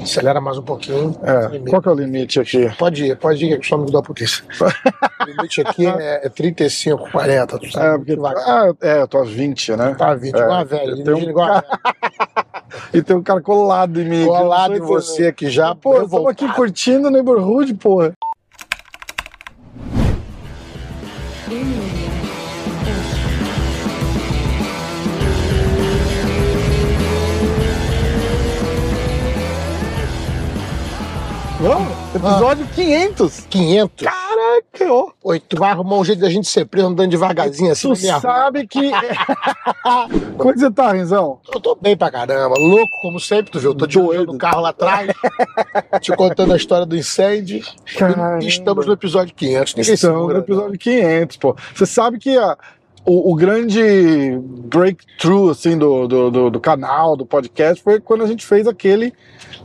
Acelera 0.00 0.40
mais 0.40 0.58
um 0.58 0.62
pouquinho. 0.62 1.14
É, 1.22 1.58
qual 1.70 1.82
que 1.82 1.88
é 1.88 1.92
o 1.92 1.94
limite 1.94 2.40
aqui? 2.40 2.70
Pode 2.78 3.04
ir, 3.04 3.16
pode 3.16 3.44
ir, 3.44 3.58
que 3.58 3.66
só 3.66 3.76
me 3.76 3.84
mudou 3.84 4.00
a 4.00 4.02
polícia. 4.02 4.44
o 5.20 5.24
limite 5.24 5.60
aqui 5.60 5.86
é, 5.86 6.26
é 6.26 6.28
35, 6.28 7.10
40. 7.10 7.58
Tu 7.58 7.72
sabe? 7.72 8.12
É, 8.12 8.16
porque, 8.16 8.40
ah, 8.46 8.72
é, 8.80 9.00
eu 9.02 9.08
tô 9.08 9.18
a 9.18 9.24
20, 9.24 9.76
né? 9.76 9.94
Tá 9.94 10.14
20, 10.14 10.34
É, 10.34 10.38
igual 10.38 10.52
a 10.52 10.64
velha. 10.64 11.04
tenho 11.04 11.16
um 11.16 11.20
igual 11.20 11.50
a. 11.50 11.64
E 12.92 13.02
tem 13.02 13.16
um 13.16 13.22
cara 13.22 13.40
colado 13.40 14.00
em 14.00 14.04
mim. 14.04 14.26
Colado 14.26 14.74
em 14.74 14.80
você 14.80 15.26
aqui 15.26 15.50
já. 15.50 15.74
Pô, 15.74 16.02
estamos 16.02 16.26
aqui 16.26 16.50
curtindo 16.54 17.08
o 17.08 17.10
neighborhood, 17.10 17.74
porra. 17.74 18.12
Ó, 31.64 32.16
episódio 32.16 32.66
500. 32.74 33.46
500. 33.48 34.04
Caraca, 34.06 34.92
ó. 34.92 35.10
Oi, 35.22 35.38
tu 35.38 35.56
vai 35.56 35.70
arrumar 35.70 35.96
um 35.96 36.04
jeito 36.04 36.20
da 36.20 36.28
gente 36.28 36.48
ser 36.48 36.64
preso 36.64 36.88
andando 36.88 37.10
devagarzinho 37.10 37.70
assim 37.70 37.88
Tu 37.88 37.96
sabe 38.20 38.66
que. 38.66 38.90
Como 40.36 40.50
é 40.50 40.52
que 40.54 40.58
você 40.58 40.70
tá, 40.70 40.92
Renzão? 40.92 41.38
Eu 41.54 41.60
tô 41.60 41.76
bem 41.80 41.96
pra 41.96 42.10
caramba, 42.10 42.56
louco 42.58 42.90
como 43.00 43.20
sempre, 43.20 43.52
tu 43.52 43.60
viu? 43.60 43.70
Eu 43.70 43.74
tô 43.76 43.86
dirigindo 43.86 44.12
Doido. 44.16 44.32
o 44.34 44.38
carro 44.38 44.60
lá 44.60 44.70
atrás, 44.70 45.12
te 46.00 46.14
contando 46.16 46.52
a 46.52 46.56
história 46.56 46.84
do 46.84 46.96
incêndio. 46.96 47.62
Caramba. 47.96 48.44
Estamos 48.44 48.86
no 48.86 48.92
episódio 48.94 49.32
500. 49.34 49.74
Ninguém 49.76 49.94
Estamos 49.94 50.16
segura, 50.18 50.34
no 50.38 50.40
episódio 50.44 50.78
500, 50.78 51.36
pô. 51.36 51.56
Você 51.74 51.86
sabe 51.86 52.18
que 52.18 52.36
a- 52.36 52.56
o, 53.04 53.32
o 53.32 53.34
grande 53.34 54.38
breakthrough, 54.66 55.50
assim, 55.50 55.76
do, 55.76 56.06
do, 56.06 56.30
do- 56.30 56.50
do 56.50 56.60
canal, 56.60 57.16
do 57.16 57.26
podcast, 57.26 57.82
foi 57.82 58.00
quando 58.00 58.22
a 58.22 58.26
gente 58.26 58.46
fez 58.46 58.66
aquele 58.66 59.12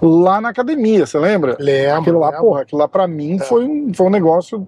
lá 0.02 0.42
na 0.42 0.50
academia, 0.50 1.06
você 1.06 1.18
lembra? 1.20 1.56
Lembro. 1.60 2.00
Aquilo 2.02 2.20
lá, 2.20 2.28
lembro. 2.30 2.42
porra, 2.44 2.62
aquilo 2.62 2.82
lá 2.82 2.88
pra 2.88 3.08
mim 3.08 3.38
foi, 3.40 3.66
um, 3.66 3.94
foi 3.94 4.06
um 4.08 4.10
negócio 4.12 4.68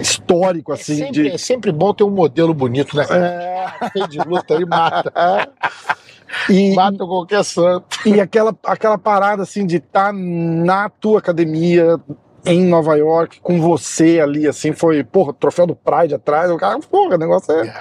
histórico, 0.00 0.72
É 0.72 0.74
assim, 0.74 0.96
sempre, 0.96 1.12
de... 1.12 1.28
é 1.30 1.38
sempre 1.38 1.72
bom 1.72 1.92
ter 1.92 2.04
um 2.04 2.10
modelo 2.10 2.54
bonito, 2.54 2.96
né? 2.96 3.04
É, 3.10 4.06
de 4.08 4.18
luta 4.18 4.56
aí 4.56 4.64
mata. 4.64 5.12
e, 6.48 6.74
Mata 6.74 6.98
qualquer 6.98 7.44
santo. 7.44 7.86
e 8.06 8.20
aquela, 8.20 8.54
aquela 8.64 8.96
parada, 8.98 9.42
assim, 9.42 9.66
de 9.66 9.76
estar 9.76 10.12
na 10.12 10.88
tua 10.88 11.18
academia 11.18 11.98
em 12.44 12.64
Nova 12.64 12.96
York, 12.96 13.40
com 13.40 13.60
você 13.60 14.20
ali, 14.20 14.46
assim, 14.46 14.72
foi, 14.72 15.04
porra, 15.04 15.32
troféu 15.32 15.66
do 15.66 15.74
Pride 15.74 16.14
atrás, 16.14 16.50
o 16.50 16.56
cara, 16.56 16.78
porra, 16.80 17.16
o 17.16 17.18
negócio 17.18 17.52
é... 17.52 17.72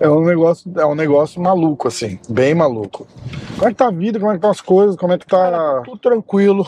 É 0.00 0.08
um 0.08 0.24
negócio, 0.24 0.72
é 0.76 0.84
um 0.84 0.96
negócio 0.96 1.40
maluco, 1.40 1.86
assim, 1.86 2.18
bem 2.28 2.56
maluco. 2.56 3.06
Como 3.54 3.68
é 3.68 3.70
que 3.70 3.76
tá 3.76 3.86
a 3.86 3.90
vida? 3.92 4.18
Como 4.18 4.32
é 4.32 4.34
que 4.34 4.38
estão 4.38 4.50
as 4.50 4.60
coisas? 4.60 4.96
Como 4.96 5.12
é 5.12 5.18
que 5.18 5.24
Cara, 5.26 5.56
tá. 5.56 5.82
tudo 5.84 5.98
tranquilo. 5.98 6.66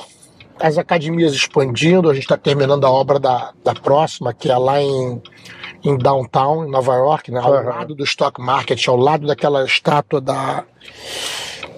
As 0.61 0.78
academias 0.78 1.33
expandindo, 1.33 2.09
a 2.09 2.14
gente 2.14 2.23
está 2.23 2.36
terminando 2.36 2.84
a 2.84 2.91
obra 2.91 3.19
da, 3.19 3.51
da 3.64 3.75
próxima, 3.75 4.33
que 4.33 4.53
é 4.53 4.56
lá 4.56 4.81
em, 4.81 5.20
em 5.83 5.98
Downtown, 5.98 6.64
em 6.64 6.70
Nova 6.70 6.95
York, 6.95 7.33
né? 7.33 7.41
ao 7.41 7.55
Aham. 7.55 7.70
lado 7.70 7.95
do 7.97 8.05
Stock 8.05 8.41
Market, 8.41 8.86
ao 8.86 8.96
lado 8.96 9.27
daquela 9.27 9.64
estátua 9.64 10.20
da, 10.20 10.63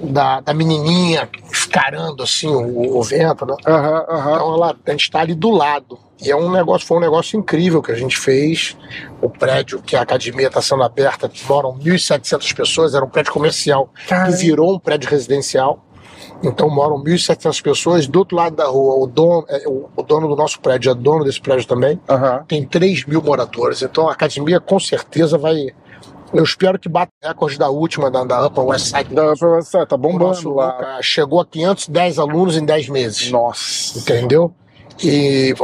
da, 0.01 0.41
da 0.41 0.55
menininha 0.55 1.29
escarando 1.51 2.23
assim 2.23 2.49
o, 2.49 2.99
o 2.99 3.03
vento, 3.03 3.47
né? 3.47 3.55
Aham, 3.67 4.05
aham. 4.09 4.35
Então 4.35 4.55
ela, 4.55 4.77
a 4.87 4.91
gente 4.91 5.03
está 5.03 5.21
ali 5.21 5.35
do 5.35 5.51
lado. 5.51 5.99
E 6.21 6.31
é 6.31 6.37
um 6.37 6.51
negócio, 6.51 6.87
foi 6.87 6.97
um 6.97 7.01
negócio 7.01 7.39
incrível 7.39 7.83
que 7.83 7.93
a 7.93 7.95
gente 7.95 8.17
fez. 8.17 8.77
O 9.21 9.29
prédio 9.29 9.83
que 9.83 9.97
a 9.97 10.03
academia 10.03 10.47
está 10.47 10.63
sendo 10.63 10.83
aberta, 10.83 11.31
moram 11.49 11.79
1.700 11.79 12.55
pessoas, 12.55 12.95
era 12.95 13.05
um 13.05 13.09
prédio 13.09 13.33
comercial 13.33 13.91
que 13.95 14.07
Caramba. 14.09 14.37
virou 14.37 14.75
um 14.75 14.79
prédio 14.79 15.11
residencial. 15.11 15.83
Então 16.43 16.69
moram 16.69 17.03
1.700 17.03 17.63
pessoas. 17.63 18.07
Do 18.07 18.21
outro 18.21 18.37
lado 18.37 18.57
da 18.57 18.67
rua, 18.67 18.97
o 18.97 19.07
dono, 19.07 19.45
é, 19.49 19.63
o, 19.67 20.03
dono 20.03 20.29
do 20.29 20.37
nosso 20.37 20.61
prédio 20.61 20.91
é 20.91 20.95
dono 20.95 21.25
desse 21.25 21.41
prédio 21.41 21.67
também. 21.67 22.01
Aham. 22.09 22.45
Tem 22.49 22.65
3 22.65 23.05
mil 23.07 23.23
moradores. 23.23 23.83
Então 23.83 24.09
a 24.09 24.13
academia 24.13 24.61
com 24.61 24.79
certeza 24.79 25.37
vai. 25.39 25.69
Eu 26.33 26.43
espero 26.43 26.79
que 26.79 26.89
bata 26.89 27.11
o 27.23 27.27
recorde 27.29 27.59
da 27.59 27.69
última, 27.71 28.11
da, 28.11 28.25
da 28.25 28.47
Upper 28.47 28.65
West 28.65 28.87
Side. 28.87 29.15
Dá 29.15 29.35
pra 29.37 29.49
você, 29.49 29.87
tá 29.87 29.95
O 29.95 29.99
bombando 29.99 30.55
lá. 30.55 30.73
Luca 30.73 30.99
chegou 31.03 31.41
a 31.41 31.47
510 31.47 32.19
alunos 32.19 32.57
em 32.57 32.65
10 32.65 32.89
meses. 32.89 33.31
Nossa. 33.31 33.99
Entendeu? 33.99 34.53
E 35.03 35.55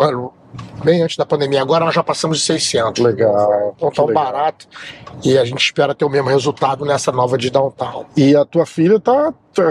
bem 0.84 1.03
antes 1.03 1.17
da 1.17 1.25
pandemia. 1.27 1.62
Agora 1.62 1.84
nós 1.84 1.95
já 1.95 2.03
passamos 2.03 2.39
de 2.39 2.45
600. 2.45 3.03
Legal, 3.03 3.75
Então 3.77 3.91
tá 3.91 4.05
legal. 4.05 4.25
barato. 4.25 4.67
E 5.25 5.37
a 5.39 5.45
gente 5.45 5.61
espera 5.65 5.95
ter 5.95 6.05
o 6.05 6.11
mesmo 6.11 6.28
resultado 6.28 6.84
nessa 6.84 7.11
nova 7.12 7.37
de 7.39 7.51
downtown. 7.51 8.05
E 8.17 8.37
a 8.37 8.45
tua 8.45 8.67
filha 8.67 9.01
tá. 9.01 9.33
tá, 9.55 9.62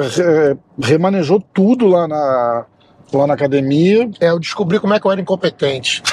remanejou 0.81 1.41
tudo 1.53 1.87
lá 1.87 2.07
na, 2.07 2.65
lá 3.13 3.27
na 3.27 3.33
academia. 3.33 4.09
É, 4.19 4.29
eu 4.29 4.39
descobri 4.39 4.79
como 4.79 4.93
é 4.93 4.99
que 4.99 5.05
eu 5.05 5.11
era 5.11 5.21
incompetente. 5.21 6.01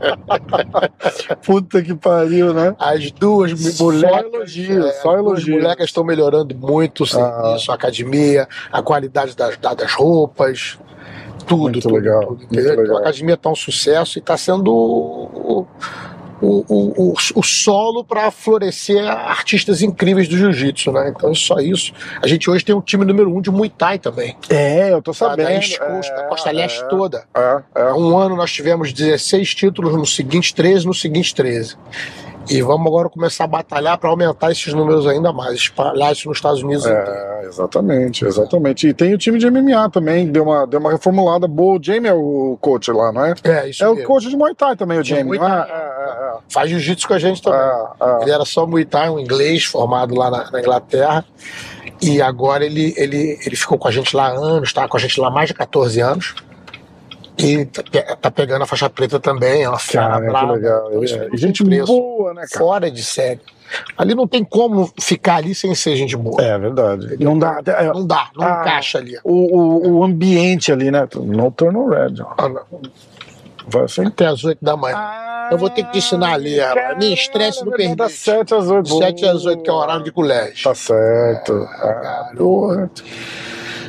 Puta 1.44 1.82
que 1.82 1.94
pariu, 1.94 2.52
né? 2.54 2.74
As 2.78 3.10
duas 3.10 3.58
Só 3.60 3.84
mulheres. 3.84 4.32
elogios, 4.32 4.94
só 4.96 5.16
as 5.32 5.44
molecas 5.46 5.86
estão 5.86 6.04
melhorando 6.04 6.54
muito 6.56 7.04
o 7.04 7.06
serviço, 7.06 7.70
a 7.70 7.74
academia, 7.74 8.48
a 8.72 8.82
qualidade 8.82 9.36
das, 9.36 9.56
da- 9.56 9.74
das 9.74 9.92
roupas, 9.92 10.78
tudo. 11.46 11.62
Muito 11.62 11.80
tudo, 11.80 11.94
legal, 11.94 12.20
tudo, 12.20 12.38
muito? 12.38 12.58
Então, 12.58 12.76
legal. 12.76 12.96
a 12.96 13.00
academia 13.00 13.34
está 13.34 13.50
um 13.50 13.54
sucesso 13.54 14.18
e 14.18 14.20
está 14.20 14.36
sendo 14.36 15.66
o, 16.40 16.46
o, 16.46 16.64
o, 16.68 17.10
o, 17.10 17.14
o 17.36 17.42
solo 17.42 18.04
para 18.04 18.30
florescer 18.30 19.04
artistas 19.06 19.82
incríveis 19.82 20.28
do 20.28 20.36
jiu-jitsu, 20.36 20.92
né? 20.92 21.12
Então, 21.14 21.34
só 21.34 21.58
isso. 21.58 21.92
A 22.22 22.26
gente 22.26 22.48
hoje 22.48 22.64
tem 22.64 22.74
um 22.74 22.80
time 22.80 23.04
número 23.04 23.34
um 23.34 23.40
de 23.40 23.50
Muay 23.50 23.70
Thai 23.70 23.98
também. 23.98 24.36
É, 24.48 24.92
eu 24.92 25.02
tô 25.02 25.12
sabendo. 25.12 25.46
da 25.46 25.54
East 25.54 25.78
Coast, 25.78 26.12
da 26.14 26.24
Costa 26.24 26.50
Leste 26.50 26.82
é, 26.82 26.88
toda. 26.88 27.24
É, 27.34 27.62
é. 27.74 27.82
Há 27.82 27.94
um 27.94 28.16
ano 28.16 28.36
nós 28.36 28.52
tivemos 28.52 28.92
16 28.92 29.54
títulos, 29.54 29.94
no 29.94 30.06
seguinte 30.06 30.54
13, 30.54 30.86
no 30.86 30.94
seguinte 30.94 31.34
13. 31.34 31.76
E 32.50 32.62
vamos 32.62 32.86
agora 32.86 33.08
começar 33.08 33.44
a 33.44 33.46
batalhar 33.46 33.96
para 33.96 34.10
aumentar 34.10 34.50
esses 34.50 34.72
números 34.74 35.06
ainda 35.06 35.32
mais, 35.32 35.54
espalhar 35.54 36.12
isso 36.12 36.28
nos 36.28 36.38
Estados 36.38 36.62
Unidos. 36.62 36.84
inteiro. 36.84 37.08
É, 37.08 37.46
exatamente, 37.46 38.24
exatamente. 38.24 38.88
E 38.88 38.94
tem 38.94 39.14
o 39.14 39.18
time 39.18 39.38
de 39.38 39.48
MMA 39.48 39.88
também, 39.90 40.26
deu 40.26 40.44
uma, 40.44 40.66
deu 40.66 40.80
uma 40.80 40.90
reformulada 40.90 41.46
boa. 41.46 41.78
O 41.78 41.82
Jamie 41.82 42.08
é 42.08 42.12
o 42.14 42.58
coach 42.60 42.90
lá, 42.90 43.12
não 43.12 43.24
é? 43.24 43.34
É, 43.44 43.68
isso 43.68 43.84
É 43.84 43.88
o 43.88 43.94
mesmo. 43.94 44.08
coach 44.08 44.28
de 44.28 44.36
Muay 44.36 44.54
Thai 44.54 44.76
também, 44.76 44.98
o 44.98 45.04
Jamie. 45.04 45.24
Muay 45.24 45.38
não 45.38 45.48
é? 45.48 45.64
Thai. 45.64 46.40
Faz 46.48 46.70
jiu-jitsu 46.70 47.06
com 47.06 47.14
a 47.14 47.18
gente 47.18 47.40
também. 47.40 47.60
É, 47.60 47.64
é, 47.64 48.18
é. 48.18 48.22
Ele 48.22 48.30
era 48.32 48.44
só 48.44 48.66
Muay 48.66 48.84
Thai, 48.84 49.10
um 49.10 49.18
inglês 49.20 49.64
formado 49.64 50.14
lá 50.14 50.30
na, 50.30 50.50
na 50.50 50.60
Inglaterra. 50.60 51.24
E 52.02 52.20
agora 52.20 52.64
ele, 52.64 52.94
ele, 52.96 53.38
ele 53.44 53.56
ficou 53.56 53.78
com 53.78 53.86
a 53.86 53.90
gente 53.90 54.16
lá 54.16 54.28
há 54.28 54.32
anos, 54.32 54.72
tá 54.72 54.88
com 54.88 54.96
a 54.96 55.00
gente 55.00 55.20
lá 55.20 55.28
há 55.28 55.30
mais 55.30 55.48
de 55.48 55.54
14 55.54 56.00
anos. 56.00 56.34
E 57.42 57.64
tá, 57.66 57.82
tá 58.16 58.30
pegando 58.30 58.62
a 58.62 58.66
faixa 58.66 58.88
preta 58.90 59.18
também, 59.18 59.62
é 59.62 59.68
uma 59.68 59.78
fera 59.78 60.08
Cara, 60.08 60.20
que 60.24 60.28
brava. 60.30 60.52
legal. 60.52 60.90
É, 61.02 61.36
gente 61.36 61.64
preço. 61.64 61.86
boa, 61.86 62.34
né, 62.34 62.42
cara? 62.50 62.64
Fora 62.64 62.90
de 62.90 63.02
série. 63.02 63.40
Ali 63.96 64.14
não 64.16 64.26
tem 64.26 64.42
como 64.42 64.92
ficar 65.00 65.36
ali 65.36 65.54
sem 65.54 65.74
ser 65.76 65.94
gente 65.94 66.16
boa. 66.16 66.42
É 66.42 66.58
verdade. 66.58 67.16
Não 67.22 67.38
dá. 67.38 67.60
é, 67.64 67.84
Não 67.84 68.04
dá, 68.06 68.28
não 68.36 68.44
Ah. 68.44 68.60
encaixa 68.62 68.98
ali. 68.98 69.16
o, 69.22 69.32
o, 69.32 69.98
o 69.98 70.04
ambiente 70.04 70.72
ali, 70.72 70.90
né? 70.90 71.06
No 71.14 71.50
turn 71.52 71.76
on 71.78 71.88
red. 71.88 72.14
ó. 72.20 72.34
Ah, 72.36 72.48
não. 72.48 72.62
Vai 73.68 73.84
assim. 73.84 74.04
Até 74.04 74.26
às 74.26 74.42
8 74.42 74.58
da 74.60 74.76
manhã. 74.76 74.98
Eu 75.52 75.58
vou 75.58 75.70
ter 75.70 75.84
que 75.84 75.98
ensinar 75.98 76.32
ali, 76.34 76.58
ela. 76.58 76.96
Me 76.96 77.12
estresse 77.14 77.64
não 77.64 77.72
permite. 77.72 77.96
Das 77.96 78.12
7 78.12 78.54
às 78.54 78.66
8. 78.68 78.88
7 78.98 79.24
às 79.26 79.44
8, 79.46 79.62
que 79.62 79.70
é 79.70 79.72
o 79.72 79.76
horário 79.76 80.02
de 80.02 80.10
colégio. 80.12 80.64
Tá 80.64 80.74
certo. 80.74 81.52
Ah. 81.80 82.30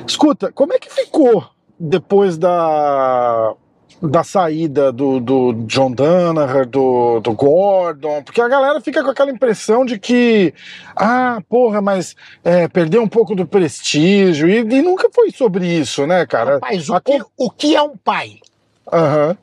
Escuta, 0.08 0.52
como 0.52 0.74
é 0.74 0.80
que 0.80 0.90
ficou 0.92 1.44
depois 1.82 2.38
da 2.38 3.56
da 4.02 4.24
saída 4.24 4.92
do, 4.92 5.20
do 5.20 5.54
John 5.68 5.92
Danaher, 5.92 6.66
do, 6.66 7.20
do 7.20 7.34
Gordon, 7.34 8.24
porque 8.24 8.42
a 8.42 8.48
galera 8.48 8.82
fica 8.82 9.04
com 9.04 9.12
aquela 9.12 9.30
impressão 9.30 9.86
de 9.86 10.00
que, 10.00 10.54
ah, 10.96 11.40
porra, 11.48 11.82
mas 11.82 12.16
é, 12.44 12.68
perdeu 12.68 13.04
um 13.04 13.08
pouco 13.08 13.36
do 13.36 13.46
prestígio, 13.46 14.50
e, 14.50 14.58
e 14.58 14.82
nunca 14.82 15.08
foi 15.14 15.30
sobre 15.30 15.68
isso, 15.68 16.08
né, 16.08 16.26
cara? 16.26 16.56
Rapaz, 16.56 16.90
o 16.90 16.96
A 16.96 17.02
que, 17.02 17.22
o 17.38 17.52
que 17.52 17.76
é 17.76 17.82
um 17.82 17.96
pai? 17.96 18.40
Aham. 18.92 19.38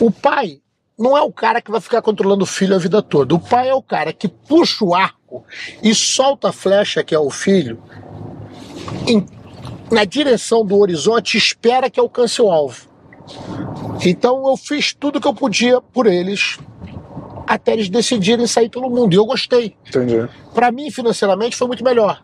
O 0.00 0.10
pai 0.10 0.60
não 0.98 1.16
é 1.16 1.20
o 1.20 1.32
cara 1.32 1.60
que 1.60 1.70
vai 1.70 1.80
ficar 1.80 2.00
controlando 2.00 2.44
o 2.44 2.46
filho 2.46 2.74
a 2.74 2.78
vida 2.78 3.02
toda. 3.02 3.34
O 3.34 3.38
pai 3.38 3.68
é 3.68 3.74
o 3.74 3.82
cara 3.82 4.12
que 4.14 4.28
puxa 4.28 4.82
o 4.82 4.94
arco 4.94 5.44
e 5.82 5.94
solta 5.94 6.48
a 6.48 6.52
flecha, 6.52 7.04
que 7.04 7.14
é 7.14 7.18
o 7.18 7.30
filho, 7.30 7.82
em 9.06 9.20
na 9.90 10.04
direção 10.04 10.64
do 10.64 10.78
horizonte 10.78 11.36
espera 11.36 11.90
que 11.90 12.00
alcance 12.00 12.40
o 12.40 12.50
alvo. 12.50 12.88
Então 14.04 14.48
eu 14.48 14.56
fiz 14.56 14.92
tudo 14.94 15.20
que 15.20 15.28
eu 15.28 15.34
podia 15.34 15.80
por 15.80 16.06
eles 16.06 16.58
até 17.46 17.72
eles 17.72 17.88
decidirem 17.88 18.46
sair 18.46 18.68
pelo 18.68 18.90
mundo. 18.90 19.14
E 19.14 19.16
eu 19.16 19.24
gostei. 19.24 19.74
Entendi. 19.88 20.28
Para 20.52 20.70
mim, 20.70 20.90
financeiramente, 20.90 21.56
foi 21.56 21.66
muito 21.66 21.82
melhor. 21.82 22.22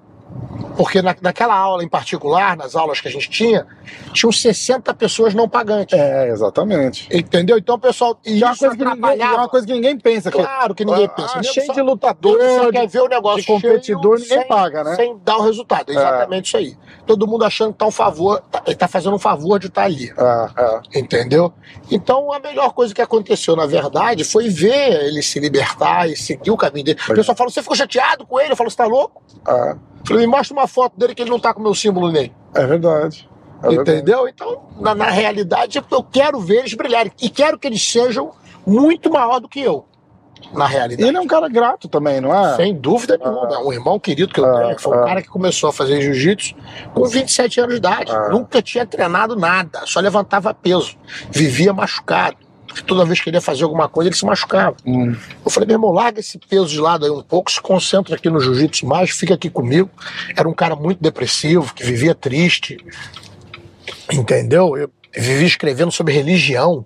Porque 0.76 1.00
na, 1.00 1.14
naquela 1.20 1.54
aula 1.56 1.84
em 1.84 1.88
particular, 1.88 2.56
nas 2.56 2.74
aulas 2.74 3.00
que 3.00 3.06
a 3.08 3.10
gente 3.10 3.30
tinha, 3.30 3.66
tinham 4.12 4.32
60 4.32 4.92
pessoas 4.94 5.32
não 5.34 5.48
pagantes. 5.48 5.98
É, 5.98 6.28
exatamente. 6.28 7.08
Entendeu? 7.16 7.56
Então 7.58 7.78
pessoal. 7.78 8.18
E 8.24 8.42
é 8.42 8.46
uma, 8.46 8.56
coisa 8.56 8.76
que 8.76 8.84
ninguém, 8.84 9.20
é 9.22 9.26
uma 9.30 9.48
coisa 9.48 9.66
que 9.66 9.72
ninguém 9.72 9.98
pensa. 9.98 10.30
que- 10.30 10.38
Claro 10.38 10.74
que 10.74 10.84
ninguém 10.84 11.04
Ah, 11.06 11.08
pensa. 11.08 11.34
Nego 11.40 11.54
cheio 11.54 11.66
só- 11.66 11.72
de 11.74 11.82
lutador, 11.82 12.38
só 12.40 12.72
quer 12.72 12.88
ver 12.88 13.00
o 13.02 13.08
negócio 13.08 13.40
de 13.42 13.46
competidor, 13.46 14.18
cheio, 14.18 14.28
ninguém 14.28 14.38
sem- 14.40 14.48
paga, 14.48 14.84
né? 14.84 14.96
Sem 14.96 15.16
dar 15.24 15.36
o 15.38 15.42
resultado. 15.42 15.90
É 15.90 15.94
exatamente 15.94 16.46
isso 16.46 16.56
aí. 16.56 16.76
Todo 17.06 17.26
mundo 17.26 17.44
achando 17.44 17.72
que 17.72 17.78
tá 17.78 17.86
um 17.86 17.90
favor, 17.90 18.40
tá, 18.50 18.62
ele 18.66 18.76
tá 18.76 18.88
fazendo 18.88 19.14
um 19.14 19.18
favor 19.18 19.58
de 19.60 19.66
estar 19.68 19.82
ali. 19.84 20.12
Ah, 20.18 20.50
ah. 20.56 20.82
Entendeu? 20.94 21.52
Então 21.90 22.32
a 22.32 22.40
melhor 22.40 22.72
coisa 22.72 22.94
que 22.94 23.02
aconteceu, 23.02 23.54
na 23.54 23.66
verdade, 23.66 24.24
foi 24.24 24.48
ver 24.48 25.04
ele 25.04 25.22
se 25.22 25.38
libertar 25.38 26.08
e 26.08 26.16
seguir 26.16 26.50
o 26.50 26.56
caminho 26.56 26.86
dele. 26.86 26.98
O 27.08 27.14
pessoal 27.14 27.36
fala: 27.36 27.48
você 27.50 27.62
ficou 27.62 27.76
chateado 27.76 28.26
com 28.26 28.40
ele? 28.40 28.52
Eu 28.52 28.56
falo, 28.56 28.70
você 28.70 28.76
tá 28.76 28.86
louco? 28.86 29.22
ah. 29.46 29.76
Falei, 30.06 30.26
me 30.26 30.30
mostra 30.30 30.54
uma 30.56 30.66
foto 30.66 30.98
dele 30.98 31.14
que 31.14 31.22
ele 31.22 31.30
não 31.30 31.40
tá 31.40 31.52
com 31.54 31.60
o 31.60 31.62
meu 31.62 31.74
símbolo 31.74 32.10
nele. 32.12 32.32
É 32.54 32.66
verdade. 32.66 33.28
É 33.62 33.68
verdade. 33.68 33.90
Entendeu? 33.90 34.28
Então, 34.28 34.62
na, 34.78 34.94
na 34.94 35.10
realidade, 35.10 35.78
eu 35.90 36.02
quero 36.02 36.38
ver 36.40 36.58
eles 36.60 36.74
brilharem. 36.74 37.12
E 37.20 37.30
quero 37.30 37.58
que 37.58 37.66
eles 37.66 37.82
sejam 37.82 38.32
muito 38.66 39.10
maior 39.10 39.40
do 39.40 39.48
que 39.48 39.60
eu. 39.60 39.86
Na 40.52 40.66
realidade. 40.66 41.08
ele 41.08 41.16
é 41.16 41.20
um 41.20 41.26
cara 41.26 41.48
grato 41.48 41.88
também, 41.88 42.20
não 42.20 42.32
é? 42.32 42.54
Sem 42.56 42.74
dúvida 42.74 43.16
nenhuma. 43.16 43.58
Um 43.60 43.72
irmão 43.72 43.98
querido 43.98 44.32
que 44.32 44.38
eu 44.40 44.44
Ah, 44.44 44.58
tenho, 44.60 44.76
que 44.76 44.82
foi 44.82 44.96
um 44.96 45.00
ah. 45.00 45.06
cara 45.06 45.22
que 45.22 45.28
começou 45.28 45.70
a 45.70 45.72
fazer 45.72 46.00
jiu-jitsu 46.02 46.54
com 46.92 47.04
27 47.06 47.60
anos 47.60 47.72
de 47.72 47.78
idade. 47.78 48.12
Ah. 48.12 48.28
Nunca 48.28 48.60
tinha 48.60 48.84
treinado 48.84 49.34
nada, 49.36 49.80
só 49.86 50.00
levantava 50.00 50.52
peso. 50.52 50.96
Vivia 51.30 51.72
machucado. 51.72 52.36
Porque 52.74 52.88
toda 52.88 53.04
vez 53.04 53.20
que 53.20 53.30
ele 53.30 53.36
ia 53.36 53.40
fazer 53.40 53.62
alguma 53.62 53.88
coisa, 53.88 54.08
ele 54.08 54.16
se 54.16 54.26
machucava. 54.26 54.76
Hum. 54.84 55.14
Eu 55.44 55.50
falei, 55.50 55.68
meu 55.68 55.76
irmão, 55.76 55.92
larga 55.92 56.18
esse 56.18 56.36
peso 56.38 56.66
de 56.66 56.80
lado 56.80 57.04
aí 57.04 57.10
um 57.10 57.22
pouco, 57.22 57.48
se 57.48 57.60
concentra 57.60 58.16
aqui 58.16 58.28
no 58.28 58.40
jiu-jitsu 58.40 58.84
mais, 58.84 59.10
fica 59.10 59.32
aqui 59.34 59.48
comigo. 59.48 59.88
Era 60.36 60.48
um 60.48 60.52
cara 60.52 60.74
muito 60.74 61.00
depressivo, 61.00 61.72
que 61.72 61.84
vivia 61.84 62.16
triste. 62.16 62.84
Entendeu? 64.12 64.76
Eu 64.76 64.90
vivia 65.16 65.46
escrevendo 65.46 65.92
sobre 65.92 66.12
religião. 66.12 66.84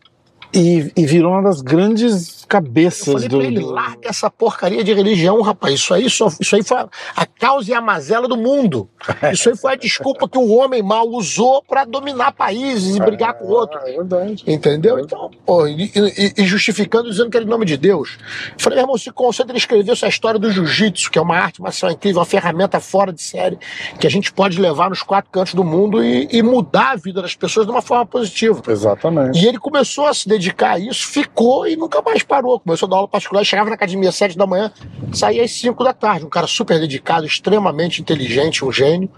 E, 0.53 0.91
e 0.97 1.05
virou 1.07 1.33
uma 1.33 1.43
das 1.43 1.61
grandes 1.61 2.43
Eu 2.43 2.49
cabeças 2.49 3.13
falei 3.13 3.29
do. 3.29 3.37
pra 3.39 3.47
ele, 3.47 3.61
larga 3.61 4.09
essa 4.09 4.31
porcaria 4.31 4.83
de 4.83 4.93
religião, 4.95 5.41
rapaz. 5.43 5.75
Isso 5.75 5.93
aí, 5.93 6.09
só, 6.09 6.29
isso 6.41 6.57
aí 6.57 6.63
foi 6.63 6.79
a, 7.15 7.27
causa 7.27 7.71
e 7.71 7.75
a 7.75 7.81
mazela 7.81 8.27
do 8.27 8.37
mundo. 8.37 8.89
Isso 9.33 9.49
aí 9.51 9.57
foi 9.57 9.73
a 9.73 9.77
desculpa 9.77 10.29
que 10.29 10.39
o 10.39 10.49
homem 10.55 10.83
mal 10.83 11.07
usou 11.09 11.63
pra 11.63 11.85
dominar 11.85 12.33
países 12.33 12.97
e 12.97 13.01
brigar 13.01 13.35
com 13.35 13.47
outros. 13.47 13.81
Ah, 13.85 13.89
é 13.91 13.93
verdade. 13.97 14.43
Entendeu? 14.47 14.99
Então, 14.99 15.31
pô, 15.47 15.67
e, 15.67 15.93
e- 15.95 16.33
e 16.39 16.45
justificando, 16.47 17.11
dizendo 17.11 17.31
que 17.31 17.37
era 17.37 17.45
em 17.47 17.49
nome 17.49 17.65
de 17.67 17.77
Deus. 17.77 18.17
Eu 18.53 18.55
falei, 18.59 18.77
meu 18.79 18.85
irmão, 18.85 18.99
se 18.99 19.11
concentra 19.13 19.55
em 19.55 19.59
escrever 19.59 19.93
essa 19.93 20.09
história 20.09 20.39
do 20.41 20.51
jiu-jitsu, 20.51 21.11
que 21.11 21.19
é 21.19 21.23
uma 21.23 21.37
arte 21.37 21.61
marcial 21.63 21.93
incrível, 21.93 22.19
uma 22.21 22.27
ferramenta 22.27 22.81
fora 22.81 23.13
de 23.13 23.21
série, 23.23 23.59
que 24.01 24.07
a 24.07 24.11
gente 24.11 24.33
pode 24.33 24.61
levar 24.61 24.89
nos 24.91 25.03
quatro 25.03 25.31
cantos 25.31 25.55
do 25.55 25.63
mundo 25.63 26.03
e, 26.03 26.27
e 26.33 26.43
mudar 26.43 26.93
a 26.93 26.97
vida 26.97 27.23
das 27.23 27.35
pessoas 27.37 27.67
de 27.67 27.73
uma 27.73 27.83
forma 27.83 28.05
positiva. 28.07 28.61
Exatamente. 28.69 29.39
E 29.39 29.47
ele 29.47 29.59
começou 29.59 30.07
a 30.07 30.15
se 30.15 30.29
dedicar 30.39 30.73
a 30.73 30.79
isso, 30.79 31.07
ficou 31.07 31.67
e 31.67 31.77
nunca 31.77 32.01
mais 32.01 32.23
parou. 32.23 32.59
Começou 32.61 32.87
a 32.87 32.91
dar 32.91 32.97
aula 32.97 33.09
particular, 33.09 33.45
chegava 33.45 33.69
na 33.69 33.75
academia 33.75 34.09
às 34.09 34.15
sete 34.15 34.37
da 34.37 34.47
manhã, 34.47 34.73
saía 35.13 35.45
às 35.45 35.51
cinco 35.51 35.85
da 35.85 35.93
tarde. 35.93 36.25
Um 36.25 36.31
cara 36.31 36.47
super 36.47 36.81
dedicado, 36.81 37.27
extremamente 37.27 38.01
inteligente, 38.01 38.65
um 38.65 38.73
gênio. 38.73 39.11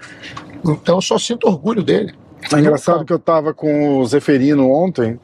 Então 0.65 0.97
eu 0.97 1.03
só 1.03 1.19
sinto 1.19 1.47
orgulho 1.47 1.83
dele. 1.83 2.15
É 2.53 2.59
engraçado 2.59 3.05
que 3.05 3.13
eu 3.13 3.19
tava 3.19 3.53
com 3.53 3.99
o 3.99 4.07
Zeferino 4.07 4.71
ontem 4.71 5.19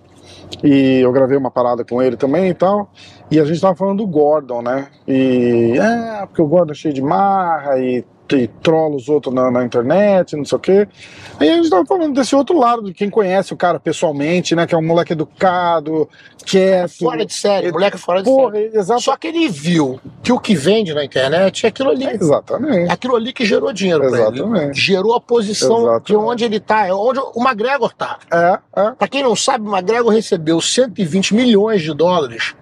e 0.62 1.00
eu 1.00 1.10
gravei 1.12 1.36
uma 1.36 1.50
parada 1.50 1.84
com 1.84 2.02
ele 2.02 2.16
também 2.16 2.48
e 2.48 2.54
tal. 2.54 2.90
E 3.30 3.40
a 3.40 3.44
gente 3.44 3.60
tava 3.60 3.74
falando 3.74 3.98
do 3.98 4.06
Gordon, 4.06 4.62
né? 4.62 4.88
E 5.06 5.76
é, 5.78 6.26
porque 6.26 6.42
o 6.42 6.46
Gordon 6.46 6.72
é 6.72 6.74
cheio 6.76 6.94
de 6.94 7.02
marra 7.02 7.78
e, 7.78 8.04
e 8.32 8.46
trola 8.62 8.94
os 8.94 9.08
outros 9.08 9.34
na, 9.34 9.50
na 9.50 9.64
internet, 9.64 10.36
não 10.36 10.44
sei 10.44 10.56
o 10.56 10.60
quê. 10.60 10.88
Aí 11.40 11.50
a 11.50 11.56
gente 11.56 11.68
tava 11.68 11.84
falando 11.84 12.14
desse 12.14 12.36
outro 12.36 12.56
lado, 12.56 12.82
de 12.84 12.94
quem 12.94 13.10
conhece 13.10 13.52
o 13.52 13.56
cara 13.56 13.80
pessoalmente, 13.80 14.54
né? 14.54 14.64
Que 14.66 14.74
é 14.76 14.78
um 14.78 14.86
moleque 14.86 15.12
educado, 15.12 16.08
quieto. 16.44 16.98
Fora 17.00 17.26
de 17.26 17.34
série, 17.34 17.72
moleque 17.72 17.98
fora 17.98 18.22
de 18.22 18.30
Porra, 18.30 18.52
série. 18.52 18.78
exato. 18.78 19.00
Só 19.02 19.16
que 19.16 19.26
ele 19.26 19.48
viu 19.48 20.00
que 20.22 20.32
o 20.32 20.38
que 20.38 20.54
vende 20.54 20.94
na 20.94 21.04
internet 21.04 21.66
é 21.66 21.68
aquilo 21.68 21.90
ali. 21.90 22.06
Exatamente. 22.06 22.90
Aquilo 22.92 23.16
ali 23.16 23.32
que 23.32 23.44
gerou 23.44 23.72
dinheiro. 23.72 24.04
Exatamente. 24.04 24.80
Gerou 24.80 25.14
a 25.14 25.20
posição 25.20 25.78
Exatamente. 25.78 26.06
de 26.06 26.16
onde 26.16 26.44
ele 26.44 26.60
tá, 26.60 26.86
é 26.86 26.94
onde 26.94 27.18
o 27.18 27.42
McGregor 27.42 27.92
tá. 27.92 28.18
É, 28.30 28.58
é. 28.76 28.90
Pra 28.92 29.08
quem 29.08 29.24
não 29.24 29.34
sabe, 29.34 29.68
o 29.68 29.72
McGregor 29.72 30.12
recebeu 30.12 30.60
120 30.60 31.34
milhões 31.34 31.82
de 31.82 31.92
dólares 31.92 32.54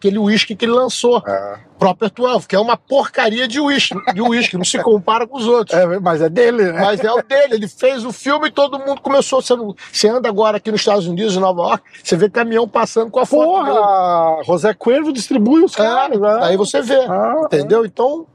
daquele 0.00 0.18
uísque 0.18 0.56
que 0.56 0.64
ele 0.64 0.72
lançou. 0.72 1.22
É. 1.26 1.58
Proper 1.78 2.10
12, 2.10 2.46
que 2.46 2.54
é 2.54 2.60
uma 2.60 2.76
porcaria 2.76 3.48
de 3.48 3.58
uísque, 3.58 3.94
de 4.12 4.20
uísque, 4.20 4.56
não 4.56 4.64
se 4.64 4.78
compara 4.82 5.26
com 5.26 5.38
os 5.38 5.46
outros. 5.46 5.78
É, 5.78 5.98
mas 5.98 6.20
é 6.20 6.28
dele, 6.28 6.64
né? 6.72 6.80
Mas 6.80 7.00
é 7.02 7.10
o 7.10 7.22
dele, 7.22 7.54
ele 7.54 7.68
fez 7.68 8.04
o 8.04 8.12
filme 8.12 8.48
e 8.48 8.50
todo 8.50 8.78
mundo 8.78 9.00
começou. 9.00 9.40
Você, 9.40 9.54
não- 9.56 9.74
você 9.90 10.08
anda 10.08 10.28
agora 10.28 10.58
aqui 10.58 10.70
nos 10.70 10.80
Estados 10.80 11.06
Unidos, 11.06 11.36
em 11.36 11.40
Nova 11.40 11.62
York, 11.62 11.84
você 12.02 12.16
vê 12.16 12.28
caminhão 12.28 12.68
passando 12.68 13.10
com 13.10 13.18
a 13.20 13.24
foto 13.26 13.64
dele. 13.64 13.76
Porra! 13.76 14.42
José 14.44 14.74
Cuervo 14.74 15.10
distribui 15.12 15.64
os 15.64 15.72
É, 15.74 15.76
caras, 15.78 16.20
né? 16.20 16.38
aí 16.42 16.56
você 16.56 16.82
vê, 16.82 16.96
Ah, 17.00 17.40
entendeu? 17.44 17.86
Então, 17.86 18.26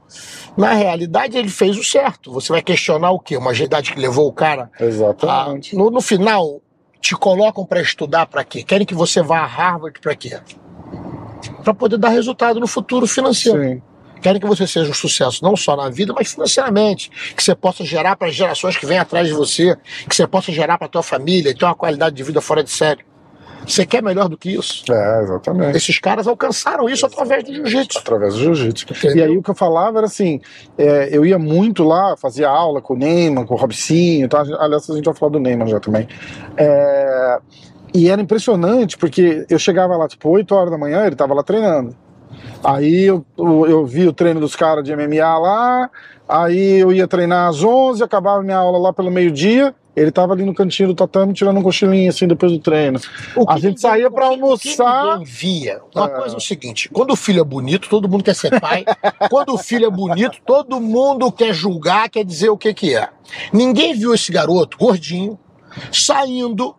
na 0.56 0.72
realidade, 0.72 1.38
ele 1.38 1.48
fez 1.48 1.76
o 1.78 1.84
certo. 1.84 2.32
Você 2.32 2.52
vai 2.52 2.62
questionar 2.62 3.10
o 3.12 3.20
quê? 3.20 3.36
Uma 3.36 3.50
agilidade 3.52 3.92
que 3.92 4.00
levou 4.00 4.26
o 4.26 4.32
cara 4.32 4.70
a, 4.80 4.84
Exatamente. 4.84 5.76
no, 5.76 5.88
no 5.88 6.00
final, 6.00 6.60
te 7.00 7.14
colocam 7.14 7.64
para 7.64 7.80
estudar 7.80 8.26
para 8.26 8.42
quê? 8.42 8.64
Querem 8.64 8.84
que 8.84 8.94
você 8.94 9.22
vá 9.22 9.38
a 9.38 9.46
Harvard 9.46 10.00
para 10.00 10.16
quê? 10.16 10.36
Para 11.66 11.74
poder 11.74 11.98
dar 11.98 12.10
resultado 12.10 12.60
no 12.60 12.66
futuro 12.68 13.08
financeiro. 13.08 13.60
Sim. 13.60 13.82
Querem 14.22 14.40
que 14.40 14.46
você 14.46 14.68
seja 14.68 14.88
um 14.88 14.94
sucesso, 14.94 15.42
não 15.42 15.56
só 15.56 15.74
na 15.74 15.90
vida, 15.90 16.12
mas 16.16 16.30
financeiramente. 16.30 17.10
Que 17.34 17.42
você 17.42 17.56
possa 17.56 17.84
gerar 17.84 18.14
para 18.14 18.28
as 18.28 18.36
gerações 18.36 18.76
que 18.76 18.86
vêm 18.86 19.00
atrás 19.00 19.26
de 19.26 19.34
você. 19.34 19.76
Que 20.08 20.14
você 20.14 20.28
possa 20.28 20.52
gerar 20.52 20.78
para 20.78 20.86
tua 20.86 21.02
família 21.02 21.50
e 21.50 21.54
ter 21.56 21.64
uma 21.64 21.74
qualidade 21.74 22.14
de 22.14 22.22
vida 22.22 22.40
fora 22.40 22.62
de 22.62 22.70
série. 22.70 23.04
Você 23.66 23.84
quer 23.84 24.00
melhor 24.00 24.28
do 24.28 24.38
que 24.38 24.50
isso? 24.50 24.84
É, 24.92 25.22
exatamente. 25.24 25.76
Esses 25.76 25.98
caras 25.98 26.28
alcançaram 26.28 26.88
isso 26.88 27.04
através 27.04 27.42
do 27.42 27.52
jiu-jitsu. 27.52 27.98
Através 27.98 28.34
do 28.34 28.38
jiu-jitsu. 28.38 28.86
E 29.16 29.20
aí 29.20 29.36
o 29.36 29.42
que 29.42 29.50
eu 29.50 29.54
falava 29.56 29.98
era 29.98 30.06
assim: 30.06 30.40
é, 30.78 31.08
eu 31.10 31.26
ia 31.26 31.36
muito 31.36 31.82
lá, 31.82 32.16
fazia 32.16 32.48
aula 32.48 32.80
com 32.80 32.94
o 32.94 32.96
Neyman, 32.96 33.44
com 33.44 33.54
o 33.54 33.56
Robicinho, 33.56 34.28
tá? 34.28 34.42
aliás, 34.60 34.88
a 34.88 34.94
gente 34.94 35.06
vai 35.06 35.14
falar 35.14 35.32
do 35.32 35.40
Neyman 35.40 35.66
já 35.66 35.80
também. 35.80 36.06
É, 36.56 37.38
e 37.96 38.08
era 38.10 38.20
impressionante, 38.20 38.96
porque 38.98 39.46
eu 39.48 39.58
chegava 39.58 39.96
lá, 39.96 40.06
tipo, 40.08 40.28
8 40.28 40.54
horas 40.54 40.70
da 40.70 40.78
manhã, 40.78 41.06
ele 41.06 41.16
tava 41.16 41.34
lá 41.34 41.42
treinando. 41.42 41.96
Aí 42.62 43.04
eu, 43.04 43.24
eu, 43.38 43.66
eu 43.66 43.86
vi 43.86 44.06
o 44.06 44.12
treino 44.12 44.40
dos 44.40 44.54
caras 44.56 44.84
de 44.84 44.94
MMA 44.94 45.38
lá, 45.38 45.90
aí 46.28 46.80
eu 46.80 46.92
ia 46.92 47.06
treinar 47.06 47.48
às 47.48 47.62
11, 47.62 48.02
acabava 48.02 48.42
minha 48.42 48.56
aula 48.56 48.78
lá 48.78 48.92
pelo 48.92 49.10
meio-dia. 49.10 49.74
Ele 49.94 50.10
tava 50.10 50.34
ali 50.34 50.44
no 50.44 50.52
cantinho 50.52 50.88
do 50.90 50.94
tatame 50.94 51.32
tirando 51.32 51.56
um 51.58 51.62
cochilinho 51.62 52.10
assim 52.10 52.26
depois 52.28 52.52
do 52.52 52.58
treino. 52.58 53.00
O 53.34 53.48
A 53.50 53.58
gente 53.58 53.80
saía 53.80 54.10
que 54.10 54.20
almoçar. 54.20 55.20
via. 55.24 55.80
Uma 55.94 56.04
É. 56.04 56.08
coisa 56.10 56.34
é 56.34 56.36
o 56.36 56.40
seguinte: 56.40 56.90
quando 56.90 57.12
o 57.12 57.16
filho 57.16 57.40
é 57.40 57.44
bonito, 57.44 57.88
todo 57.88 58.06
mundo 58.06 58.22
quer 58.22 58.34
ser 58.34 58.60
pai. 58.60 58.84
quando 59.30 59.54
o 59.54 59.58
filho 59.58 59.86
é 59.86 59.90
bonito, 59.90 60.36
todo 60.44 60.78
mundo 60.78 61.32
quer 61.32 61.54
julgar, 61.54 62.10
quer 62.10 62.26
dizer 62.26 62.50
o 62.50 62.58
que, 62.58 62.74
que 62.74 62.94
é. 62.94 63.08
Ninguém 63.54 63.94
viu 63.94 64.12
esse 64.12 64.30
garoto 64.30 64.76
gordinho 64.76 65.38
saindo. 65.90 66.74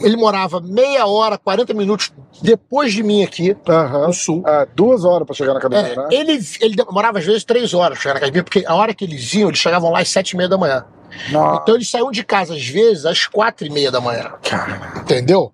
Ele 0.00 0.16
morava 0.16 0.60
meia 0.60 1.06
hora, 1.06 1.36
40 1.38 1.74
minutos 1.74 2.12
depois 2.42 2.92
de 2.92 3.02
mim 3.02 3.22
aqui, 3.24 3.56
Aham. 3.68 4.06
no 4.06 4.12
sul. 4.12 4.42
É, 4.46 4.66
duas 4.74 5.04
horas 5.04 5.26
pra 5.26 5.34
chegar 5.34 5.52
na 5.52 5.58
academia, 5.58 5.92
É, 5.92 5.96
né? 5.96 6.08
ele, 6.10 6.40
ele 6.60 6.76
demorava 6.76 7.18
às 7.18 7.24
vezes 7.24 7.44
três 7.44 7.74
horas 7.74 7.98
pra 7.98 8.02
chegar 8.02 8.14
na 8.14 8.18
academia, 8.18 8.44
porque 8.44 8.64
a 8.66 8.74
hora 8.74 8.94
que 8.94 9.04
eles 9.04 9.32
iam, 9.34 9.48
eles 9.48 9.58
chegavam 9.58 9.90
lá 9.90 10.00
às 10.00 10.08
sete 10.08 10.30
e 10.32 10.36
meia 10.36 10.48
da 10.48 10.56
manhã. 10.56 10.84
Nossa, 11.30 11.62
Então 11.62 11.74
eles 11.74 11.90
saíam 11.90 12.10
de 12.12 12.22
casa 12.22 12.54
às 12.54 12.66
vezes 12.66 13.04
às 13.04 13.26
quatro 13.26 13.66
e 13.66 13.70
meia 13.70 13.90
da 13.90 14.00
manhã. 14.00 14.32
cara. 14.48 14.92
Entendeu? 15.00 15.52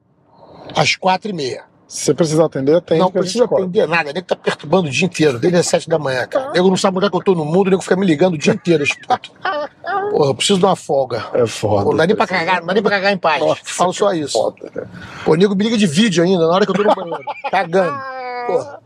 Às 0.75 0.97
quatro 0.97 1.31
e 1.31 1.33
meia. 1.33 1.65
Se 1.89 2.07
você 2.07 2.15
precisar 2.15 2.47
atender, 2.47 2.75
atende. 2.75 3.01
Não 3.01 3.11
que 3.11 3.19
precisa 3.19 3.45
atender 3.45 3.87
nada, 3.87 4.11
o 4.11 4.13
nego 4.13 4.27
tá 4.27 4.35
perturbando 4.35 4.89
o 4.89 4.91
dia 4.91 5.07
inteiro, 5.07 5.39
desde 5.39 5.59
as 5.59 5.67
sete 5.67 5.89
da 5.89 5.99
manhã, 5.99 6.27
cara. 6.27 6.51
O 6.51 6.53
nego 6.53 6.69
não 6.69 6.77
sabe 6.77 6.97
onde 6.97 7.07
é 7.07 7.11
que 7.11 7.17
eu 7.17 7.23
tô 7.23 7.35
no 7.35 7.45
mundo, 7.45 7.69
o 7.69 7.71
nego 7.71 7.83
fica 7.83 7.95
me 7.95 8.05
ligando 8.05 8.35
o 8.35 8.39
dia 8.39 8.53
inteiro, 8.53 8.85
puto. 9.07 9.31
Porra, 10.11 10.31
eu 10.31 10.35
preciso 10.35 10.59
de 10.59 10.65
uma 10.65 10.77
folga. 10.77 11.25
É 11.33 11.47
foda. 11.47 11.85
Pô, 11.85 11.91
não 11.91 11.97
dá 11.97 12.07
nem 12.07 12.17
pra 12.17 12.27
cagar, 12.27 12.61
não 12.61 12.67
dá 12.67 12.75
nem 12.75 12.83
pra 12.83 12.91
cagar 12.91 13.13
em 13.13 13.19
paz. 13.19 13.41
Nossa, 13.41 13.61
Falo 13.65 13.93
só 13.93 14.13
isso. 14.13 14.33
Foda, 14.33 14.71
né? 14.75 14.87
Pô, 15.25 15.35
nego 15.37 15.55
me 15.55 15.65
liga 15.65 15.77
de 15.77 15.87
vídeo 15.87 16.25
ainda, 16.25 16.47
na 16.47 16.55
hora 16.55 16.65
que 16.65 16.71
eu 16.71 16.75
tô 16.75 16.83
no 16.83 16.95
banheiro, 16.95 17.25
cagando. 17.51 17.99
Porra. 18.47 18.81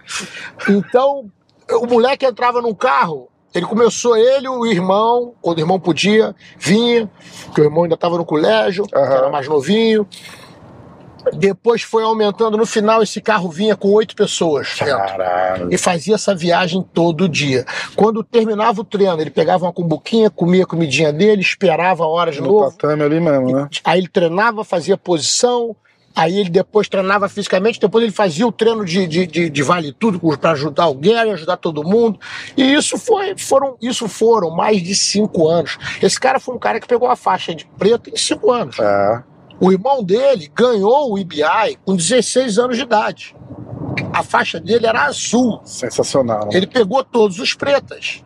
Então, 0.68 1.30
o 1.72 1.86
moleque 1.86 2.26
entrava 2.26 2.60
num 2.60 2.74
carro, 2.74 3.28
ele 3.54 3.66
começou, 3.66 4.16
ele, 4.16 4.48
o 4.48 4.66
irmão, 4.66 5.34
quando 5.40 5.58
o 5.58 5.60
irmão 5.60 5.80
podia, 5.80 6.34
vinha, 6.58 7.10
porque 7.46 7.60
o 7.60 7.64
irmão 7.64 7.84
ainda 7.84 7.96
tava 7.96 8.16
no 8.16 8.24
colégio, 8.24 8.84
que 8.84 8.94
era 8.94 9.28
mais 9.30 9.48
novinho. 9.48 10.06
Depois 11.34 11.82
foi 11.82 12.02
aumentando. 12.02 12.56
No 12.56 12.66
final, 12.66 13.02
esse 13.02 13.20
carro 13.20 13.48
vinha 13.50 13.76
com 13.76 13.88
oito 13.92 14.14
pessoas. 14.14 14.76
dentro. 14.78 14.96
Caralho. 14.96 15.68
E 15.72 15.78
fazia 15.78 16.14
essa 16.14 16.34
viagem 16.34 16.84
todo 16.94 17.28
dia. 17.28 17.64
Quando 17.96 18.22
terminava 18.22 18.80
o 18.80 18.84
treino, 18.84 19.20
ele 19.20 19.30
pegava 19.30 19.64
uma 19.66 19.72
cumbuquinha, 19.72 20.30
comia 20.30 20.64
a 20.64 20.66
comidinha 20.66 21.12
dele, 21.12 21.42
esperava 21.42 22.04
a 22.04 22.06
hora 22.08 22.30
de 22.30 22.40
No 22.40 22.46
novo. 22.48 22.70
tatame 22.70 23.02
ali 23.02 23.20
mesmo, 23.20 23.52
né? 23.52 23.68
Aí 23.84 23.98
ele 24.00 24.08
treinava, 24.08 24.64
fazia 24.64 24.96
posição. 24.96 25.74
Aí 26.14 26.40
ele 26.40 26.50
depois 26.50 26.88
treinava 26.88 27.28
fisicamente, 27.28 27.78
depois 27.78 28.02
ele 28.02 28.12
fazia 28.12 28.44
o 28.44 28.50
treino 28.50 28.84
de, 28.84 29.06
de, 29.06 29.26
de, 29.28 29.48
de 29.48 29.62
vale 29.62 29.92
tudo 29.92 30.18
para 30.38 30.50
ajudar 30.50 30.88
o 30.88 30.94
Gary, 30.94 31.30
ajudar 31.30 31.56
todo 31.56 31.84
mundo. 31.84 32.18
E 32.56 32.74
isso 32.74 32.98
foi, 32.98 33.36
foram, 33.38 33.76
isso 33.80 34.08
foram 34.08 34.50
mais 34.50 34.82
de 34.82 34.92
cinco 34.94 35.48
anos. 35.48 35.78
Esse 36.02 36.18
cara 36.18 36.40
foi 36.40 36.56
um 36.56 36.58
cara 36.58 36.80
que 36.80 36.86
pegou 36.88 37.08
a 37.08 37.14
faixa 37.14 37.54
de 37.54 37.64
preto 37.78 38.10
em 38.10 38.16
cinco 38.16 38.50
anos. 38.50 38.76
É. 38.80 39.22
O 39.60 39.70
irmão 39.70 40.02
dele 40.02 40.50
ganhou 40.54 41.12
o 41.12 41.18
IBI 41.18 41.78
com 41.84 41.94
16 41.94 42.58
anos 42.58 42.76
de 42.76 42.82
idade. 42.82 43.36
A 44.12 44.22
faixa 44.22 44.58
dele 44.58 44.86
era 44.86 45.04
azul. 45.04 45.60
Sensacional. 45.64 46.48
Ele 46.50 46.66
pegou 46.66 47.04
todos 47.04 47.38
os 47.38 47.52
pretas. 47.54 48.24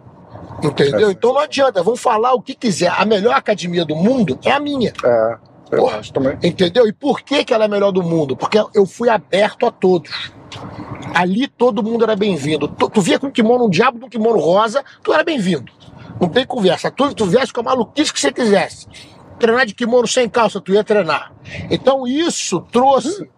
Entendeu? 0.62 1.08
É. 1.08 1.12
Então 1.12 1.32
não 1.32 1.40
adianta, 1.40 1.82
vão 1.82 1.96
falar 1.96 2.34
o 2.34 2.40
que 2.40 2.54
quiser. 2.54 2.92
A 2.96 3.04
melhor 3.04 3.34
academia 3.34 3.84
do 3.84 3.96
mundo 3.96 4.38
é 4.44 4.52
a 4.52 4.60
minha. 4.60 4.92
É. 5.04 5.36
Eu 5.72 5.78
Porra. 5.80 5.98
acho 5.98 6.12
também. 6.12 6.38
Entendeu? 6.42 6.86
E 6.86 6.92
por 6.92 7.20
que, 7.22 7.44
que 7.44 7.52
ela 7.52 7.64
é 7.64 7.66
a 7.66 7.70
melhor 7.70 7.90
do 7.90 8.02
mundo? 8.02 8.36
Porque 8.36 8.58
eu 8.72 8.86
fui 8.86 9.08
aberto 9.08 9.66
a 9.66 9.70
todos. 9.70 10.32
Ali 11.14 11.48
todo 11.48 11.82
mundo 11.82 12.04
era 12.04 12.14
bem-vindo. 12.14 12.68
Tu, 12.68 12.88
tu 12.88 13.00
via 13.00 13.18
com 13.18 13.26
um 13.26 13.30
kimono, 13.30 13.64
um 13.64 13.70
diabo 13.70 13.98
de 13.98 14.04
um 14.04 14.08
kimono 14.08 14.38
rosa, 14.38 14.84
tu 15.02 15.12
era 15.12 15.24
bem-vindo. 15.24 15.72
Não 16.20 16.28
tem 16.28 16.46
conversa. 16.46 16.90
Tu, 16.90 17.14
tu 17.14 17.26
viesse 17.26 17.52
com 17.52 17.60
a 17.60 17.64
maluquice 17.64 18.12
que 18.12 18.20
você 18.20 18.32
quisesse. 18.32 18.86
Treinar 19.38 19.66
de 19.66 19.74
kimono 19.74 20.06
sem 20.06 20.28
calça, 20.28 20.60
tu 20.60 20.72
ia 20.72 20.84
treinar. 20.84 21.32
Então 21.70 22.06
isso 22.06 22.60
trouxe. 22.72 23.28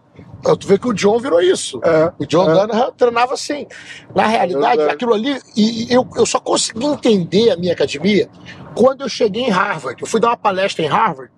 Tu 0.58 0.66
vê 0.66 0.78
que 0.78 0.86
o 0.86 0.92
John 0.92 1.18
virou 1.18 1.40
isso. 1.40 1.80
É. 1.82 2.12
O 2.18 2.26
John 2.26 2.48
é. 2.50 2.54
Danaher 2.54 2.92
treinava 2.92 3.34
assim. 3.34 3.66
Na 4.14 4.26
realidade, 4.26 4.76
verdade. 4.76 4.94
aquilo 4.94 5.14
ali. 5.14 5.40
E 5.56 5.90
e 5.90 5.92
eu, 5.92 6.06
eu 6.16 6.24
só 6.24 6.38
consegui 6.38 6.84
entender 6.84 7.50
a 7.50 7.56
minha 7.56 7.72
academia 7.72 8.28
quando 8.74 9.00
eu 9.00 9.08
cheguei 9.08 9.44
em 9.44 9.50
Harvard. 9.50 10.00
Eu 10.00 10.06
fui 10.06 10.20
dar 10.20 10.28
uma 10.28 10.36
palestra 10.36 10.84
em 10.84 10.88
Harvard. 10.88 11.32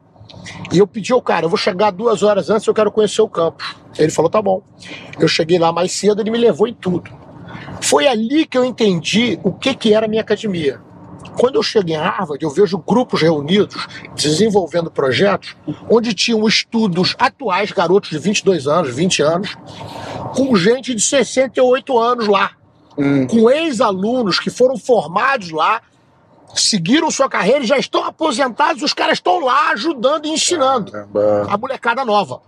E 0.72 0.78
eu 0.78 0.86
pedi 0.86 1.12
ao 1.12 1.22
cara, 1.22 1.46
eu 1.46 1.48
vou 1.48 1.58
chegar 1.58 1.90
duas 1.90 2.22
horas 2.22 2.50
antes, 2.50 2.66
eu 2.66 2.74
quero 2.74 2.90
conhecer 2.92 3.22
o 3.22 3.28
campus. 3.28 3.76
Ele 3.98 4.10
falou, 4.10 4.30
tá 4.30 4.40
bom. 4.40 4.62
Eu 5.18 5.28
cheguei 5.28 5.58
lá 5.58 5.72
mais 5.72 5.92
cedo, 5.92 6.20
ele 6.20 6.30
me 6.30 6.38
levou 6.38 6.66
em 6.66 6.74
tudo. 6.74 7.10
Foi 7.80 8.06
ali 8.06 8.46
que 8.46 8.56
eu 8.56 8.64
entendi 8.64 9.38
o 9.42 9.52
que, 9.52 9.74
que 9.74 9.94
era 9.94 10.06
a 10.06 10.08
minha 10.08 10.22
academia. 10.22 10.80
Quando 11.38 11.54
eu 11.54 11.62
chego 11.62 11.88
em 11.90 11.96
Harvard, 11.96 12.42
eu 12.44 12.50
vejo 12.50 12.76
grupos 12.78 13.22
reunidos, 13.22 13.86
desenvolvendo 14.14 14.90
projetos, 14.90 15.54
onde 15.88 16.12
tinham 16.12 16.46
estudos 16.48 17.14
atuais, 17.18 17.70
garotos 17.70 18.10
de 18.10 18.18
22 18.18 18.66
anos, 18.66 18.94
20 18.94 19.22
anos, 19.22 19.56
com 20.34 20.54
gente 20.56 20.94
de 20.94 21.00
68 21.00 21.98
anos 21.98 22.26
lá, 22.26 22.50
Hum. 23.00 23.28
com 23.28 23.48
ex-alunos 23.48 24.40
que 24.40 24.50
foram 24.50 24.76
formados 24.76 25.52
lá, 25.52 25.80
seguiram 26.52 27.08
sua 27.12 27.28
carreira 27.28 27.62
e 27.62 27.66
já 27.66 27.78
estão 27.78 28.02
aposentados, 28.02 28.82
os 28.82 28.92
caras 28.92 29.18
estão 29.18 29.38
lá 29.38 29.70
ajudando 29.70 30.26
e 30.26 30.30
ensinando 30.30 30.90
Caramba. 30.90 31.46
a 31.48 31.56
molecada 31.56 32.04
nova, 32.04 32.40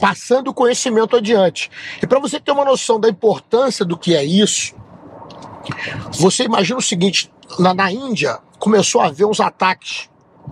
passando 0.00 0.48
o 0.48 0.54
conhecimento 0.54 1.16
adiante. 1.16 1.70
E 2.02 2.06
para 2.06 2.18
você 2.18 2.40
ter 2.40 2.52
uma 2.52 2.64
noção 2.64 2.98
da 2.98 3.08
importância 3.08 3.84
do 3.84 3.98
que 3.98 4.16
é 4.16 4.24
isso, 4.24 4.74
você 6.12 6.44
imagina 6.44 6.78
o 6.78 6.82
seguinte: 6.82 7.30
na, 7.58 7.74
na 7.74 7.92
Índia 7.92 8.38
começou 8.58 9.00
a 9.00 9.06
haver 9.06 9.24
uns 9.24 9.40
ataques 9.40 10.08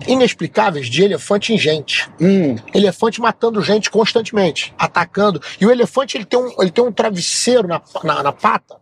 inexplicáveis 0.07 0.89
de 0.89 1.03
elefante 1.03 1.53
em 1.53 1.59
gente. 1.59 2.09
Hum. 2.21 2.57
Elefante 2.73 3.21
matando 3.21 3.63
gente 3.63 3.91
constantemente, 3.91 4.75
atacando. 4.79 5.43
E 5.61 5.67
o 5.67 5.71
elefante 5.71 6.17
ele 6.17 6.25
tem 6.25 6.39
um, 6.39 6.53
ele 6.61 6.71
tem 6.71 6.85
um 6.85 6.93
travesseiro 6.93 7.67
na, 7.67 7.81
na, 8.03 8.23
na 8.23 8.33
pata 8.33 8.81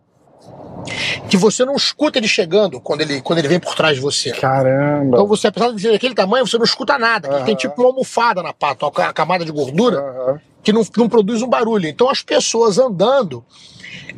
que 1.29 1.37
você 1.37 1.65
não 1.65 1.75
escuta 1.75 2.17
ele 2.17 2.27
chegando 2.27 2.79
quando 2.79 3.01
ele, 3.01 3.21
quando 3.21 3.39
ele 3.39 3.47
vem 3.47 3.59
por 3.59 3.75
trás 3.75 3.95
de 3.95 4.01
você. 4.01 4.31
Caramba. 4.31 5.07
Então 5.07 5.27
você, 5.27 5.47
apesar 5.47 5.71
de 5.71 5.81
ser 5.81 5.91
daquele 5.91 6.15
tamanho, 6.15 6.47
você 6.47 6.57
não 6.57 6.65
escuta 6.65 6.97
nada. 6.97 7.35
Ele 7.35 7.45
tem 7.45 7.55
tipo 7.55 7.79
uma 7.81 7.89
almofada 7.89 8.41
na 8.41 8.53
pata, 8.53 8.85
uma 8.85 9.13
camada 9.13 9.45
de 9.45 9.51
gordura 9.51 9.99
Aham. 9.99 10.41
que 10.63 10.71
não, 10.71 10.81
não 10.97 11.09
produz 11.09 11.41
um 11.41 11.47
barulho. 11.47 11.87
Então 11.87 12.09
as 12.09 12.21
pessoas 12.21 12.77
andando, 12.77 13.43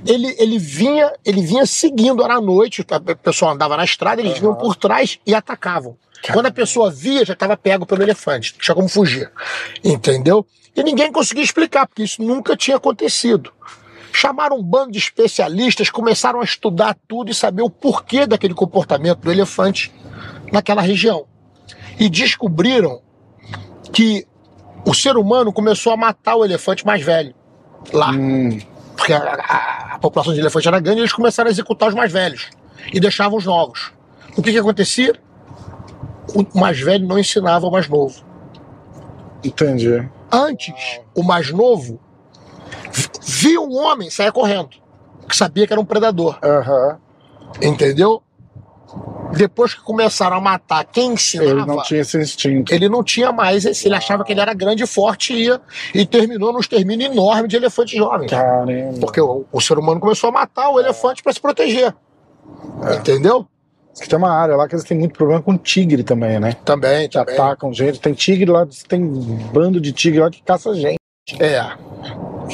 ele, 0.06 0.36
ele 0.40 0.58
vinha 0.58 1.14
ele 1.26 1.42
vinha 1.42 1.66
seguindo, 1.66 2.24
era 2.24 2.36
à 2.36 2.42
noite, 2.42 2.86
a 2.90 3.16
pessoa 3.16 3.52
andava 3.52 3.78
na 3.78 3.84
estrada, 3.84 4.22
eles 4.22 4.38
vinham 4.38 4.56
por 4.56 4.76
trás 4.76 5.20
e 5.26 5.34
atacavam. 5.34 5.98
Quando 6.32 6.46
a 6.46 6.52
pessoa 6.52 6.92
via, 6.92 7.26
já 7.26 7.34
estava 7.34 7.58
pego 7.58 7.86
pelo 7.86 8.04
elefante, 8.04 8.56
tinha 8.60 8.76
como 8.76 8.88
fugir. 8.88 9.32
Entendeu? 9.84 10.46
E 10.76 10.84
ninguém 10.84 11.12
conseguia 11.12 11.44
explicar, 11.44 11.88
porque 11.88 12.04
isso 12.04 12.22
nunca 12.22 12.56
tinha 12.56 12.78
acontecido. 12.78 13.52
Chamaram 14.14 14.58
um 14.58 14.64
bando 14.64 14.92
de 14.92 15.00
especialistas, 15.00 15.90
começaram 15.90 16.42
a 16.42 16.44
estudar 16.44 16.96
tudo 17.08 17.32
e 17.32 17.34
saber 17.34 17.64
o 17.64 17.70
porquê 17.70 18.28
daquele 18.28 18.54
comportamento 18.54 19.20
do 19.20 19.32
elefante 19.32 19.92
naquela 20.52 20.82
região. 20.82 21.26
E 22.00 22.10
descobriram 22.10 23.02
que 23.92 24.28
o 24.86 24.94
ser 24.94 25.18
humano 25.18 25.52
começou 25.52 25.94
a 25.94 25.98
matar 25.98 26.36
o 26.36 26.46
elefante 26.46 26.86
mais 26.86 27.04
velho 27.04 27.34
lá. 27.94 28.12
Hum. 28.12 28.60
Porque 29.02 29.14
a, 29.14 29.18
a- 29.34 29.96
a 29.96 30.00
população 30.00 30.34
de 30.34 30.40
elefante 30.40 30.68
era 30.68 30.80
grande 30.80 31.00
eles 31.02 31.12
começaram 31.14 31.48
a 31.48 31.52
executar 31.52 31.90
os 31.90 31.96
mais 31.96 32.12
velhos 32.12 32.50
e 32.94 33.00
deixavam 33.00 33.38
os 33.38 33.46
novos. 33.46 33.92
O 34.38 34.42
que, 34.42 34.52
que 34.52 34.58
acontecia? 34.60 35.16
O 36.36 36.60
mais 36.60 36.80
velho 36.80 37.08
não 37.08 37.18
ensinava 37.20 37.66
o 37.68 37.72
mais 37.72 37.88
novo. 37.90 38.24
Entendi. 39.44 40.08
Antes, 40.32 41.00
o 41.16 41.24
mais 41.24 41.52
novo 41.52 42.00
vi- 42.92 43.10
via 43.24 43.60
um 43.60 43.76
homem 43.76 44.10
saia 44.10 44.32
correndo, 44.32 44.70
que 45.28 45.36
sabia 45.36 45.66
que 45.68 45.74
era 45.74 45.82
um 45.82 45.86
predador. 45.86 46.38
Aham. 46.44 46.98
Entendeu? 47.62 48.22
Depois 49.34 49.74
que 49.74 49.82
começaram 49.82 50.38
a 50.38 50.42
matar 50.42 50.84
quem 50.86 51.14
ensinava, 51.14 51.50
Ele 51.52 51.66
não 51.66 51.82
tinha 51.84 52.02
esse 52.02 52.18
instinto. 52.18 52.74
ele 52.74 52.90
não 52.90 53.04
tinha 53.04 53.32
mais 53.32 53.66
esse, 53.66 53.88
ele 53.88 53.96
achava 53.96 54.24
que 54.24 54.32
ele 54.32 54.42
era 54.42 54.54
grande 54.54 54.84
e 54.84 54.88
forte 54.88 55.34
e 55.34 55.46
ia, 55.46 55.62
e 55.94 56.06
terminou 56.06 56.52
num 56.54 56.60
extermínio 56.60 57.08
enorme 57.12 57.48
de 57.48 57.56
elefantes 57.56 57.98
jovens. 57.98 58.30
Caramba. 58.30 59.00
Porque 59.00 59.20
o, 59.22 59.46
o 59.52 59.62
ser 59.62 59.78
humano 59.78 60.00
começou 60.00 60.30
a 60.30 60.34
matar 60.34 60.70
o 60.70 60.80
elefante 60.80 61.24
para 61.24 61.34
se 61.34 61.40
proteger. 61.42 61.94
Entendeu? 63.00 63.46
Diz 63.94 64.02
que 64.02 64.08
tem 64.10 64.18
uma 64.18 64.32
área 64.32 64.56
lá 64.56 64.68
que 64.68 64.76
eles 64.76 64.86
têm 64.86 64.98
muito 64.98 65.14
problema 65.18 65.42
com 65.42 65.58
tigre 65.58 66.04
também, 66.04 66.40
né? 66.40 66.54
Também, 66.64 67.08
Que 67.10 67.18
também. 67.18 67.36
atacam 67.36 67.74
gente. 67.74 68.00
Tem 68.00 68.14
tigre 68.14 68.50
lá, 68.50 68.66
tem 68.88 69.04
um 69.04 69.38
bando 69.52 69.82
de 69.82 69.92
tigre 69.92 70.20
lá 70.22 70.30
que 70.30 70.42
caça 70.42 70.74
gente. 70.74 70.98
É. 71.40 71.62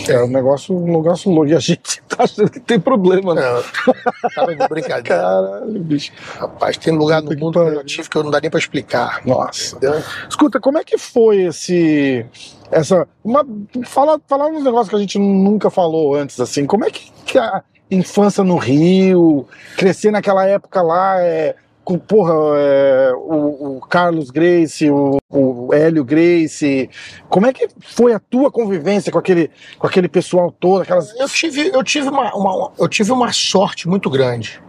É 0.08 0.24
um 0.24 0.27
negócio, 0.27 0.75
um 0.75 0.98
negócio 0.98 1.32
louco. 1.32 1.50
E 1.50 1.56
a 1.56 1.60
gente 1.60 2.01
tá 2.08 2.24
achando 2.24 2.50
que 2.50 2.60
tem 2.60 2.79
problema, 2.79 3.34
né? 3.34 3.41
é 3.41 4.29
tava 4.36 4.56
de 4.56 4.67
brincadeira. 4.67 5.03
Caralho, 5.03 5.79
bicho. 5.79 6.12
Rapaz, 6.39 6.77
tem 6.77 6.96
lugar 6.96 7.22
no 7.22 7.36
mundo 7.38 7.53
que 7.53 7.75
eu 7.75 7.84
tive 7.86 8.10
que 8.10 8.17
eu 8.17 8.24
não 8.24 8.32
dá 8.32 8.39
nem 8.39 8.50
pra 8.50 8.60
explicar. 8.60 9.22
Nossa. 9.25 9.75
Entendeu? 9.75 10.03
Escuta, 10.29 10.60
como 10.60 10.77
é 10.77 10.84
que 10.84 10.98
foi 10.98 11.44
esse. 11.44 12.25
Essa. 12.72 13.08
Uma, 13.24 13.46
fala, 13.86 14.20
falar 14.27 14.48
uns 14.48 14.63
negócios 14.63 14.89
que 14.89 14.96
a 14.96 15.00
gente 15.00 15.20
nunca 15.20 15.70
falou 15.70 16.15
antes, 16.15 16.39
assim. 16.39 16.65
Como 16.65 16.86
é 16.86 16.91
que, 16.91 17.12
que 17.25 17.38
a 17.38 17.63
infância 17.89 18.44
no 18.44 18.58
Rio, 18.58 19.48
crescer 19.77 20.12
naquela 20.12 20.46
época 20.46 20.82
lá, 20.82 21.22
é, 21.22 21.56
com, 21.88 21.98
porra, 21.98 22.34
é, 22.58 23.13
o, 23.15 23.77
o 23.77 23.79
Carlos 23.79 24.29
Grace, 24.29 24.89
o, 24.91 25.17
o 25.29 25.74
Hélio 25.74 26.03
Grace. 26.03 26.89
Como 27.29 27.48
é 27.48 27.53
que 27.53 27.70
foi 27.79 28.12
a 28.12 28.20
tua 28.20 28.51
convivência 28.51 29.10
com 29.10 29.17
aquele, 29.17 29.50
com 29.79 29.88
aquele 29.88 30.10
pessoal 30.10 30.51
todo, 30.51 30.82
aquelas. 30.82 31.17
Eu 31.17 31.29
tive, 31.29 31.72
eu 31.74 31.82
tive 31.86 32.10
uma, 32.10 32.36
uma- 32.36 32.72
eu 32.77 32.89
tive 32.89 33.13
uma 33.13 33.32
sorte 33.32 33.88
muito 33.88 34.10
grande. 34.10 34.62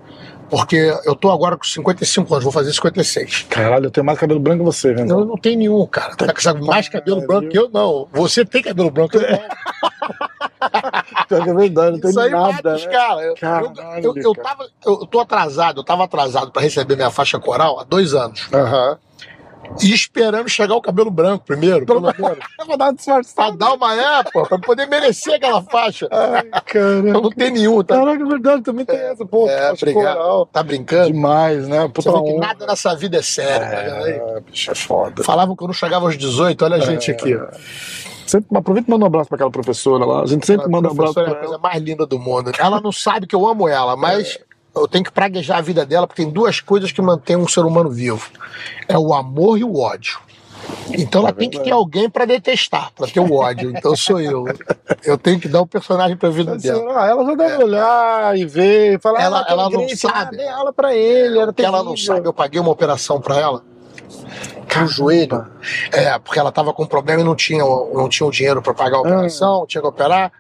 Porque 0.49 0.77
eu 1.05 1.17
tô 1.17 1.29
agora 1.33 1.57
com 1.57 1.65
55 1.65 2.33
anos, 2.33 2.45
vou 2.45 2.53
fazer 2.53 2.73
56. 2.73 3.47
Caralho, 3.51 3.87
eu 3.87 3.91
tenho 3.91 4.07
mais 4.07 4.17
cabelo 4.17 4.39
branco 4.39 4.61
que 4.61 4.65
você, 4.65 4.95
velho. 4.95 5.11
Eu 5.11 5.25
não 5.25 5.37
tenho 5.37 5.59
nenhum, 5.59 5.85
cara. 5.87 6.15
Tá 6.15 6.33
com 6.33 6.65
mais 6.65 6.89
cabelo 6.89 7.27
branco 7.27 7.49
que 7.49 7.59
eu, 7.59 7.69
não. 7.69 8.07
Você 8.13 8.45
tem 8.45 8.63
cabelo 8.63 8.93
branco 8.93 9.17
eu 9.17 9.23
não. 9.29 9.39
É 11.31 11.55
verdade, 11.55 11.93
não 11.93 12.01
tem 12.01 12.11
Isso 12.11 12.21
aí 12.21 12.31
nada. 12.31 12.75
né? 12.75 12.87
caras. 12.87 13.25
Eu, 13.25 13.35
Caralho, 13.35 13.73
eu, 14.03 14.15
eu, 14.17 14.33
cara. 14.35 14.49
tava, 14.49 14.69
eu 14.87 14.97
tô 15.07 15.21
atrasado, 15.21 15.81
eu 15.81 15.85
tava 15.85 16.05
atrasado 16.05 16.51
pra 16.51 16.63
receber 16.63 16.97
minha 16.97 17.11
faixa 17.11 17.39
coral 17.39 17.79
há 17.81 17.85
dois 17.85 18.15
anos. 18.15 18.49
Aham. 18.53 18.99
E 19.83 19.93
esperando 19.93 20.49
chegar 20.49 20.75
o 20.77 20.81
cabelo 20.81 21.11
branco 21.11 21.45
primeiro, 21.45 21.85
pelo 21.85 22.01
menos. 22.01 22.17
Eu 22.59 22.65
vou 22.67 22.77
dar 22.79 22.87
uma 22.91 23.23
Pra 23.35 23.51
dar 23.51 23.75
uma 23.75 23.95
é, 23.95 24.23
pô, 24.23 24.47
pra 24.47 24.59
poder 24.59 24.87
merecer 24.87 25.35
aquela 25.35 25.61
faixa. 25.63 26.09
Ai, 26.11 26.47
Eu 26.47 26.63
cara. 26.63 27.03
não 27.03 27.29
tenho 27.31 27.53
nenhum, 27.53 27.83
tá? 27.85 27.97
Caraca, 27.97 28.23
é 28.23 28.27
verdade, 28.27 28.63
também 28.63 28.87
tem 28.87 28.97
essa, 28.97 29.27
pô. 29.27 29.47
É, 29.47 29.71
obrigado. 29.71 30.17
coral. 30.17 30.47
Tá 30.47 30.63
brincando? 30.63 31.13
Demais, 31.13 31.69
né? 31.69 31.87
Puta 31.93 32.11
Você 32.11 32.23
que 32.33 32.39
nada 32.39 32.67
nessa 32.67 32.97
vida 32.97 33.19
é 33.19 33.23
sério? 33.23 33.67
É, 33.67 34.41
bicho, 34.41 34.71
é 34.71 34.75
foda. 34.75 35.23
Falavam 35.23 35.55
que 35.55 35.63
eu 35.63 35.67
não 35.69 35.75
chegava 35.75 36.07
aos 36.07 36.17
18, 36.17 36.65
olha 36.65 36.77
a 36.77 36.81
gente 36.81 37.11
É. 37.11 37.15
aqui. 37.15 37.39
Sempre, 38.29 38.59
aproveita 38.59 38.89
e 38.89 38.91
manda 38.91 39.05
um 39.05 39.09
abraço 39.09 39.29
pra 39.29 39.37
aquela 39.37 39.51
professora 39.51 40.05
lá. 40.05 40.23
A 40.23 40.27
gente 40.27 40.47
sempre 40.47 40.67
A 40.67 40.69
manda 40.69 40.89
um 40.89 40.93
abraço 40.93 41.15
professora 41.15 41.29
é 41.29 41.33
a 41.33 41.41
coisa 41.41 41.55
ela. 41.55 41.63
mais 41.63 41.83
linda 41.83 42.07
do 42.07 42.19
mundo. 42.19 42.53
Ela 42.59 42.81
não 42.81 42.93
sabe 42.93 43.27
que 43.27 43.35
eu 43.35 43.47
amo 43.47 43.67
ela, 43.67 43.97
mas 43.97 44.37
É. 44.37 44.81
eu 44.81 44.87
tenho 44.87 45.03
que 45.05 45.11
praguejar 45.11 45.59
a 45.59 45.63
vida 45.63 45.87
dela, 45.87 46.07
porque 46.07 46.23
tem 46.23 46.31
duas 46.31 46.61
coisas 46.61 46.93
que 46.93 47.01
mantêm 47.01 47.37
um 47.37 47.49
ser 47.49 47.65
humano 47.65 47.89
vivo: 47.91 48.29
é 48.87 48.99
o 48.99 49.15
amor 49.15 49.57
e 49.59 49.65
o 49.65 49.79
ódio. 49.79 50.19
Então 50.91 51.23
ela 51.23 51.31
É 51.31 51.33
tem 51.33 51.49
que 51.49 51.59
ter 51.61 51.71
alguém 51.71 52.11
pra 52.11 52.27
detestar, 52.27 52.93
pra 52.95 53.07
ter 53.07 53.21
o 53.21 53.33
ódio. 53.33 53.71
Então 53.71 53.97
sou 53.97 54.21
eu. 54.21 54.45
Eu 55.03 55.17
tenho 55.17 55.41
que 55.41 55.49
dar 55.49 55.63
um 55.63 55.67
personagem 55.67 56.15
pra 56.17 56.29
vida 56.29 56.57
dela. 56.59 57.01
Ah, 57.01 57.07
ela 57.07 57.25
já 57.25 57.35
deve 57.35 57.65
olhar 57.65 58.37
e 58.39 58.45
ver 58.45 58.95
e 58.95 58.99
falar. 58.99 59.23
Ela- 59.23 59.41
ah, 59.41 59.47
ela 59.49 59.71
não 59.71 59.89
sabe. 59.89 60.37
dei 60.37 60.49
aula 60.49 60.71
pra 60.73 60.95
ele, 60.95 61.39
era 61.39 61.47
Porque 61.53 61.63
ela 61.65 61.83
não 61.83 61.97
sabe, 61.97 62.27
eu 62.29 62.33
paguei 62.35 62.61
uma 62.61 62.71
operação 62.71 63.21
pra 63.21 63.39
ela. 63.41 63.63
No 64.77 64.87
joelho. 64.87 65.47
É, 65.93 66.19
porque 66.19 66.39
ela 66.39 66.53
tava 66.53 66.73
com 66.73 66.87
problema 66.87 67.21
e 67.21 67.25
não 67.25 67.35
tinha, 67.35 67.65
não 67.65 68.09
tinha 68.09 68.27
o 68.27 68.31
dinheiro 68.31 68.61
pra 68.61 68.75
pagar 68.75 68.99
a 68.99 69.01
operação, 69.01 69.67
tinha 69.67 69.81
que 69.81 69.89
operar. 69.89 70.33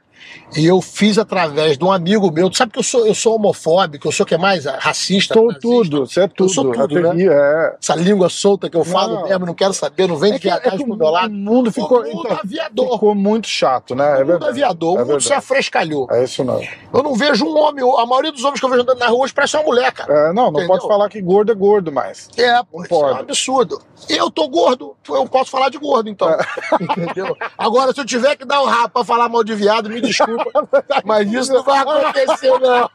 E 0.56 0.66
eu 0.66 0.80
fiz 0.80 1.18
através 1.18 1.76
de 1.76 1.84
um 1.84 1.92
amigo 1.92 2.30
meu. 2.32 2.48
Tu 2.48 2.56
sabe 2.56 2.72
que 2.72 2.78
eu 2.78 2.82
sou, 2.82 3.06
eu 3.06 3.14
sou 3.14 3.34
homofóbico, 3.36 4.08
eu 4.08 4.12
sou 4.12 4.24
o 4.24 4.26
que 4.26 4.36
mais? 4.38 4.64
Racista. 4.64 5.34
Sou 5.34 5.52
tudo, 5.54 6.06
você 6.06 6.22
é 6.22 6.28
tudo. 6.28 6.48
sou 6.48 6.72
tudo, 6.72 6.98
é 6.98 7.14
né? 7.14 7.24
é. 7.24 7.76
Essa 7.82 7.94
língua 7.94 8.28
solta 8.28 8.68
que 8.70 8.76
eu 8.76 8.84
falo 8.84 9.14
Não. 9.16 9.24
mesmo, 9.24 9.46
não 9.46 9.54
quero 9.54 9.74
saber, 9.74 10.08
não 10.08 10.16
vem 10.16 10.32
É 10.32 10.34
de 10.34 10.40
que, 10.40 10.48
é 10.48 10.52
viadagem 10.52 10.78
que 10.78 10.84
pro 10.84 10.94
o 10.94 10.96
meu 10.98 11.08
lado. 11.10 11.32
mundo 11.32 11.70
ficou, 11.70 12.00
o 12.00 12.04
mundo 12.04 12.22
então, 12.24 12.38
aviador. 12.42 12.92
ficou 12.92 13.14
muito 13.14 13.46
chato, 13.48 13.94
né? 13.94 14.04
É 14.04 14.14
o 14.14 14.18
mundo 14.18 14.26
verdade. 14.26 14.50
aviador. 14.50 14.98
É 14.98 15.02
o 15.02 15.06
mundo 15.06 15.20
se 15.20 15.32
afrescalhou. 15.32 16.08
É 16.10 16.24
isso 16.24 16.42
não. 16.42 16.60
Eu 16.92 17.02
não 17.02 17.14
vejo 17.14 17.44
um 17.44 17.56
homem, 17.58 17.84
a 17.98 18.06
maioria 18.06 18.32
dos 18.32 18.42
homens 18.44 18.58
que 18.60 18.64
eu 18.66 18.70
vejo 18.70 18.82
andando 18.82 18.98
na 18.98 19.06
rua 19.08 19.24
hoje 19.24 19.34
parece 19.34 19.56
uma 19.56 19.64
mulher, 19.64 19.92
cara. 19.92 20.12
É, 20.12 20.26
não, 20.32 20.44
não 20.44 20.48
Entendeu? 20.60 20.68
pode 20.68 20.86
falar 20.86 21.08
que 21.08 21.20
gordo 21.20 21.52
é 21.52 21.54
gordo 21.54 21.92
mais. 21.92 22.28
É, 22.36 22.62
pô, 22.64 22.82
isso 22.84 22.94
é 22.94 22.96
um 22.96 23.00
pode. 23.00 23.20
absurdo. 23.20 23.82
Eu 24.08 24.30
tô 24.30 24.48
gordo, 24.48 24.96
eu 25.08 25.26
posso 25.26 25.50
falar 25.50 25.68
de 25.68 25.78
gordo, 25.78 26.08
então. 26.08 26.30
É. 26.30 26.38
Entendeu? 26.80 27.36
Agora, 27.56 27.92
se 27.92 28.00
eu 28.00 28.04
tiver 28.04 28.36
que 28.36 28.44
dar 28.44 28.62
um 28.62 28.66
rabo 28.66 28.90
pra 28.90 29.04
falar 29.04 29.28
mal 29.28 29.42
de 29.44 29.54
viado, 29.54 29.88
me 29.90 30.00
desculpa. 30.00 30.17
mas 31.04 31.32
isso 31.32 31.52
não 31.52 31.62
vai 31.62 31.78
acontecer, 31.78 32.58
não. 32.58 32.90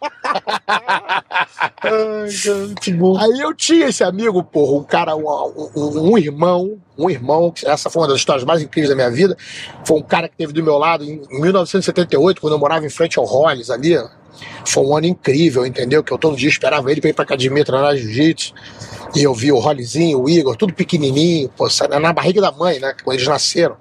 Ai, 1.82 2.30
que 2.82 2.94
bom. 2.94 3.18
Aí 3.18 3.40
eu 3.40 3.54
tinha 3.54 3.88
esse 3.88 4.04
amigo, 4.04 4.44
porra, 4.44 4.74
um 4.80 4.84
cara, 4.84 5.16
um, 5.16 5.24
um- 5.76 6.12
um 6.14 6.18
irmão, 6.18 6.78
um 6.98 7.10
irmão, 7.10 7.54
essa 7.66 7.90
foi 7.90 8.02
uma 8.02 8.08
das 8.08 8.18
histórias 8.18 8.44
mais 8.46 8.62
incríveis 8.62 8.90
da 8.90 8.96
minha 8.96 9.12
vida. 9.12 9.38
Foi 9.86 9.98
um 9.98 10.04
cara 10.04 10.28
que 10.28 10.36
teve 10.38 10.54
do 10.54 10.64
meu 10.64 10.78
lado 10.78 11.04
em 11.04 11.22
1978, 11.32 12.40
quando 12.42 12.54
eu 12.54 12.60
morava 12.60 12.86
em 12.86 12.90
frente 12.90 13.18
ao 13.20 13.26
Hollis 13.26 13.70
ali. 13.70 13.98
Foi 14.66 14.84
um 14.84 14.96
ano 14.96 15.08
incrível, 15.08 15.66
entendeu? 15.66 16.04
Que 16.04 16.12
eu 16.12 16.18
todo 16.18 16.36
dia 16.36 16.50
esperava 16.50 16.92
ele 16.92 17.02
pra 17.02 17.10
ir 17.10 17.14
pra 17.14 17.24
academia 17.24 17.66
treinar 17.66 17.96
jiu-jitsu. 17.96 18.54
E 19.16 19.22
eu 19.24 19.34
vi 19.34 19.52
o 19.52 19.60
Hollizinho, 19.60 20.22
o 20.22 20.30
Igor, 20.30 20.56
tudo 20.56 20.74
pequenininho, 20.74 21.50
pô, 21.50 21.68
na 22.02 22.12
barriga 22.12 22.42
da 22.42 22.52
mãe, 22.52 22.80
né? 22.80 22.96
Quando 23.04 23.16
eles 23.16 23.28
nasceram. 23.28 23.78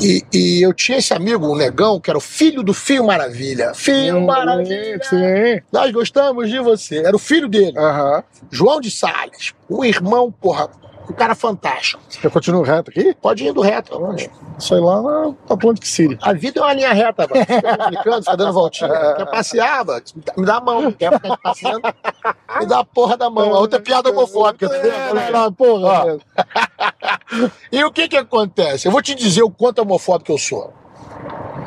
E, 0.00 0.24
e 0.32 0.64
eu 0.64 0.72
tinha 0.72 0.98
esse 0.98 1.12
amigo, 1.12 1.46
o 1.46 1.56
Negão, 1.56 1.98
que 1.98 2.08
era 2.08 2.16
o 2.16 2.20
filho 2.20 2.62
do 2.62 2.72
Fio 2.72 3.04
Maravilha. 3.04 3.72
Fio 3.74 4.20
Maravilha! 4.20 5.00
Sim. 5.02 5.60
Nós 5.72 5.90
gostamos 5.90 6.48
de 6.48 6.60
você. 6.60 6.98
Era 6.98 7.16
o 7.16 7.18
filho 7.18 7.48
dele. 7.48 7.76
Aham. 7.76 8.22
João 8.50 8.80
de 8.80 8.90
Salles, 8.90 9.54
um 9.68 9.84
irmão, 9.84 10.30
porra, 10.30 10.70
um 11.08 11.12
cara 11.14 11.34
fantástico. 11.34 12.00
Eu 12.22 12.30
continuo 12.30 12.62
reto 12.62 12.90
aqui? 12.90 13.14
Pode 13.14 13.44
ir 13.44 13.48
indo 13.48 13.60
reto. 13.60 13.98
Sei 14.58 14.78
lá 14.78 15.00
na 15.02 15.34
Atlantic 15.48 15.86
City. 15.86 16.18
A 16.20 16.32
vida 16.32 16.60
é 16.60 16.62
uma 16.62 16.72
linha 16.74 16.92
reta, 16.92 17.26
mano. 17.28 17.44
Você 17.44 17.54
fica 17.56 17.76
complicando, 17.76 18.22
fica 18.24 18.36
dando 18.36 18.52
voltinha. 18.52 19.14
Quer 19.16 19.26
passear, 19.30 19.84
mano? 19.84 20.02
Me 20.36 20.46
dá 20.46 20.56
a 20.56 20.60
mão. 20.60 20.92
Quer 20.92 21.12
ficar 21.14 21.36
passeando? 21.38 21.82
Me 22.60 22.66
dá 22.66 22.80
a 22.80 22.84
porra 22.84 23.16
da 23.16 23.30
mão. 23.30 23.54
A 23.54 23.58
outra 23.58 23.78
é 23.78 23.82
piada 23.82 24.10
homofóbica. 24.10 24.68
tá 24.68 24.76
É, 24.76 25.30
não, 25.30 25.52
porra. 25.52 26.18
E 27.72 27.82
o 27.84 27.90
que 27.92 28.08
que 28.08 28.16
acontece? 28.16 28.86
Eu 28.86 28.92
vou 28.92 29.02
te 29.02 29.14
dizer 29.14 29.42
o 29.42 29.50
quanto 29.50 29.80
homofóbico 29.80 30.32
eu 30.32 30.38
sou. 30.38 30.72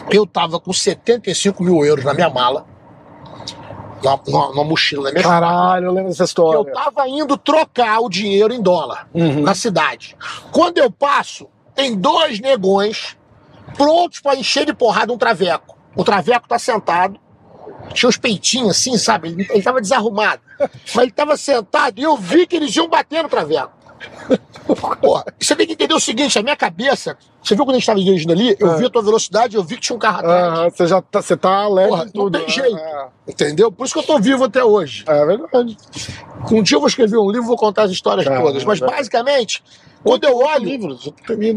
Eu 0.09 0.25
tava 0.25 0.59
com 0.59 0.73
75 0.73 1.63
mil 1.63 1.85
euros 1.85 2.03
na 2.03 2.13
minha 2.13 2.29
mala, 2.29 2.65
numa, 4.03 4.19
numa- 4.27 4.47
numa 4.49 4.63
mochila 4.63 5.05
na 5.05 5.11
minha 5.11 5.23
Caralho, 5.23 5.85
eu 5.85 5.91
lembro 5.91 6.09
dessa 6.09 6.23
Eu 6.23 6.25
história. 6.25 6.73
tava 6.73 7.07
indo 7.07 7.37
trocar 7.37 7.99
o 7.99 8.09
dinheiro 8.09 8.53
em 8.53 8.61
dólar 8.61 9.07
Uhum. 9.13 9.41
na 9.41 9.53
cidade. 9.55 10.15
Quando 10.51 10.77
eu 10.77 10.89
passo, 10.91 11.47
tem 11.75 11.95
dois 11.95 12.39
negões 12.39 13.15
prontos 13.77 14.19
pra 14.19 14.35
encher 14.35 14.65
de 14.65 14.73
porrada 14.73 15.13
um 15.13 15.17
traveco. 15.17 15.77
O 15.95 16.03
traveco 16.03 16.47
tá 16.47 16.57
sentado, 16.59 17.19
tinha 17.93 18.09
os 18.09 18.17
peitinhos 18.17 18.71
assim, 18.77 18.97
sabe? 18.97 19.29
Ele, 19.29 19.47
ele 19.49 19.61
tava 19.61 19.81
desarrumado. 19.81 20.41
Mas 20.59 20.97
ele 21.03 21.11
tava 21.11 21.35
sentado 21.37 21.99
e 21.99 22.03
eu 22.03 22.15
vi 22.17 22.45
que 22.47 22.55
eles 22.55 22.75
iam 22.75 22.87
bater 22.87 23.23
no 23.23 23.29
traveco. 23.29 23.71
Porra, 25.01 25.25
você 25.39 25.55
tem 25.55 25.65
que 25.67 25.73
entender 25.73 25.93
o 25.93 25.99
seguinte: 25.99 26.37
a 26.39 26.43
minha 26.43 26.55
cabeça, 26.55 27.17
você 27.43 27.55
viu 27.55 27.65
quando 27.65 27.75
a 27.75 27.79
gente 27.79 27.85
tava 27.87 27.99
dirigindo 27.99 28.31
ali? 28.33 28.55
Eu 28.59 28.73
É. 28.73 28.77
vi 28.77 28.85
a 28.85 28.89
tua 28.89 29.01
velocidade, 29.01 29.55
eu 29.55 29.63
vi 29.63 29.75
que 29.75 29.81
tinha 29.81 29.95
um 29.95 29.99
carro 29.99 30.19
atrás. 30.19 30.43
Aham, 30.43 30.69
você 30.69 30.87
já 30.87 31.01
tá, 31.01 31.21
você 31.21 31.35
tá 31.37 31.49
alegre 31.63 31.89
Porra, 31.91 32.05
não 32.05 32.11
tudo. 32.11 32.39
tem 32.39 32.47
jeito. 32.49 32.77
É, 32.77 33.07
Entendeu? 33.27 33.71
Por 33.71 33.85
isso 33.85 33.93
que 33.93 33.99
eu 33.99 34.03
tô 34.03 34.19
vivo 34.19 34.43
até 34.45 34.63
hoje. 34.63 35.03
é 35.07 35.25
verdade. 35.25 35.77
Um 36.51 36.63
dia 36.63 36.75
eu 36.75 36.79
vou 36.79 36.87
escrever 36.87 37.17
um 37.17 37.29
livro, 37.29 37.47
vou 37.47 37.57
contar 37.57 37.83
as 37.83 37.91
histórias 37.91 38.25
Ah, 38.27 38.39
todas. 38.39 38.63
Mas 38.63 38.81
é. 38.81 38.85
basicamente, 38.85 39.63
quando 40.03 40.23
eu 40.23 40.37
olho. 40.37 40.63
livro, 40.65 40.97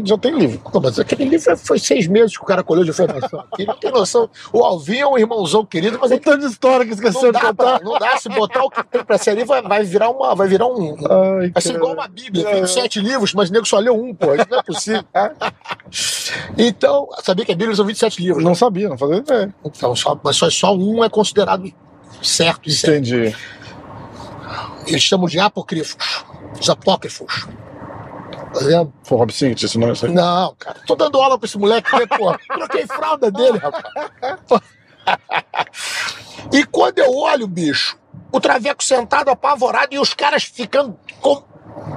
já 0.05 0.17
tem, 0.17 0.37
livro. 0.37 0.59
Pô, 0.71 0.79
mas 0.79 0.99
aquele 0.99 1.25
livro 1.25 1.39
foi- 1.43 1.55
foi 1.55 1.79
seis 1.79 2.07
meses 2.07 2.37
que 2.37 2.43
o 2.43 2.45
cara 2.45 2.63
colheu 2.63 2.83
de 2.83 2.91
informação. 2.91 3.43
Ele 3.57 3.67
não 3.67 3.75
tem 3.77 3.91
noção. 3.91 4.29
O 4.53 4.63
Alvin 4.63 4.97
é 4.99 5.07
um 5.07 5.17
irmãozão 5.17 5.65
querido, 5.65 5.97
mas 5.99 6.09
Tem 6.09 6.17
ele 6.17 6.25
tanta 6.25 6.45
história 6.45 6.85
que 6.85 6.93
esqueceu 6.93 7.21
não 7.23 7.27
de 7.31 7.33
dá, 7.33 7.53
pra, 7.53 7.79
contar. 7.79 7.83
não 7.83 7.97
dá. 7.99 8.17
Se 8.17 8.29
botar 8.29 8.63
o 8.63 8.69
que 8.69 8.83
tem 8.83 9.03
pra 9.03 9.17
ser 9.17 9.31
ali, 9.31 9.43
vai, 9.43 9.61
vai 9.61 9.83
virar 9.83 10.09
uma. 10.09 10.35
Vai 10.35 10.47
virar 10.47 10.67
um. 10.67 10.93
um- 10.93 10.95
Ai, 11.41 11.49
Vai 11.51 11.61
ser 11.61 11.69
cara. 11.69 11.77
igual 11.79 11.93
uma 11.93 12.07
Bíblia, 12.07 12.47
É. 12.47 12.51
tem 12.55 12.67
sete 12.67 12.99
livros, 13.01 13.33
mas 13.33 13.49
o 13.49 13.53
nego 13.53 13.65
só 13.65 13.79
leu 13.79 13.95
um, 13.95 14.13
pô. 14.13 14.35
Isso 14.35 14.45
não 14.49 14.59
é 14.59 14.63
possível. 14.63 15.03
então, 16.57 17.07
sabia 17.23 17.45
que 17.45 17.51
a 17.51 17.55
Bíblia 17.55 17.75
são 17.75 17.85
27 17.85 18.21
livros. 18.21 18.43
né? 18.43 18.49
Não 18.49 18.55
sabia, 18.55 18.89
não 18.89 18.97
fazia 18.97 19.17
ideia. 19.17 19.55
Então, 19.65 19.95
só, 19.95 20.19
mas 20.23 20.35
só, 20.35 20.49
só 20.49 20.75
um 20.75 21.03
é 21.03 21.09
considerado 21.09 21.71
certo 22.21 22.69
e 22.69 22.71
certo. 22.71 22.93
Entendi. 23.07 23.35
Eles 24.87 25.01
chamam 25.01 25.27
de 25.27 25.39
apócrifos. 25.39 25.97
Os 26.59 26.69
apócrifos. 26.69 27.47
Vendo? 28.63 28.93
Foi 29.03 29.17
o 29.17 29.19
Rob 29.19 29.31
Sink, 29.33 29.63
esse 29.65 29.77
nome. 29.77 29.93
Não, 30.13 30.55
cara. 30.57 30.77
Tô 30.87 30.95
dando 30.95 31.19
aula 31.19 31.37
pra 31.37 31.45
esse 31.45 31.57
moleque, 31.57 31.91
né, 31.97 32.05
pô. 32.05 32.33
Troquei 32.53 32.85
fralda 32.87 33.31
dele, 33.31 33.57
rapaz. 33.57 33.83
E 36.51 36.63
quando 36.65 36.99
eu 36.99 37.13
olho, 37.15 37.47
bicho, 37.47 37.97
o 38.31 38.39
Traveco 38.39 38.83
sentado 38.83 39.29
apavorado 39.29 39.93
e 39.93 39.99
os 39.99 40.13
caras 40.13 40.43
ficando 40.43 40.97
com- 41.21 41.43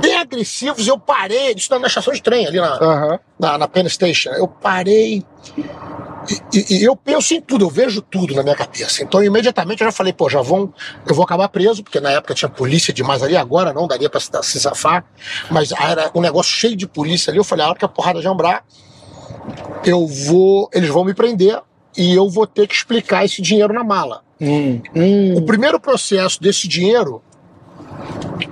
bem 0.00 0.16
agressivos, 0.16 0.86
eu 0.86 0.98
parei. 0.98 1.52
Isso 1.54 1.76
na 1.78 1.86
estação 1.86 2.12
de 2.12 2.22
trem, 2.22 2.46
ali 2.46 2.60
na, 2.60 2.74
Aham. 2.76 3.18
na, 3.38 3.58
na 3.58 3.68
Penn 3.68 3.88
Station. 3.88 4.30
Eu 4.30 4.48
parei. 4.48 5.24
E, 6.52 6.76
e- 6.76 6.84
eu 6.84 6.94
penso 6.94 7.34
em 7.34 7.40
tudo, 7.40 7.64
eu 7.64 7.70
vejo 7.70 8.02
tudo 8.02 8.34
na 8.34 8.42
minha 8.42 8.54
cabeça. 8.54 9.02
Então, 9.02 9.22
imediatamente 9.22 9.80
eu 9.82 9.86
já 9.86 9.92
falei, 9.92 10.12
pô, 10.12 10.28
já 10.28 10.42
vão. 10.42 10.72
Eu 11.06 11.14
vou 11.14 11.24
acabar 11.24 11.48
preso, 11.48 11.82
porque 11.82 12.00
na 12.00 12.10
época 12.10 12.34
tinha 12.34 12.48
polícia 12.48 12.92
demais 12.92 13.22
ali, 13.22 13.36
agora 13.36 13.72
não 13.72 13.86
daria 13.86 14.10
pra 14.10 14.20
se, 14.20 14.60
safar. 14.60 15.04
Mas 15.50 15.72
era 15.72 16.10
um 16.14 16.20
negócio 16.20 16.52
cheio 16.52 16.76
de 16.76 16.86
polícia 16.86 17.30
ali. 17.30 17.38
Eu 17.38 17.44
falei, 17.44 17.64
a 17.64 17.68
hora 17.68 17.78
que 17.78 17.84
a 17.84 17.88
porrada 17.88 18.20
jambrar, 18.20 18.64
eu 19.84 20.06
vou. 20.06 20.68
Eles 20.72 20.88
vão 20.90 21.04
me 21.04 21.14
prender 21.14 21.60
e 21.96 22.14
eu 22.14 22.28
vou 22.28 22.46
ter 22.46 22.66
que 22.66 22.74
explicar 22.74 23.24
esse 23.24 23.40
dinheiro 23.40 23.72
na 23.72 23.82
mala. 23.82 24.22
Hum, 24.40 24.80
O 24.94 25.38
hum. 25.40 25.46
primeiro 25.46 25.80
processo 25.80 26.40
desse 26.40 26.68
dinheiro, 26.68 27.22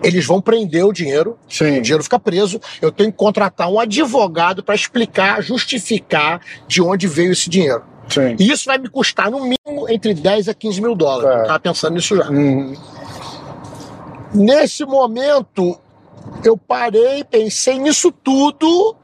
eles 0.03 0.27
vão 0.27 0.41
prender 0.41 0.85
o 0.85 0.93
dinheiro 0.93 1.39
Sim. 1.49 1.79
o 1.79 1.83
dinheiro 1.83 2.03
fica 2.03 2.19
preso, 2.19 2.61
eu 2.81 2.91
tenho 2.91 3.11
que 3.11 3.19
contratar 3.19 3.69
um 3.71 3.79
advogado 3.79 4.63
para 4.63 4.75
explicar, 4.75 5.43
justificar 5.43 6.41
de 6.67 6.83
onde 6.83 7.07
veio 7.07 7.33
esse 7.33 7.49
dinheiro. 7.49 7.83
Sim. 8.09 8.37
E 8.39 8.51
isso 8.51 8.67
vai 8.67 8.79
me 8.79 8.89
custar 8.89 9.31
no 9.31 9.41
mínimo 9.41 9.89
entre 9.89 10.15
10 10.15 10.49
a 10.49 10.55
15 10.55 10.81
mil 10.81 10.95
dólares. 10.95 11.39
É. 11.39 11.43
Eu 11.43 11.47
tava 11.47 11.61
pensando 11.61 11.95
nisso 11.95 12.17
já. 12.17 12.31
Hum. 12.31 12.75
Nesse 14.33 14.85
momento, 14.85 15.79
eu 16.45 16.57
parei, 16.57 17.25
pensei 17.25 17.79
nisso 17.79 18.13
tudo, 18.13 18.97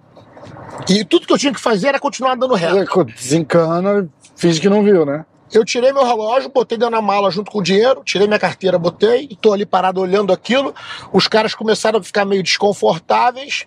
e 0.88 1.04
tudo 1.04 1.26
que 1.26 1.32
eu 1.32 1.38
tinha 1.38 1.52
que 1.52 1.60
fazer 1.60 1.88
era 1.88 2.00
continuar 2.00 2.34
andando 2.34 2.54
reto. 2.54 3.04
Desencana, 3.04 4.08
finge 4.36 4.60
que 4.60 4.68
não 4.68 4.82
viu, 4.82 5.04
né? 5.04 5.24
Eu 5.52 5.64
tirei 5.64 5.92
meu 5.92 6.04
relógio, 6.04 6.48
botei 6.48 6.78
dentro 6.78 6.94
da 6.94 7.02
mala 7.02 7.30
junto 7.30 7.50
com 7.50 7.58
o 7.58 7.62
dinheiro, 7.62 8.02
tirei 8.04 8.26
minha 8.26 8.38
carteira, 8.38 8.78
botei, 8.78 9.28
e 9.30 9.36
tô 9.36 9.52
ali 9.52 9.66
parado 9.66 10.00
olhando 10.00 10.32
aquilo. 10.32 10.74
Os 11.12 11.28
caras 11.28 11.54
começaram 11.54 11.98
a 11.98 12.02
ficar 12.02 12.24
meio 12.24 12.42
desconfortáveis. 12.42 13.66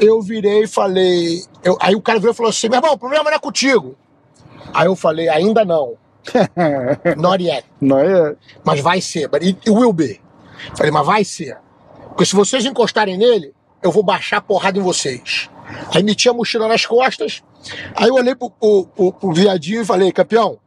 Eu 0.00 0.20
virei 0.22 0.64
e 0.64 0.66
falei. 0.68 1.42
eu- 1.64 1.76
aí 1.80 1.94
o 1.96 2.00
cara 2.00 2.18
virou 2.18 2.32
e 2.32 2.36
falou 2.36 2.50
assim: 2.50 2.68
meu 2.68 2.78
irmão, 2.78 2.92
o 2.94 2.98
problema 2.98 3.24
não 3.24 3.32
é 3.36 3.38
contigo. 3.38 3.96
Aí 4.72 4.86
eu 4.86 4.94
falei: 4.96 5.28
ainda 5.28 5.64
não. 5.64 5.94
Not 7.16 7.42
yet. 7.42 7.64
Não 7.80 7.98
é? 7.98 8.34
Mas 8.64 8.80
vai 8.80 9.00
ser. 9.00 9.28
But 9.28 9.42
it 9.42 9.70
will 9.70 9.92
be. 9.92 10.20
Falei, 10.76 10.90
mas 10.90 11.06
vai 11.06 11.24
ser. 11.24 11.56
Porque 12.08 12.24
se 12.24 12.34
vocês 12.34 12.64
encostarem 12.64 13.16
nele, 13.16 13.52
eu 13.82 13.90
vou 13.92 14.02
baixar 14.02 14.38
a 14.38 14.40
porrada 14.40 14.78
em 14.78 14.82
vocês. 14.82 15.48
Aí 15.94 16.02
meti 16.02 16.28
a 16.28 16.32
mochila 16.32 16.68
nas 16.68 16.84
costas. 16.86 17.42
Aí 17.94 18.08
eu 18.08 18.14
olhei 18.14 18.34
pro, 18.34 18.50
pro, 18.50 18.86
pro- 18.86 19.12
pro 19.12 19.32
viadinho 19.32 19.82
e 19.82 19.84
falei, 19.84 20.12
campeão, 20.12 20.58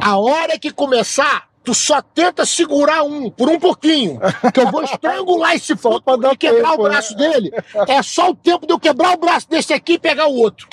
a 0.00 0.18
hora 0.18 0.58
que 0.58 0.70
começar, 0.70 1.48
tu 1.64 1.74
só 1.74 2.00
tenta 2.00 2.46
segurar 2.46 3.02
um, 3.02 3.30
por 3.30 3.48
um 3.48 3.58
pouquinho. 3.58 4.18
Que 4.52 4.60
eu 4.60 4.70
vou 4.70 4.82
estrangular 4.82 5.54
esse 5.54 5.76
foto 5.76 6.02
pra 6.02 6.16
dar 6.16 6.32
e 6.32 6.36
quebrar 6.36 6.70
tempo, 6.70 6.82
o 6.82 6.84
né? 6.84 6.90
braço 6.90 7.16
dele. 7.16 7.50
É 7.86 8.02
só 8.02 8.30
o 8.30 8.34
tempo 8.34 8.66
de 8.66 8.72
eu 8.72 8.78
quebrar 8.80 9.14
o 9.14 9.18
braço 9.18 9.48
desse 9.48 9.72
aqui 9.72 9.94
e 9.94 9.98
pegar 9.98 10.26
o 10.28 10.34
outro. 10.36 10.68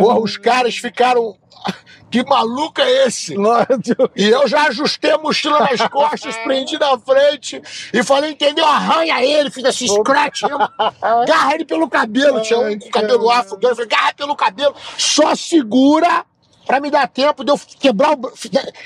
Porra, 0.00 0.18
os 0.20 0.36
caras 0.36 0.76
ficaram 0.76 1.36
que 2.12 2.22
maluco 2.28 2.78
é 2.82 3.06
esse? 3.06 3.34
E 4.14 4.28
eu 4.28 4.46
já 4.46 4.66
ajustei 4.66 5.12
a 5.12 5.18
mochila 5.18 5.60
nas 5.60 5.80
costas, 5.88 6.36
prendi 6.38 6.78
na 6.78 6.98
frente 6.98 7.60
e 7.92 8.02
falei, 8.02 8.32
entendeu? 8.32 8.66
Arranha 8.66 9.24
ele, 9.24 9.50
fiz 9.50 9.64
assim, 9.64 9.88
scratch 9.88 10.42
him, 10.42 10.48
agarra 11.00 11.54
ele 11.54 11.64
pelo 11.64 11.88
cabelo, 11.88 12.42
tinha 12.42 12.58
um 12.58 12.78
com 12.78 12.90
cabelo 12.90 13.30
afro, 13.30 13.58
eu 13.62 13.74
falei, 13.74 13.86
agarra 13.86 14.12
pelo 14.14 14.36
cabelo, 14.36 14.74
só 14.98 15.34
segura 15.34 16.26
pra 16.66 16.80
me 16.80 16.90
dar 16.90 17.08
tempo 17.08 17.44
de 17.44 17.50
eu 17.50 17.60
quebrar 17.78 18.12
o 18.12 18.32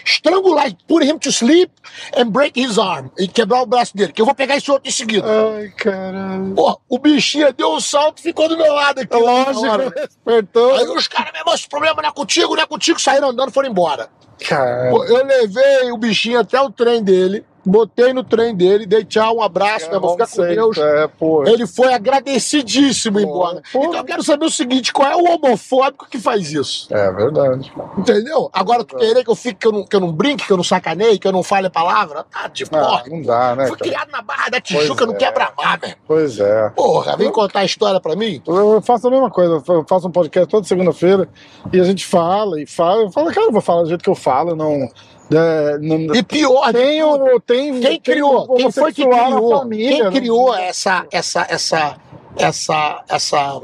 estrangular, 0.05 0.71
put 0.87 1.05
him 1.05 1.19
to 1.19 1.31
sleep 1.31 1.71
and 2.17 2.31
break 2.31 2.61
his 2.61 2.79
arm, 2.79 3.09
e 3.19 3.29
quebrar 3.29 3.63
o 3.63 3.67
braço 3.67 3.97
dele, 3.97 4.13
que 4.13 4.21
eu 4.21 4.27
vou 4.27 4.35
pegar 4.35 4.57
esse 4.57 4.71
outro 4.71 4.89
em 4.89 4.93
seguida. 4.93 5.27
Ai, 5.57 5.69
caralho. 5.77 6.55
Pô, 6.55 6.81
o 6.89 6.99
bichinho 6.99 7.53
deu 7.53 7.73
um 7.73 7.81
salto 7.81 8.19
e 8.19 8.23
ficou 8.23 8.49
do 8.49 8.57
meu 8.57 8.73
lado 8.73 9.01
aqui. 9.01 9.17
Lógico, 9.17 9.93
despertou. 9.95 10.75
Aí 10.75 10.87
os 10.89 11.09
caras, 11.09 11.33
meu 11.33 11.41
irmão, 11.41 11.55
esse 11.55 11.69
problema 11.69 12.03
não 12.03 12.09
é 12.09 12.13
contigo, 12.13 12.55
não 12.55 12.63
é 12.63 12.67
contigo, 12.67 13.01
saíram 13.01 13.31
andando 13.31 13.51
e 13.51 13.53
foram 13.53 13.69
embora. 13.69 14.09
Cara, 14.49 14.91
Pô, 14.91 15.05
Eu 15.05 15.25
levei 15.25 15.91
o 15.91 15.97
bichinho 15.97 16.41
até 16.41 16.61
o 16.61 16.71
trem 16.71 17.03
dele, 17.03 17.45
botei 17.67 18.13
no 18.13 18.23
trem 18.25 18.55
dele, 18.55 18.87
dei 18.87 19.05
tchau, 19.05 19.37
um 19.39 19.43
abraço, 19.43 19.87
meu 19.87 19.97
irmão, 19.97 20.13
fica 20.13 20.27
com 20.27 20.43
Deus. 20.43 20.79
É. 20.79 21.09
Ele 21.51 21.67
foi 21.67 21.93
agradecidíssimo 21.93 23.21
embora. 23.21 23.63
pô. 23.73 23.81
Então 23.85 23.95
eu 23.97 24.05
quero 24.05 24.23
saber 24.23 24.45
o 24.47 24.51
seguinte: 24.51 24.93
qual 24.93 25.11
é 25.11 25.17
o 25.17 25.25
homofóbico 25.35 26.07
que 26.09 26.19
faz 26.19 26.53
isso? 26.53 26.87
É 26.95 27.11
verdade. 27.13 27.73
Entendeu? 27.99 28.49
Agora, 28.53 28.85
tu 28.85 28.97
querer 28.97 29.25
que 29.25 29.31
eu 29.31 29.35
fique, 29.35 29.55
que 29.61 29.67
eu, 29.67 29.73
não, 29.73 29.85
que 29.85 29.97
eu 29.97 30.01
não 30.01 30.13
brinque, 30.13 30.47
que 30.47 30.53
eu 30.53 30.57
não 30.57 30.65
sacaneie, 30.65 31.19
que 31.19 31.27
eu 31.27 31.33
não 31.33 31.43
fale 31.43 31.67
a 31.67 31.71
palavra, 31.71 32.25
tá 32.25 32.47
de 32.49 32.65
Ah, 32.65 32.69
porra. 32.69 33.03
não 33.09 33.23
dá, 33.23 33.57
né, 33.57 33.67
Fui 33.67 33.77
cara? 33.77 33.91
criado 33.91 34.11
na 34.13 34.23
Barra 34.23 34.49
da 34.51 34.61
Tijuca, 34.61 34.95
Pois 34.95 35.09
não 35.09 35.15
é. 35.15 35.19
quebra 35.19 35.53
mar, 35.57 35.79
irmão. 35.83 35.97
Pois 36.07 36.39
é. 36.39 36.71
Porra, 36.71 37.17
vem 37.17 37.31
contar 37.31 37.61
a 37.61 37.65
história 37.65 38.01
pra 38.01 38.15
mim? 38.15 38.41
Eu 38.47 38.81
faço 38.83 39.09
a 39.09 39.11
mesma 39.11 39.31
coisa, 39.31 39.63
eu 39.69 39.85
faço 39.89 40.07
um 40.07 40.13
podcast 40.13 40.49
toda 40.49 40.67
segunda-feira 40.67 41.29
e 41.73 41.81
a 41.81 41.85
gente 41.85 42.07
fala 42.07 42.61
e 42.61 42.67
fala, 42.67 43.03
eu 43.03 43.11
falo, 43.11 43.33
cara, 43.33 43.47
eu 43.47 43.53
vou 43.53 43.61
falar 43.61 43.83
do 43.83 43.89
jeito 43.89 44.03
que 44.05 44.11
eu 44.11 44.15
falo, 44.15 44.55
não. 44.55 44.89
É, 45.33 45.79
não 45.79 46.15
E 46.15 46.23
pior, 46.23 46.73
tem, 46.73 47.01
tudo, 47.01 47.41
tem 47.41 47.81
Quem 47.81 48.01
criou? 48.01 48.47
Quem 48.55 48.71
foi 48.71 48.93
que 48.93 49.05
criou? 49.07 49.59
família, 49.59 49.89
Quem 49.91 50.03
não- 50.05 50.13
criou 50.13 50.55
essa 50.55 51.07
essa 51.11 51.47
essa 51.49 51.97
essa 52.37 53.05
essa 53.09 53.63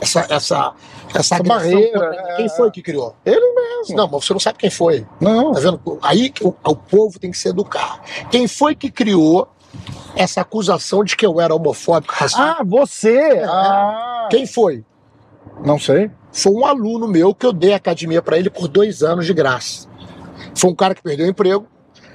essa 0.00 0.26
essa 0.28 0.74
essa 1.14 1.36
agressão 1.36 1.42
barreira, 1.44 1.92
contra 1.92 2.10
mim? 2.10 2.16
é. 2.32 2.36
Quem 2.36 2.48
foi 2.50 2.70
que 2.70 2.82
criou? 2.82 3.14
Ele 3.24 3.54
mesmo. 3.54 3.96
Não, 3.96 4.06
mas 4.08 4.24
você 4.26 4.32
não 4.34 4.40
sabe 4.40 4.58
quem 4.58 4.68
foi. 4.70 5.06
Não. 5.20 5.52
Tá 5.52 5.60
vendo? 5.60 5.98
Aí 6.02 6.32
o, 6.42 6.48
o 6.48 6.76
povo 6.76 7.18
tem 7.18 7.30
que 7.30 7.38
se 7.38 7.48
educar. 7.48 8.00
Quem 8.30 8.46
foi 8.46 8.74
que 8.74 8.90
criou 8.90 9.48
essa 10.14 10.42
acusação 10.42 11.02
de 11.02 11.16
que 11.16 11.24
eu 11.24 11.40
era 11.40 11.54
homofóbico, 11.54 12.12
racista? 12.14 12.42
Ah, 12.58 12.62
você! 12.66 13.42
Ah, 13.48 14.28
Quem 14.30 14.46
foi? 14.46 14.84
não 15.64 15.78
sei. 15.78 16.10
Foi 16.30 16.52
um 16.52 16.64
aluno 16.66 17.08
meu 17.08 17.34
que 17.34 17.46
eu 17.46 17.52
dei 17.52 17.72
a 17.72 17.76
academia 17.76 18.20
para 18.20 18.38
ele 18.38 18.50
por 18.50 18.68
dois 18.68 19.02
anos 19.02 19.24
de 19.26 19.32
graça. 19.32 19.88
Foi 20.54 20.70
um 20.70 20.74
cara 20.74 20.94
que 20.94 21.02
perdeu 21.02 21.26
o 21.26 21.30
emprego. 21.30 21.66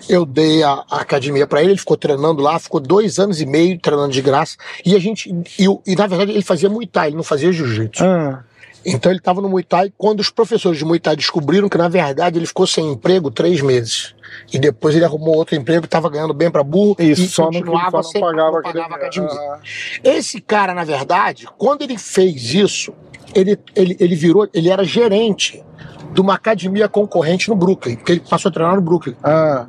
Eu 0.09 0.25
dei 0.25 0.61
a, 0.63 0.83
a 0.91 0.99
academia 1.01 1.47
para 1.47 1.61
ele, 1.61 1.71
ele 1.71 1.79
ficou 1.79 1.95
treinando 1.95 2.41
lá, 2.41 2.59
ficou 2.59 2.79
dois 2.79 3.19
anos 3.19 3.39
e 3.39 3.45
meio 3.45 3.79
treinando 3.79 4.11
de 4.11 4.21
graça. 4.21 4.57
E 4.85 4.95
a 4.95 4.99
gente. 4.99 5.29
E, 5.57 5.65
e, 5.87 5.95
na 5.95 6.07
verdade 6.07 6.31
ele 6.31 6.41
fazia 6.41 6.69
Muay 6.69 6.87
Thai, 6.87 7.07
ele 7.09 7.15
não 7.15 7.23
fazia 7.23 7.51
jiu-jitsu. 7.53 8.03
Ah, 8.03 8.43
Então 8.85 9.09
ele 9.11 9.19
estava 9.19 9.41
no 9.41 9.47
Muay 9.47 9.63
Thai 9.63 9.93
quando 9.97 10.19
os 10.19 10.29
professores 10.29 10.77
de 10.77 10.83
Muay 10.83 10.99
Thai 10.99 11.15
descobriram 11.15 11.69
que 11.69 11.77
na 11.77 11.87
verdade 11.87 12.37
ele 12.37 12.45
ficou 12.45 12.67
sem 12.67 12.91
emprego 12.91 13.31
três 13.31 13.61
meses. 13.61 14.13
E 14.51 14.59
depois 14.59 14.93
ele 14.95 15.05
arrumou 15.05 15.35
outro 15.35 15.55
emprego, 15.55 15.85
estava 15.85 16.09
ganhando 16.09 16.33
bem 16.33 16.51
para 16.51 16.63
burro 16.63 16.95
isso, 16.99 17.21
e 17.21 17.27
só 17.27 17.43
não, 17.43 17.51
continuava 17.51 18.03
só 18.03 18.19
não 18.19 18.21
pagava, 18.27 18.51
não 18.51 18.61
pagava 18.61 18.95
academia. 18.95 19.29
academia. 19.29 19.53
Ah, 19.53 19.59
Esse 20.03 20.41
cara, 20.41 20.73
na 20.73 20.83
verdade, 20.83 21.47
quando 21.57 21.83
ele 21.83 21.97
fez 21.97 22.53
isso, 22.53 22.93
ele, 23.33 23.57
ele, 23.75 23.95
ele 23.99 24.15
virou, 24.15 24.49
ele 24.53 24.69
era 24.69 24.83
gerente 24.83 25.63
de 26.13 26.21
uma 26.21 26.35
academia 26.35 26.87
concorrente 26.87 27.49
no 27.49 27.55
Brooklyn, 27.55 27.95
porque 27.95 28.11
ele 28.13 28.21
passou 28.21 28.49
a 28.49 28.53
treinar 28.53 28.75
no 28.75 28.81
Brooklyn. 28.81 29.15
ah, 29.23 29.65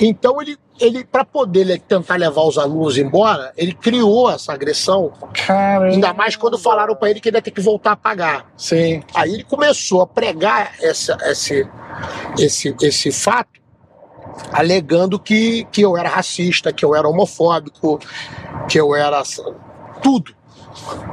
Então 0.00 0.40
ele, 0.40 0.56
ele 0.80 1.04
para 1.04 1.24
poder 1.24 1.64
le- 1.64 1.78
tentar 1.78 2.16
levar 2.16 2.42
os 2.42 2.58
alunos 2.58 2.96
embora, 2.98 3.52
ele 3.56 3.72
criou 3.72 4.30
essa 4.30 4.52
agressão, 4.52 5.12
cara. 5.46 5.86
ainda 5.86 6.12
mais 6.14 6.36
quando 6.36 6.58
falaram 6.58 6.94
para 6.94 7.10
ele 7.10 7.20
que 7.20 7.28
ele 7.28 7.36
ia 7.36 7.42
ter 7.42 7.50
que 7.50 7.60
voltar 7.60 7.92
a 7.92 7.96
pagar. 7.96 8.46
Sim. 8.56 9.02
Aí 9.14 9.34
ele 9.34 9.44
começou 9.44 10.02
a 10.02 10.06
pregar 10.06 10.72
essa, 10.80 11.16
esse, 11.24 11.66
esse, 12.38 12.74
esse 12.82 13.12
fato, 13.12 13.60
alegando 14.52 15.18
que, 15.18 15.64
que 15.70 15.82
eu 15.82 15.96
era 15.96 16.08
racista, 16.08 16.72
que 16.72 16.84
eu 16.84 16.94
era 16.94 17.08
homofóbico, 17.08 18.00
que 18.68 18.78
eu 18.80 18.94
era 18.94 19.22
tudo. 20.02 20.34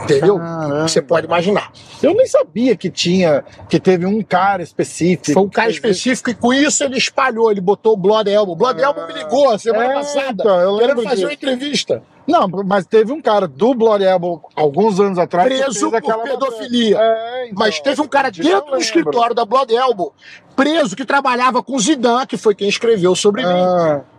Entendeu? 0.03 0.37
Caramba. 0.37 0.87
Você 0.87 1.01
pode 1.01 1.27
imaginar. 1.27 1.71
Eu 2.01 2.13
nem 2.13 2.25
sabia 2.25 2.75
que 2.75 2.89
tinha, 2.89 3.43
que 3.69 3.79
teve 3.79 4.05
um 4.05 4.21
cara 4.21 4.61
específico. 4.63 5.33
Foi 5.33 5.43
um 5.43 5.49
cara 5.49 5.69
específico 5.69 6.29
e 6.29 6.33
com 6.33 6.53
isso 6.53 6.83
ele 6.83 6.97
espalhou, 6.97 7.51
ele 7.51 7.61
botou 7.61 7.93
o 7.93 7.97
Blood 7.97 8.29
Elbow. 8.29 8.55
Blood 8.55 8.81
Ah. 8.81 8.87
Elbow 8.87 9.07
me 9.07 9.13
ligou 9.13 9.57
semana 9.59 9.85
É, 9.85 9.93
passada, 9.93 10.43
eu 10.43 10.77
querendo 10.77 11.03
fazer 11.03 11.25
uma 11.25 11.33
entrevista. 11.33 12.03
Não, 12.27 12.47
mas 12.65 12.85
teve 12.85 13.11
um 13.11 13.21
cara 13.21 13.47
do 13.47 13.73
Blood 13.73 14.03
Elbow 14.03 14.41
alguns 14.55 14.99
anos 14.99 15.17
atrás. 15.17 15.47
Preso 15.47 15.89
por 15.91 16.23
pedofilia. 16.23 16.97
matéria. 16.97 17.19
É, 17.19 17.45
então, 17.45 17.55
Mas 17.57 17.79
teve 17.79 18.01
um 18.01 18.07
cara 18.07 18.31
dentro 18.31 18.71
do 18.71 18.77
escritório 18.77 19.35
da 19.35 19.43
Blood 19.43 19.73
Elbow, 19.73 20.13
preso, 20.55 20.95
que 20.95 21.03
trabalhava 21.03 21.63
com 21.63 21.77
Zidane, 21.79 22.27
que 22.27 22.37
foi 22.37 22.53
quem 22.53 22.69
escreveu 22.69 23.15
sobre 23.15 23.41
mim. 23.43 23.49
Ah, 23.51 24.01
é, 24.01 24.10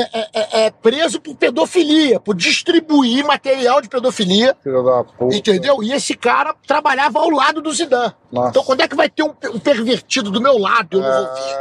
é- 0.00 0.28
é- 0.34 0.66
é 0.66 0.70
preso 0.70 1.20
por 1.20 1.34
pedofilia, 1.36 2.18
por 2.20 2.34
distribuir 2.34 3.24
material 3.24 3.80
de 3.80 3.88
pedofilia, 3.88 4.56
filho 4.62 4.82
da 4.82 5.04
puta. 5.04 5.34
entendeu? 5.36 5.82
E 5.82 5.92
esse 5.92 6.14
cara 6.14 6.54
trabalhava 6.66 7.18
ao 7.20 7.30
lado 7.30 7.60
do 7.62 7.72
Zidane. 7.72 8.12
Nossa. 8.32 8.48
Então 8.50 8.64
quando 8.64 8.80
é 8.80 8.88
que 8.88 8.96
vai 8.96 9.08
ter 9.08 9.22
um, 9.22 9.32
um 9.52 9.58
pervertido 9.58 10.30
do 10.30 10.40
meu 10.40 10.58
lado 10.58 10.98
eu 10.98 11.02
não 11.02 11.10
vou 11.26 11.34
ver? 11.34 11.54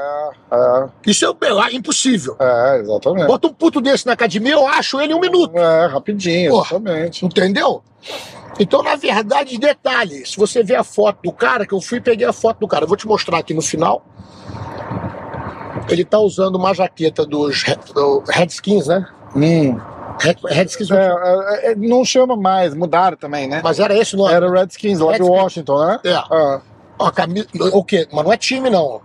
É, 0.52 0.90
Isso 1.10 1.26
é, 1.26 1.30
é 1.72 1.76
impossível. 1.76 2.36
é, 2.40 2.78
é, 2.78 2.80
exatamente. 2.82 3.28
Bota 3.28 3.48
um 3.48 3.54
puto 3.54 3.80
desse 3.82 4.06
na 4.06 4.14
academia, 4.14 4.54
eu 4.54 4.68
acho 4.68 5.00
ele 5.00 5.14
em 5.14 5.16
um 5.16 5.20
minuto, 5.20 5.58
É, 5.58 5.86
rapidinho, 5.88 6.52
Porra. 6.52 6.76
exatamente. 6.78 7.26
entendeu? 7.26 7.84
Então, 8.60 8.84
na 8.84 8.96
verdade, 8.96 9.58
detalhe, 9.58 10.26
se 10.28 10.38
você 10.38 10.62
ver 10.64 10.76
a 10.76 10.84
foto 10.84 11.20
do 11.24 11.32
cara, 11.32 11.66
que 11.66 11.74
eu 11.74 11.82
fui 11.82 11.98
e 11.98 12.02
peguei 12.02 12.28
a 12.28 12.32
foto 12.34 12.60
do 12.60 12.68
cara, 12.68 12.84
eu 12.84 12.88
vou 12.88 12.96
te 12.98 13.08
mostrar 13.08 13.40
aqui 13.40 13.54
no 13.54 13.62
final. 13.64 14.06
Ele 15.90 16.06
tá 16.06 16.20
usando 16.20 16.56
uma 16.56 16.74
jaqueta 16.74 17.26
dos 17.26 17.64
do 17.94 18.24
Redskins, 18.30 18.88
né? 18.88 19.06
Hum. 19.36 19.78
Red- 20.20 20.38
Redskins, 20.46 20.92
É, 20.92 21.08
é, 21.08 21.72
é, 21.72 21.76
não 21.76 22.06
chama 22.06 22.36
mais, 22.36 22.74
mudaram 22.74 23.18
também, 23.18 23.48
né? 23.48 23.62
mas 23.64 23.80
era 23.80 23.96
esse 23.98 24.16
o 24.16 24.18
nome. 24.20 24.34
Era 24.34 24.50
Redskins 24.50 25.00
lá 25.00 25.14
de 25.14 25.18
Redskins. 25.24 25.30
Washington, 25.44 25.86
né? 25.86 26.00
É. 26.06 26.14
Ah, 26.14 26.62
Ó, 27.00 27.10
camisa, 27.12 27.48
o 27.74 27.84
quê? 27.84 28.08
Mas 28.14 28.24
não 28.24 28.32
é 28.32 28.38
time, 28.38 28.70
não. 28.70 29.02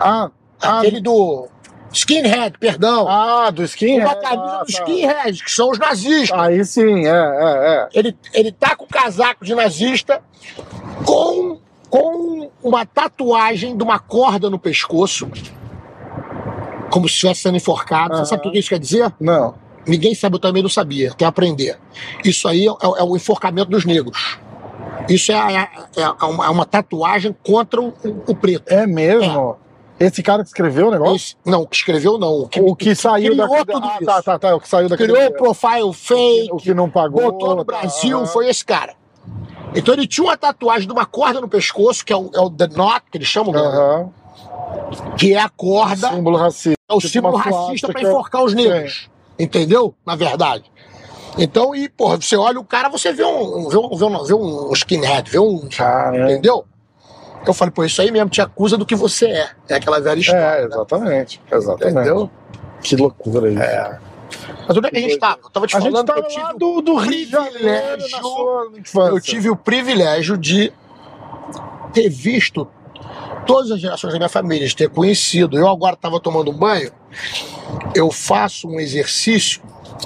ah, 0.00 0.28
ah, 0.60 0.78
Aquele 0.80 1.00
do 1.00 1.46
Skinhead, 1.92 2.58
perdão. 2.58 3.06
ah, 3.08 3.50
do 3.50 3.62
skin? 3.62 4.00
Uma 4.00 4.14
camisa 4.16 4.58
dos 4.64 4.68
Skinheads, 4.74 5.42
que 5.42 5.50
são 5.50 5.70
os 5.70 5.78
nazistas. 5.78 6.38
Aí 6.38 6.64
sim, 6.64 7.06
é, 7.06 7.10
é, 7.10 7.14
é. 7.14 7.88
Ele, 7.94 8.16
ele 8.34 8.52
tá 8.52 8.74
com 8.76 8.86
casaco 8.86 9.44
de 9.44 9.54
nazista 9.54 10.20
com, 11.04 11.58
com 11.88 12.50
uma 12.62 12.84
tatuagem 12.84 13.76
de 13.76 13.82
uma 13.82 13.98
corda 14.00 14.50
no 14.50 14.58
pescoço. 14.58 15.28
Como 16.90 17.08
se 17.08 17.14
estivesse 17.14 17.42
sendo 17.42 17.56
enforcado. 17.56 18.14
Você 18.14 18.20
Aham. 18.20 18.24
sabe 18.26 18.48
o 18.48 18.52
que 18.52 18.58
isso 18.58 18.68
quer 18.68 18.78
dizer? 18.78 19.12
Não. 19.20 19.54
Ninguém 19.86 20.14
sabe, 20.14 20.36
eu 20.36 20.40
também 20.40 20.62
não 20.62 20.68
sabia. 20.68 21.10
Quer 21.16 21.24
aprender. 21.24 21.78
Isso 22.24 22.46
aí 22.48 22.66
é, 22.66 22.70
é 22.70 23.02
o 23.02 23.16
enforcamento 23.16 23.70
dos 23.70 23.84
negros. 23.84 24.38
Isso 25.08 25.32
é, 25.32 25.36
é- 25.54 25.68
é 26.02 26.24
uma, 26.24 26.46
é 26.46 26.48
uma 26.48 26.66
tatuagem 26.66 27.34
contra 27.44 27.80
o, 27.80 27.88
o- 28.26 28.34
preto. 28.34 28.64
É 28.70 28.86
mesmo? 28.86 29.56
Esse 29.98 30.22
cara 30.22 30.42
que 30.42 30.48
escreveu 30.48 30.88
o 30.88 30.90
negócio? 30.90 31.14
Esse- 31.16 31.36
não, 31.44 31.62
o 31.62 31.66
que 31.66 31.76
escreveu 31.76 32.18
não. 32.18 32.42
O 32.42 32.48
que, 32.48 32.60
o 32.60 32.76
que 32.76 32.94
saiu 32.94 33.36
da 33.36 33.44
ah, 33.46 33.98
tá, 34.04 34.22
tá, 34.22 34.38
tá, 34.38 34.54
o 34.56 34.60
que 34.60 34.68
saiu 34.68 34.88
da 34.88 34.96
criou 34.96 35.26
o 35.26 35.32
profile 35.32 35.92
fake, 35.94 36.48
o 36.52 36.56
que 36.56 36.74
não 36.74 36.88
pagou, 36.90 37.22
botou 37.32 37.56
no 37.56 37.64
tá, 37.64 37.78
Brasil, 37.80 38.18
aham. 38.18 38.26
foi 38.26 38.48
esse 38.48 38.64
cara. 38.64 38.94
Então 39.74 39.94
ele 39.94 40.06
tinha 40.06 40.24
uma 40.24 40.36
tatuagem 40.36 40.86
de 40.86 40.92
uma 40.92 41.06
corda 41.06 41.40
no 41.40 41.48
pescoço, 41.48 42.04
que 42.04 42.12
é 42.12 42.16
o, 42.16 42.30
é 42.34 42.40
o 42.40 42.50
The 42.50 42.68
Knot, 42.68 43.02
que 43.10 43.18
eles 43.18 43.28
chamam, 43.28 43.52
né? 43.52 44.08
Que 45.16 45.34
é 45.34 45.40
a 45.40 45.48
corda, 45.48 46.10
Símbolo 46.10 46.36
racista. 46.36 46.74
é 46.88 46.94
o 46.94 47.00
símbolo 47.00 47.36
racista 47.36 47.86
pra 47.88 48.00
suástica. 48.00 48.00
enforcar 48.02 48.44
os 48.44 48.54
negros. 48.54 49.10
Entendeu? 49.38 49.94
Na 50.04 50.16
verdade. 50.16 50.64
Então, 51.38 51.74
e, 51.74 51.88
porra, 51.88 52.16
você 52.20 52.36
olha 52.36 52.58
o 52.58 52.64
cara, 52.64 52.88
você 52.88 53.12
vê 53.12 53.24
um, 53.24 53.68
vê 53.68 53.76
um, 53.78 53.96
vê 53.96 54.04
um, 54.04 54.24
vê 54.24 54.34
um 54.34 54.72
skinhead, 54.72 55.30
vê 55.30 55.38
um. 55.38 55.68
Caramba. 55.68 56.32
Entendeu? 56.32 56.64
Eu 57.46 57.54
falei, 57.54 57.72
pô, 57.72 57.84
isso 57.84 58.02
aí 58.02 58.10
mesmo 58.10 58.28
te 58.28 58.40
acusa 58.40 58.76
do 58.76 58.84
que 58.84 58.94
você 58.94 59.26
é. 59.26 59.50
É 59.68 59.74
aquela 59.76 60.00
velha 60.00 60.18
história. 60.20 60.40
É, 60.40 60.60
né? 60.62 60.66
exatamente. 60.66 61.40
Exatamente. 61.50 61.98
Entendeu? 61.98 62.30
Que 62.82 62.96
loucura 62.96 63.48
isso. 63.50 64.00
Mas 64.68 64.76
onde 64.76 64.86
é 64.86 64.90
que 64.90 64.96
a 64.98 65.00
gente 65.00 65.14
estava? 65.14 65.40
Eu 65.42 65.50
tava 65.50 65.66
te 65.66 65.76
A 65.76 65.80
gente 65.80 65.92
falando 65.92 66.12
que 66.12 66.34
tava 66.34 66.46
lá 66.48 66.52
do, 66.52 66.80
do 66.82 66.96
Rio 66.96 67.10
de 67.26 67.30
Janeiro 67.30 67.52
privilégio. 67.58 68.10
na 68.16 68.22
sua 68.22 68.72
infância. 68.76 69.10
eu 69.10 69.20
tive 69.20 69.50
o 69.50 69.56
privilégio 69.56 70.36
de 70.36 70.72
ter 71.92 72.08
visto 72.08 72.68
todas 73.46 73.70
as 73.70 73.80
gerações 73.80 74.12
da 74.12 74.18
minha 74.18 74.28
família, 74.28 74.66
de 74.66 74.74
ter 74.76 74.88
conhecido. 74.88 75.56
Eu 75.58 75.68
agora 75.68 75.94
estava 75.94 76.20
tomando 76.20 76.50
um 76.50 76.54
banho, 76.54 76.90
eu 77.94 78.10
faço 78.10 78.68
um 78.68 78.78
exercício 78.80 79.60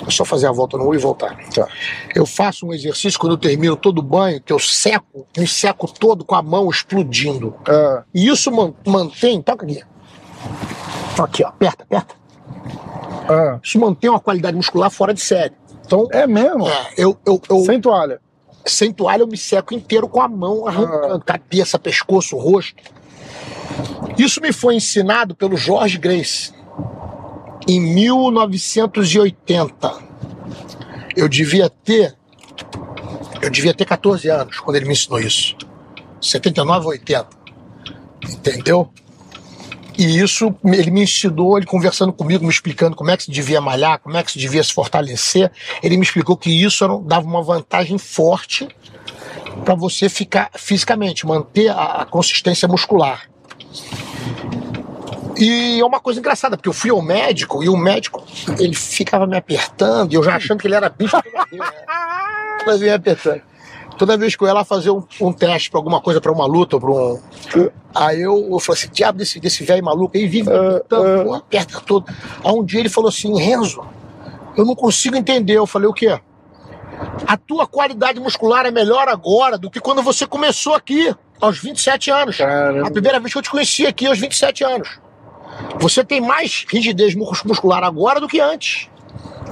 É 0.07 0.11
só 0.11 0.25
fazer 0.25 0.49
a 0.49 0.53
volta 0.53 0.77
no 0.77 0.89
U 0.89 0.95
e 0.95 0.99
voltar. 0.99 1.37
Tá. 1.55 1.69
Eu 2.15 2.27
faço 2.27 2.67
um 2.67 2.73
exercício 2.75 3.19
quando 3.19 3.35
eu 3.35 3.39
termino 3.39 3.77
todo 3.77 3.99
o 3.99 4.03
banho, 4.03 4.41
que 4.41 4.53
eu 4.53 4.59
seco, 4.59 5.25
me 5.39 5.47
seco 5.47 5.87
todo 5.87 6.25
com 6.25 6.35
a 6.35 6.43
mão 6.43 6.69
explodindo. 6.69 7.55
Ah, 7.69 8.03
E 8.13 8.27
isso 8.29 8.51
man- 8.51 8.75
mantém. 8.85 9.41
Toca 9.41 9.65
aqui. 9.65 9.81
Aqui, 11.17 11.45
ó. 11.45 11.49
Aperta, 11.49 11.85
aperta. 11.85 12.15
ah. 13.29 13.61
Isso 13.63 13.79
mantém 13.79 14.11
uma 14.11 14.19
qualidade 14.19 14.57
muscular 14.57 14.91
fora 14.91 15.15
de 15.15 15.21
série. 15.21 15.55
Então, 15.87 16.09
É 16.11 16.27
mesmo? 16.27 16.67
é, 16.69 16.87
eu, 16.97 17.17
eu, 17.25 17.41
eu 17.49 17.61
Sem 17.65 17.81
toalha. 17.81 18.21
sem 18.67 18.93
toalha, 18.93 19.23
eu 19.23 19.27
me 19.29 19.37
seco 19.37 19.75
inteiro 19.75 20.09
com 20.09 20.21
a 20.21 20.27
mão, 20.27 20.67
arrancando 20.67 21.25
cabeça, 21.25 21.79
pescoço, 21.79 22.37
rosto. 22.37 22.83
Isso 24.19 24.41
me 24.41 24.53
foi 24.53 24.77
ensinado 24.77 25.35
pelo 25.35 25.57
George 25.57 25.99
Grace 25.99 26.53
em 27.69 27.81
1980. 27.81 29.93
Eu 31.17 31.29
devia 31.29 31.69
ter. 31.69 32.15
Eu 33.41 33.51
devia 33.51 33.75
ter 33.75 33.85
14 33.85 34.29
anos 34.29 34.59
quando 34.61 34.77
ele 34.77 34.87
me 34.87 34.93
ensinou 34.93 35.19
isso. 35.21 35.57
79 36.21 36.85
ou 36.87 36.91
80. 36.93 37.29
Entendeu? 38.31 38.89
E 39.97 40.19
isso 40.19 40.53
ele 40.65 40.91
me 40.91 41.03
ensinou, 41.05 41.57
ele 41.57 41.67
conversando 41.67 42.13
comigo, 42.13 42.43
me 42.45 42.51
explicando 42.51 42.97
como 42.97 43.11
é 43.11 43.17
que 43.17 43.25
se 43.25 43.31
devia 43.31 43.61
malhar, 43.61 43.99
como 44.01 44.17
é 44.17 44.23
que 44.25 44.33
se 44.33 44.39
devia 44.39 44.63
se 44.63 44.73
fortalecer. 44.73 45.51
Ele 45.83 45.97
me 45.97 46.03
explicou 46.03 46.37
que 46.37 46.51
isso 46.51 46.83
era- 46.85 46.99
dava 46.99 47.27
uma 47.27 47.43
vantagem 47.43 47.97
forte 47.99 48.67
para 49.65 49.75
você 49.75 50.09
ficar 50.09 50.51
fisicamente, 50.57 51.27
manter 51.27 51.69
a, 51.69 52.03
a 52.03 52.05
consistência 52.05 52.67
muscular. 52.67 53.23
E 55.37 55.81
é 55.81 55.85
uma 55.85 56.01
coisa 56.01 56.21
engraçada, 56.21 56.57
porque 56.57 56.69
eu 56.69 56.73
fui 56.73 56.91
ao 56.91 57.03
médico 57.03 57.63
e 57.63 57.69
o 57.69 57.77
médico 57.77 58.25
ele 58.59 58.75
ficava 58.75 59.27
me 59.27 59.37
apertando, 59.37 60.13
e 60.13 60.15
eu 60.15 60.23
já 60.23 60.37
achando 60.37 60.61
que 60.61 60.67
ele 60.67 60.77
era 60.77 60.89
bicho 60.89 61.17
né? 61.17 61.23
Vez 62.65 62.81
me 62.81 62.91
apertando. 62.91 63.43
Toda 63.99 64.17
vez 64.17 64.35
que 64.35 64.43
eu 64.43 64.49
ia 64.49 64.55
lá 64.55 64.65
fazer 64.65 64.91
um, 64.91 65.03
um 65.21 65.33
teste 65.33 65.71
pra 65.71 65.79
alguma 65.79 66.01
coisa, 66.01 66.21
pra 66.21 66.33
uma 66.33 66.47
luta, 66.47 66.81
pra 66.81 66.91
um. 66.91 67.21
Aí 67.95 68.23
eu, 68.23 68.49
eu 68.51 68.59
falei 68.59 68.83
assim: 68.83 68.91
diabo 68.93 69.19
desse, 69.19 69.39
desse 69.39 69.63
velho 69.63 69.85
maluco 69.85 70.17
aí, 70.17 70.27
vive 70.27 70.51
me 70.51 70.57
apertando, 70.57 71.21
ah. 71.21 71.25
pô, 71.25 71.35
aperta 71.35 71.81
todo. 71.81 72.13
Aí 72.43 72.53
um 72.53 72.65
dia 72.65 72.81
ele 72.81 72.89
falou 72.89 73.09
assim: 73.09 73.39
Renzo, 73.39 73.85
eu 74.57 74.65
não 74.65 74.75
consigo 74.75 75.17
entender. 75.17 75.55
Eu 75.55 75.67
falei: 75.67 75.89
o 75.89 75.93
quê? 75.93 76.19
A 77.27 77.37
tua 77.37 77.67
qualidade 77.67 78.19
muscular 78.19 78.67
é 78.67 78.71
melhor 78.71 79.09
agora 79.09 79.57
do 79.57 79.71
que 79.71 79.81
quando 79.81 80.03
você 80.03 80.27
começou 80.27 80.75
aqui, 80.75 81.15
aos 81.41 81.59
27 81.59 82.11
anos. 82.11 82.37
Caramba. 82.39 82.89
A 82.89 82.91
primeira 82.91 83.19
vez 83.21 83.33
que 83.33 83.39
eu 83.39 83.43
te 83.43 83.51
conheci 83.51 83.87
aqui, 83.87 84.07
aos 84.07 84.19
27 84.19 84.65
anos. 84.65 84.99
Você 85.79 86.05
tem 86.05 86.21
mais 86.21 86.65
rigidez 86.69 87.15
mus- 87.15 87.43
muscular 87.45 87.83
agora 87.85 88.21
do 88.21 88.27
que 88.29 88.41
antes. 88.41 88.89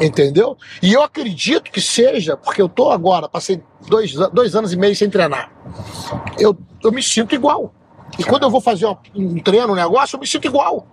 Entendeu? 0.01 0.57
E 0.83 0.93
eu 0.93 1.03
acredito 1.03 1.71
que 1.71 1.81
seja, 1.81 2.37
porque 2.37 2.61
eu 2.63 2.69
tô 2.69 2.91
agora, 2.91 3.29
passei 3.29 3.63
dois, 3.89 4.13
dois 4.33 4.57
anos 4.57 4.73
e 4.73 4.77
meio 4.77 4.97
sem 4.97 5.09
treinar. 5.11 5.53
Eu, 6.39 6.57
eu 6.83 6.91
me 6.91 7.03
sinto 7.03 7.35
igual. 7.35 7.73
E 8.19 8.25
quando 8.25 8.43
eu 8.43 8.51
vou 8.51 8.61
fazer 8.61 8.87
um, 8.87 8.97
um 9.15 9.39
treino, 9.39 9.73
um 9.73 9.77
negócio, 9.77 10.17
eu 10.17 10.21
me 10.21 10.27
sinto 10.27 10.47
igual. 10.47 10.87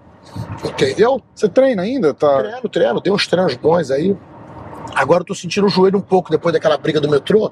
Entendeu? 0.64 1.22
Você 1.34 1.48
treina 1.50 1.82
ainda? 1.82 2.14
Tá. 2.14 2.40
Treino, 2.40 2.70
treino, 2.70 3.02
tem 3.02 3.12
uns 3.12 3.26
treinos 3.26 3.56
bons 3.56 3.90
aí. 3.90 4.16
Agora 4.96 5.22
eu 5.22 5.26
tô 5.26 5.36
sentindo 5.36 5.68
o 5.68 5.70
joelho 5.70 5.98
um 5.98 6.02
pouco 6.02 6.30
depois 6.32 6.52
daquela 6.54 6.78
briga 6.78 7.00
do 7.00 7.10
metrô. 7.10 7.52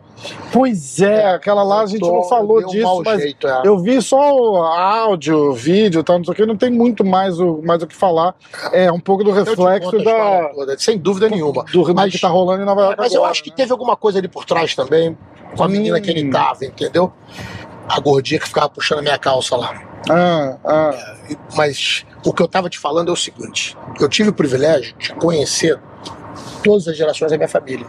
Pois 0.52 1.00
é, 1.02 1.34
aquela 1.34 1.64
lá 1.64 1.82
a 1.82 1.86
gente 1.86 2.00
Tô- 2.02 2.12
não 2.14 2.24
falou 2.24 2.60
um 2.62 2.66
disso, 2.68 2.84
mau 2.84 3.02
mas 3.06 3.22
jeito, 3.22 3.48
é. 3.48 3.62
eu 3.64 3.80
vi 3.80 4.02
só 4.02 4.36
o 4.36 4.58
áudio, 4.58 5.54
vídeo, 5.54 6.04
tal, 6.04 6.18
não 6.18 6.26
sei 6.26 6.34
o 6.34 6.36
que, 6.36 6.46
não 6.46 6.58
tem 6.58 6.70
muito 6.70 7.06
mais 7.06 7.40
o, 7.40 7.62
mais 7.64 7.82
o 7.82 7.88
que 7.88 7.96
falar. 7.96 8.36
É 8.72 8.92
um 8.92 9.00
pouco 9.00 9.24
do 9.24 9.30
Eu 9.30 9.36
reflexo 9.36 10.04
da, 10.04 10.50
toda, 10.54 10.78
sem 10.78 10.98
dúvida 10.98 11.30
nenhuma. 11.30 11.64
do 11.72 11.94
Mas- 11.94 12.12
que 12.12 12.20
tá 12.20 12.28
rolando 12.28 12.64
em 12.64 12.66
Nova 12.66 12.82
York. 12.82 12.96
Mas 12.98 13.14
eu 13.14 13.20
agora, 13.20 13.32
acho 13.32 13.44
que 13.44 13.50
né? 13.50 13.56
teve 13.56 13.72
alguma 13.72 13.96
coisa 13.96 14.20
ali 14.20 14.28
por 14.28 14.44
trás 14.46 14.76
também, 14.76 15.18
com 15.56 15.64
a 15.64 15.68
menina 15.68 15.98
Hum. 15.98 16.02
que 16.02 16.10
ele 16.10 16.30
tava, 16.30 16.66
entendeu? 16.66 17.12
A 17.88 18.00
gordinha 18.00 18.40
que 18.40 18.48
ficava 18.48 18.68
puxando 18.68 19.00
a 19.00 19.02
minha 19.02 19.18
calça 19.18 19.56
lá. 19.56 19.82
Ah, 20.10 20.58
ah, 20.66 21.14
E- 21.30 21.38
Mas 21.56 22.06
o 22.26 22.32
que 22.34 22.42
eu 22.42 22.48
tava 22.48 22.70
te 22.70 22.78
falando 22.80 23.10
é 23.10 23.12
o 23.12 23.16
seguinte: 23.16 23.76
eu 24.00 24.08
tive 24.10 24.30
o 24.30 24.34
privilégio 24.34 24.96
de 24.98 25.14
conhecer 25.14 25.78
todas 26.68 26.88
as 26.88 26.98
gerações 26.98 27.32
da 27.32 27.38
minha 27.38 27.48
família. 27.48 27.86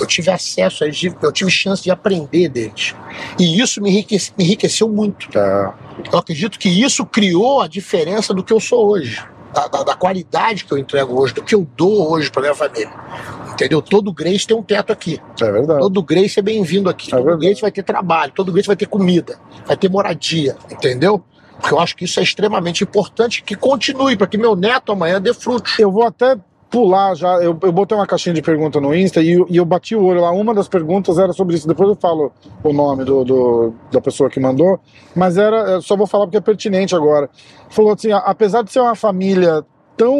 Eu 0.00 0.06
tive 0.06 0.30
acesso, 0.30 0.82
a 0.82 0.86
eles, 0.86 1.02
eu 1.22 1.32
tive 1.32 1.50
chance 1.50 1.82
de 1.82 1.90
aprender 1.90 2.48
deles. 2.48 2.94
E 3.38 3.60
isso 3.60 3.80
me 3.82 3.90
enriquece- 3.90 4.32
me 4.36 4.44
enriqueceu 4.44 4.88
muito. 4.88 5.28
tá. 5.30 5.74
Eu 6.12 6.18
acredito 6.18 6.58
que 6.58 6.68
isso 6.68 7.04
criou 7.06 7.60
a 7.60 7.68
diferença 7.68 8.32
do 8.34 8.42
que 8.42 8.52
eu 8.52 8.58
sou 8.60 8.86
hoje, 8.88 9.22
da, 9.52 9.68
da- 9.68 9.82
da 9.84 9.94
qualidade 9.94 10.64
que 10.64 10.72
eu 10.72 10.78
entrego 10.78 11.20
hoje, 11.20 11.34
do 11.34 11.42
que 11.42 11.54
eu 11.54 11.66
dou 11.76 12.10
hoje 12.12 12.30
para 12.30 12.42
minha 12.42 12.54
família. 12.54 12.92
Entendeu? 13.52 13.80
Todo 13.80 14.12
Grace 14.12 14.46
tem 14.46 14.56
um 14.56 14.62
teto 14.62 14.92
aqui. 14.92 15.20
É 15.40 15.52
verdade. 15.52 15.78
Todo 15.80 16.02
Grace 16.02 16.38
é 16.38 16.42
bem-vindo 16.42 16.88
aqui. 16.90 17.08
É 17.08 17.10
todo 17.10 17.24
verdade. 17.24 17.46
Grace 17.46 17.60
vai 17.60 17.70
ter 17.70 17.82
trabalho, 17.84 18.32
todo 18.34 18.50
Grace 18.52 18.66
vai 18.66 18.74
ter 18.76 18.86
comida, 18.86 19.38
vai 19.66 19.76
ter 19.76 19.88
moradia, 19.88 20.56
entendeu? 20.70 21.22
Porque 21.60 21.72
eu 21.72 21.78
acho 21.78 21.94
que 21.94 22.04
isso 22.04 22.18
é 22.18 22.22
extremamente 22.22 22.82
importante 22.82 23.42
que 23.42 23.54
continue, 23.54 24.16
para 24.16 24.26
que 24.26 24.36
meu 24.36 24.56
neto 24.56 24.90
amanhã 24.90 25.20
dê 25.20 25.32
frutos. 25.32 25.78
Eu 25.78 25.90
vou 25.92 26.04
até 26.04 26.36
pular 26.74 27.14
já. 27.14 27.34
Eu, 27.36 27.56
eu 27.62 27.72
botei 27.72 27.96
uma 27.96 28.06
caixinha 28.06 28.34
de 28.34 28.42
pergunta 28.42 28.80
no 28.80 28.94
Insta 28.94 29.22
e, 29.22 29.42
e 29.48 29.56
eu 29.56 29.64
bati 29.64 29.94
o 29.94 30.02
olho 30.04 30.20
lá. 30.20 30.30
Uma 30.32 30.52
das 30.52 30.66
perguntas 30.68 31.18
era 31.18 31.32
sobre 31.32 31.54
isso. 31.54 31.68
Depois 31.68 31.88
eu 31.88 31.94
falo 31.96 32.32
o 32.62 32.72
nome 32.72 33.04
do, 33.04 33.24
do- 33.24 33.72
da 33.92 34.00
pessoa 34.00 34.28
que 34.28 34.40
mandou. 34.40 34.80
Mas 35.14 35.36
era. 35.38 35.80
Só 35.80 35.96
vou 35.96 36.06
falar 36.06 36.24
porque 36.26 36.36
é 36.38 36.40
pertinente 36.40 36.94
agora. 36.94 37.30
Falou 37.70 37.92
assim: 37.92 38.10
apesar 38.12 38.62
de 38.62 38.72
ser 38.72 38.80
uma 38.80 38.94
família 38.96 39.64
tão. 39.96 40.18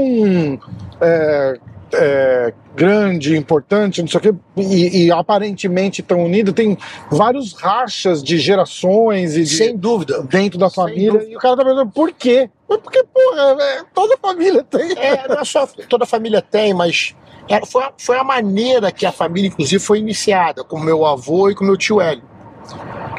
é, 1.01 1.59
é, 1.97 2.53
grande, 2.75 3.37
importante, 3.37 4.01
não 4.03 4.09
sei 4.09 4.19
o 4.19 4.21
quê, 4.21 4.35
e, 4.57 5.05
e 5.07 5.13
aparentemente 5.13 6.03
tão 6.03 6.25
unida, 6.25 6.53
tem 6.53 6.77
vários 7.11 7.53
rachas 7.55 8.23
de 8.23 8.39
gerações 8.39 9.37
e 9.37 9.45
de, 9.45 9.49
Sem 9.57 9.77
dúvida. 9.77 10.23
dentro 10.23 10.59
da 10.59 10.69
família. 10.71 11.13
dúvida. 11.13 11.31
E 11.31 11.37
o 11.37 11.39
cara 11.39 11.57
tá 11.57 11.65
perguntando 11.65 11.91
por 11.93 12.13
quê? 12.13 12.51
Porque, 12.67 13.05
porra, 13.05 13.57
é, 13.61 13.83
toda 13.95 14.17
família 14.17 14.63
tem. 14.65 14.93
É, 14.99 15.29
não 15.29 15.39
é 15.41 15.45
só 15.45 15.67
toda 15.89 16.05
a 16.05 16.07
família 16.07 16.43
tem, 16.43 16.75
mas 16.75 17.15
era- 17.49 17.65
foi, 17.67 17.83
a- 17.85 17.93
foi 17.97 18.19
a 18.19 18.25
maneira 18.25 18.91
que 18.91 19.07
a 19.07 19.13
família, 19.13 19.49
inclusive, 19.49 19.83
foi 19.83 19.99
iniciada, 19.99 20.65
com 20.65 20.79
meu 20.81 21.05
avô 21.07 21.51
e 21.51 21.55
com 21.55 21.65
meu 21.65 21.77
tio 21.77 22.01
Hélio. 22.01 22.23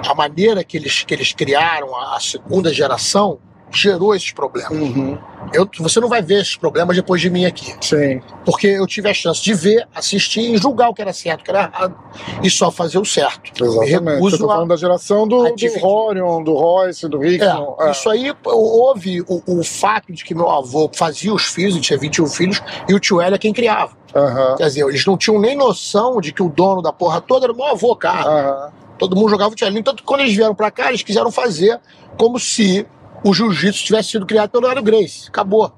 A 0.08 0.14
maneira 0.14 0.64
que 0.64 0.78
eles, 0.78 1.04
que 1.04 1.14
eles 1.14 1.32
criaram 1.34 1.96
a, 1.96 2.16
a 2.18 2.20
segunda 2.20 2.74
geração 2.74 3.40
gerou 3.72 4.16
esses 4.16 4.32
problemas. 4.32 4.72
Uhum, 4.72 5.18
Eu, 5.54 5.68
você 5.80 6.00
não 6.00 6.08
vai 6.08 6.22
ver 6.22 6.42
esses 6.42 6.56
problemas 6.56 6.96
depois 6.96 7.20
de 7.22 7.30
mim 7.30 7.46
aqui. 7.46 7.76
sim. 7.82 8.22
Porque 8.46 8.68
eu 8.68 8.86
tive 8.88 9.10
a 9.10 9.14
chance 9.14 9.42
de 9.44 9.54
ver, 9.54 9.88
assistir 9.94 10.42
e 10.54 10.58
julgar 10.58 10.90
o 10.90 10.94
que 10.94 11.02
era 11.02 11.12
certo, 11.12 11.42
o 11.42 11.44
que 11.44 11.50
era 11.52 11.64
errado, 11.74 11.96
e 12.44 12.50
só 12.50 12.72
fazer 12.72 12.98
o 13.00 13.06
certo. 13.06 13.52
Exatamente. 13.64 14.04
Você 14.04 14.14
recuso 14.14 14.38
tá 14.38 14.46
a- 14.46 14.48
falando 14.56 14.70
da 14.70 14.76
geração 14.78 15.28
do, 15.28 15.44
do. 15.44 15.86
Horion, 15.86 16.44
do 16.44 16.54
Royce, 16.54 17.08
do 17.10 17.20
Rickson. 17.20 17.76
É, 17.82 17.92
isso 17.92 18.10
aí 18.10 18.34
houve 18.46 19.22
o, 19.28 19.42
o 19.48 19.64
fato 19.64 20.14
de 20.14 20.24
que 20.24 20.34
meu 20.36 20.50
avô 20.50 20.90
fazia 20.96 21.34
os 21.34 21.46
filhos, 21.46 21.74
ele 21.74 21.84
tinha 21.84 22.00
21 22.00 22.28
filhos, 22.28 22.62
e 22.88 22.94
o 22.94 23.00
tio 23.00 23.20
Hélio 23.20 23.36
é 23.36 23.40
quem 23.40 23.52
criava. 23.54 23.94
Aham, 24.16 24.56
Quer 24.58 24.68
dizer, 24.68 24.86
eles 24.88 25.06
não 25.06 25.18
tinham 25.18 25.40
nem 25.42 25.58
noção 25.58 26.22
de 26.22 26.32
que 26.32 26.42
o 26.42 26.48
dono 26.50 26.82
da 26.82 26.94
porra 26.94 27.20
toda 27.20 27.46
era 27.46 27.52
o 27.54 27.56
meu 27.56 27.66
avô, 27.66 27.96
cara. 27.96 28.30
aham. 28.30 28.72
Todo 28.98 29.14
mundo 29.14 29.28
jogava 29.30 29.52
o 29.52 29.56
tio. 29.56 29.68
Tanto 29.84 29.98
que 29.98 30.04
quando 30.04 30.22
eles 30.22 30.34
vieram 30.34 30.56
pra 30.56 30.72
cá, 30.72 30.88
eles 30.88 31.04
quiseram 31.04 31.30
fazer 31.30 31.78
como 32.18 32.40
se 32.40 32.88
o 33.26 33.34
jiu-jitsu 33.34 33.84
tivesse 33.86 34.10
sido 34.12 34.26
criado 34.26 34.50
pelo 34.52 34.68
Hélio 34.68 34.84
Grace. 34.84 35.28
Acabou. 35.30 35.72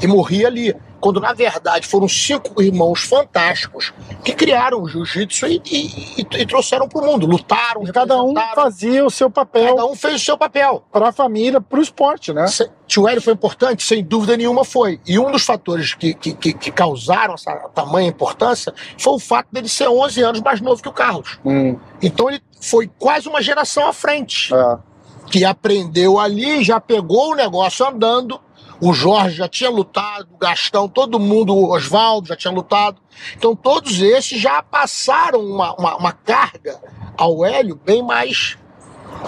E 0.00 0.06
morria 0.06 0.46
ali. 0.46 0.74
Quando, 0.98 1.20
na 1.20 1.34
verdade, 1.34 1.86
foram 1.86 2.08
cinco 2.08 2.62
irmãos 2.62 3.02
fantásticos 3.02 3.92
que 4.24 4.32
criaram 4.32 4.80
o 4.80 4.88
jiu-jitsu 4.88 5.46
e, 5.46 5.60
e- 5.70 6.22
e- 6.22 6.26
e 6.40 6.46
trouxeram 6.46 6.88
pro 6.88 7.04
mundo. 7.04 7.26
Lutaram, 7.26 7.84
cada 7.92 8.22
um 8.22 8.32
fazia 8.54 9.04
o 9.04 9.10
seu 9.10 9.28
papel 9.28 9.74
Cada 9.76 9.84
um 9.84 9.94
fez 9.94 10.14
o 10.14 10.24
seu 10.24 10.38
papel. 10.38 10.82
para 10.90 11.08
a 11.08 11.12
família, 11.12 11.60
para 11.60 11.78
o 11.78 11.82
esporte, 11.82 12.32
né? 12.32 12.46
Se- 12.46 12.70
Tio 12.86 13.06
Hélio 13.06 13.20
foi 13.20 13.34
importante? 13.34 13.82
Sem 13.82 14.02
dúvida 14.02 14.34
nenhuma 14.34 14.64
foi. 14.64 14.98
E 15.06 15.18
um 15.18 15.30
dos 15.30 15.44
fatores 15.44 15.92
que, 15.92 16.14
que, 16.14 16.32
que- 16.32 16.54
que 16.54 16.70
causaram 16.72 17.34
essa 17.34 17.52
tamanha 17.74 18.08
importância 18.08 18.72
foi 18.98 19.12
o 19.12 19.18
fato 19.18 19.48
dele 19.52 19.68
ser 19.68 19.88
11 19.88 20.22
anos 20.22 20.40
mais 20.40 20.62
novo 20.62 20.82
que 20.82 20.88
o 20.88 20.92
Carlos. 20.92 21.38
Hum, 21.44 21.78
Então 22.00 22.30
ele 22.30 22.40
foi 22.62 22.90
quase 22.98 23.28
uma 23.28 23.42
geração 23.42 23.86
à 23.86 23.92
frente. 23.92 24.54
é. 24.54 24.93
Que 25.34 25.44
aprendeu 25.44 26.20
ali, 26.20 26.62
já 26.62 26.78
pegou 26.78 27.32
o 27.32 27.34
negócio 27.34 27.84
andando. 27.84 28.40
O 28.80 28.92
Jorge 28.92 29.38
já 29.38 29.48
tinha 29.48 29.68
lutado, 29.68 30.28
o 30.32 30.38
Gastão, 30.38 30.88
todo 30.88 31.18
mundo, 31.18 31.52
o 31.52 31.74
Oswaldo 31.74 32.28
já 32.28 32.36
tinha 32.36 32.52
lutado. 32.52 32.98
Então 33.36 33.56
todos 33.56 34.00
esses 34.00 34.40
já 34.40 34.62
passaram 34.62 35.40
uma, 35.40 35.74
uma, 35.74 35.96
uma 35.96 36.12
carga 36.12 36.80
ao 37.18 37.44
Hélio 37.44 37.74
bem 37.84 38.00
mais 38.00 38.56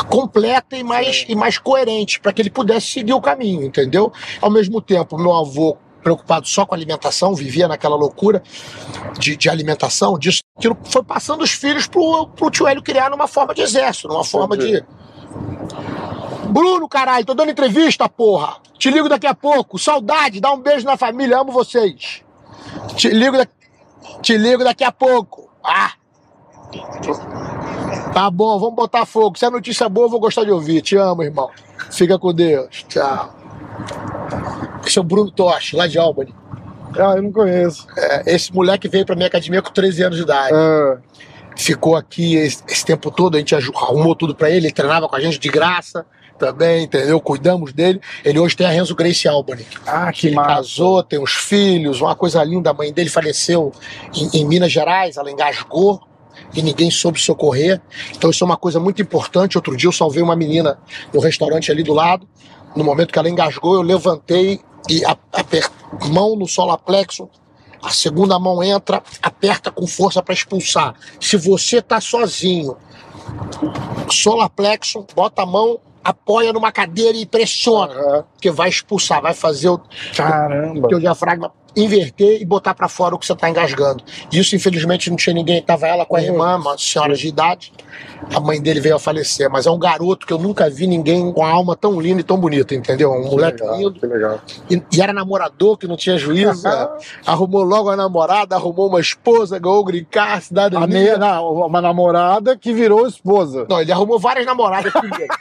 completa 0.08 0.76
e 0.76 0.84
mais, 0.84 1.24
e 1.28 1.34
mais 1.34 1.58
coerente, 1.58 2.20
para 2.20 2.32
que 2.32 2.40
ele 2.40 2.50
pudesse 2.50 2.86
seguir 2.86 3.12
o 3.12 3.20
caminho, 3.20 3.64
entendeu? 3.64 4.12
Ao 4.40 4.48
mesmo 4.48 4.80
tempo, 4.80 5.18
meu 5.18 5.34
avô, 5.34 5.76
preocupado 6.04 6.46
só 6.46 6.64
com 6.64 6.72
a 6.72 6.78
alimentação, 6.78 7.34
vivia 7.34 7.66
naquela 7.66 7.96
loucura 7.96 8.44
de, 9.18 9.36
de 9.36 9.50
alimentação, 9.50 10.16
disso, 10.16 10.38
aquilo 10.56 10.78
foi 10.84 11.02
passando 11.02 11.42
os 11.42 11.50
filhos 11.50 11.88
pro, 11.88 12.28
pro 12.28 12.48
tio 12.48 12.68
Hélio 12.68 12.80
criar 12.80 13.10
numa 13.10 13.26
forma 13.26 13.52
de 13.52 13.62
exército, 13.62 14.06
numa 14.06 14.22
forma 14.22 14.56
de. 14.56 14.84
Bruno, 16.56 16.88
caralho, 16.88 17.22
tô 17.22 17.34
dando 17.34 17.50
entrevista, 17.50 18.08
porra. 18.08 18.56
Te 18.78 18.90
ligo 18.90 19.10
daqui 19.10 19.26
a 19.26 19.34
pouco. 19.34 19.78
Saudade, 19.78 20.40
dá 20.40 20.50
um 20.50 20.58
beijo 20.58 20.86
na 20.86 20.96
família, 20.96 21.38
amo 21.38 21.52
vocês. 21.52 22.22
Te 22.94 23.10
ligo 23.10 23.36
daqui. 23.36 23.52
Te 24.22 24.38
ligo 24.38 24.64
daqui 24.64 24.82
a 24.82 24.90
pouco. 24.90 25.50
Ah! 25.62 25.92
Tá 28.14 28.30
bom, 28.30 28.58
vamos 28.58 28.74
botar 28.74 29.04
fogo. 29.04 29.38
Se 29.38 29.44
é 29.44 29.50
notícia 29.50 29.86
boa, 29.86 30.06
eu 30.06 30.10
vou 30.10 30.18
gostar 30.18 30.44
de 30.44 30.50
ouvir. 30.50 30.80
Te 30.80 30.96
amo, 30.96 31.22
irmão. 31.22 31.50
Fica 31.90 32.18
com 32.18 32.32
Deus. 32.32 32.86
Tchau. 32.88 33.34
Esse 34.86 34.96
é 34.96 35.02
o 35.02 35.04
Bruno 35.04 35.30
Tosh, 35.30 35.74
lá 35.74 35.86
de 35.86 35.98
Albany. 35.98 36.34
Ah, 36.98 37.16
eu 37.16 37.22
não 37.22 37.32
conheço. 37.32 37.86
É, 37.98 38.34
esse 38.34 38.50
moleque 38.50 38.88
veio 38.88 39.04
pra 39.04 39.14
minha 39.14 39.28
academia 39.28 39.60
com 39.60 39.70
13 39.70 40.04
anos 40.04 40.16
de 40.16 40.22
idade. 40.22 40.54
Ah, 40.54 40.96
Ficou 41.54 41.96
aqui 41.96 42.34
esse, 42.36 42.62
esse 42.66 42.84
tempo 42.84 43.10
todo, 43.10 43.34
a 43.34 43.38
gente 43.38 43.54
arrumou 43.54 44.14
tudo 44.14 44.34
pra 44.34 44.48
ele, 44.48 44.66
ele 44.66 44.72
treinava 44.72 45.06
com 45.06 45.16
a 45.16 45.20
gente 45.20 45.38
de 45.38 45.48
graça 45.48 46.06
também, 46.36 46.84
entendeu? 46.84 47.20
Cuidamos 47.20 47.72
dele. 47.72 48.00
Ele 48.24 48.38
hoje 48.38 48.56
tem 48.56 48.66
a 48.66 48.70
Renzo 48.70 48.94
Grace 48.94 49.26
Albany. 49.26 49.66
ah 49.86 50.12
que 50.12 50.28
Ele 50.28 50.36
massa. 50.36 50.48
casou, 50.48 51.02
tem 51.02 51.18
uns 51.18 51.32
filhos, 51.32 52.00
uma 52.00 52.14
coisa 52.14 52.42
linda. 52.44 52.70
A 52.70 52.74
mãe 52.74 52.92
dele 52.92 53.10
faleceu 53.10 53.72
em, 54.14 54.40
em 54.40 54.44
Minas 54.44 54.72
Gerais, 54.72 55.16
ela 55.16 55.30
engasgou 55.30 56.00
e 56.54 56.62
ninguém 56.62 56.90
soube 56.90 57.20
socorrer. 57.20 57.80
Então 58.14 58.30
isso 58.30 58.42
é 58.42 58.46
uma 58.46 58.56
coisa 58.56 58.78
muito 58.78 59.02
importante. 59.02 59.56
Outro 59.58 59.76
dia 59.76 59.88
eu 59.88 59.92
salvei 59.92 60.22
uma 60.22 60.36
menina 60.36 60.78
no 61.12 61.20
restaurante 61.20 61.70
ali 61.70 61.82
do 61.82 61.92
lado. 61.92 62.28
No 62.74 62.84
momento 62.84 63.12
que 63.12 63.18
ela 63.18 63.28
engasgou, 63.28 63.74
eu 63.74 63.82
levantei 63.82 64.60
e 64.88 65.04
a, 65.04 65.16
mão 66.08 66.36
no 66.36 66.46
solaplexo. 66.46 67.28
A 67.82 67.90
segunda 67.90 68.38
mão 68.38 68.62
entra, 68.62 69.02
aperta 69.22 69.70
com 69.70 69.86
força 69.86 70.22
para 70.22 70.34
expulsar. 70.34 70.94
Se 71.20 71.36
você 71.36 71.80
tá 71.80 72.00
sozinho, 72.00 72.76
solaplexo, 74.10 75.06
bota 75.14 75.42
a 75.42 75.46
mão, 75.46 75.78
apoia 76.10 76.52
numa 76.52 76.70
cadeira 76.72 77.16
e 77.16 77.26
pressiona, 77.26 77.94
Aham. 77.94 78.24
porque 78.32 78.50
vai 78.50 78.68
expulsar, 78.68 79.20
vai 79.20 79.34
fazer 79.34 79.68
o, 79.68 79.80
Caramba. 80.14 80.88
teu 80.88 80.98
diafragma 80.98 81.52
inverter 81.76 82.40
e 82.40 82.44
botar 82.44 82.74
pra 82.74 82.88
fora 82.88 83.14
o 83.14 83.18
que 83.18 83.26
você 83.26 83.36
tá 83.36 83.50
engasgando. 83.50 84.02
Isso, 84.32 84.56
infelizmente, 84.56 85.10
não 85.10 85.16
tinha 85.16 85.34
ninguém. 85.34 85.60
Tava 85.60 85.86
ela 85.86 86.06
com 86.06 86.16
a 86.16 86.22
irmã, 86.22 86.56
uma 86.56 86.78
senhora 86.78 87.14
de 87.14 87.28
idade. 87.28 87.70
A 88.34 88.40
mãe 88.40 88.60
dele 88.60 88.80
veio 88.80 88.96
a 88.96 88.98
falecer. 88.98 89.50
Mas 89.50 89.66
é 89.66 89.70
um 89.70 89.78
garoto 89.78 90.26
que 90.26 90.32
eu 90.32 90.38
nunca 90.38 90.70
vi 90.70 90.86
ninguém 90.86 91.30
com 91.32 91.44
a 91.44 91.50
alma 91.50 91.76
tão 91.76 92.00
linda 92.00 92.22
e 92.22 92.24
tão 92.24 92.38
bonita, 92.38 92.74
entendeu? 92.74 93.12
Um 93.12 93.24
Que 93.24 93.28
moleque 93.30 93.62
legal, 93.62 93.76
lindo. 93.78 94.00
E, 94.70 94.82
e 94.96 95.02
era 95.02 95.12
namorador, 95.12 95.76
que 95.76 95.86
não 95.86 95.98
tinha 95.98 96.16
juízo. 96.16 96.62
né? 96.62 96.88
Arrumou 97.26 97.62
logo 97.62 97.90
a 97.90 97.96
namorada, 97.96 98.56
arrumou 98.56 98.88
uma 98.88 99.00
esposa, 99.00 99.58
ganhou 99.58 99.84
card, 100.10 100.44
cidadania. 100.46 100.82
A 100.84 100.86
meia, 100.88 101.18
não, 101.18 101.52
uma 101.52 101.82
namorada 101.82 102.56
que 102.56 102.72
virou 102.72 103.06
esposa. 103.06 103.66
Não, 103.68 103.82
ele 103.82 103.92
arrumou 103.92 104.18
várias 104.18 104.46
namoradas 104.46 104.90
primeiro. 104.94 105.26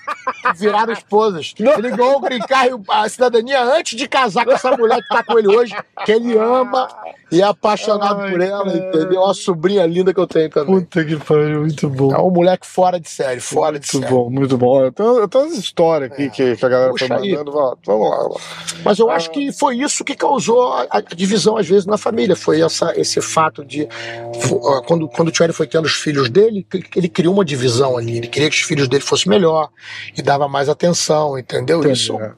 viraram 0.53 0.93
esposas. 0.93 1.53
Ele 1.57 1.89
ganhou 1.91 2.17
o 2.17 2.19
green 2.19 2.39
card, 2.39 2.83
a 2.87 3.09
cidadania 3.09 3.61
antes 3.61 3.97
de 3.97 4.07
casar 4.07 4.45
com 4.45 4.51
essa 4.51 4.75
mulher 4.75 5.01
que 5.01 5.07
tá 5.07 5.23
com 5.23 5.37
ele 5.37 5.47
hoje, 5.47 5.75
que 6.05 6.11
ele 6.11 6.37
ama 6.37 6.87
e 7.35 7.41
é 7.41 7.45
apaixonado 7.45 8.21
Ai, 8.21 8.31
por 8.31 8.41
ela, 8.41 8.63
cara. 8.65 8.77
entendeu? 8.77 9.21
Uma 9.21 9.33
sobrinha 9.33 9.85
linda 9.85 10.13
que 10.13 10.19
eu 10.19 10.27
tenho 10.27 10.49
também. 10.49 10.75
Puta 10.81 11.03
que 11.03 11.15
pariu, 11.17 11.61
muito 11.61 11.89
bom. 11.89 12.13
É 12.13 12.17
um 12.19 12.29
moleque 12.31 12.65
fora 12.65 12.99
de 12.99 13.09
série, 13.09 13.39
fora 13.39 13.79
de 13.79 13.87
Muito 13.93 14.07
série. 14.07 14.13
bom, 14.13 14.29
muito 14.29 14.57
bom. 14.57 14.67
Olha, 14.79 14.91
Tem, 14.91 15.27
tem 15.27 15.41
umas 15.41 15.57
histórias 15.57 16.11
aqui 16.11 16.29
que, 16.29 16.55
que 16.55 16.65
a 16.65 16.69
galera 16.69 16.91
Puxa 16.91 17.07
foi 17.07 17.17
aí. 17.17 17.31
mandando. 17.31 17.51
Vamos 17.51 17.77
vamos 17.85 18.09
lá. 18.09 18.17
vamos 18.17 18.35
lá. 18.35 18.41
Mas 18.83 18.99
eu 18.99 19.09
acho 19.09 19.31
que 19.31 19.51
foi 19.51 19.77
isso 19.77 20.03
que 20.03 20.15
causou 20.15 20.73
a, 20.73 20.87
a 20.89 21.01
divisão, 21.01 21.57
às 21.57 21.67
vezes, 21.67 21.85
na 21.85 21.97
família. 21.97 22.35
Foi 22.35 22.61
essa, 22.61 22.93
esse 22.99 23.21
fato 23.21 23.63
de. 23.65 23.87
Quando, 24.87 25.07
quando 25.07 25.29
o 25.29 25.31
Thierry 25.31 25.53
foi 25.53 25.67
tendo 25.67 25.85
os 25.85 25.93
filhos 25.95 26.29
dele, 26.29 26.65
ele 26.95 27.09
criou 27.09 27.33
uma 27.33 27.45
divisão 27.45 27.97
ali. 27.97 28.17
Ele 28.17 28.27
queria 28.27 28.49
que 28.49 28.55
os 28.55 28.61
filhos 28.61 28.87
dele 28.87 29.03
fossem 29.03 29.29
melhor 29.29 29.69
e 30.17 30.21
dava 30.21 30.47
mais 30.47 30.69
atenção, 30.69 31.37
entendeu? 31.37 31.79
Isso 31.91 32.13
Entendi, 32.13 32.29
né? 32.29 32.35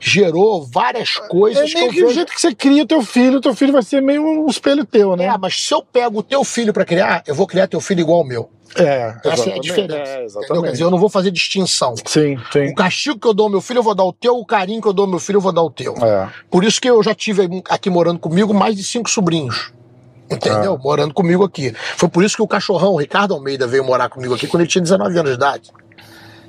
Gerou 0.00 0.66
várias 0.66 1.14
coisas 1.28 1.62
É 1.62 1.66
que 1.66 1.74
meio 1.74 1.86
eu 1.86 1.90
que 1.92 2.02
o 2.02 2.06
vejo. 2.06 2.14
jeito 2.14 2.32
que 2.32 2.40
você 2.40 2.54
cria 2.54 2.86
teu 2.86 3.02
filho, 3.02 3.40
teu 3.40 3.54
filho 3.54 3.72
vai 3.72 3.82
ser 3.82 4.00
meio 4.00 4.22
um 4.22 4.46
espelho 4.48 4.84
teu, 4.84 5.14
né? 5.14 5.26
É, 5.26 5.38
mas 5.38 5.62
se 5.62 5.72
eu 5.74 5.82
pego 5.82 6.20
o 6.20 6.22
teu 6.22 6.42
filho 6.42 6.72
pra 6.72 6.84
criar, 6.84 7.22
eu 7.26 7.34
vou 7.34 7.46
criar 7.46 7.66
teu 7.68 7.80
filho 7.80 8.00
igual 8.00 8.18
ao 8.20 8.24
meu. 8.26 8.50
É, 8.76 9.14
Essa 9.24 9.50
é 9.50 9.54
a 9.56 9.58
diferença. 9.58 10.10
É, 10.12 10.24
exatamente. 10.24 10.62
Quer 10.64 10.70
dizer, 10.72 10.84
eu 10.84 10.90
não 10.90 10.98
vou 10.98 11.08
fazer 11.08 11.30
distinção. 11.32 11.94
Sim, 12.06 12.38
sim. 12.52 12.68
O 12.68 12.74
castigo 12.74 13.18
que 13.18 13.26
eu 13.26 13.34
dou 13.34 13.46
ao 13.46 13.50
meu 13.50 13.60
filho, 13.60 13.78
eu 13.78 13.82
vou 13.82 13.94
dar 13.96 14.04
o 14.04 14.12
teu. 14.12 14.36
O 14.36 14.46
carinho 14.46 14.80
que 14.80 14.86
eu 14.86 14.92
dou 14.92 15.04
ao 15.06 15.10
meu 15.10 15.18
filho, 15.18 15.38
eu 15.38 15.40
vou 15.40 15.50
dar 15.52 15.62
o 15.62 15.70
teu. 15.70 15.92
É. 15.96 16.28
Por 16.48 16.62
isso 16.62 16.80
que 16.80 16.88
eu 16.88 17.02
já 17.02 17.12
tive 17.12 17.62
aqui 17.68 17.90
morando 17.90 18.20
comigo 18.20 18.54
mais 18.54 18.76
de 18.76 18.84
cinco 18.84 19.10
sobrinhos. 19.10 19.72
Entendeu? 20.30 20.74
Ah. 20.78 20.82
Morando 20.82 21.12
comigo 21.12 21.42
aqui. 21.44 21.74
Foi 21.96 22.08
por 22.08 22.22
isso 22.22 22.36
que 22.36 22.42
o 22.42 22.46
cachorrão, 22.46 22.92
o 22.92 22.96
Ricardo 22.96 23.34
Almeida, 23.34 23.66
veio 23.66 23.84
morar 23.84 24.08
comigo 24.08 24.32
aqui 24.34 24.46
quando 24.46 24.60
ele 24.60 24.70
tinha 24.70 24.80
19 24.82 25.18
anos 25.18 25.30
de 25.32 25.36
idade. 25.36 25.70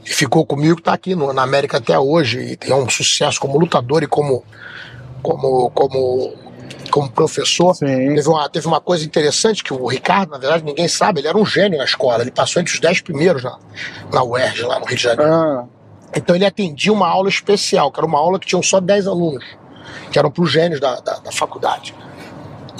E 0.06 0.10
ficou 0.12 0.46
comigo, 0.46 0.82
tá 0.82 0.94
aqui 0.94 1.16
no- 1.16 1.32
na 1.34 1.44
América 1.44 1.78
até 1.78 1.98
hoje. 1.98 2.40
E 2.40 2.56
tem 2.58 2.74
um 2.74 2.90
sucesso 2.90 3.40
como 3.40 3.58
lutador 3.60 4.02
e 4.04 4.08
como, 4.08 4.44
como, 5.22 5.70
como, 5.72 6.34
como 6.90 7.12
professor. 7.12 7.76
Sim. 7.76 7.86
Teve 8.16 8.28
uma, 8.28 8.50
teve 8.50 8.68
uma 8.68 8.82
coisa 8.82 9.06
interessante 9.06 9.64
que 9.64 9.74
o 9.74 9.88
Ricardo, 9.88 10.32
na 10.32 10.38
verdade, 10.38 10.64
ninguém 10.64 10.88
sabe, 10.88 11.20
ele 11.22 11.28
era 11.28 11.38
um 11.38 11.46
gênio 11.46 11.78
na 11.78 11.86
escola. 11.86 12.22
Ele 12.22 12.32
passou 12.32 12.62
entre 12.62 12.74
os 12.74 12.80
10 12.80 13.02
primeiros 13.02 13.44
na, 13.44 13.58
na 14.12 14.24
UERJ, 14.24 14.64
lá 14.64 14.80
no 14.80 14.86
Rio 14.86 14.98
de 14.98 15.04
Janeiro. 15.04 15.32
Ah, 15.32 15.66
Então 16.16 16.36
ele 16.36 16.46
atendia 16.46 16.92
uma 16.92 17.08
aula 17.08 17.30
especial, 17.30 17.92
que 17.92 18.00
era 18.00 18.08
uma 18.08 18.20
aula 18.20 18.40
que 18.40 18.48
tinham 18.48 18.64
só 18.64 18.80
10 18.80 19.08
alunos, 19.08 19.46
que 20.12 20.18
eram 20.18 20.32
para 20.32 20.44
os 20.44 20.52
gênios 20.52 20.80
da, 20.80 21.00
da, 21.00 21.20
da 21.20 21.32
faculdade. 21.32 21.94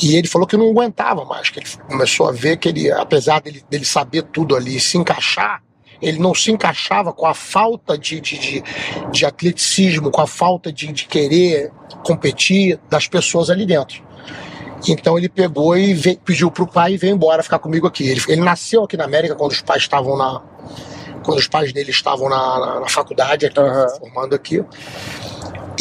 E 0.02 0.16
ele 0.16 0.28
falou 0.28 0.48
que 0.48 0.58
não 0.58 0.70
aguentava 0.72 1.24
mais, 1.26 1.50
que 1.50 1.60
ele 1.60 1.68
começou 1.88 2.28
a 2.28 2.32
ver 2.32 2.58
que 2.58 2.68
ele, 2.70 2.92
apesar 2.92 3.40
dele, 3.42 3.64
dele 3.70 3.86
saber 3.86 4.24
tudo 4.24 4.56
ali 4.56 4.78
e 4.78 4.80
se 4.80 4.98
encaixar, 4.98 5.62
ele 6.02 6.20
não 6.20 6.34
se 6.34 6.52
encaixava 6.52 7.14
com 7.14 7.26
a 7.26 7.34
falta 7.34 7.98
de, 7.98 8.20
de, 8.20 8.38
de, 8.40 8.64
de 9.12 9.26
atleticismo, 9.26 10.10
com 10.10 10.22
a 10.22 10.28
falta 10.28 10.72
de, 10.72 10.92
de 10.92 11.06
querer 11.06 11.72
competir 12.06 12.80
das 12.90 13.08
pessoas 13.08 13.50
ali 13.50 13.66
dentro. 13.66 14.02
Então 14.88 15.18
ele 15.18 15.30
pegou 15.30 15.78
e 15.78 15.94
veio- 15.94 16.18
pediu 16.20 16.50
pro 16.50 16.66
pai 16.66 16.94
e 16.94 16.98
veio 16.98 17.14
embora 17.14 17.44
ficar 17.44 17.60
comigo 17.60 17.86
aqui. 17.86 18.08
Ele, 18.10 18.22
ele 18.28 18.42
nasceu 18.42 18.84
aqui 18.84 18.98
na 18.98 19.04
América 19.04 19.36
quando 19.36 19.52
os 19.52 19.62
pais 19.62 19.84
estavam 19.84 20.18
na. 20.18 20.42
Quando 21.24 21.38
os 21.38 21.48
pais 21.48 21.72
dele 21.72 21.92
estavam 21.92 22.28
na, 22.28 22.60
na, 22.60 22.80
na 22.80 22.90
faculdade, 22.90 23.46
aqui, 23.46 23.60
Aham. 23.60 23.88
formando 24.00 24.34
aqui. 24.34 24.64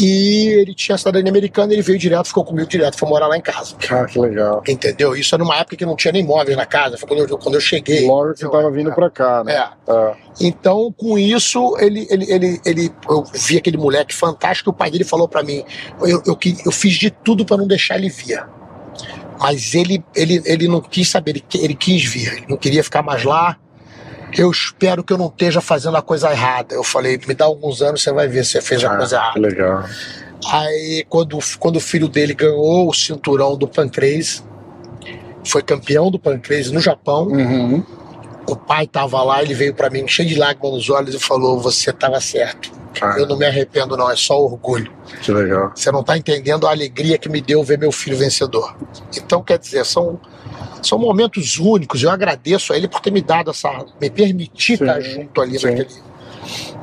E 0.01 0.47
ele 0.47 0.73
tinha 0.73 0.97
cidadania 0.97 1.29
americana, 1.29 1.71
ele 1.73 1.83
veio 1.83 1.99
direto, 1.99 2.27
ficou 2.27 2.43
comigo 2.43 2.67
direto, 2.67 2.97
foi 2.97 3.07
morar 3.07 3.27
lá 3.27 3.37
em 3.37 3.41
casa. 3.41 3.75
cara, 3.75 4.07
que 4.07 4.17
legal. 4.17 4.63
Entendeu? 4.67 5.15
Isso 5.15 5.35
era 5.35 5.43
numa 5.43 5.55
época 5.57 5.75
que 5.75 5.85
não 5.85 5.95
tinha 5.95 6.11
nem 6.11 6.25
móveis 6.25 6.57
na 6.57 6.65
casa, 6.65 6.97
foi 6.97 7.07
quando 7.07 7.29
eu, 7.29 7.37
quando 7.37 7.55
eu 7.55 7.61
cheguei. 7.61 8.07
Logo 8.07 8.33
que 8.33 8.39
você 8.39 8.49
tava 8.49 8.71
vindo 8.71 8.91
pra 8.93 9.09
cá, 9.11 9.43
né? 9.43 9.53
É. 9.53 9.93
É. 9.93 10.13
Então, 10.39 10.91
com 10.97 11.19
isso, 11.19 11.77
ele, 11.79 12.07
ele, 12.09 12.31
ele, 12.31 12.61
ele, 12.65 12.91
eu 13.07 13.23
vi 13.33 13.57
aquele 13.57 13.77
moleque 13.77 14.15
fantástico. 14.15 14.71
O 14.71 14.73
pai 14.73 14.89
dele 14.89 15.03
falou 15.03 15.27
pra 15.27 15.43
mim: 15.43 15.63
eu, 16.01 16.23
eu, 16.25 16.37
eu 16.65 16.71
fiz 16.71 16.95
de 16.95 17.11
tudo 17.11 17.45
pra 17.45 17.57
não 17.57 17.67
deixar 17.67 17.95
ele 17.97 18.09
vir. 18.09 18.43
Mas 19.39 19.73
ele, 19.73 20.03
ele, 20.15 20.41
ele 20.45 20.67
não 20.67 20.81
quis 20.81 21.09
saber, 21.09 21.31
ele, 21.31 21.43
ele 21.55 21.75
quis 21.75 22.03
vir, 22.03 22.31
ele 22.33 22.45
não 22.47 22.57
queria 22.57 22.83
ficar 22.83 23.01
mais 23.01 23.23
lá. 23.23 23.57
Eu 24.37 24.49
espero 24.49 25.03
que 25.03 25.11
eu 25.13 25.17
não 25.17 25.27
esteja 25.27 25.59
fazendo 25.61 25.97
a 25.97 26.01
coisa 26.01 26.31
errada. 26.31 26.73
Eu 26.75 26.83
falei: 26.83 27.19
me 27.27 27.33
dá 27.33 27.45
alguns 27.45 27.81
anos, 27.81 28.01
você 28.01 28.11
vai 28.11 28.27
ver 28.27 28.43
se 28.45 28.51
você 28.53 28.61
fez 28.61 28.83
a 28.83 28.93
Ah, 28.93 28.97
coisa 28.97 29.17
que 29.17 29.23
errada. 29.23 29.39
legal. 29.39 29.83
Aí, 30.51 31.05
quando, 31.07 31.37
quando 31.59 31.75
o 31.75 31.79
filho 31.79 32.07
dele 32.07 32.33
ganhou 32.33 32.89
o 32.89 32.93
cinturão 32.93 33.55
do 33.55 33.67
pancrase, 33.67 34.41
foi 35.45 35.61
campeão 35.61 36.09
do 36.09 36.17
pancrase 36.17 36.73
no 36.73 36.79
Japão. 36.79 37.27
Uhum. 37.27 37.83
O 38.47 38.55
pai 38.55 38.87
tava 38.87 39.21
lá, 39.21 39.41
ele 39.43 39.53
veio 39.53 39.73
pra 39.73 39.89
mim 39.89 40.07
cheio 40.07 40.27
de 40.27 40.35
lágrimas 40.35 40.71
nos 40.73 40.89
olhos 40.89 41.13
e 41.15 41.19
falou: 41.19 41.59
Você 41.59 41.91
tava 41.93 42.19
certo. 42.19 42.71
Cara, 42.93 43.19
Eu 43.19 43.25
não 43.25 43.37
me 43.37 43.45
arrependo, 43.45 43.95
não, 43.95 44.09
é 44.11 44.15
só 44.17 44.37
orgulho. 44.41 44.91
que 45.21 45.31
legal. 45.31 45.71
Você 45.75 45.91
não 45.91 46.03
tá 46.03 46.17
entendendo 46.17 46.67
a 46.67 46.71
alegria 46.71 47.17
que 47.17 47.29
me 47.29 47.39
deu 47.39 47.63
ver 47.63 47.77
meu 47.77 47.91
filho 47.91 48.17
vencedor. 48.17 48.75
Então, 49.15 49.41
quer 49.41 49.57
dizer, 49.59 49.85
são, 49.85 50.19
são 50.81 50.97
momentos 50.97 51.57
únicos. 51.57 52.03
Eu 52.03 52.11
agradeço 52.11 52.73
a 52.73 52.77
ele 52.77 52.87
por 52.87 52.99
ter 52.99 53.11
me 53.11 53.21
dado 53.21 53.51
essa. 53.51 53.85
me 53.99 54.09
permitir 54.09 54.77
Sim, 54.77 54.83
estar 54.85 54.99
junto 55.01 55.41
ali 55.41 55.59
sim. 55.59 55.67
naquele, 55.67 55.87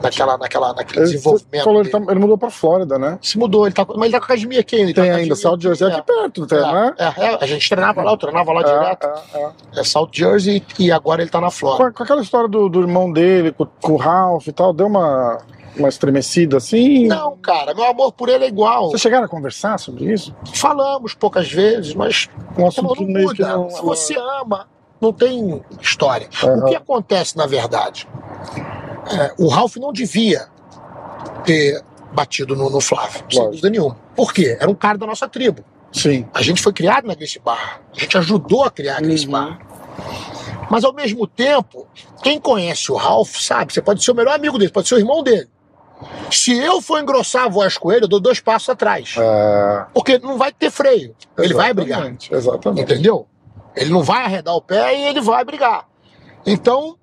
naquela, 0.02 0.38
naquela, 0.38 0.72
naquele 0.74 1.00
Ele, 1.00 1.10
desenvolvimento. 1.10 1.64
falou, 1.64 1.80
ele, 1.80 1.90
tá- 1.90 2.02
ele 2.08 2.18
mudou 2.20 2.38
pra 2.38 2.50
Flórida, 2.50 2.98
né? 2.98 3.18
Se 3.20 3.36
mudou, 3.38 3.66
ele 3.66 3.74
tá, 3.74 3.84
mas 3.88 4.02
ele 4.04 4.12
tá 4.12 4.18
com 4.18 4.24
a 4.24 4.26
academia 4.34 4.60
aqui 4.60 4.76
ainda. 4.76 4.94
tá 4.94 5.02
Tem 5.02 5.10
a 5.10 5.16
ainda, 5.16 5.34
South 5.34 5.58
Jersey 5.60 5.86
aqui, 5.88 5.96
aqui 5.96 6.06
perto, 6.06 6.46
tem, 6.46 6.58
né? 6.60 6.94
é, 6.98 7.04
é, 7.04 7.32
é, 7.34 7.38
a 7.40 7.46
gente 7.46 7.68
treinava 7.68 8.02
lá, 8.02 8.12
eu 8.12 8.16
treinava 8.16 8.52
lá 8.52 8.62
direto. 8.62 9.06
É, 9.06 9.38
é, 9.38 9.42
é. 9.76 9.80
É 9.80 9.84
South 9.84 10.10
Jersey 10.12 10.62
e 10.78 10.92
agora 10.92 11.22
ele 11.22 11.30
tá 11.30 11.40
na 11.40 11.50
Flórida. 11.50 11.90
Com, 11.90 11.96
com 11.96 12.02
aquela 12.04 12.22
história 12.22 12.48
do, 12.48 12.68
do 12.68 12.80
irmão 12.80 13.12
dele, 13.12 13.52
com, 13.52 13.66
com 13.80 13.92
o 13.92 13.96
Ralph 13.96 14.46
e 14.46 14.52
tal, 14.52 14.72
deu 14.72 14.86
uma, 14.86 15.38
uma 15.78 15.88
estremecida 15.88 16.56
assim? 16.56 17.06
Não, 17.06 17.36
cara, 17.36 17.74
meu 17.74 17.84
amor 17.84 18.12
por 18.12 18.28
ele 18.28 18.44
é 18.44 18.48
igual. 18.48 18.90
Vocês 18.90 19.00
chegaram 19.02 19.24
a 19.24 19.28
conversar 19.28 19.78
sobre 19.78 20.12
isso? 20.12 20.34
Falamos 20.54 21.14
poucas 21.14 21.50
vezes, 21.50 21.94
mas 21.94 22.28
Um 22.58 22.66
assunto 22.66 23.02
não 23.02 23.22
muda. 23.22 23.48
não. 23.48 23.70
Se 23.70 23.82
você 23.82 24.16
ama, 24.16 24.68
não 25.00 25.12
tem 25.12 25.62
história. 25.80 26.28
Aham. 26.42 26.56
O 26.62 26.64
que 26.66 26.74
acontece, 26.76 27.36
na 27.36 27.46
verdade? 27.46 28.08
é, 29.10 29.32
o 29.38 29.48
Ralph 29.48 29.76
não 29.76 29.92
devia 29.92 30.48
ter 31.44 31.82
batido 32.12 32.54
no, 32.56 32.68
no 32.70 32.80
Flávio, 32.80 33.18
sem 33.30 33.38
Lógico. 33.38 33.50
dúvida 33.50 33.70
nenhuma. 33.70 33.96
Por 34.16 34.32
quê? 34.32 34.56
Era 34.60 34.70
um 34.70 34.74
cara 34.74 34.98
da 34.98 35.06
nossa 35.06 35.28
tribo. 35.28 35.64
Sim. 35.92 36.26
A 36.34 36.42
gente 36.42 36.60
foi 36.62 36.72
criado 36.72 37.06
na 37.06 37.14
Grace 37.14 37.38
Barra. 37.38 37.80
A 37.96 38.00
gente 38.00 38.18
ajudou 38.18 38.64
a 38.64 38.70
criar 38.70 38.98
a 38.98 39.00
Grace 39.00 39.24
Uhum. 39.26 39.32
Barra. 39.32 39.58
Mas 40.70 40.84
ao 40.84 40.92
mesmo 40.92 41.26
tempo, 41.26 41.86
quem 42.22 42.38
conhece 42.38 42.92
o 42.92 42.96
Ralph 42.96 43.36
sabe, 43.36 43.72
você 43.72 43.80
pode 43.80 44.04
ser 44.04 44.10
o 44.10 44.14
melhor 44.14 44.34
amigo 44.34 44.58
dele, 44.58 44.70
pode 44.70 44.86
ser 44.86 44.96
o 44.96 44.98
irmão 44.98 45.22
dele. 45.22 45.48
Se 46.30 46.56
eu 46.56 46.80
for 46.80 47.00
engrossar 47.00 47.44
a 47.44 47.48
voz 47.48 47.76
com 47.78 47.90
ele, 47.92 48.04
eu 48.04 48.08
dou 48.08 48.20
dois 48.20 48.38
passos 48.40 48.68
atrás. 48.68 49.14
É, 49.18 49.86
Porque 49.92 50.18
não 50.18 50.36
vai 50.38 50.52
ter 50.52 50.70
freio. 50.70 51.14
Ele 51.38 51.54
vai 51.54 51.72
brigar. 51.72 51.98
exatamente, 52.00 52.34
Exatamente. 52.34 52.82
Entendeu? 52.92 53.26
Ele 53.74 53.90
não 53.90 54.02
vai 54.02 54.24
arredar 54.24 54.54
o 54.54 54.60
pé 54.62 54.96
e 54.98 55.04
ele 55.06 55.20
vai 55.20 55.44
brigar. 55.44 55.86
Então, 56.46 56.96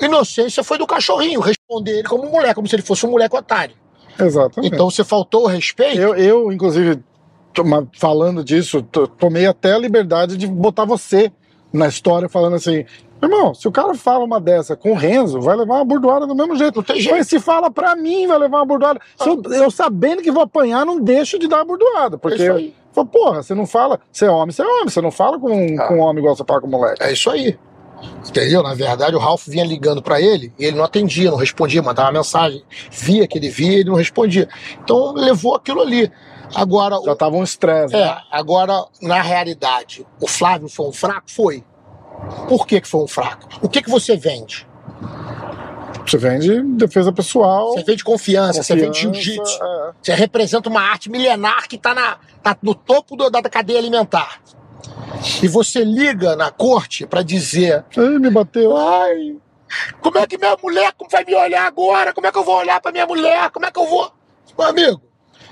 inocência 0.00 0.62
foi 0.64 0.78
do 0.78 0.86
cachorrinho, 0.86 1.40
responder 1.40 1.98
ele 1.98 2.08
como 2.08 2.26
um 2.26 2.30
moleque, 2.30 2.54
como 2.54 2.68
se 2.68 2.74
ele 2.74 2.82
fosse 2.82 3.04
um 3.06 3.10
moleque 3.10 3.36
otário. 3.36 3.74
Exatamente. 4.18 4.74
Então 4.74 4.90
você 4.90 5.02
faltou 5.04 5.44
o 5.44 5.46
respeito. 5.46 5.98
Eu, 6.00 6.14
eu 6.14 6.52
inclusive, 6.52 7.02
toma- 7.54 7.88
falando 7.98 8.44
disso, 8.44 8.82
to- 8.82 9.06
tomei 9.06 9.46
até 9.46 9.72
a 9.72 9.78
liberdade 9.78 10.36
de 10.36 10.46
botar 10.46 10.84
você 10.84 11.32
na 11.72 11.88
história, 11.88 12.28
falando 12.28 12.56
assim. 12.56 12.84
Irmão, 13.22 13.54
se 13.54 13.68
o 13.68 13.72
cara 13.72 13.92
fala 13.94 14.24
uma 14.24 14.40
dessa 14.40 14.74
com 14.74 14.92
o 14.92 14.94
Renzo, 14.94 15.42
vai 15.42 15.54
levar 15.54 15.74
uma 15.74 15.84
burdoada 15.84 16.26
do 16.26 16.34
mesmo 16.34 16.56
jeito. 16.56 16.76
Não 16.76 16.82
tem 16.82 16.98
jeito. 17.00 17.14
Mas 17.16 17.26
se 17.28 17.38
fala 17.38 17.70
pra 17.70 17.94
mim, 17.94 18.26
vai 18.26 18.38
levar 18.38 18.58
uma 18.58 18.64
burdoada. 18.64 18.98
Eu, 19.20 19.42
eu 19.52 19.70
sabendo 19.70 20.22
que 20.22 20.30
vou 20.30 20.42
apanhar, 20.42 20.86
não 20.86 20.98
deixo 20.98 21.38
de 21.38 21.46
dar 21.46 21.56
uma 21.58 21.64
burdoada. 21.66 22.16
Porque, 22.16 22.40
É 22.42 22.46
isso 22.46 22.52
aí. 22.56 22.74
Fala, 22.92 23.06
porra, 23.06 23.42
você 23.42 23.54
não 23.54 23.66
fala. 23.66 24.00
Você 24.10 24.24
é 24.24 24.30
homem, 24.30 24.52
você 24.52 24.62
é 24.62 24.64
homem. 24.64 24.88
Você 24.88 25.00
não 25.02 25.10
fala 25.10 25.38
com, 25.38 25.76
Ah. 25.78 25.86
com 25.88 25.98
homem 25.98 26.18
igual 26.22 26.34
você 26.34 26.44
fala 26.48 26.62
com 26.62 26.66
moleque. 26.66 27.02
É 27.02 27.12
isso 27.12 27.28
aí. 27.28 27.58
Entendeu? 28.26 28.62
Na 28.62 28.72
verdade, 28.72 29.14
o 29.14 29.18
Ralph 29.18 29.46
vinha 29.46 29.64
ligando 29.64 30.00
pra 30.02 30.18
ele 30.18 30.50
e 30.58 30.64
ele 30.64 30.78
não 30.78 30.84
atendia, 30.84 31.30
não 31.30 31.36
respondia, 31.36 31.82
mandava 31.82 32.10
mensagem. 32.10 32.62
Via 32.90 33.28
que 33.28 33.36
ele 33.36 33.50
via 33.50 33.72
e 33.72 33.74
ele 33.80 33.90
não 33.90 33.96
respondia. 33.96 34.48
Então 34.82 35.12
levou 35.12 35.54
aquilo 35.54 35.82
ali. 35.82 36.10
Agora, 36.54 37.00
Já 37.04 37.14
tava 37.16 37.36
um 37.36 37.42
estresse. 37.44 37.94
É, 37.94 38.04
né? 38.06 38.20
agora, 38.30 38.84
na 39.00 39.20
realidade, 39.22 40.06
o 40.20 40.26
Flávio 40.26 40.68
foi 40.68 40.86
um 40.88 40.92
fraco? 40.92 41.30
Foi. 41.30 41.64
Por 42.48 42.66
que, 42.66 42.80
que 42.80 42.88
foi 42.88 43.02
um 43.02 43.08
fraco? 43.08 43.48
O 43.62 43.68
que, 43.68 43.82
que 43.82 43.90
você 43.90 44.16
vende? 44.16 44.66
Você 46.06 46.16
vende 46.18 46.62
defesa 46.76 47.12
pessoal. 47.12 47.72
Você 47.72 47.84
vende 47.84 48.02
confiança, 48.02 48.62
você 48.62 48.74
vende 48.74 48.86
confiança, 49.06 49.14
jiu-jitsu. 49.22 49.62
é. 49.62 49.92
Você 50.02 50.14
representa 50.14 50.68
uma 50.68 50.80
arte 50.80 51.08
milenar 51.10 51.68
que 51.68 51.76
está 51.76 52.18
tá 52.42 52.56
no 52.62 52.74
topo 52.74 53.16
do- 53.16 53.30
da 53.30 53.42
cadeia 53.42 53.78
alimentar. 53.78 54.40
E 55.42 55.46
você 55.46 55.84
liga 55.84 56.34
na 56.34 56.50
corte 56.50 57.06
para 57.06 57.22
dizer: 57.22 57.84
Ai, 57.96 58.18
me 58.18 58.30
bateu. 58.30 58.76
ai, 58.76 59.36
como 60.00 60.18
é 60.18 60.26
que 60.26 60.36
minha 60.38 60.56
mulher 60.60 60.92
vai 61.10 61.24
me 61.24 61.34
olhar 61.34 61.64
agora? 61.66 62.12
Como 62.12 62.26
é 62.26 62.32
que 62.32 62.38
eu 62.38 62.44
vou 62.44 62.56
olhar 62.56 62.80
para 62.80 62.90
minha 62.92 63.06
mulher? 63.06 63.50
Como 63.50 63.66
é 63.66 63.70
que 63.70 63.78
eu 63.78 63.86
vou. 63.86 64.10
Meu 64.58 64.66
amigo, 64.68 65.00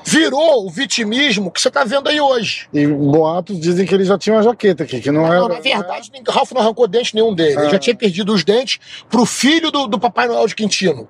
virou 0.08 0.66
o 0.66 0.70
vitimismo 0.70 1.50
que 1.50 1.60
você 1.60 1.68
está 1.68 1.84
vendo 1.84 2.08
aí 2.08 2.20
hoje. 2.20 2.66
E 2.72 2.86
boatos 2.86 3.60
dizem 3.60 3.86
que 3.86 3.94
ele 3.94 4.04
já 4.04 4.16
tinha 4.16 4.34
uma 4.36 4.42
jaqueta 4.42 4.84
aqui, 4.84 5.00
que 5.00 5.10
não 5.10 5.26
era. 5.26 5.40
Não, 5.40 5.48
na 5.48 5.60
verdade, 5.60 6.10
ninguém- 6.12 6.32
Ralph 6.34 6.50
não 6.52 6.62
arrancou 6.62 6.86
dente 6.88 7.14
nenhum 7.14 7.34
dele. 7.34 7.52
Ele 7.58 7.66
Ah. 7.66 7.70
já 7.70 7.78
tinha 7.78 7.94
perdido 7.94 8.32
os 8.32 8.42
dentes 8.44 8.78
pro 9.10 9.26
filho 9.26 9.70
do, 9.70 9.86
do 9.86 9.98
Papai 9.98 10.26
Noel 10.26 10.46
de 10.46 10.54
Quintino. 10.54 11.06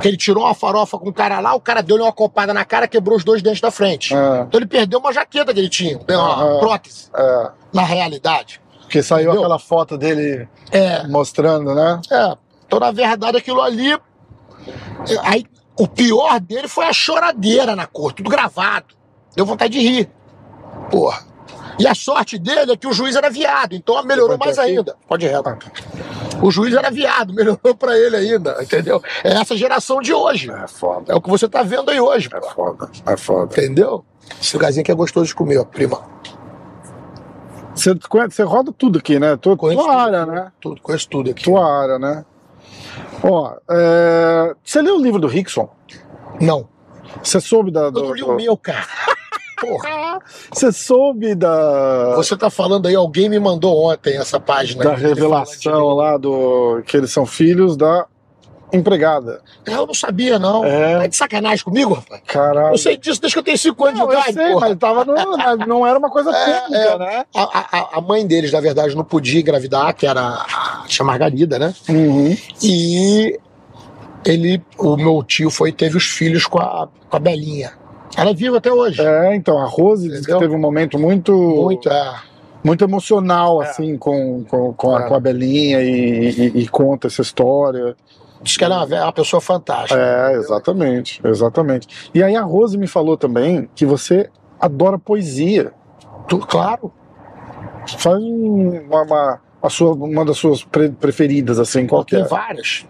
Que 0.00 0.08
ele 0.08 0.16
tirou 0.16 0.44
uma 0.44 0.54
farofa 0.54 0.98
com 0.98 1.08
o 1.08 1.12
cara 1.12 1.40
lá, 1.40 1.54
o 1.54 1.60
cara 1.60 1.82
deu-lhe 1.82 2.02
uma 2.02 2.12
copada 2.12 2.54
na 2.54 2.64
cara, 2.64 2.86
quebrou 2.86 3.16
os 3.16 3.24
dois 3.24 3.42
dentes 3.42 3.60
da 3.60 3.70
frente. 3.70 4.14
É, 4.14 4.40
Então 4.46 4.58
ele 4.60 4.66
perdeu 4.66 4.98
uma 4.98 5.12
jaqueta 5.12 5.52
que 5.52 5.58
ele 5.60 5.68
tinha, 5.68 5.98
uma 6.08 6.16
Aham. 6.18 6.58
prótese, 6.60 7.08
é, 7.14 7.50
na 7.72 7.82
realidade. 7.82 8.60
porque 8.82 9.02
saiu 9.02 9.30
Entendeu? 9.30 9.40
aquela 9.40 9.58
foto 9.58 9.96
dele 9.96 10.46
É, 10.70 11.06
mostrando, 11.08 11.74
né? 11.74 11.98
é. 12.10 12.36
Então, 12.66 12.78
na 12.78 12.90
verdade, 12.92 13.38
aquilo 13.38 13.60
ali. 13.62 13.92
é, 13.92 13.98
Aí, 15.22 15.44
o 15.82 15.88
pior 15.88 16.38
dele 16.40 16.68
foi 16.68 16.86
a 16.86 16.92
choradeira 16.92 17.74
na 17.74 17.86
cor, 17.86 18.12
tudo 18.12 18.30
gravado. 18.30 18.94
Deu 19.34 19.44
vontade 19.46 19.72
de 19.72 19.80
rir. 19.80 20.10
Porra. 20.90 21.24
E 21.78 21.86
a 21.86 21.94
sorte 21.94 22.38
dele 22.38 22.72
é 22.72 22.76
que 22.76 22.86
o 22.86 22.92
juiz 22.92 23.16
era 23.16 23.30
viado, 23.30 23.74
então 23.74 24.00
melhorou 24.04 24.36
mais 24.38 24.58
aqui? 24.58 24.70
ainda. 24.76 24.94
Pode 25.08 25.24
ir 25.24 25.30
reto. 25.30 25.58
O 26.42 26.50
juiz 26.50 26.74
era 26.74 26.90
viado, 26.90 27.32
melhorou 27.34 27.74
pra 27.74 27.96
ele 27.98 28.14
ainda, 28.16 28.58
entendeu? 28.62 29.02
É 29.24 29.32
essa 29.32 29.56
geração 29.56 30.00
de 30.00 30.12
hoje. 30.12 30.50
É 30.50 30.68
foda, 30.68 31.12
É 31.12 31.16
o 31.16 31.20
que 31.20 31.30
você 31.30 31.48
tá 31.48 31.62
vendo 31.62 31.90
aí 31.90 31.98
hoje, 32.00 32.28
é 32.32 32.40
foda, 32.52 32.90
é 33.06 33.16
foda. 33.16 33.52
entendeu? 33.58 34.04
Esse 34.40 34.54
lugarzinho 34.56 34.82
aqui 34.82 34.92
é 34.92 34.94
gostoso 34.94 35.26
de 35.26 35.34
comer, 35.34 35.58
ó, 35.58 35.64
prima. 35.64 36.00
Você, 37.74 37.94
conhece- 38.08 38.36
você 38.36 38.42
roda 38.42 38.70
tudo 38.76 38.98
aqui, 38.98 39.18
né? 39.18 39.36
Tua, 39.36 39.56
tua 39.56 39.70
tudo, 39.74 39.90
área, 39.90 40.26
né? 40.26 40.52
Tudo, 40.60 40.80
conheço 40.82 41.08
tudo 41.08 41.30
aqui. 41.30 41.42
Tua 41.44 41.64
área, 41.82 41.98
né? 41.98 42.24
Ó, 43.22 43.54
é, 43.70 44.54
você 44.64 44.82
leu 44.82 44.96
o 44.96 45.02
livro 45.02 45.20
do 45.20 45.26
Rickson? 45.26 45.68
Não, 46.40 46.68
Você 47.22 47.40
soube 47.40 47.70
da. 47.70 47.82
eu 47.82 47.90
Do, 47.92 48.02
não 48.04 48.14
li 48.14 48.22
o 48.22 48.34
meu, 48.34 48.56
cara. 48.56 48.86
Porra. 49.60 50.18
Você 50.52 50.72
soube 50.72 51.36
da. 51.36 52.16
Você 52.16 52.36
tá 52.36 52.50
falando 52.50 52.88
aí, 52.88 52.96
alguém 52.96 53.28
me 53.28 53.38
mandou 53.38 53.84
ontem 53.92 54.16
essa 54.16 54.40
página. 54.40 54.82
da 54.82 54.94
revelação 54.94 55.94
lá 55.94 56.16
do. 56.16 56.82
que 56.84 56.96
eles 56.96 57.12
são 57.12 57.24
filhos 57.24 57.76
da 57.76 58.06
empregada. 58.72 59.40
Eu 59.66 59.86
não 59.86 59.94
sabia, 59.94 60.38
não. 60.38 60.64
É. 60.64 61.00
Tá 61.00 61.06
de 61.06 61.16
sacanagem 61.16 61.64
comigo, 61.64 61.94
rapaz? 61.94 62.22
Caralho. 62.26 62.74
Eu 62.74 62.78
sei 62.78 62.96
disso 62.96 63.20
desde 63.20 63.34
que 63.34 63.38
eu 63.38 63.42
tenho 63.44 63.58
5 63.58 63.84
anos 63.84 64.00
Não, 64.00 64.08
de 64.08 64.14
eu 64.14 64.18
idade, 64.20 64.34
sei, 64.34 64.52
porra. 64.52 64.68
mas 64.68 64.78
tava 64.78 65.04
no, 65.04 65.66
não 65.66 65.86
era 65.86 65.98
uma 65.98 66.10
coisa 66.10 66.30
É, 66.34 66.60
pública, 66.60 66.78
é. 66.78 66.98
né? 66.98 67.24
A, 67.34 67.42
a- 67.78 67.88
a 67.94 68.00
mãe 68.00 68.26
deles, 68.26 68.50
na 68.52 68.60
verdade, 68.60 68.94
não 68.96 69.04
podia 69.04 69.40
engravidar, 69.40 69.94
que 69.94 70.06
era 70.06 70.20
a 70.22 70.84
tia 70.86 71.04
Margarida, 71.04 71.58
né? 71.58 71.74
Uhum. 71.88 72.36
E 72.62 73.38
ele, 74.24 74.62
o 74.78 74.96
meu 74.96 75.22
tio 75.22 75.50
foi 75.50 75.70
e 75.70 75.72
teve 75.72 75.96
os 75.96 76.04
filhos 76.04 76.46
com 76.46 76.58
a, 76.58 76.88
com 77.10 77.16
a 77.16 77.20
Belinha. 77.20 77.72
Ela 78.16 78.30
é 78.30 78.34
viva 78.34 78.58
até 78.58 78.70
hoje. 78.72 79.00
É, 79.00 79.34
então, 79.34 79.58
a 79.58 79.64
Rose 79.64 80.08
disse 80.08 80.26
que 80.26 80.38
teve 80.38 80.54
um 80.54 80.58
momento 80.60 80.98
muito, 80.98 81.32
Muito, 81.32 81.88
é. 81.88 82.14
muito 82.62 82.84
emocional, 82.84 83.60
assim, 83.62 83.96
com, 83.96 84.44
com, 84.44 84.72
com, 84.74 84.94
a, 84.96 85.00
É. 85.02 85.08
com 85.08 85.14
a 85.14 85.20
Belinha 85.20 85.80
e, 85.82 86.28
e- 86.30 86.52
e 86.62 86.68
conta 86.68 87.06
essa 87.06 87.22
história. 87.22 87.96
Diz 88.42 88.56
que 88.56 88.64
ela 88.64 88.74
é 88.74 88.78
uma, 88.78 88.86
ve- 88.86 88.98
uma 89.00 89.12
pessoa 89.12 89.40
fantástica. 89.40 90.00
É, 90.00 90.34
exatamente, 90.34 91.20
exatamente. 91.24 92.10
E 92.14 92.22
aí 92.22 92.34
a 92.36 92.42
Rose 92.42 92.76
me 92.76 92.86
falou 92.86 93.16
também 93.16 93.68
que 93.74 93.86
você 93.86 94.28
adora 94.60 94.98
poesia. 94.98 95.72
Tu- 96.28 96.38
claro. 96.38 96.92
Faz 97.98 98.16
um- 98.22 98.80
uma, 98.86 99.02
uma, 99.02 99.40
a 99.62 99.68
sua, 99.70 99.92
uma 99.94 100.24
das 100.24 100.36
suas 100.38 100.62
pre- 100.64 100.90
preferidas, 100.90 101.58
assim, 101.58 101.86
qual 101.86 102.04
que 102.04 102.16
Tem 102.16 102.24
é? 102.24 102.28
várias. 102.28 102.86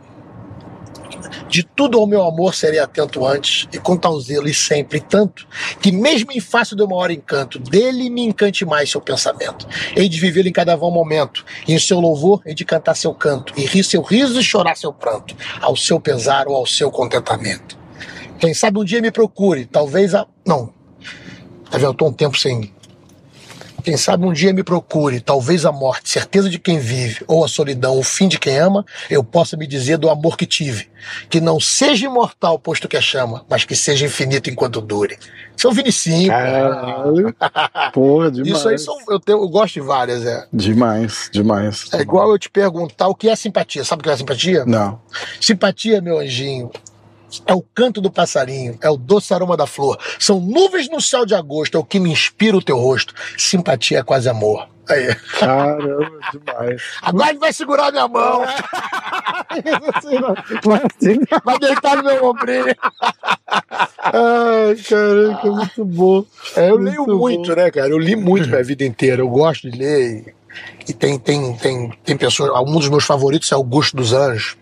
De 1.48 1.62
tudo 1.62 1.98
ao 1.98 2.06
meu 2.06 2.22
amor 2.22 2.54
serei 2.54 2.78
atento 2.78 3.26
antes, 3.26 3.68
e 3.72 3.78
com 3.78 3.96
tal 3.96 4.18
zelo 4.20 4.48
e 4.48 4.54
sempre 4.54 5.00
tanto, 5.00 5.46
que 5.80 5.92
mesmo 5.92 6.32
em 6.32 6.40
face 6.40 6.74
do 6.74 6.88
maior 6.88 7.10
encanto, 7.10 7.58
dele 7.58 8.10
me 8.10 8.22
encante 8.22 8.64
mais 8.64 8.90
seu 8.90 9.00
pensamento. 9.00 9.66
Hei 9.96 10.08
de 10.08 10.18
vivê-lo 10.18 10.48
em 10.48 10.52
cada 10.52 10.76
vão 10.76 10.90
momento, 10.90 11.44
e 11.66 11.74
em 11.74 11.78
seu 11.78 12.00
louvor 12.00 12.42
hei 12.44 12.54
de 12.54 12.64
cantar 12.64 12.94
seu 12.94 13.14
canto, 13.14 13.52
e 13.56 13.64
rir 13.64 13.84
seu 13.84 14.02
riso 14.02 14.38
e 14.38 14.42
chorar 14.42 14.76
seu 14.76 14.92
pranto, 14.92 15.36
ao 15.60 15.76
seu 15.76 16.00
pesar 16.00 16.46
ou 16.48 16.56
ao 16.56 16.66
seu 16.66 16.90
contentamento. 16.90 17.78
Quem 18.38 18.52
sabe 18.52 18.78
um 18.78 18.84
dia 18.84 19.00
me 19.00 19.10
procure, 19.10 19.66
talvez 19.66 20.14
a. 20.14 20.26
Não. 20.44 20.72
Tá 21.70 21.78
vendo? 21.78 21.90
Eu 21.90 21.94
tô 21.94 22.06
um 22.08 22.12
tempo 22.12 22.36
sem. 22.36 22.72
Quem 23.82 23.96
sabe 23.96 24.24
um 24.24 24.32
dia 24.32 24.52
me 24.52 24.62
procure, 24.62 25.20
talvez 25.20 25.64
a 25.66 25.72
morte, 25.72 26.08
certeza 26.08 26.48
de 26.48 26.58
quem 26.58 26.78
vive, 26.78 27.24
ou 27.26 27.44
a 27.44 27.48
solidão, 27.48 27.98
o 27.98 28.02
fim 28.02 28.28
de 28.28 28.38
quem 28.38 28.58
ama, 28.58 28.84
eu 29.10 29.22
possa 29.24 29.56
me 29.56 29.66
dizer 29.66 29.98
do 29.98 30.08
amor 30.08 30.36
que 30.36 30.46
tive. 30.46 30.88
Que 31.28 31.40
não 31.40 31.58
seja 31.58 32.06
imortal, 32.06 32.58
posto 32.58 32.86
que 32.88 32.96
a 32.96 33.00
chama, 33.00 33.44
mas 33.50 33.64
que 33.64 33.74
seja 33.74 34.06
infinito 34.06 34.48
enquanto 34.48 34.80
dure. 34.80 35.18
Isso 35.56 35.66
é 35.66 35.70
o 35.70 35.74
Vinicinho. 35.74 36.28
Caralho. 36.28 37.34
Porra, 37.92 38.30
demais. 38.30 38.56
Isso 38.58 38.68
aí 38.68 38.78
são, 38.78 38.96
eu, 39.08 39.18
tenho- 39.18 39.38
eu 39.42 39.48
gosto 39.48 39.74
de 39.74 39.80
várias, 39.80 40.24
é. 40.24 40.46
Demais, 40.52 41.28
demais. 41.32 41.86
É 41.92 42.00
igual 42.00 42.30
eu 42.30 42.38
te 42.38 42.48
perguntar 42.48 43.08
o 43.08 43.14
que 43.14 43.28
é 43.28 43.34
simpatia. 43.36 43.84
Sabe 43.84 44.00
o 44.00 44.04
que 44.04 44.10
é 44.10 44.16
simpatia? 44.16 44.64
Não. 44.64 45.00
Simpatia, 45.40 46.00
meu 46.00 46.18
anjinho, 46.20 46.70
é 47.46 47.54
o 47.54 47.62
canto 47.74 48.00
do 48.00 48.10
passarinho, 48.10 48.78
é 48.82 48.90
o 48.90 48.96
doce 48.96 49.32
aroma 49.32 49.56
da 49.56 49.66
flor. 49.66 49.98
São 50.18 50.40
nuvens 50.40 50.88
no 50.90 51.00
céu 51.00 51.24
de 51.24 51.34
agosto, 51.34 51.76
é 51.76 51.80
o 51.80 51.84
que 51.84 51.98
me 52.00 52.10
inspira 52.10 52.56
o 52.56 52.62
teu 52.62 52.78
rosto. 52.78 53.14
Simpatia 53.38 53.98
é 53.98 54.02
quase 54.02 54.28
amor. 54.28 54.68
Aí. 54.88 55.14
Caramba, 55.38 56.10
demais. 56.32 56.82
Agora 57.00 57.30
ele 57.30 57.38
vai 57.38 57.52
segurar 57.52 57.92
minha 57.92 58.08
mão, 58.08 58.42
vai 61.44 61.58
deitar 61.58 61.96
no 61.96 62.02
meu 62.04 62.24
ombrinho. 62.26 62.74
Ai, 63.46 64.76
caraca, 64.88 65.50
muito 65.50 65.84
bom. 65.84 66.24
É, 66.56 66.70
eu 66.70 66.76
leio 66.76 66.96
Muito 67.06 67.16
muito, 67.18 67.48
bom. 67.50 67.56
né, 67.56 67.70
cara? 67.70 67.88
Eu 67.88 67.98
li 67.98 68.16
muito 68.16 68.48
minha 68.48 68.62
vida 68.64 68.84
inteira. 68.84 69.22
Eu 69.22 69.28
gosto 69.28 69.70
de 69.70 69.78
ler. 69.78 70.34
E, 70.86 70.90
e 70.90 70.92
tem, 70.92 71.18
tem, 71.18 71.54
tem, 71.56 71.90
tem 72.04 72.16
pessoas. 72.16 72.50
Um 72.68 72.78
dos 72.78 72.88
meus 72.88 73.04
favoritos 73.04 73.50
é 73.52 73.54
Augusto 73.54 73.96
dos 73.96 74.12
Anjos. 74.12 74.56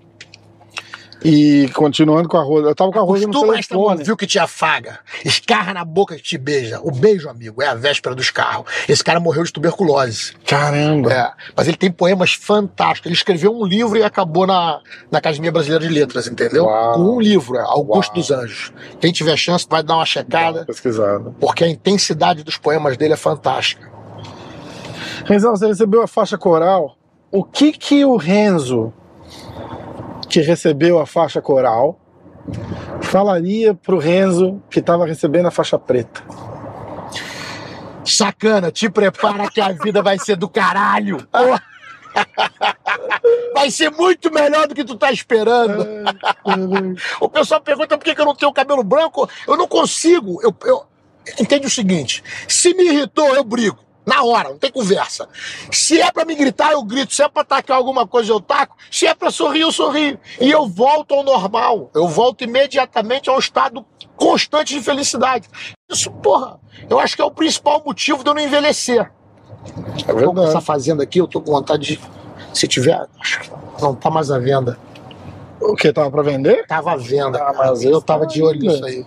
E 1.22 1.68
continuando 1.74 2.28
com 2.28 2.38
a 2.38 2.42
Rosa, 2.42 2.68
eu 2.68 2.74
tava 2.74 2.90
com 2.90 2.98
a 2.98 3.02
Rosa 3.02 3.26
no 3.26 3.32
Costuma 3.32 3.52
telefone. 3.52 4.04
viu 4.04 4.16
que 4.16 4.26
te 4.26 4.38
afaga, 4.38 5.00
escarra 5.24 5.74
na 5.74 5.84
boca 5.84 6.16
que 6.16 6.22
te 6.22 6.38
beija. 6.38 6.80
O 6.82 6.90
beijo, 6.90 7.28
amigo, 7.28 7.62
é 7.62 7.66
a 7.66 7.74
véspera 7.74 8.14
do 8.14 8.22
escarro. 8.22 8.64
Esse 8.88 9.04
cara 9.04 9.20
morreu 9.20 9.44
de 9.44 9.52
tuberculose. 9.52 10.32
Caramba. 10.46 11.12
É, 11.12 11.30
mas 11.54 11.68
ele 11.68 11.76
tem 11.76 11.90
poemas 11.90 12.32
fantásticos. 12.32 13.06
Ele 13.06 13.14
escreveu 13.14 13.54
um 13.54 13.66
livro 13.66 13.98
e 13.98 14.02
acabou 14.02 14.46
na, 14.46 14.80
na 15.10 15.18
Academia 15.18 15.52
Brasileira 15.52 15.86
de 15.86 15.92
Letras, 15.92 16.26
entendeu? 16.26 16.64
Uau. 16.64 16.94
Com 16.94 17.16
um 17.16 17.20
livro, 17.20 17.56
é 17.56 17.60
Augusto 17.62 18.12
Uau. 18.12 18.20
dos 18.20 18.30
Anjos. 18.30 18.72
Quem 18.98 19.12
tiver 19.12 19.36
chance 19.36 19.66
vai 19.68 19.82
dar 19.82 19.96
uma 19.96 20.06
checada, 20.06 20.64
Pesquisado. 20.64 21.34
porque 21.38 21.64
a 21.64 21.68
intensidade 21.68 22.42
dos 22.42 22.56
poemas 22.56 22.96
dele 22.96 23.12
é 23.12 23.16
fantástica. 23.16 23.90
Renzão, 25.26 25.54
você 25.54 25.66
recebeu 25.66 26.02
a 26.02 26.06
faixa 26.06 26.38
coral. 26.38 26.96
O 27.30 27.44
que 27.44 27.72
que 27.72 28.04
o 28.04 28.16
Renzo, 28.16 28.92
que 30.30 30.40
recebeu 30.40 31.00
a 31.00 31.06
faixa 31.06 31.42
coral, 31.42 32.00
falaria 33.02 33.74
pro 33.74 33.98
Renzo 33.98 34.62
que 34.70 34.78
estava 34.78 35.04
recebendo 35.04 35.46
a 35.46 35.50
faixa 35.50 35.76
preta? 35.76 36.22
Sacana, 38.04 38.70
te 38.70 38.88
prepara 38.88 39.50
que 39.50 39.60
a 39.60 39.72
vida 39.72 40.00
vai 40.02 40.18
ser 40.18 40.36
do 40.36 40.48
caralho. 40.48 41.26
Porra. 41.30 41.62
Vai 43.54 43.70
ser 43.70 43.90
muito 43.90 44.32
melhor 44.32 44.66
do 44.66 44.74
que 44.74 44.84
tu 44.84 44.96
tá 44.96 45.12
esperando. 45.12 45.86
o 47.20 47.28
pessoal 47.28 47.60
pergunta 47.60 47.98
por 47.98 48.04
que, 48.04 48.14
que 48.14 48.20
eu 48.20 48.24
não 48.24 48.34
tenho 48.34 48.52
cabelo 48.52 48.82
branco. 48.82 49.28
Eu 49.46 49.56
não 49.56 49.66
consigo. 49.66 50.40
Eu, 50.42 50.54
eu... 50.64 50.84
Entende 51.38 51.66
o 51.66 51.70
seguinte: 51.70 52.22
se 52.48 52.74
me 52.74 52.84
irritou, 52.84 53.34
eu 53.34 53.44
brigo. 53.44 53.78
Na 54.10 54.24
hora, 54.24 54.48
não 54.48 54.58
tem 54.58 54.72
conversa. 54.72 55.28
Se 55.70 56.00
é 56.00 56.10
para 56.10 56.24
me 56.24 56.34
gritar, 56.34 56.72
eu 56.72 56.82
grito. 56.82 57.14
Se 57.14 57.22
é 57.22 57.28
para 57.28 57.42
atacar 57.42 57.76
alguma 57.76 58.08
coisa, 58.08 58.32
eu 58.32 58.40
taco. 58.40 58.76
Se 58.90 59.06
é 59.06 59.14
para 59.14 59.30
sorrir, 59.30 59.60
eu 59.60 59.70
sorrio. 59.70 60.18
E 60.40 60.50
eu 60.50 60.66
volto 60.66 61.14
ao 61.14 61.22
normal. 61.22 61.88
Eu 61.94 62.08
volto 62.08 62.42
imediatamente 62.42 63.30
ao 63.30 63.38
estado 63.38 63.86
constante 64.16 64.74
de 64.74 64.82
felicidade. 64.82 65.48
Isso, 65.88 66.10
porra, 66.10 66.58
eu 66.88 66.98
acho 66.98 67.14
que 67.14 67.22
é 67.22 67.24
o 67.24 67.30
principal 67.30 67.80
motivo 67.86 68.24
de 68.24 68.30
eu 68.30 68.34
não 68.34 68.42
envelhecer. 68.42 69.08
É 70.08 70.12
verdade. 70.12 70.48
Essa 70.48 70.60
fazenda 70.60 71.04
aqui, 71.04 71.20
eu 71.20 71.28
tô 71.28 71.40
com 71.40 71.52
vontade 71.52 71.96
de. 71.96 72.00
Se 72.52 72.66
tiver. 72.66 73.06
Não 73.80 73.94
tá 73.94 74.10
mais 74.10 74.28
à 74.32 74.40
venda. 74.40 74.76
O 75.60 75.76
que? 75.76 75.92
Tava 75.92 76.10
pra 76.10 76.22
vender? 76.22 76.66
Tava 76.66 76.94
à 76.94 76.96
venda. 76.96 77.38
Ah, 77.40 77.52
mas 77.56 77.84
eu 77.84 78.02
tava 78.02 78.26
de 78.26 78.42
olho 78.42 78.58
nisso 78.58 78.84
aí. 78.84 79.06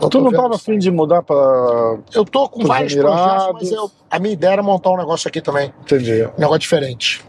Não 0.00 0.08
tu 0.08 0.20
não 0.20 0.30
tava 0.30 0.54
afim 0.54 0.78
de 0.78 0.90
mudar 0.90 1.22
para. 1.22 1.98
Eu 2.14 2.24
tô 2.24 2.48
com 2.48 2.64
vários 2.64 2.92
Emirados. 2.92 3.20
projetos, 3.20 3.54
mas 3.54 3.72
eu, 3.72 3.90
a 4.10 4.18
minha 4.18 4.32
ideia 4.32 4.52
era 4.52 4.62
montar 4.62 4.90
um 4.90 4.96
negócio 4.96 5.28
aqui 5.28 5.40
também. 5.40 5.72
Entendi. 5.82 6.24
Um 6.24 6.40
negócio 6.40 6.60
diferente. 6.60 7.24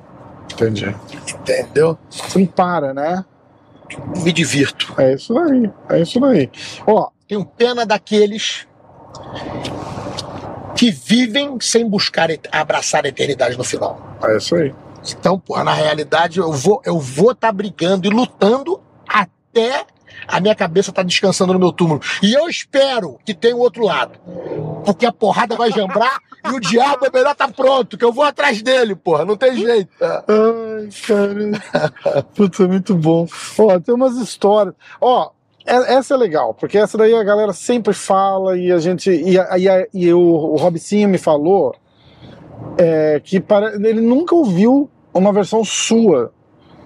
Entendi. 0.53 0.95
Entendeu? 1.34 1.97
Você 2.09 2.39
não 2.39 2.45
para, 2.45 2.93
né? 2.93 3.26
Me 4.24 4.32
divirto. 4.32 4.93
É 4.97 5.13
isso 5.13 5.38
aí. 5.38 5.72
É 5.89 6.01
isso 6.01 6.24
aí. 6.24 6.49
Ó. 6.86 7.09
Tenho 7.28 7.45
pena 7.45 7.86
daqueles 7.86 8.67
que 10.76 10.89
vivem 10.89 11.59
sem 11.59 11.88
buscar 11.88 12.30
abraçar 12.51 13.05
a 13.05 13.09
eternidade 13.09 13.55
no 13.55 13.63
final. 13.63 14.01
É 14.24 14.38
isso 14.38 14.55
aí. 14.55 14.74
Então, 15.11 15.39
pô, 15.39 15.63
na 15.63 15.74
realidade, 15.74 16.39
eu 16.39 16.51
vou 16.51 16.82
eu 16.84 16.99
vou 16.99 17.32
estar 17.32 17.49
tá 17.49 17.51
brigando 17.51 18.07
e 18.07 18.09
lutando 18.09 18.82
até 19.07 19.86
a 20.28 20.39
minha 20.39 20.55
cabeça 20.55 20.91
tá 20.91 21.03
descansando 21.03 21.53
no 21.53 21.59
meu 21.59 21.72
túmulo. 21.72 22.01
E 22.22 22.34
eu 22.34 22.47
espero 22.47 23.20
que 23.26 23.34
tenha 23.34 23.55
o 23.55 23.59
outro 23.59 23.84
lado. 23.84 24.20
Porque 24.86 25.05
a 25.05 25.11
porrada 25.11 25.55
vai 25.55 25.72
jambrar 25.72 26.20
e 26.45 26.49
o 26.49 26.59
diabo 26.59 27.05
é 27.05 27.09
melhor 27.11 27.36
tá 27.36 27.47
pronto, 27.47 27.97
que 27.97 28.05
eu 28.05 28.13
vou 28.13 28.24
atrás 28.24 28.61
dele, 28.61 28.95
porra. 28.95 29.26
Não 29.26 29.36
tem 29.36 29.55
jeito. 29.55 29.89
Ai, 30.01 30.89
cara. 31.05 32.24
Putz, 32.36 32.59
é 32.59 32.67
muito 32.67 32.95
bom. 32.95 33.28
Ó, 33.57 33.80
tem 33.80 33.93
umas 33.93 34.15
histórias. 34.17 34.74
Ó, 35.01 35.32
é, 35.65 35.95
essa 35.95 36.13
é 36.13 36.17
legal, 36.17 36.53
porque 36.53 36.78
essa 36.78 36.97
daí 36.97 37.13
a 37.13 37.24
galera 37.24 37.53
sempre 37.53 37.93
fala 37.93 38.57
e 38.57 38.72
a 38.72 38.80
gente. 38.80 39.11
E, 39.11 39.38
e, 39.38 39.89
e 39.93 40.13
o, 40.13 40.20
o 40.20 40.55
Robicinho 40.55 41.09
me 41.09 41.17
falou 41.17 41.76
é, 42.78 43.22
que 43.24 43.39
para, 43.39 43.76
ele 43.76 44.01
nunca 44.01 44.34
ouviu 44.34 44.89
uma 45.13 45.34
versão 45.34 45.63
sua 45.63 46.32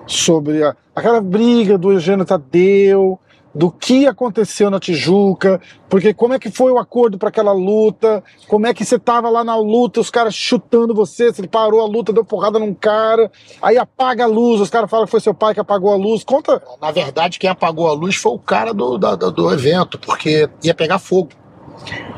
sobre 0.05 0.63
a, 0.63 0.75
aquela 0.95 1.21
briga 1.21 1.77
do 1.77 1.91
Eugênio 1.91 2.25
Tadeu, 2.25 3.19
do 3.53 3.69
que 3.71 4.07
aconteceu 4.07 4.69
na 4.69 4.79
Tijuca, 4.79 5.61
porque 5.87 6.13
como 6.13 6.33
é 6.33 6.39
que 6.39 6.49
foi 6.49 6.71
o 6.71 6.79
acordo 6.79 7.17
para 7.17 7.29
aquela 7.29 7.51
luta, 7.53 8.23
como 8.47 8.65
é 8.65 8.73
que 8.73 8.83
você 8.83 8.97
tava 8.97 9.29
lá 9.29 9.43
na 9.43 9.55
luta, 9.55 9.99
os 9.99 10.09
caras 10.09 10.33
chutando 10.33 10.93
você, 10.93 11.31
você 11.31 11.47
parou 11.47 11.81
a 11.81 11.85
luta, 11.85 12.11
deu 12.11 12.25
porrada 12.25 12.57
num 12.57 12.73
cara, 12.73 13.31
aí 13.61 13.77
apaga 13.77 14.23
a 14.23 14.27
luz, 14.27 14.59
os 14.59 14.69
caras 14.69 14.89
falam 14.89 15.05
que 15.05 15.11
foi 15.11 15.19
seu 15.19 15.33
pai 15.33 15.53
que 15.53 15.59
apagou 15.59 15.93
a 15.93 15.95
luz, 15.95 16.23
conta. 16.23 16.61
Na 16.81 16.91
verdade, 16.91 17.37
quem 17.37 17.49
apagou 17.49 17.87
a 17.87 17.93
luz 17.93 18.15
foi 18.15 18.31
o 18.31 18.39
cara 18.39 18.73
do, 18.73 18.97
do, 18.97 19.31
do 19.31 19.53
evento, 19.53 19.99
porque 19.99 20.49
ia 20.63 20.73
pegar 20.73 20.97
fogo, 20.97 21.29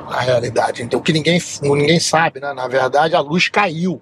na 0.09 0.19
realidade, 0.19 0.83
então 0.83 1.01
que 1.01 1.11
ninguém, 1.11 1.41
ninguém 1.61 1.99
sabe, 1.99 2.39
né, 2.39 2.53
na 2.53 2.67
verdade 2.67 3.15
a 3.15 3.19
luz 3.19 3.47
caiu, 3.47 3.99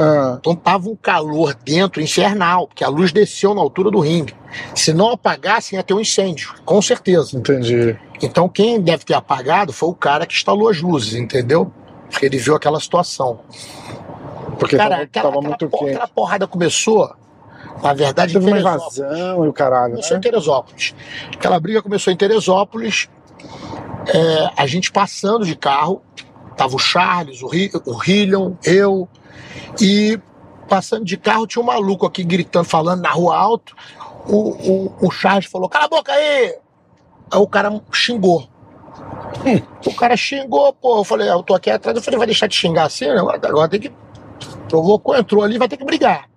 ah. 0.00 0.36
Então 0.40 0.56
tava 0.56 0.88
um 0.88 0.96
calor 0.96 1.54
dentro 1.54 2.00
infernal, 2.00 2.66
porque 2.66 2.82
a 2.82 2.88
luz 2.88 3.12
desceu 3.12 3.54
na 3.54 3.60
altura 3.60 3.90
do 3.90 4.00
ringue. 4.00 4.34
Se 4.74 4.94
não 4.94 5.10
apagassem, 5.10 5.76
ia 5.76 5.82
ter 5.82 5.92
um 5.92 6.00
incêndio, 6.00 6.54
com 6.64 6.80
certeza. 6.80 7.36
Entendi. 7.36 7.98
Então 8.22 8.48
quem 8.48 8.80
deve 8.80 9.04
ter 9.04 9.12
apagado 9.12 9.74
foi 9.74 9.90
o 9.90 9.94
cara 9.94 10.24
que 10.24 10.34
instalou 10.34 10.70
as 10.70 10.80
luzes, 10.80 11.14
entendeu? 11.14 11.70
Porque 12.08 12.24
ele 12.24 12.38
viu 12.38 12.54
aquela 12.54 12.80
situação. 12.80 13.40
Porque 14.58 14.76
cara, 14.76 15.06
tava, 15.06 15.28
tava 15.28 15.42
muito 15.42 15.66
aquela, 15.66 15.90
aquela 15.90 16.08
porrada 16.08 16.46
começou, 16.46 17.14
na 17.82 17.92
verdade, 17.92 18.32
Teve 18.32 18.46
uma 18.46 18.58
invasão 18.58 19.44
e 19.44 19.48
o 19.48 19.52
caralho. 19.52 19.92
Começou 19.92 20.12
né? 20.14 20.18
em 20.18 20.20
Teresópolis. 20.20 20.94
Aquela 21.34 21.60
briga 21.60 21.82
começou 21.82 22.10
em 22.12 22.16
Teresópolis. 22.16 23.08
É, 24.06 24.50
a 24.56 24.66
gente 24.66 24.90
passando 24.90 25.44
de 25.44 25.54
carro, 25.54 26.02
tava 26.56 26.74
o 26.74 26.78
Charles, 26.78 27.42
o, 27.42 27.50
o 27.86 28.02
Hillion, 28.02 28.52
eu, 28.64 29.08
e 29.80 30.18
passando 30.68 31.04
de 31.04 31.16
carro, 31.16 31.46
tinha 31.46 31.62
um 31.62 31.66
maluco 31.66 32.06
aqui 32.06 32.22
gritando, 32.22 32.64
falando 32.64 33.02
na 33.02 33.10
rua 33.10 33.36
alto. 33.36 33.74
O, 34.26 34.50
o, 34.50 35.06
o 35.06 35.10
Charles 35.10 35.46
falou: 35.46 35.68
Cala 35.68 35.86
a 35.86 35.88
boca 35.88 36.12
aí! 36.12 36.56
Aí 37.30 37.38
o 37.38 37.46
cara 37.46 37.80
xingou. 37.92 38.48
Hum, 39.44 39.60
o 39.86 39.94
cara 39.94 40.16
xingou, 40.16 40.72
pô. 40.72 40.98
Eu 40.98 41.04
falei: 41.04 41.28
ah, 41.28 41.32
Eu 41.32 41.42
tô 41.42 41.54
aqui 41.54 41.70
atrás. 41.70 41.96
Eu 41.96 42.02
falei: 42.02 42.18
Vai 42.18 42.26
deixar 42.26 42.46
de 42.46 42.54
xingar 42.54 42.84
assim? 42.84 43.06
Né? 43.06 43.18
Agora, 43.18 43.68
tem 43.68 43.80
que. 43.80 43.92
Provocou, 44.68 45.16
entrou 45.16 45.42
ali, 45.42 45.58
vai 45.58 45.68
ter 45.68 45.76
que 45.76 45.84
brigar. 45.84 46.28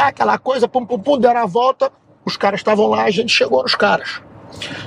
Aquela 0.00 0.38
coisa, 0.38 0.66
pum, 0.66 0.84
pum, 0.84 0.98
pum, 0.98 1.18
deram 1.18 1.42
a 1.42 1.46
volta. 1.46 1.92
Os 2.24 2.36
caras 2.36 2.60
estavam 2.60 2.86
lá, 2.86 3.04
a 3.04 3.10
gente 3.10 3.30
chegou 3.30 3.62
nos 3.62 3.74
caras. 3.74 4.22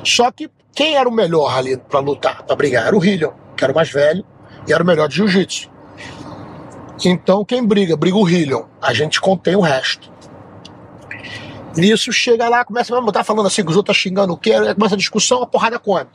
Só 0.03 0.32
que 0.32 0.49
quem 0.73 0.95
era 0.95 1.07
o 1.07 1.11
melhor 1.11 1.55
ali 1.55 1.78
para 1.78 1.99
lutar, 1.99 2.43
para 2.43 2.55
brigar? 2.55 2.88
Era 2.88 2.97
o 2.97 3.03
Hillion, 3.03 3.32
que 3.55 3.63
era 3.63 3.71
o 3.71 3.75
mais 3.75 3.91
velho 3.91 4.25
e 4.67 4.73
era 4.73 4.84
o 4.84 4.86
melhor 4.86 5.07
de 5.07 5.15
jiu-jitsu. 5.17 5.69
Então 7.06 7.45
quem 7.45 7.66
briga? 7.66 7.95
Briga 7.95 8.18
o 8.18 8.28
Hillion. 8.28 8.64
A 8.82 8.93
gente 8.93 9.22
contém 9.22 9.56
o 9.56 9.62
resto. 9.62 10.12
Nisso 11.76 12.12
chega 12.12 12.50
lá, 12.50 12.66
começa 12.66 12.98
a 12.98 13.12
tá 13.12 13.24
falando 13.24 13.45
assim, 13.45 13.64
que 13.64 13.70
os 13.70 13.78
outros 13.78 13.95
tá 13.95 14.02
xingando 14.02 14.34
o 14.34 14.38
quê? 14.38 14.52
Começa 14.74 14.95
a 14.95 14.98
discussão, 14.98 15.43
a 15.43 15.48
porrada 15.48 15.78
come. 15.78 16.10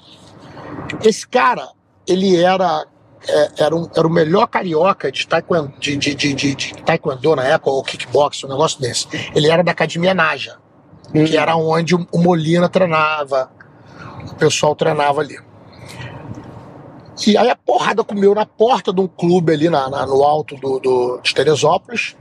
Esse 1.05 1.27
cara, 1.27 1.69
ele 2.07 2.37
era 2.37 2.85
é, 3.29 3.65
era, 3.65 3.77
um, 3.77 3.89
era 3.95 4.07
o 4.07 4.11
melhor 4.11 4.47
carioca 4.47 5.11
de 5.13 5.27
taekwondo, 5.27 5.73
de, 5.79 5.97
de, 5.97 6.15
de, 6.15 6.35
de, 6.35 6.75
taekwondo 6.85 7.37
na 7.37 7.45
época, 7.45 7.71
ou 7.71 7.83
kickbox, 7.83 8.43
um 8.45 8.49
negócio 8.49 8.81
desse. 8.81 9.07
Ele 9.35 9.49
era 9.49 9.63
da 9.63 9.71
Academia 9.71 10.13
Naja, 10.13 10.59
hum. 11.15 11.25
que 11.25 11.37
era 11.37 11.55
onde 11.57 11.95
o 11.95 12.07
Molina 12.15 12.69
treinava, 12.69 13.51
o 14.31 14.35
pessoal 14.35 14.75
treinava 14.75 15.21
ali. 15.21 15.39
E 17.27 17.37
aí 17.37 17.51
a 17.51 17.57
porrada 17.57 18.03
comeu 18.03 18.35
na 18.35 18.45
porta 18.45 18.93
de 18.93 19.01
um 19.01 19.07
clube 19.07 19.53
ali 19.53 19.69
na, 19.69 19.89
na 19.89 20.07
no 20.07 20.23
alto 20.25 20.57
do, 20.57 20.79
do, 20.79 21.21
de 21.23 21.35
Teresópolis. 21.35 22.17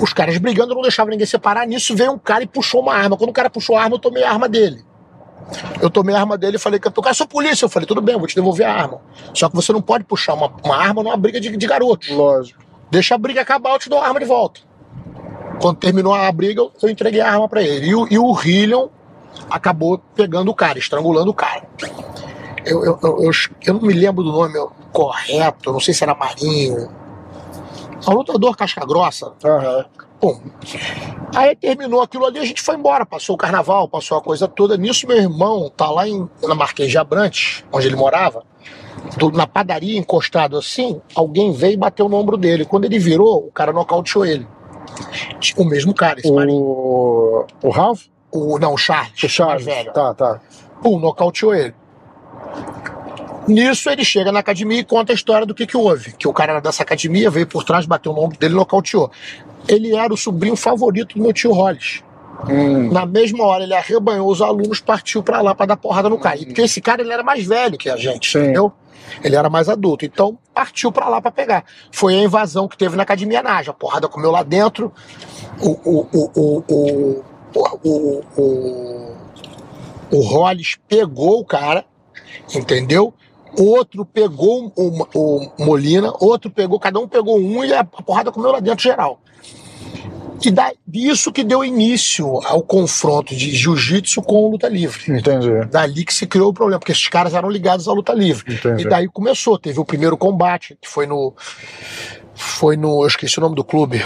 Os 0.00 0.12
caras 0.12 0.36
brigando, 0.38 0.74
não 0.74 0.82
deixavam 0.82 1.10
ninguém 1.10 1.26
separar. 1.26 1.66
Nisso 1.66 1.94
veio 1.94 2.12
um 2.12 2.18
cara 2.18 2.42
e 2.42 2.46
puxou 2.46 2.80
uma 2.80 2.94
arma. 2.94 3.16
Quando 3.16 3.30
o 3.30 3.32
cara 3.32 3.48
puxou 3.48 3.76
a 3.76 3.82
arma, 3.82 3.96
eu 3.96 4.00
tomei 4.00 4.24
a 4.24 4.30
arma 4.30 4.48
dele. 4.48 4.84
Eu 5.80 5.90
tomei 5.90 6.14
a 6.14 6.20
arma 6.20 6.36
dele 6.36 6.56
e 6.56 6.58
falei, 6.58 6.80
que 6.80 6.90
cara, 6.90 7.14
sou 7.14 7.26
polícia. 7.26 7.64
Eu 7.64 7.68
falei, 7.68 7.86
tudo 7.86 8.00
bem, 8.00 8.16
vou 8.16 8.26
te 8.26 8.34
devolver 8.34 8.66
a 8.66 8.72
arma. 8.72 9.00
Só 9.32 9.48
que 9.48 9.54
você 9.54 9.72
não 9.72 9.82
pode 9.82 10.04
puxar 10.04 10.34
uma, 10.34 10.52
uma 10.64 10.76
arma 10.76 11.02
numa 11.02 11.16
briga 11.16 11.40
de, 11.40 11.56
de 11.56 11.66
garotos. 11.66 12.08
Lógico. 12.10 12.62
Deixa 12.90 13.14
a 13.14 13.18
briga 13.18 13.40
acabar, 13.40 13.72
eu 13.72 13.78
te 13.78 13.88
dou 13.88 13.98
a 13.98 14.06
arma 14.06 14.20
de 14.20 14.26
volta. 14.26 14.60
Quando 15.60 15.78
terminou 15.78 16.14
a 16.14 16.30
briga, 16.32 16.62
eu 16.82 16.88
entreguei 16.88 17.20
a 17.20 17.30
arma 17.30 17.48
para 17.48 17.62
ele. 17.62 17.86
E 17.86 17.94
o, 17.94 18.06
e 18.10 18.18
o 18.18 18.40
Hillion 18.40 18.88
acabou 19.50 19.98
pegando 20.14 20.50
o 20.50 20.54
cara, 20.54 20.78
estrangulando 20.78 21.30
o 21.30 21.34
cara. 21.34 21.68
Eu, 22.64 22.84
eu, 22.84 22.98
eu, 23.02 23.30
eu, 23.66 23.74
não 23.74 23.80
me 23.80 23.92
lembro 23.92 24.24
do 24.24 24.32
nome 24.32 24.58
correto, 24.92 25.72
não 25.72 25.80
sei 25.80 25.92
se 25.92 26.02
era 26.02 26.14
Marinho. 26.14 26.88
É 28.06 28.10
um 28.10 28.14
lutador 28.14 28.56
casca 28.56 28.84
grossa. 28.86 29.32
Uhum. 29.44 29.84
Bom, 30.20 30.40
aí 31.34 31.54
terminou 31.54 32.00
aquilo 32.00 32.24
ali, 32.24 32.38
a 32.38 32.44
gente 32.44 32.62
foi 32.62 32.76
embora, 32.76 33.04
passou 33.04 33.34
o 33.34 33.38
carnaval, 33.38 33.86
passou 33.86 34.16
a 34.16 34.22
coisa 34.22 34.48
toda. 34.48 34.76
Nisso, 34.76 35.06
meu 35.06 35.18
irmão 35.18 35.70
tá 35.76 35.90
lá 35.90 36.08
em, 36.08 36.28
na 36.42 36.54
Marquês 36.54 36.90
de 36.90 36.96
Abrantes, 36.96 37.62
onde 37.70 37.86
ele 37.86 37.96
morava, 37.96 38.42
do, 39.18 39.30
na 39.30 39.46
padaria, 39.46 39.98
encostado 39.98 40.56
assim, 40.56 41.00
alguém 41.14 41.52
veio 41.52 41.74
e 41.74 41.76
bateu 41.76 42.08
no 42.08 42.16
ombro 42.16 42.38
dele. 42.38 42.64
Quando 42.64 42.86
ele 42.86 42.98
virou, 42.98 43.46
o 43.46 43.52
cara 43.52 43.72
nocauteou 43.72 44.24
ele. 44.24 44.46
O 45.56 45.64
mesmo 45.64 45.92
cara, 45.92 46.18
esse 46.18 46.30
o... 46.30 46.34
Marinho. 46.34 46.64
O 47.62 47.70
Ralph? 47.70 48.04
O, 48.30 48.58
não, 48.58 48.74
o 48.74 48.78
Charles. 48.78 49.22
O 49.22 49.28
Charles, 49.28 49.64
velho. 49.64 49.92
Tá, 49.92 50.14
tá. 50.14 50.40
Pum, 50.82 50.98
nocauteou 50.98 51.54
ele. 51.54 51.74
Nisso 53.46 53.90
ele 53.90 54.04
chega 54.04 54.32
na 54.32 54.40
academia 54.40 54.80
e 54.80 54.84
conta 54.84 55.12
a 55.12 55.14
história 55.14 55.46
do 55.46 55.54
que, 55.54 55.66
que 55.66 55.76
houve. 55.76 56.12
Que 56.12 56.26
o 56.26 56.32
cara 56.32 56.52
era 56.52 56.60
dessa 56.60 56.82
academia, 56.82 57.30
veio 57.30 57.46
por 57.46 57.62
trás, 57.62 57.84
bateu 57.84 58.12
no 58.12 58.20
ombro 58.20 58.38
dele 58.38 58.54
e 58.54 58.56
nocauteou. 58.56 59.10
Ele 59.68 59.94
era 59.94 60.12
o 60.12 60.16
sobrinho 60.16 60.56
favorito 60.56 61.16
do 61.16 61.22
meu 61.22 61.32
tio 61.32 61.52
Hollis. 61.52 62.02
Hum. 62.48 62.90
Na 62.90 63.06
mesma 63.06 63.44
hora 63.44 63.64
ele 63.64 63.74
arrebanhou 63.74 64.30
os 64.30 64.42
alunos, 64.42 64.80
partiu 64.80 65.22
para 65.22 65.40
lá 65.40 65.54
para 65.54 65.66
dar 65.66 65.76
porrada 65.76 66.08
no 66.08 66.18
cara. 66.18 66.38
Porque 66.38 66.62
esse 66.62 66.80
cara 66.80 67.02
ele 67.02 67.12
era 67.12 67.22
mais 67.22 67.46
velho 67.46 67.78
que 67.78 67.88
a 67.88 67.96
gente, 67.96 68.30
Sim. 68.30 68.38
entendeu? 68.38 68.72
Ele 69.22 69.36
era 69.36 69.48
mais 69.48 69.68
adulto. 69.68 70.04
Então 70.04 70.38
partiu 70.52 70.90
para 70.90 71.08
lá 71.08 71.20
para 71.20 71.30
pegar. 71.30 71.64
Foi 71.92 72.14
a 72.14 72.22
invasão 72.22 72.66
que 72.66 72.76
teve 72.76 72.96
na 72.96 73.02
Academia 73.02 73.42
Naja. 73.42 73.70
A 73.70 73.74
porrada 73.74 74.08
comeu 74.08 74.30
lá 74.30 74.42
dentro. 74.42 74.92
O, 75.60 75.70
o, 75.70 76.08
o, 76.12 76.30
o, 76.34 76.64
o, 76.68 77.74
o, 77.84 78.22
o, 78.36 79.16
o 80.10 80.20
Hollis 80.20 80.76
pegou 80.88 81.40
o 81.40 81.44
cara, 81.44 81.84
entendeu? 82.54 83.14
outro 83.58 84.04
pegou 84.04 84.72
o, 84.76 85.06
o 85.14 85.64
Molina, 85.64 86.12
outro 86.20 86.50
pegou, 86.50 86.78
cada 86.78 86.98
um 86.98 87.08
pegou 87.08 87.38
um 87.38 87.64
e 87.64 87.72
a 87.72 87.84
porrada 87.84 88.32
comeu 88.32 88.50
lá 88.50 88.60
dentro 88.60 88.82
geral. 88.82 89.20
E 90.44 90.50
da, 90.50 90.72
isso 90.92 91.32
que 91.32 91.42
deu 91.42 91.64
início 91.64 92.26
ao 92.44 92.62
confronto 92.62 93.34
de 93.34 93.54
jiu-jitsu 93.54 94.20
com 94.20 94.50
luta 94.50 94.68
livre. 94.68 95.16
Entendi. 95.16 95.64
Dali 95.70 96.04
que 96.04 96.12
se 96.12 96.26
criou 96.26 96.50
o 96.50 96.52
problema, 96.52 96.78
porque 96.78 96.92
esses 96.92 97.08
caras 97.08 97.34
eram 97.34 97.48
ligados 97.48 97.88
à 97.88 97.92
luta 97.92 98.12
livre. 98.12 98.54
Entendi. 98.54 98.82
E 98.82 98.88
daí 98.88 99.08
começou, 99.08 99.58
teve 99.58 99.80
o 99.80 99.84
primeiro 99.84 100.16
combate, 100.16 100.76
que 100.80 100.88
foi 100.88 101.06
no. 101.06 101.32
Foi 102.34 102.76
no. 102.76 103.04
Eu 103.04 103.06
esqueci 103.06 103.38
o 103.38 103.40
nome 103.40 103.54
do 103.54 103.64
clube. 103.64 104.04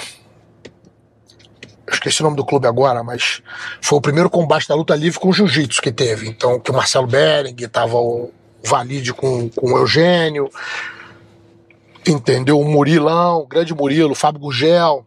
Esqueci 1.90 2.20
o 2.20 2.24
nome 2.24 2.36
do 2.36 2.44
clube 2.44 2.66
agora, 2.66 3.02
mas 3.02 3.42
foi 3.80 3.98
o 3.98 4.02
primeiro 4.02 4.28
combate 4.28 4.68
da 4.68 4.74
luta 4.74 4.94
livre 4.94 5.18
com 5.18 5.32
jiu-jitsu 5.32 5.80
que 5.80 5.90
teve. 5.90 6.28
Então, 6.28 6.60
que 6.60 6.70
o 6.70 6.74
Marcelo 6.74 7.06
Bering, 7.06 7.56
tava 7.68 7.96
o 7.96 8.30
Valide 8.64 9.14
com, 9.14 9.48
com 9.48 9.72
o 9.72 9.78
Eugênio, 9.78 10.50
entendeu? 12.06 12.60
O 12.60 12.64
Murilão, 12.64 13.40
o 13.40 13.46
grande 13.46 13.74
Murilo, 13.74 14.12
o 14.12 14.16
Fábio 14.16 14.40
Gugel. 14.40 15.06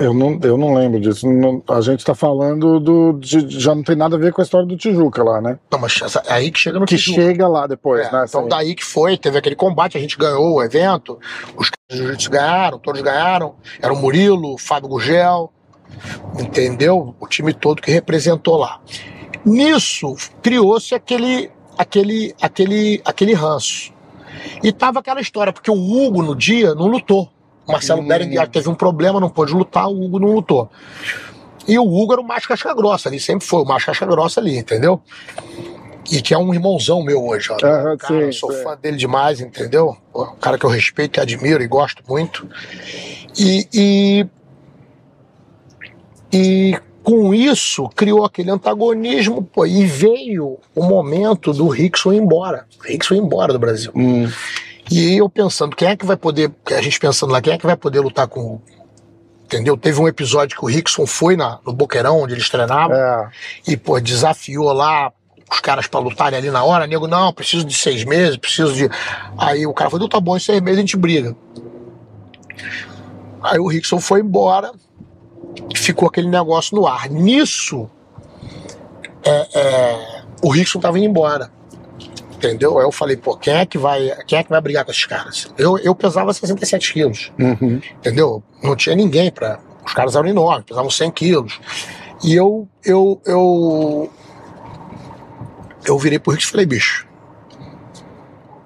Eu 0.00 0.14
não, 0.14 0.38
eu 0.42 0.56
não 0.56 0.74
lembro 0.74 0.98
disso. 0.98 1.30
Não- 1.30 1.62
a 1.68 1.80
gente 1.82 2.04
tá 2.04 2.14
falando 2.14 2.80
do. 2.80 3.12
de- 3.20 3.60
já 3.60 3.74
não 3.74 3.82
tem 3.82 3.94
nada 3.94 4.16
a 4.16 4.18
ver 4.18 4.32
com 4.32 4.40
a 4.40 4.44
história 4.44 4.66
do 4.66 4.76
Tijuca 4.76 5.22
lá, 5.22 5.40
né? 5.40 5.58
Não, 5.70 5.78
mas 5.78 6.00
é 6.26 6.32
aí 6.32 6.50
que 6.50 6.58
chega 6.58 6.78
no 6.78 6.86
Que 6.86 6.96
Tijuca. 6.96 7.20
chega 7.20 7.46
lá 7.46 7.66
depois, 7.66 8.06
É, 8.06 8.10
né? 8.12 8.24
então 8.26 8.48
daí 8.48 8.74
que 8.74 8.84
foi, 8.84 9.18
teve 9.18 9.36
aquele 9.38 9.54
combate, 9.56 9.98
a 9.98 10.00
gente 10.00 10.16
ganhou 10.16 10.54
o 10.54 10.62
evento, 10.62 11.18
os 11.56 11.70
caras 11.70 12.26
ganharam, 12.26 12.78
todos 12.78 13.02
ganharam, 13.02 13.54
era 13.80 13.92
o 13.92 13.96
Murilo, 13.96 14.54
o 14.54 14.58
Fábio 14.58 14.88
Gugel, 14.88 15.52
entendeu? 16.38 17.14
O 17.20 17.26
time 17.26 17.52
todo 17.52 17.82
que 17.82 17.90
representou 17.90 18.56
lá. 18.56 18.80
Nisso, 19.44 20.14
criou-se 20.42 20.94
aquele, 20.94 21.50
aquele, 21.76 22.34
aquele, 22.40 23.00
aquele 23.04 23.34
ranço. 23.34 23.92
E 24.62 24.72
tava 24.72 25.00
aquela 25.00 25.20
história, 25.20 25.52
porque 25.52 25.70
o 25.70 25.74
Hugo 25.74 26.22
no 26.22 26.34
dia 26.34 26.74
não 26.74 26.86
lutou. 26.86 27.28
O 27.66 27.72
Marcelo 27.72 28.02
Hum. 28.02 28.08
Berenguer 28.08 28.48
teve 28.48 28.68
um 28.68 28.74
problema, 28.74 29.20
não 29.20 29.28
pôde 29.28 29.52
lutar, 29.52 29.88
o 29.88 30.04
Hugo 30.04 30.18
não 30.18 30.32
lutou. 30.32 30.70
E 31.68 31.78
o 31.78 31.84
Hugo 31.84 32.14
era 32.14 32.20
o 32.20 32.24
mais 32.24 32.46
casca 32.46 32.74
grossa 32.74 33.08
ali, 33.08 33.20
sempre 33.20 33.46
foi 33.46 33.62
o 33.62 33.64
mais 33.64 33.84
casca 33.84 34.06
grossa 34.06 34.40
ali, 34.40 34.56
entendeu? 34.56 35.00
E 36.10 36.20
que 36.20 36.34
é 36.34 36.38
um 36.38 36.52
irmãozão 36.52 37.02
meu 37.02 37.24
hoje, 37.24 37.52
ó. 37.52 37.56
Cara, 37.56 37.96
sim, 38.06 38.14
eu 38.14 38.32
sou 38.32 38.50
sim. 38.50 38.62
fã 38.64 38.76
dele 38.76 38.96
demais, 38.96 39.40
entendeu? 39.40 39.96
Um 40.12 40.34
cara 40.40 40.58
que 40.58 40.66
eu 40.66 40.70
respeito 40.70 41.18
e 41.18 41.20
admiro 41.20 41.62
e 41.62 41.68
gosto 41.68 42.02
muito. 42.08 42.48
E, 43.38 43.68
e, 43.72 44.26
e 46.32 46.78
com 47.02 47.32
isso 47.32 47.88
criou 47.90 48.24
aquele 48.24 48.50
antagonismo, 48.50 49.42
pô, 49.42 49.64
e 49.64 49.84
veio 49.84 50.58
o 50.74 50.82
momento 50.82 51.52
do 51.52 51.68
Rickson 51.68 52.12
ir 52.12 52.18
embora. 52.18 52.66
O 52.80 52.82
Rickson 52.82 53.14
ir 53.14 53.18
embora 53.18 53.52
do 53.52 53.58
Brasil. 53.58 53.92
Hum, 53.94 54.28
E 54.90 55.16
eu 55.16 55.28
pensando, 55.28 55.76
quem 55.76 55.88
é 55.88 55.96
que 55.96 56.04
vai 56.04 56.16
poder, 56.16 56.50
a 56.66 56.82
gente 56.82 56.98
pensando 56.98 57.32
lá, 57.32 57.40
quem 57.40 57.52
é 57.52 57.58
que 57.58 57.66
vai 57.66 57.76
poder 57.76 58.00
lutar 58.00 58.26
com 58.26 58.40
o. 58.40 58.62
Entendeu? 59.44 59.76
Teve 59.76 60.00
um 60.00 60.08
episódio 60.08 60.56
que 60.56 60.64
o 60.64 60.68
Rickson 60.68 61.06
foi 61.06 61.36
na, 61.36 61.58
no 61.64 61.72
Boqueirão, 61.72 62.20
onde 62.20 62.34
eles 62.34 62.48
treinavam, 62.48 62.96
é. 62.96 63.30
e, 63.66 63.76
pô, 63.76 63.98
desafiou 64.00 64.72
lá 64.72 65.12
os 65.50 65.60
caras 65.60 65.86
pra 65.86 65.98
lutarem 65.98 66.38
ali 66.38 66.50
na 66.50 66.62
hora. 66.64 66.86
Nego, 66.86 67.06
não, 67.06 67.32
preciso 67.32 67.64
de 67.64 67.74
seis 67.74 68.04
meses, 68.04 68.36
preciso 68.36 68.72
de. 68.74 68.88
Aí 69.38 69.66
o 69.66 69.74
cara 69.74 69.90
falou, 69.90 70.08
tá 70.08 70.20
bom, 70.20 70.36
em 70.36 70.40
seis 70.40 70.60
meses 70.60 70.78
a 70.78 70.82
gente 70.82 70.96
briga. 70.96 71.36
Aí 73.42 73.58
o 73.58 73.66
Rickson 73.66 73.98
foi 73.98 74.20
embora, 74.20 74.72
ficou 75.74 76.08
aquele 76.08 76.28
negócio 76.28 76.76
no 76.76 76.86
ar. 76.86 77.08
Nisso, 77.08 77.88
é, 79.24 79.48
é, 79.54 80.22
o 80.42 80.50
Rickson 80.50 80.78
tava 80.80 80.98
indo 80.98 81.06
embora. 81.06 81.50
Entendeu? 82.40 82.78
Aí 82.78 82.84
eu 82.86 82.90
falei, 82.92 83.18
pô, 83.18 83.36
quem 83.36 83.52
é 83.52 83.66
que 83.66 83.76
vai, 83.76 84.16
quem 84.26 84.38
é 84.38 84.42
que 84.42 84.48
vai 84.48 84.60
brigar 84.62 84.82
com 84.82 84.90
esses 84.90 85.04
caras? 85.04 85.52
Eu, 85.58 85.76
eu 85.78 85.94
pesava 85.94 86.32
67 86.32 86.90
quilos 86.94 87.30
Uhum. 87.38 87.82
entendeu? 87.98 88.42
Não 88.62 88.74
tinha 88.74 88.96
ninguém 88.96 89.30
para. 89.30 89.60
Os 89.84 89.92
caras 89.92 90.16
eram 90.16 90.26
enormes, 90.26 90.64
pesavam 90.64 90.88
100 90.90 91.10
quilos. 91.10 91.60
E 92.24 92.34
eu, 92.34 92.66
eu, 92.82 93.20
eu, 93.26 94.10
eu 95.84 95.98
virei 95.98 96.18
pro 96.18 96.32
Rick 96.32 96.44
e 96.44 96.46
falei, 96.46 96.64
bicho, 96.64 97.06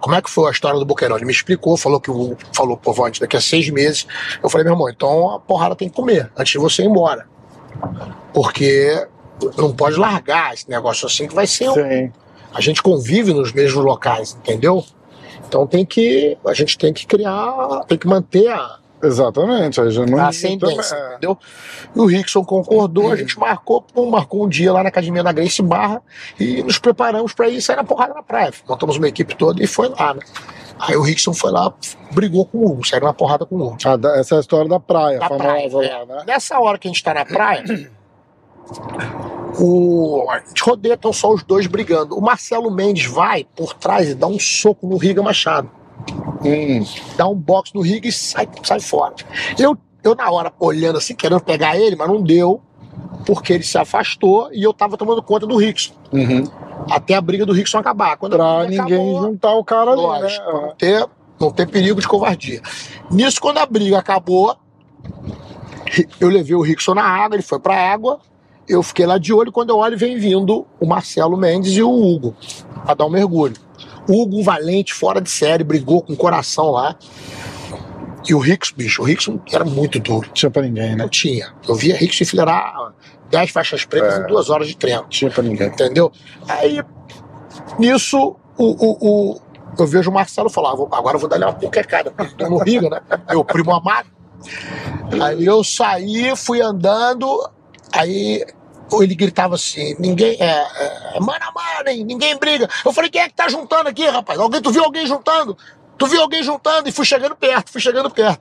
como 0.00 0.14
é 0.14 0.22
que 0.22 0.30
foi 0.30 0.48
a 0.48 0.52
história 0.52 0.78
do 0.78 0.84
Boqueirão? 0.84 1.16
Ele 1.16 1.24
me 1.24 1.32
explicou, 1.32 1.76
falou 1.76 2.00
que 2.00 2.10
o 2.10 2.36
falou, 2.52 2.76
pô, 2.76 2.92
Vante, 2.92 3.20
daqui 3.20 3.36
a 3.36 3.40
seis 3.40 3.68
meses. 3.70 4.06
Eu 4.40 4.48
falei, 4.48 4.64
meu 4.64 4.74
irmão, 4.74 4.88
então 4.88 5.30
a 5.30 5.40
porrada 5.40 5.74
tem 5.74 5.88
que 5.88 5.96
comer 5.96 6.30
antes 6.36 6.52
de 6.52 6.58
você 6.58 6.82
ir 6.82 6.86
embora. 6.86 7.26
Porque 8.32 9.04
não 9.56 9.72
pode 9.72 9.96
largar 9.96 10.54
esse 10.54 10.68
negócio 10.70 11.06
assim 11.06 11.26
que 11.26 11.34
vai 11.34 11.46
ser. 11.46 11.70
um-. 11.70 12.12
A 12.54 12.60
gente 12.60 12.82
convive 12.82 13.32
nos 13.34 13.52
mesmos 13.52 13.84
locais, 13.84 14.38
entendeu? 14.40 14.84
Então 15.46 15.66
tem 15.66 15.84
que. 15.84 16.38
A 16.46 16.54
gente 16.54 16.78
tem 16.78 16.92
que 16.92 17.06
criar. 17.06 17.84
Tem 17.86 17.98
que 17.98 18.06
manter 18.06 18.48
a, 18.48 18.78
Exatamente. 19.02 19.80
Não 20.10 20.18
a 20.18 20.28
ascendência, 20.28 20.94
É. 20.94 21.10
entendeu? 21.10 21.38
E 21.94 22.00
o 22.00 22.06
Rickson 22.06 22.42
concordou, 22.44 23.12
a 23.12 23.16
gente 23.16 23.38
marcou, 23.38 23.84
marcou 24.10 24.44
um 24.44 24.48
dia 24.48 24.72
lá 24.72 24.82
na 24.82 24.88
academia 24.88 25.22
da 25.22 25.32
Grace 25.32 25.60
Barra 25.60 26.02
e 26.40 26.62
nos 26.62 26.78
preparamos 26.78 27.32
para 27.34 27.48
ir 27.48 27.60
sair 27.60 27.76
na 27.76 27.84
porrada 27.84 28.14
na 28.14 28.22
praia. 28.22 28.52
Montamos 28.66 28.96
uma 28.96 29.08
equipe 29.08 29.34
toda 29.36 29.62
e 29.62 29.66
foi 29.66 29.88
lá, 29.90 30.14
né? 30.14 30.20
Aí 30.78 30.96
o 30.96 31.02
Rickson 31.02 31.32
foi 31.32 31.52
lá, 31.52 31.72
brigou 32.12 32.46
com 32.46 32.58
o 32.58 32.66
Hugo, 32.66 32.86
saiu 32.86 33.02
na 33.02 33.12
porrada 33.12 33.46
com 33.46 33.56
o 33.56 33.62
Hugo. 33.62 33.76
Ah, 33.84 34.18
essa 34.18 34.34
é 34.34 34.38
a 34.38 34.40
história 34.40 34.68
da 34.68 34.80
praia, 34.80 35.18
Da 35.18 35.28
famosa 35.28 35.44
praia, 35.44 35.70
lá, 35.72 35.84
é. 35.84 36.06
né? 36.06 36.22
Nessa 36.26 36.58
hora 36.58 36.78
que 36.78 36.88
a 36.88 36.90
gente 36.90 37.02
tá 37.02 37.14
na 37.14 37.24
praia, 37.24 37.62
o... 39.58 40.26
a 40.30 40.38
gente 40.40 40.62
rodeia, 40.62 40.94
estão 40.94 41.12
só 41.12 41.32
os 41.32 41.42
dois 41.42 41.66
brigando. 41.66 42.16
O 42.16 42.20
Marcelo 42.20 42.70
Mendes 42.70 43.06
vai 43.06 43.46
por 43.56 43.74
trás 43.74 44.10
e 44.10 44.14
dá 44.14 44.26
um 44.26 44.38
soco 44.38 44.86
no 44.86 44.96
Riga 44.96 45.22
Machado. 45.22 45.70
Hum, 46.44 46.84
dá 47.16 47.26
um 47.26 47.34
box 47.34 47.72
no 47.74 47.80
Riga 47.80 48.08
e 48.08 48.12
sai, 48.12 48.48
sai 48.62 48.80
fora. 48.80 49.14
Eu, 49.58 49.76
eu, 50.02 50.14
na 50.14 50.30
hora, 50.30 50.52
olhando 50.58 50.98
assim, 50.98 51.14
querendo 51.14 51.40
pegar 51.40 51.76
ele, 51.76 51.96
mas 51.96 52.08
não 52.08 52.22
deu, 52.22 52.60
porque 53.24 53.52
ele 53.52 53.64
se 53.64 53.78
afastou 53.78 54.50
e 54.52 54.62
eu 54.62 54.72
tava 54.72 54.96
tomando 54.96 55.22
conta 55.22 55.46
do 55.46 55.56
Rickson. 55.56 55.94
uhum. 56.12 56.44
Até 56.90 57.14
a 57.14 57.20
briga 57.20 57.46
do 57.46 57.52
Rickson 57.52 57.78
acabar. 57.78 58.16
Quando 58.16 58.36
Pra 58.36 58.64
ninguém 58.64 58.80
acabou, 58.80 59.22
juntar 59.22 59.54
o 59.54 59.64
cara 59.64 59.92
ali, 59.92 60.02
lógico, 60.02 60.44
pra 60.44 60.52
né? 60.52 60.60
não 60.60 60.74
ter, 60.74 61.06
não 61.40 61.50
ter 61.50 61.68
perigo 61.68 62.00
de 62.00 62.08
covardia. 62.08 62.60
Nisso, 63.10 63.40
quando 63.40 63.58
a 63.58 63.64
briga 63.64 63.98
acabou, 63.98 64.56
eu 66.20 66.28
levei 66.28 66.54
o 66.54 66.60
Rickson 66.60 66.94
na 66.94 67.04
água, 67.04 67.36
ele 67.36 67.42
foi 67.42 67.58
pra 67.58 67.74
água, 67.74 68.20
eu 68.68 68.82
fiquei 68.82 69.06
lá 69.06 69.18
de 69.18 69.32
olho, 69.32 69.50
quando 69.52 69.70
eu 69.70 69.76
olho, 69.78 69.96
vem 69.96 70.16
vindo 70.18 70.66
o 70.80 70.86
Marcelo 70.86 71.36
Mendes 71.36 71.72
e 71.72 71.82
o 71.82 71.90
Hugo, 71.90 72.34
pra 72.84 72.94
dar 72.94 73.06
um 73.06 73.10
mergulho. 73.10 73.54
Hugo, 74.08 74.38
um 74.38 74.42
valente, 74.42 74.92
fora 74.92 75.20
de 75.20 75.30
série, 75.30 75.64
brigou 75.64 76.02
com 76.02 76.12
o 76.12 76.16
coração 76.16 76.70
lá. 76.70 76.96
E 78.28 78.34
o 78.34 78.38
Rickson, 78.38 78.74
bicho, 78.76 79.02
o 79.02 79.04
Rickson 79.04 79.38
era 79.52 79.64
muito 79.64 79.98
duro. 79.98 80.28
Tinha 80.32 80.50
pra 80.50 80.62
ninguém, 80.62 80.90
né? 80.90 80.96
Não 80.96 81.08
tinha. 81.08 81.52
Eu 81.68 81.74
via 81.74 81.94
Rickson 81.96 82.24
enfileirar 82.24 82.92
10 83.30 83.50
faixas 83.50 83.84
pretas 83.84 84.14
É. 84.18 84.22
em 84.22 84.26
duas 84.26 84.48
horas 84.48 84.66
de 84.66 84.76
treino. 84.76 85.04
Tinha 85.10 85.30
pra 85.30 85.42
ninguém. 85.42 85.66
Entendeu? 85.68 86.10
Aí, 86.48 86.82
nisso, 87.78 88.36
o, 88.56 88.64
o, 88.64 88.96
o- 89.32 89.40
eu 89.78 89.86
vejo 89.86 90.10
o 90.10 90.14
Marcelo 90.14 90.48
falar, 90.48 90.70
"Ah, 90.70 90.96
agora 90.98 91.16
eu 91.16 91.20
vou 91.20 91.28
dar 91.28 91.38
uma 91.38 91.52
puquecada, 91.52 92.10
porque 92.10 92.34
tô 92.36 92.48
no 92.48 92.58
Riga, 92.58 92.88
né? 92.88 93.00
Meu 93.28 93.44
primo 93.44 93.72
amado. 93.74 94.08
Aí 95.22 95.44
eu 95.44 95.62
saí, 95.64 96.34
fui 96.36 96.60
andando, 96.62 97.26
aí 97.94 98.44
ele 98.92 99.14
gritava 99.14 99.54
assim, 99.54 99.96
ninguém, 99.98 100.36
é, 100.40 101.14
é, 101.14 101.20
mano 101.20 101.44
a 101.44 101.52
mano, 101.52 101.88
hein? 101.88 102.04
ninguém 102.04 102.36
briga. 102.36 102.68
Eu 102.84 102.92
falei, 102.92 103.10
quem 103.10 103.22
é 103.22 103.28
que 103.28 103.34
tá 103.34 103.48
juntando 103.48 103.88
aqui, 103.88 104.06
rapaz? 104.06 104.38
Alguém, 104.38 104.60
tu 104.60 104.70
viu 104.70 104.84
alguém 104.84 105.06
juntando? 105.06 105.56
Tu 105.96 106.06
viu 106.06 106.20
alguém 106.20 106.42
juntando? 106.42 106.88
E 106.88 106.92
fui 106.92 107.04
chegando 107.04 107.36
perto, 107.36 107.70
fui 107.70 107.80
chegando 107.80 108.10
perto. 108.10 108.40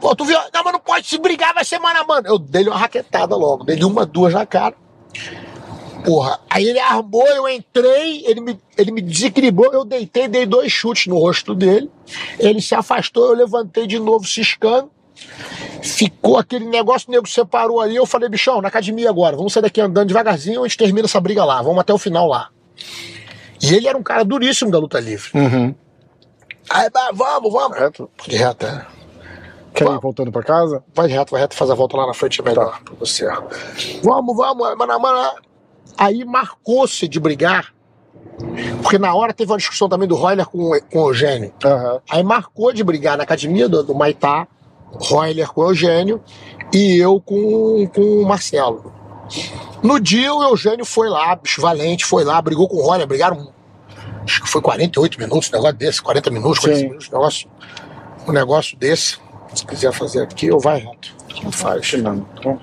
Pô, 0.00 0.14
tu 0.14 0.24
viu? 0.24 0.38
Não, 0.52 0.64
mas 0.64 0.72
não 0.72 0.80
pode 0.80 1.06
se 1.06 1.18
brigar, 1.18 1.54
vai 1.54 1.64
ser 1.64 1.78
mano 1.78 2.00
a 2.00 2.04
mano. 2.04 2.26
Eu 2.26 2.38
dei-lhe 2.38 2.68
uma 2.68 2.78
raquetada 2.78 3.36
logo, 3.36 3.64
dei-lhe 3.64 3.84
uma, 3.84 4.06
duas 4.06 4.32
na 4.32 4.46
cara. 4.46 4.74
Porra, 6.04 6.38
aí 6.50 6.68
ele 6.68 6.78
armou, 6.78 7.26
eu 7.28 7.48
entrei, 7.48 8.24
ele 8.26 8.40
me, 8.40 8.60
ele 8.76 8.90
me 8.90 9.00
desequilibrou, 9.00 9.72
eu 9.72 9.84
deitei, 9.84 10.28
dei 10.28 10.44
dois 10.44 10.70
chutes 10.70 11.06
no 11.06 11.18
rosto 11.18 11.54
dele. 11.54 11.90
Ele 12.38 12.60
se 12.60 12.74
afastou, 12.74 13.28
eu 13.28 13.34
levantei 13.34 13.86
de 13.86 13.98
novo, 13.98 14.26
ciscando. 14.26 14.90
Ficou 15.84 16.38
aquele 16.38 16.64
negócio, 16.64 17.08
o 17.08 17.12
nego 17.12 17.28
separou 17.28 17.78
ali. 17.78 17.94
Eu 17.94 18.06
falei, 18.06 18.28
bichão, 18.28 18.62
na 18.62 18.68
academia 18.68 19.10
agora, 19.10 19.36
vamos 19.36 19.52
sair 19.52 19.62
daqui 19.62 19.80
andando 19.80 20.08
devagarzinho, 20.08 20.64
a 20.64 20.66
gente 20.66 20.78
termina 20.78 21.06
essa 21.06 21.20
briga 21.20 21.44
lá, 21.44 21.60
vamos 21.60 21.78
até 21.78 21.92
o 21.92 21.98
final 21.98 22.26
lá. 22.26 22.48
E 23.62 23.74
ele 23.74 23.86
era 23.86 23.96
um 23.96 24.02
cara 24.02 24.24
duríssimo 24.24 24.70
da 24.70 24.78
luta 24.78 24.98
livre. 24.98 25.30
Uhum. 25.34 25.74
Aí, 26.70 26.88
vamos, 27.12 27.52
vamos. 27.52 27.78
Reto. 27.78 28.10
Pode 28.16 28.36
reto, 28.36 28.66
é. 28.66 28.86
Quer 29.74 29.84
ir 29.84 29.86
Vamos. 29.88 30.02
voltando 30.02 30.30
pra 30.30 30.42
casa? 30.42 30.82
Vai 30.94 31.08
reto, 31.08 31.32
vai 31.32 31.40
reto, 31.40 31.54
faz 31.54 31.70
a 31.70 31.74
volta 31.74 31.96
lá 31.96 32.06
na 32.06 32.14
frente, 32.14 32.40
é 32.40 32.44
melhor 32.44 32.80
pra 32.82 32.94
você. 32.94 33.26
Vamos, 34.02 34.36
vamos, 34.36 34.76
mano, 34.78 35.00
mano. 35.00 35.34
Aí 35.98 36.24
marcou-se 36.24 37.08
de 37.08 37.18
brigar, 37.20 37.74
porque 38.82 38.98
na 38.98 39.14
hora 39.14 39.32
teve 39.32 39.50
uma 39.50 39.58
discussão 39.58 39.88
também 39.88 40.08
do 40.08 40.14
Royler 40.14 40.46
com, 40.46 40.70
com 40.90 40.98
o 41.00 41.08
Eugênio. 41.08 41.52
Aham. 41.64 42.00
Aí 42.08 42.22
marcou 42.22 42.72
de 42.72 42.84
brigar 42.84 43.16
na 43.16 43.24
academia 43.24 43.68
do, 43.68 43.82
do 43.82 43.94
Maitá, 43.94 44.46
Royler 44.98 45.48
com 45.48 45.60
o 45.60 45.70
Eugênio 45.70 46.20
e 46.72 46.96
eu 46.96 47.20
com, 47.20 47.86
com 47.94 48.00
o 48.00 48.26
Marcelo. 48.26 48.92
No 49.82 50.00
dia 50.00 50.32
o 50.34 50.42
Eugênio 50.42 50.84
foi 50.84 51.08
lá, 51.08 51.34
bicho 51.36 51.60
valente, 51.60 52.04
foi 52.04 52.24
lá, 52.24 52.40
brigou 52.40 52.68
com 52.68 52.76
o 52.76 52.82
Royler, 52.82 53.06
brigaram 53.06 53.52
Acho 54.24 54.42
que 54.42 54.48
foi 54.48 54.62
48 54.62 55.20
minutos, 55.20 55.50
um 55.50 55.52
negócio 55.52 55.76
desse, 55.76 56.02
40 56.02 56.30
minutos, 56.30 56.58
40 56.58 56.78
Sim. 56.78 56.86
minutos, 56.86 57.08
um 57.08 57.12
negócio, 57.12 57.50
um 58.26 58.32
negócio 58.32 58.78
desse. 58.78 59.18
Se 59.54 59.66
quiser 59.66 59.92
fazer 59.92 60.22
aqui, 60.22 60.50
ou 60.50 60.58
vai 60.58 60.80
reto. 60.80 61.14
Não 61.42 61.52
faz. 61.52 61.92
Não. 61.92 62.26
Então, 62.38 62.60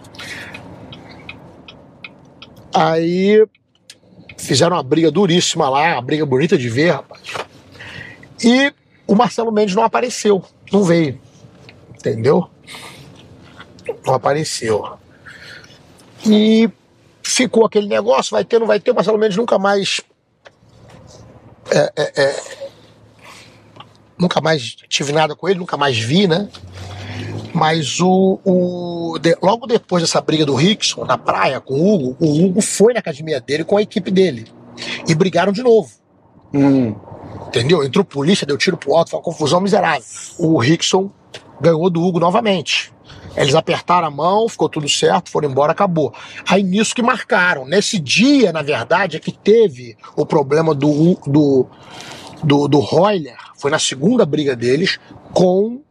Aí 2.74 3.46
fizeram 4.38 4.76
uma 4.76 4.84
briga 4.84 5.12
duríssima 5.12 5.70
lá, 5.70 5.94
uma 5.94 6.02
briga 6.02 6.26
bonita 6.26 6.58
de 6.58 6.68
ver, 6.70 6.92
rapaz. 6.92 7.22
E 8.44 8.74
o 9.06 9.14
Marcelo 9.14 9.52
Mendes 9.52 9.76
não 9.76 9.84
apareceu, 9.84 10.44
não 10.72 10.84
veio. 10.84 11.20
Entendeu? 12.02 12.50
Não 14.06 14.14
apareceu. 14.16 14.98
E 16.26 16.70
ficou 17.24 17.66
aquele 17.66 17.88
negócio, 17.88 18.32
vai 18.32 18.44
ter, 18.44 18.60
não 18.60 18.68
vai 18.68 18.80
ter, 18.80 18.92
o 18.92 18.96
Marcelo 18.96 19.18
Mendes 19.18 19.38
nunca 19.38 19.58
mais. 19.60 20.02
é, 21.70 21.94
é, 21.96 22.22
é, 22.24 22.36
nunca 24.18 24.42
mais 24.42 24.76
tive 24.90 25.12
nada 25.12 25.36
com 25.36 25.48
ele, 25.48 25.60
nunca 25.60 25.78
mais 25.78 25.98
vi, 25.98 26.28
né? 26.28 26.50
Mas 27.54 28.00
o, 28.00 28.40
o- 28.46 29.20
de- 29.20 29.38
logo 29.42 29.68
depois 29.68 30.02
dessa 30.02 30.22
briga 30.22 30.46
do 30.46 30.56
Rickson 30.56 31.04
na 31.06 31.18
praia 31.18 31.60
com 31.60 31.74
o 31.76 31.94
Hugo, 31.94 32.18
o 32.20 32.46
Hugo 32.46 32.62
foi 32.62 32.94
na 32.94 33.00
academia 33.00 33.40
dele 33.42 33.64
com 33.64 33.78
a 33.78 33.82
equipe 33.82 34.10
dele. 34.10 34.48
E 35.08 35.14
brigaram 35.14 35.52
de 35.52 35.62
novo. 35.62 35.92
hum, 36.54 36.96
Entendeu? 37.48 37.84
Entrou 37.84 38.06
polícia, 38.06 38.48
deu 38.48 38.58
tiro 38.58 38.78
pro 38.78 38.96
alto, 38.96 39.10
foi 39.12 39.20
uma 39.20 39.24
confusão 39.24 39.60
miserável. 39.60 40.04
O 40.40 40.58
Rickson 40.58 41.12
ganhou 41.62 41.90
do 41.90 42.02
Hugo 42.02 42.20
novamente. 42.20 42.92
Eles 43.36 43.56
apertaram 43.56 44.08
a 44.08 44.12
mão, 44.12 44.50
ficou 44.50 44.68
tudo 44.68 44.90
certo, 44.90 45.30
foram 45.30 45.50
embora, 45.50 45.72
acabou. 45.72 46.14
Aí 46.50 46.64
nisso 46.64 46.94
que 46.94 47.02
marcaram. 47.02 47.66
Nesse 47.66 47.98
dia, 47.98 48.52
na 48.52 48.62
verdade, 48.62 49.16
é 49.16 49.20
que 49.20 49.32
teve 49.32 49.96
o 50.18 50.26
problema 50.26 50.76
do, 50.76 51.16
do, 51.26 51.68
do, 52.44 52.68
do 52.68 52.80
Royler, 52.80 53.38
foi 53.58 53.72
na 53.72 53.80
segunda 53.80 54.26
briga 54.26 54.56
deles, 54.56 55.00
com, 55.34 55.82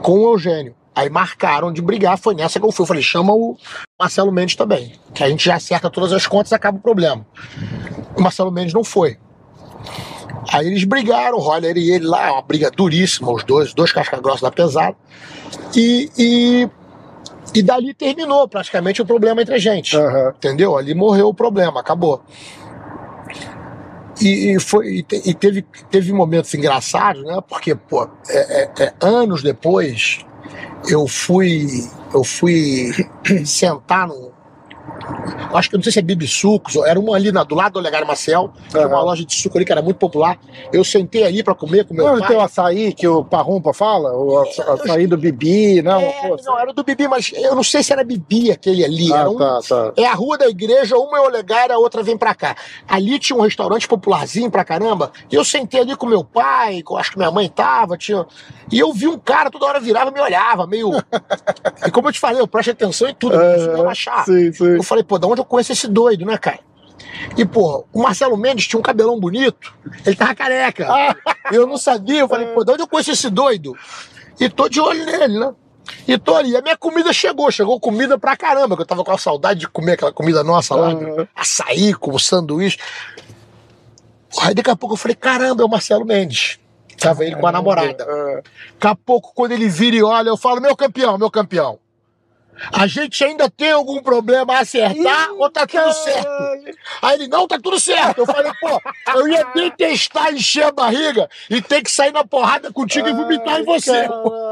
com 0.00 0.12
o 0.12 0.32
Eugênio. 0.34 0.74
Aí 0.94 1.08
marcaram 1.08 1.72
de 1.72 1.80
brigar, 1.80 2.18
foi 2.18 2.34
nessa 2.34 2.60
que 2.60 2.66
eu 2.66 2.72
fui. 2.72 2.82
Eu 2.82 2.88
falei, 2.88 3.02
chama 3.02 3.32
o 3.32 3.56
Marcelo 3.98 4.30
Mendes 4.30 4.54
também. 4.54 4.92
Que 5.14 5.24
a 5.24 5.28
gente 5.28 5.44
já 5.44 5.54
acerta 5.54 5.88
todas 5.88 6.12
as 6.12 6.26
contas 6.26 6.52
e 6.52 6.54
acaba 6.54 6.78
o 6.78 6.80
problema. 6.80 7.26
O 8.16 8.20
Marcelo 8.20 8.50
Mendes 8.52 8.74
não 8.74 8.84
foi. 8.84 9.16
Aí 10.52 10.66
eles 10.66 10.84
brigaram, 10.84 11.36
o 11.38 11.40
Roller 11.40 11.76
e 11.76 11.90
ele 11.90 12.06
lá, 12.06 12.32
uma 12.32 12.42
briga 12.42 12.70
duríssima, 12.70 13.30
os 13.32 13.44
dois, 13.44 13.74
dois 13.74 13.92
casca-grossa 13.92 14.42
da 14.42 14.50
pesada. 14.50 14.96
E, 15.76 16.10
e, 16.18 16.68
e 17.54 17.62
dali 17.62 17.92
terminou 17.94 18.48
praticamente 18.48 19.02
o 19.02 19.06
problema 19.06 19.42
entre 19.42 19.54
a 19.54 19.58
gente. 19.58 19.96
aham. 19.96 20.32
Entendeu? 20.36 20.76
Ali 20.76 20.94
morreu 20.94 21.28
o 21.28 21.34
problema, 21.34 21.80
acabou. 21.80 22.22
E, 24.20 24.54
e 24.54 24.60
foi, 24.60 24.96
e, 24.96 25.02
te- 25.02 25.22
e 25.24 25.34
teve, 25.34 25.62
teve 25.90 26.12
momentos 26.12 26.52
engraçados, 26.54 27.22
né? 27.24 27.38
Porque, 27.48 27.74
pô, 27.74 28.08
é- 28.28 28.62
é- 28.62 28.70
é, 28.84 28.94
anos 29.00 29.42
depois, 29.42 30.24
eu 30.88 31.06
fui, 31.06 31.66
eu 32.12 32.22
fui 32.24 32.90
sentar 33.46 34.06
no. 34.08 34.29
Eu 35.50 35.56
Acho 35.56 35.68
que 35.68 35.74
eu 35.74 35.78
não 35.78 35.82
sei 35.84 35.92
se 35.92 35.98
é 35.98 36.02
Bibi 36.02 36.26
Sucos, 36.26 36.76
era 36.76 36.98
uma 36.98 37.16
ali 37.16 37.32
na- 37.32 37.42
do 37.44 37.54
lado 37.54 37.72
do 37.74 37.78
Olegário 37.78 38.06
Maciel, 38.06 38.50
tinha 38.68 38.86
uma 38.86 39.02
loja 39.02 39.24
de 39.24 39.34
suco 39.34 39.58
ali 39.58 39.64
que 39.64 39.72
era 39.72 39.82
muito 39.82 39.96
popular. 39.96 40.38
Eu 40.72 40.84
sentei 40.84 41.24
ali 41.24 41.42
pra 41.42 41.54
comer 41.54 41.84
com 41.84 41.94
meu 41.94 42.04
Não, 42.06 42.18
pai. 42.18 42.28
tem 42.28 42.36
o 42.36 42.40
açaí 42.40 42.92
que 42.92 43.06
o 43.08 43.24
Parrumpa 43.24 43.72
fala? 43.72 44.12
O 44.16 44.38
aça- 44.38 44.72
açaí 44.72 45.06
do 45.06 45.16
Bibi, 45.16 45.82
não? 45.82 46.00
É, 46.00 46.28
Pô, 46.28 46.36
não, 46.44 46.58
era 46.58 46.72
do 46.72 46.84
Bibi, 46.84 47.08
mas 47.08 47.32
eu 47.34 47.54
não 47.54 47.62
sei 47.62 47.82
se 47.82 47.92
era 47.92 48.04
Bibi 48.04 48.50
aquele 48.52 48.84
ali. 48.84 49.12
Ah, 49.12 49.18
era 49.20 49.30
um, 49.30 49.36
tá, 49.36 49.60
tá. 49.68 49.92
É 49.96 50.06
a 50.06 50.14
rua 50.14 50.38
da 50.38 50.48
igreja, 50.48 50.96
uma 50.96 51.18
é 51.18 51.20
Olegário, 51.20 51.74
a 51.74 51.78
outra 51.78 52.02
vem 52.02 52.16
pra 52.16 52.34
cá. 52.34 52.56
Ali 52.88 53.18
tinha 53.18 53.36
um 53.36 53.42
restaurante 53.42 53.88
popularzinho 53.88 54.50
pra 54.50 54.64
caramba. 54.64 55.10
E 55.30 55.34
eu 55.34 55.44
sentei 55.44 55.80
ali 55.80 55.96
com 55.96 56.06
meu 56.06 56.22
pai, 56.24 56.82
com, 56.82 56.96
acho 56.96 57.10
que 57.12 57.18
minha 57.18 57.30
mãe 57.30 57.48
tava, 57.48 57.96
tinha. 57.96 58.24
E 58.70 58.78
eu 58.78 58.92
vi 58.92 59.08
um 59.08 59.18
cara 59.18 59.50
toda 59.50 59.66
hora 59.66 59.80
virava 59.80 60.10
e 60.10 60.14
me 60.14 60.20
olhava, 60.20 60.66
meio. 60.66 60.90
e 61.86 61.90
como 61.90 62.08
eu 62.08 62.12
te 62.12 62.20
falei, 62.20 62.40
eu 62.40 62.46
presto 62.46 62.70
atenção 62.70 63.08
em 63.08 63.14
tudo, 63.14 63.34
eu 63.34 63.40
preciso 63.40 63.68
Aham, 63.70 63.76
relaxar. 63.78 64.24
Sim, 64.24 64.52
sim. 64.52 64.76
Eu 64.76 64.82
falei, 64.82 64.99
pô, 65.02 65.18
da 65.18 65.26
onde 65.26 65.40
eu 65.40 65.44
conheço 65.44 65.72
esse 65.72 65.86
doido, 65.88 66.24
né, 66.24 66.36
cara? 66.38 66.60
E, 67.36 67.44
pô, 67.44 67.84
o 67.92 68.02
Marcelo 68.02 68.36
Mendes 68.36 68.66
tinha 68.66 68.78
um 68.78 68.82
cabelão 68.82 69.18
bonito, 69.18 69.74
ele 70.04 70.16
tava 70.16 70.34
careca. 70.34 70.86
eu 71.52 71.66
não 71.66 71.76
sabia, 71.76 72.20
eu 72.20 72.28
falei, 72.28 72.46
pô, 72.48 72.64
de 72.64 72.72
onde 72.72 72.82
eu 72.82 72.88
conheço 72.88 73.10
esse 73.10 73.30
doido? 73.30 73.76
E 74.38 74.48
tô 74.48 74.68
de 74.68 74.80
olho 74.80 75.04
nele, 75.04 75.38
né? 75.38 75.52
E 76.06 76.16
tô 76.18 76.34
ali. 76.36 76.56
A 76.56 76.62
minha 76.62 76.76
comida 76.76 77.12
chegou, 77.12 77.50
chegou 77.50 77.78
comida 77.80 78.18
pra 78.18 78.36
caramba, 78.36 78.76
que 78.76 78.82
eu 78.82 78.86
tava 78.86 79.04
com 79.04 79.12
a 79.12 79.18
saudade 79.18 79.60
de 79.60 79.68
comer 79.68 79.92
aquela 79.92 80.12
comida 80.12 80.44
nossa 80.44 80.74
lá, 80.74 80.88
Aham. 80.88 81.28
açaí 81.34 81.92
com 81.94 82.18
sanduíche. 82.18 82.78
Aí 84.40 84.54
daqui 84.54 84.70
a 84.70 84.76
pouco 84.76 84.94
eu 84.94 84.98
falei, 84.98 85.14
caramba, 85.16 85.62
é 85.62 85.66
o 85.66 85.68
Marcelo 85.68 86.04
Mendes. 86.04 86.58
Tava 86.98 87.24
ele 87.24 87.36
com 87.36 87.46
a 87.46 87.52
namorada. 87.52 88.04
Ah, 88.08 88.42
Daqui 88.74 88.86
a 88.86 88.94
pouco, 88.94 89.32
quando 89.34 89.52
ele 89.52 89.68
vira 89.68 89.96
e 89.96 90.02
olha, 90.02 90.28
eu 90.28 90.36
falo, 90.36 90.60
meu 90.60 90.76
campeão, 90.76 91.16
meu 91.18 91.30
campeão. 91.30 91.78
A 92.72 92.86
gente 92.86 93.22
ainda 93.24 93.48
tem 93.48 93.72
algum 93.72 94.02
problema 94.02 94.54
a 94.54 94.60
acertar 94.60 95.32
ou 95.32 95.50
tá 95.50 95.66
tudo 95.66 95.92
certo? 95.92 96.28
Aí 97.02 97.14
ele, 97.16 97.28
não, 97.28 97.46
tá 97.46 97.58
tudo 97.58 97.78
certo. 97.80 98.18
Eu 98.18 98.26
falei, 98.26 98.52
pô, 98.60 98.80
eu 99.14 99.28
ia 99.28 99.44
detestar 99.54 100.32
encher 100.34 100.64
a 100.64 100.72
barriga 100.72 101.28
e 101.48 101.62
ter 101.62 101.82
que 101.82 101.90
sair 101.90 102.12
na 102.12 102.24
porrada 102.24 102.72
contigo 102.72 103.08
e 103.08 103.12
vomitar 103.12 103.60
em 103.60 103.64
você. 103.64 104.08
Caralho. 104.08 104.49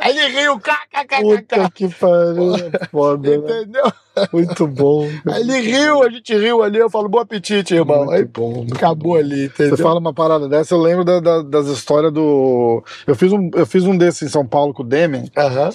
Aí 0.00 0.18
ele 0.18 0.40
riu, 0.40 0.54
Puta 0.54 0.72
kkkk. 0.90 1.70
que 1.74 1.88
pariu. 1.88 2.54
é 2.56 2.86
Foda, 2.86 3.30
né? 3.30 3.36
Entendeu? 3.36 3.92
Muito 4.32 4.66
bom. 4.66 5.06
Aí 5.30 5.42
ele 5.42 5.60
riu, 5.60 6.02
a 6.02 6.08
gente 6.10 6.34
riu 6.34 6.62
ali, 6.62 6.78
eu 6.78 6.88
falo, 6.88 7.08
bom 7.08 7.18
apetite, 7.18 7.74
irmão. 7.74 8.08
Aí 8.10 8.20
Muito 8.20 8.40
bom. 8.40 8.50
muito 8.52 8.74
acabou 8.74 9.16
ali, 9.16 9.46
entendeu? 9.46 9.76
Você 9.76 9.82
fala 9.82 10.00
uma 10.00 10.14
parada 10.14 10.48
dessa, 10.48 10.74
eu 10.74 10.78
lembro 10.80 11.04
da- 11.04 11.20
da- 11.20 11.42
das 11.42 11.66
histórias 11.66 12.12
do. 12.12 12.82
Eu 13.06 13.14
fiz, 13.14 13.30
um, 13.32 13.50
eu 13.54 13.66
fiz 13.66 13.84
um 13.84 13.96
desses 13.96 14.22
em 14.22 14.28
São 14.28 14.46
Paulo 14.46 14.72
com 14.72 14.82
o 14.82 14.86
Demian, 14.86 15.24
Aham. 15.36 15.70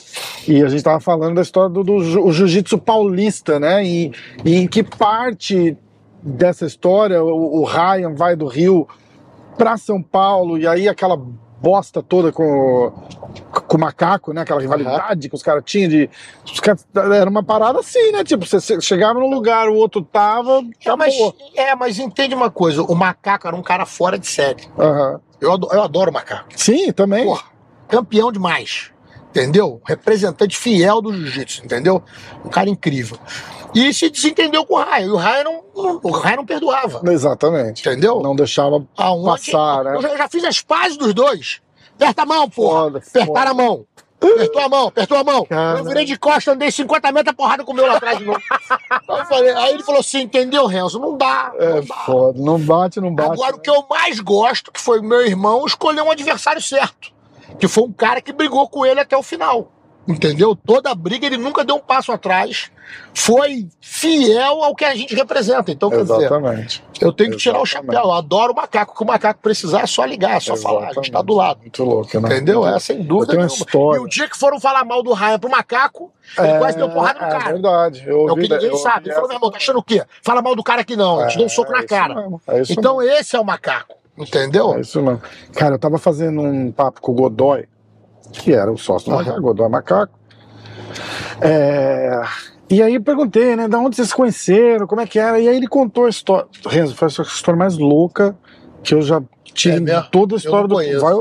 e 0.48 0.64
a 0.64 0.68
gente 0.70 0.84
tava 0.84 1.00
falando 1.00 1.36
da 1.36 1.42
história 1.42 1.70
do, 1.70 1.84
do 1.84 2.32
jiu-jitsu 2.32 2.78
paulista, 2.80 3.60
né? 3.60 3.84
E, 3.86 4.12
e 4.44 4.56
em 4.56 4.68
que 4.68 4.82
parte 4.82 5.78
dessa 6.24 6.66
história 6.66 7.24
o, 7.24 7.62
o 7.62 7.64
Ryan 7.64 8.14
vai 8.16 8.36
do 8.36 8.48
Rio 8.48 8.88
pra 9.58 9.78
São 9.78 10.02
Paulo, 10.02 10.58
e 10.58 10.66
aí 10.66 10.88
aquela 10.90 11.20
bosta 11.62 12.02
toda 12.02 12.32
com, 12.32 12.44
o- 12.44 12.92
com 13.52 13.78
o 13.78 13.80
macaco, 13.80 14.34
né? 14.34 14.42
Aquela 14.42 14.60
rivalidade 14.60 15.30
que 15.30 15.36
os 15.36 15.44
caras 15.44 15.64
tinham 15.66 15.90
de. 15.90 16.10
Caras, 16.62 16.86
era 16.96 17.30
uma 17.30 17.44
parada 17.44 17.80
assim, 17.80 18.12
né? 18.12 18.24
Tipo, 18.24 18.46
você 18.46 18.82
chegava 18.82 19.20
num 19.20 19.30
lugar, 19.30 19.70
o 19.70 19.76
outro 19.76 20.02
tava. 20.02 20.64
É, 20.84 20.96
mas, 20.96 21.14
é, 21.56 21.76
mas 21.76 22.00
entende 22.00 22.34
uma 22.34 22.50
coisa, 22.50 22.82
o 22.82 22.96
macaco 22.96 23.48
era 23.48 23.56
um 23.56 23.62
cara 23.62 23.86
fora 23.86 24.18
de 24.18 24.28
série. 24.28 24.68
Aham. 24.78 25.20
Eu 25.40 25.52
adoro, 25.54 25.74
eu 25.76 25.82
adoro 25.84 26.12
macaco. 26.14 26.46
Sim, 26.56 26.92
também. 26.92 27.26
Porra, 27.26 27.44
campeão 27.88 28.32
demais. 28.32 28.92
Entendeu? 29.30 29.82
Representante 29.86 30.58
fiel 30.58 31.02
do 31.02 31.14
jiu-jitsu, 31.14 31.64
entendeu? 31.66 32.04
Um 32.44 32.50
cara 32.50 32.70
incrível. 32.70 33.18
E 33.74 33.94
se 33.94 34.10
desentendeu 34.10 34.66
com 34.66 34.76
o 34.76 34.84
Ryan. 34.84 35.06
E 35.06 35.10
o 35.10 35.16
Ryan 35.16 35.44
não, 35.44 35.64
o 35.74 36.12
Ryan 36.12 36.36
não 36.38 36.46
perdoava. 36.46 37.02
Exatamente. 37.12 37.88
Entendeu? 37.88 38.20
Não 38.22 38.36
deixava 38.36 38.86
Aonde, 38.98 39.26
passar, 39.26 39.84
né? 39.84 39.96
eu, 39.96 40.02
já, 40.18 40.28
fiz 40.28 40.44
as 40.44 40.62
pazes 40.62 40.98
dos 40.98 41.14
dois. 41.14 41.62
Aperta 41.96 42.24
a 42.24 42.26
mão, 42.26 42.50
porra. 42.50 43.02
Foda, 43.02 43.50
a 43.50 43.54
mão. 43.54 43.86
Apertou 44.22 44.62
a 44.62 44.70
mão, 44.70 44.88
apertou 44.88 45.18
a 45.18 45.24
mão. 45.24 45.46
Caramba. 45.46 45.80
Eu 45.80 45.86
virei 45.86 46.06
de 46.06 46.16
costa, 46.16 46.52
andei 46.52 46.70
50 46.70 47.12
metros, 47.12 47.34
a 47.34 47.36
porrada 47.36 47.64
comeu 47.64 47.88
lá 47.88 47.96
atrás 47.98 48.20
de 48.20 48.26
novo. 48.26 48.40
Falei- 49.28 49.52
aí 49.56 49.74
ele 49.74 49.84
falou 49.84 50.00
assim: 50.00 50.22
entendeu, 50.22 50.68
Renzo? 50.68 51.00
Não 51.00 51.18
dá. 51.18 51.52
É 51.58 51.74
não 51.74 51.86
dá. 51.86 51.96
foda. 52.06 52.40
Não 52.40 52.60
bate, 52.60 53.02
não 53.02 53.16
bate. 53.16 53.32
Agora, 53.32 53.54
o 53.54 53.58
né? 53.58 53.64
que 53.64 53.70
eu 53.70 53.84
mais 53.90 54.20
gosto, 54.20 54.72
que 54.72 54.80
foi 54.80 55.00
o 55.00 55.04
meu 55.04 55.26
irmão, 55.26 55.66
escolher 55.66 56.02
um 56.04 56.12
adversário 56.12 56.62
certo. 56.62 57.12
Que 57.60 57.68
foi 57.68 57.84
um 57.84 57.92
cara 57.92 58.22
que 58.22 58.32
brigou 58.32 58.68
com 58.70 58.86
ele 58.86 59.00
até 59.00 59.18
o 59.18 59.24
final. 59.24 59.72
Entendeu? 60.08 60.56
Toda 60.56 60.90
a 60.90 60.96
briga, 60.96 61.28
ele 61.28 61.38
nunca 61.38 61.64
deu 61.64 61.76
um 61.76 61.80
passo 61.80 62.12
atrás. 62.12 62.72
Foi 63.14 63.68
fiel 63.80 64.64
ao 64.64 64.76
que 64.76 64.84
a 64.84 64.96
gente 64.96 65.14
representa. 65.16 65.72
Então, 65.72 65.90
quer 65.90 66.02
dizer, 66.02 66.16
Exatamente. 66.18 66.84
eu 67.00 67.14
tenho 67.14 67.32
que 67.32 67.38
tirar 67.38 67.60
o 67.60 67.64
Exatamente. 67.64 67.94
chapéu. 67.94 68.10
Eu 68.10 68.14
adoro 68.14 68.52
o 68.52 68.56
macaco. 68.56 68.96
Que 68.98 69.04
o 69.04 69.06
macaco 69.06 69.40
precisar 69.42 69.82
é 69.82 69.86
só 69.86 70.04
ligar, 70.04 70.36
é 70.36 70.40
só 70.40 70.56
falar. 70.58 70.90
A 70.90 70.94
gente 70.94 71.12
tá 71.12 71.22
do 71.22 71.34
lado. 71.36 71.60
Muito 71.62 71.84
louco, 71.84 72.20
né? 72.20 72.30
Entendeu? 72.36 72.68
É 72.68 72.80
sem 72.80 73.02
dúvida. 73.04 73.34
Nenhuma. 73.34 73.48
história. 73.54 74.00
E 74.00 74.02
o 74.04 74.08
dia 74.08 74.28
que 74.28 74.38
foram 74.38 74.60
falar 74.60 74.84
mal 74.84 75.04
do 75.04 75.14
Ryan 75.14 75.40
pro 75.40 75.50
macaco, 75.52 76.12
ele 76.38 76.58
quase 76.58 76.78
deu 76.78 76.90
porrada 76.90 77.20
no 77.20 77.26
é 77.28 77.30
cara. 77.30 77.52
verdade. 77.54 78.04
Eu 78.06 78.18
É 78.18 78.24
o 78.24 78.30
ouvi, 78.32 78.48
que 78.48 78.54
ninguém 78.54 78.70
eu 78.70 78.78
sabe. 78.78 78.96
ouvi 78.98 79.08
Ele 79.10 79.14
falou, 79.16 79.30
meu 79.30 79.38
irmão, 79.38 79.52
tá 79.52 79.58
achando 79.58 79.80
o 79.80 79.84
quê? 79.84 80.04
Fala 80.24 80.42
mal 80.42 80.56
do 80.56 80.64
cara 80.64 80.82
aqui 80.82 80.96
não. 80.96 81.22
Eu 81.22 81.28
te 81.28 81.38
dou 81.38 81.46
um 81.46 81.50
soco 81.50 81.70
É 81.72 81.74
na 81.74 81.80
isso 81.82 81.88
cara. 81.88 82.16
mesmo, 82.16 82.42
é 82.48 82.62
Então 82.70 83.02
esse 83.02 83.36
é 83.36 83.40
o 83.40 83.46
macaco. 83.46 83.96
Entendeu? 84.18 84.74
É 84.76 84.82
isso 84.82 85.02
mesmo. 85.02 85.22
Cara, 85.54 85.76
eu 85.76 85.80
tava 85.80 85.98
fazendo 85.98 86.42
um 86.42 86.72
papo 86.72 87.00
com 87.02 87.12
o 87.12 87.16
Godoy, 87.16 87.66
que 88.32 88.54
era 88.54 88.72
o 88.72 88.78
sócio 88.78 89.12
do 89.12 89.42
Godoy 89.42 89.70
Macaco. 89.70 90.14
É, 91.42 92.22
E 92.70 92.82
aí 92.82 92.96
eu 92.96 93.02
perguntei, 93.02 93.56
né, 93.56 93.68
da 93.68 93.78
onde 93.80 93.96
vocês 93.96 94.10
se 94.10 94.16
conheceram, 94.16 94.88
como 94.88 95.02
é 95.02 95.06
que 95.08 95.20
era, 95.20 95.40
e 95.40 95.48
aí 95.48 95.56
ele 95.58 95.68
contou 95.68 96.06
a 96.06 96.10
história. 96.10 96.48
Renzo, 96.68 96.96
foi 96.96 97.08
a 97.08 97.12
história 97.24 97.58
mais 97.58 97.78
louca 97.78 98.36
que 98.84 98.94
eu 98.94 99.02
já 99.02 99.22
tive 99.54 99.92
É 99.92 100.02
toda 100.12 100.36
a 100.36 100.38
história 100.38 100.68
do 100.68 100.76
vai- 100.76 101.14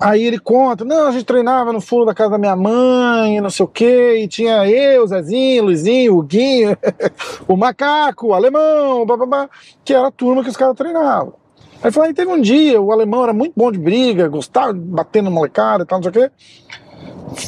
Aí 0.00 0.24
ele 0.24 0.38
conta, 0.38 0.84
não, 0.84 1.06
a 1.08 1.12
gente 1.12 1.24
treinava 1.26 1.72
no 1.72 1.80
fundo 1.80 2.06
da 2.06 2.14
casa 2.14 2.30
da 2.30 2.38
minha 2.38 2.56
mãe, 2.56 3.40
não 3.40 3.50
sei 3.50 3.64
o 3.64 3.68
quê, 3.68 4.20
e 4.24 4.26
tinha 4.26 4.66
eu, 4.68 5.06
Zezinho, 5.06 5.64
Luizinho, 5.64 6.16
o 6.16 6.22
Guinho, 6.22 6.76
o 7.46 7.56
Macaco, 7.56 8.28
o 8.28 8.34
Alemão, 8.34 9.04
bababá, 9.06 9.48
que 9.84 9.92
era 9.94 10.08
a 10.08 10.10
turma 10.10 10.42
que 10.42 10.48
os 10.48 10.56
caras 10.56 10.74
treinavam. 10.76 11.34
Aí 11.82 11.90
falou, 11.90 12.06
aí 12.08 12.14
teve 12.14 12.30
um 12.30 12.40
dia, 12.40 12.80
o 12.80 12.92
alemão 12.92 13.24
era 13.24 13.32
muito 13.32 13.54
bom 13.56 13.72
de 13.72 13.78
briga, 13.78 14.28
gostava 14.28 14.72
de 14.72 14.80
bater 14.80 15.22
no 15.22 15.30
molecada 15.30 15.82
e 15.82 15.86
tal, 15.86 15.98
não 16.00 16.02
sei 16.04 16.10
o 16.10 16.28
quê. 16.28 16.34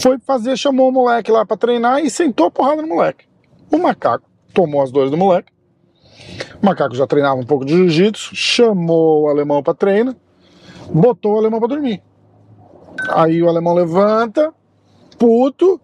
Foi 0.00 0.18
fazer, 0.18 0.56
chamou 0.56 0.88
o 0.88 0.92
moleque 0.92 1.30
lá 1.30 1.46
pra 1.46 1.56
treinar 1.56 2.04
e 2.04 2.10
sentou 2.10 2.46
a 2.46 2.50
porrada 2.50 2.82
no 2.82 2.88
moleque. 2.88 3.26
O 3.70 3.78
macaco 3.78 4.28
tomou 4.52 4.82
as 4.82 4.90
dores 4.90 5.10
do 5.10 5.16
moleque. 5.16 5.52
O 6.60 6.66
macaco 6.66 6.94
já 6.94 7.06
treinava 7.06 7.40
um 7.40 7.44
pouco 7.44 7.64
de 7.64 7.74
jiu-jitsu, 7.74 8.34
chamou 8.34 9.22
o 9.22 9.28
alemão 9.28 9.62
pra 9.62 9.74
treino, 9.74 10.16
botou 10.90 11.34
o 11.34 11.38
alemão 11.38 11.60
pra 11.60 11.68
dormir. 11.68 12.02
Aí 13.10 13.42
o 13.42 13.48
alemão 13.48 13.74
levanta, 13.74 14.52
puto, 15.18 15.80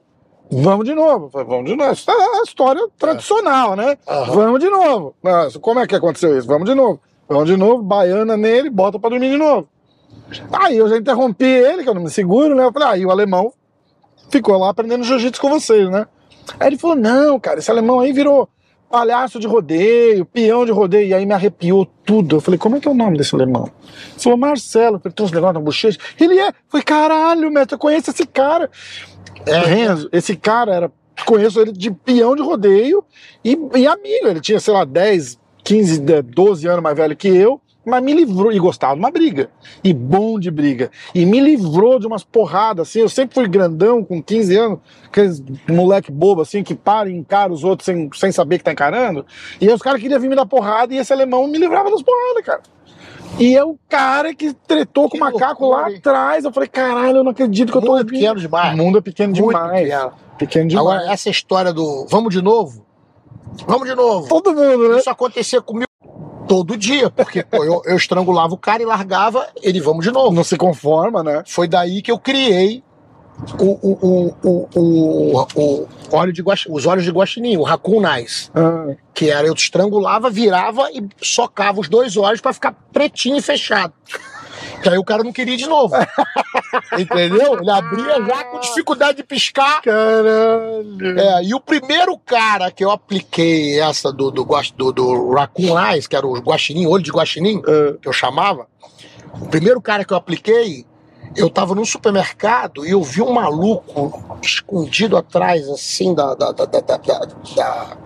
vamos 0.50 0.84
de 0.84 0.94
novo. 0.94 1.28
Falei, 1.30 1.46
vamos 1.46 1.70
de 1.70 1.76
novo. 1.76 1.92
Isso 1.92 2.10
é 2.10 2.40
a 2.40 2.42
história 2.42 2.88
tradicional, 2.98 3.76
né? 3.76 3.96
Aham. 4.08 4.34
Vamos 4.34 4.60
de 4.60 4.70
novo. 4.70 5.14
Como 5.60 5.78
é 5.78 5.86
que 5.86 5.94
aconteceu 5.94 6.36
isso? 6.36 6.48
Vamos 6.48 6.68
de 6.68 6.74
novo. 6.74 7.00
Vamos 7.30 7.46
de 7.46 7.56
novo, 7.56 7.80
baiana 7.80 8.36
nele, 8.36 8.68
bota 8.68 8.98
pra 8.98 9.08
dormir 9.08 9.30
de 9.30 9.38
novo. 9.38 9.68
Aí 10.52 10.76
eu 10.76 10.88
já 10.88 10.96
interrompi 10.96 11.44
ele, 11.44 11.84
que 11.84 11.88
eu 11.88 11.94
não 11.94 12.02
me 12.02 12.10
seguro, 12.10 12.56
né? 12.56 12.64
Eu 12.64 12.72
falei, 12.72 12.88
aí 12.88 13.06
o 13.06 13.10
alemão 13.12 13.52
ficou 14.28 14.58
lá 14.58 14.70
aprendendo 14.70 15.04
jiu-jitsu 15.04 15.40
com 15.40 15.48
vocês, 15.48 15.88
né? 15.88 16.08
Aí 16.58 16.66
ele 16.66 16.76
falou, 16.76 16.96
não, 16.96 17.38
cara, 17.38 17.60
esse 17.60 17.70
alemão 17.70 18.00
aí 18.00 18.12
virou 18.12 18.48
palhaço 18.90 19.38
de 19.38 19.46
rodeio, 19.46 20.26
peão 20.26 20.66
de 20.66 20.72
rodeio, 20.72 21.06
e 21.06 21.14
aí 21.14 21.24
me 21.24 21.32
arrepiou 21.32 21.86
tudo. 22.04 22.36
Eu 22.36 22.40
falei, 22.40 22.58
como 22.58 22.74
é 22.74 22.80
que 22.80 22.88
é 22.88 22.90
o 22.90 22.94
nome 22.94 23.16
desse 23.16 23.32
alemão? 23.32 23.70
Ele 24.10 24.18
falou, 24.18 24.36
Marcelo, 24.36 25.00
ele 25.04 25.14
tem 25.14 25.24
uns 25.24 25.30
negócios 25.30 25.54
na 25.54 25.60
bochecha. 25.60 25.98
Ele 26.18 26.36
é. 26.36 26.52
Falei, 26.68 26.84
caralho, 26.84 27.48
mestre, 27.52 27.76
eu 27.76 27.78
conheço 27.78 28.10
esse 28.10 28.26
cara. 28.26 28.68
É, 29.46 29.56
Renzo, 29.56 30.08
esse 30.12 30.34
cara 30.34 30.74
era. 30.74 30.92
Conheço 31.24 31.60
ele 31.60 31.70
de 31.70 31.92
peão 31.92 32.34
de 32.34 32.42
rodeio 32.42 33.04
e, 33.44 33.56
e 33.76 33.86
amigo. 33.86 34.26
Ele 34.26 34.40
tinha, 34.40 34.58
sei 34.58 34.74
lá, 34.74 34.84
10, 34.84 35.38
15, 35.70 36.00
12 36.22 36.66
anos 36.66 36.82
mais 36.82 36.96
velho 36.96 37.16
que 37.16 37.28
eu, 37.28 37.60
mas 37.86 38.02
me 38.02 38.12
livrou. 38.12 38.50
E 38.50 38.58
gostava 38.58 38.94
de 38.94 38.98
uma 38.98 39.10
briga. 39.10 39.50
E 39.84 39.92
bom 39.92 40.36
de 40.38 40.50
briga. 40.50 40.90
E 41.14 41.24
me 41.24 41.38
livrou 41.38 42.00
de 42.00 42.08
umas 42.08 42.24
porradas, 42.24 42.88
assim. 42.88 42.98
Eu 42.98 43.08
sempre 43.08 43.34
fui 43.36 43.46
grandão, 43.46 44.02
com 44.04 44.20
15 44.20 44.56
anos, 44.56 44.78
aqueles 45.06 45.40
moleque 45.68 46.10
bobo, 46.10 46.42
assim, 46.42 46.64
que 46.64 46.74
para 46.74 47.08
e 47.08 47.14
encara 47.14 47.52
os 47.52 47.62
outros 47.62 47.86
sem, 47.86 48.10
sem 48.14 48.32
saber 48.32 48.58
que 48.58 48.64
tá 48.64 48.72
encarando. 48.72 49.24
E 49.60 49.68
aí 49.68 49.72
os 49.72 49.80
caras 49.80 50.00
queriam 50.02 50.18
vir 50.18 50.28
me 50.28 50.34
dar 50.34 50.44
porrada 50.44 50.92
e 50.92 50.98
esse 50.98 51.12
alemão 51.12 51.46
me 51.46 51.56
livrava 51.56 51.88
das 51.88 52.02
porradas, 52.02 52.44
cara. 52.44 52.62
E 53.38 53.56
é 53.56 53.64
o 53.64 53.78
cara 53.88 54.34
que 54.34 54.52
tretou 54.66 55.04
com 55.04 55.10
o 55.10 55.10
Que 55.12 55.18
macaco 55.20 55.62
loucura, 55.64 55.82
lá 55.82 55.90
hein? 55.92 55.98
atrás. 55.98 56.44
Eu 56.44 56.52
falei, 56.52 56.68
caralho, 56.68 57.18
eu 57.18 57.24
não 57.24 57.30
acredito 57.30 57.70
que 57.70 57.78
eu 57.78 57.82
tô 57.82 57.92
mundo 57.92 58.00
é 58.00 58.04
pequeno 58.04 58.40
demais. 58.40 58.74
O 58.74 58.76
mundo 58.76 58.98
é 58.98 59.00
pequeno 59.00 59.32
Muito 59.32 59.46
demais. 59.46 59.82
pequeno. 59.88 60.12
Pequeno 60.36 60.68
demais. 60.68 60.88
Agora, 60.88 61.12
essa 61.12 61.30
história 61.30 61.72
do 61.72 62.06
vamos 62.10 62.34
de 62.34 62.42
novo? 62.42 62.89
Vamos 63.66 63.88
de 63.88 63.94
novo. 63.94 64.28
Todo 64.28 64.54
mundo, 64.54 64.88
né? 64.90 64.98
Isso 64.98 65.10
acontecia 65.10 65.60
comigo 65.60 65.86
todo 66.48 66.76
dia, 66.76 67.10
porque 67.10 67.42
pô, 67.44 67.64
eu, 67.64 67.80
eu 67.84 67.96
estrangulava 67.96 68.54
o 68.54 68.58
cara 68.58 68.82
e 68.82 68.86
largava, 68.86 69.46
ele 69.62 69.80
vamos 69.80 70.04
de 70.04 70.10
novo. 70.10 70.34
Não 70.34 70.42
se 70.44 70.56
conforma, 70.56 71.22
né? 71.22 71.42
Foi 71.46 71.68
daí 71.68 72.02
que 72.02 72.10
eu 72.10 72.18
criei 72.18 72.82
o, 73.58 73.64
o, 73.64 74.34
o, 74.42 74.68
o, 74.74 75.40
o, 75.54 75.88
óleo 76.12 76.32
de 76.32 76.42
guaxi- 76.42 76.68
os 76.70 76.86
olhos 76.86 77.04
de 77.04 77.10
guaxinim, 77.10 77.56
o 77.56 77.62
Raccoon 77.62 78.02
Eyes, 78.06 78.50
Ah, 78.54 78.94
que 79.14 79.30
era 79.30 79.46
eu 79.46 79.54
estrangulava, 79.54 80.28
virava 80.28 80.90
e 80.90 81.06
socava 81.22 81.80
os 81.80 81.88
dois 81.88 82.16
olhos 82.16 82.40
pra 82.40 82.52
ficar 82.52 82.72
pretinho 82.92 83.36
e 83.36 83.42
fechado. 83.42 83.92
Que 84.82 84.88
aí 84.88 84.98
o 84.98 85.04
cara 85.04 85.22
não 85.22 85.32
queria 85.32 85.56
de 85.56 85.66
novo. 85.66 85.94
Entendeu? 86.98 87.58
Ele 87.60 87.70
abria 87.70 88.24
já 88.24 88.44
com 88.44 88.60
dificuldade 88.60 89.18
de 89.18 89.24
piscar. 89.24 89.82
caralho. 89.82 91.18
É, 91.20 91.42
e 91.44 91.54
o 91.54 91.60
primeiro 91.60 92.16
cara 92.18 92.70
que 92.70 92.84
eu 92.84 92.90
apliquei 92.90 93.78
essa 93.80 94.12
do, 94.12 94.30
do, 94.30 94.46
do, 94.76 94.92
do 94.92 95.30
Raccoon 95.32 95.78
Eyes, 95.78 96.06
que 96.06 96.16
era 96.16 96.26
o 96.26 96.38
guaxinim, 96.40 96.86
olho 96.86 97.02
de 97.02 97.10
guaxinim, 97.10 97.62
Ah, 97.66 97.96
que 98.00 98.08
eu 98.08 98.12
chamava, 98.12 98.66
o 99.40 99.46
primeiro 99.48 99.80
cara 99.80 100.04
que 100.04 100.12
eu 100.12 100.16
apliquei, 100.16 100.84
eu 101.36 101.48
tava 101.50 101.74
num 101.74 101.84
supermercado 101.84 102.84
e 102.86 102.90
eu 102.90 103.02
vi 103.02 103.22
um 103.22 103.32
maluco 103.32 104.38
escondido 104.42 105.16
atrás, 105.16 105.68
assim, 105.68 106.14
da. 106.14 106.34
da, 106.34 106.52
da, 106.52 106.64
da, 106.64 106.80
da, 106.80 106.96
da, 106.96 107.18
da- 107.54 107.96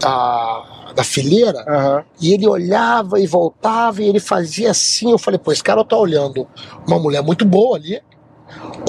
da- 0.00 0.75
da 0.96 1.04
fileira, 1.04 1.62
Aham. 1.68 2.04
e 2.18 2.32
ele 2.32 2.48
olhava 2.48 3.20
e 3.20 3.26
voltava 3.26 4.02
e 4.02 4.08
ele 4.08 4.18
fazia 4.18 4.70
assim. 4.70 5.10
Eu 5.10 5.18
falei, 5.18 5.38
pô, 5.38 5.52
esse 5.52 5.62
cara 5.62 5.84
tá 5.84 5.96
olhando 5.96 6.48
uma 6.86 6.98
mulher 6.98 7.22
muito 7.22 7.44
boa 7.44 7.76
ali, 7.76 8.00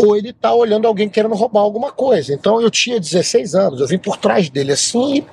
ou 0.02 0.16
ele 0.16 0.32
tá 0.32 0.54
olhando 0.54 0.88
alguém 0.88 1.10
querendo 1.10 1.36
roubar 1.36 1.60
alguma 1.60 1.92
coisa. 1.92 2.34
Então 2.34 2.62
eu 2.62 2.72
tinha 2.72 2.98
16 2.98 3.54
anos, 3.54 3.82
eu 3.82 3.88
vim 3.88 3.98
por 3.98 4.16
trás 4.16 4.50
dele 4.50 4.72
assim 4.72 5.18
e 5.18 5.28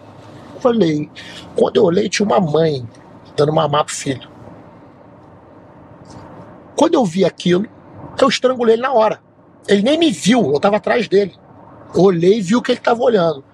falei. 0.61 1.09
Quando 1.55 1.77
eu 1.77 1.85
olhei, 1.85 2.09
tinha 2.09 2.27
uma 2.27 2.41
mãe 2.41 2.87
dando 3.37 3.53
mamar 3.53 3.85
pro 3.85 3.95
filho. 3.95 4.29
Quando 6.77 6.95
eu 6.95 7.05
vi 7.05 7.25
aquilo, 7.25 7.69
eu 8.21 8.29
estrangulei 8.29 8.75
ele 8.75 8.83
na 8.83 8.93
hora. 8.93 9.21
Ele 9.69 9.83
nem 9.83 9.97
me 9.97 10.11
viu, 10.11 10.53
eu 10.53 10.59
tava 10.59 10.79
atrás 10.79 11.07
dele. 11.07 11.35
Eu 11.95 12.03
olhei 12.03 12.39
e 12.39 12.41
vi 12.41 12.57
o 12.57 12.63
que 12.63 12.73
ele 12.73 12.81
tava 12.81 13.01
olhando. 13.01 13.45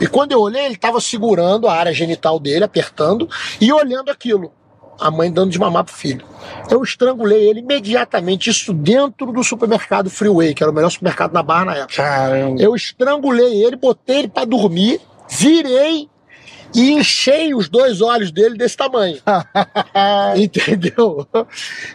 E 0.00 0.06
quando 0.06 0.32
eu 0.32 0.40
olhei, 0.40 0.64
ele 0.64 0.74
estava 0.74 1.00
segurando 1.00 1.68
a 1.68 1.74
área 1.74 1.92
genital 1.92 2.40
dele, 2.40 2.64
apertando 2.64 3.28
e 3.60 3.72
olhando 3.72 4.10
aquilo. 4.10 4.52
A 4.98 5.10
mãe 5.10 5.32
dando 5.32 5.50
de 5.50 5.58
mamar 5.58 5.84
pro 5.84 5.94
filho. 5.94 6.26
Eu 6.70 6.82
estrangulei 6.82 7.48
ele 7.48 7.60
imediatamente, 7.60 8.50
isso 8.50 8.72
dentro 8.72 9.32
do 9.32 9.42
supermercado 9.42 10.10
Freeway, 10.10 10.54
que 10.54 10.62
era 10.62 10.70
o 10.70 10.74
melhor 10.74 10.90
supermercado 10.90 11.32
na 11.32 11.42
Barra 11.42 11.64
na 11.66 11.76
época. 11.76 11.96
Caramba. 11.96 12.60
Eu 12.60 12.74
estrangulei 12.74 13.64
ele, 13.64 13.76
botei 13.76 14.18
ele 14.18 14.28
para 14.28 14.44
dormir, 14.44 15.00
virei 15.28 16.08
e 16.74 16.92
enchei 16.92 17.54
os 17.54 17.68
dois 17.68 18.00
olhos 18.00 18.30
dele 18.30 18.56
desse 18.56 18.76
tamanho. 18.76 19.18
Entendeu? 20.36 21.26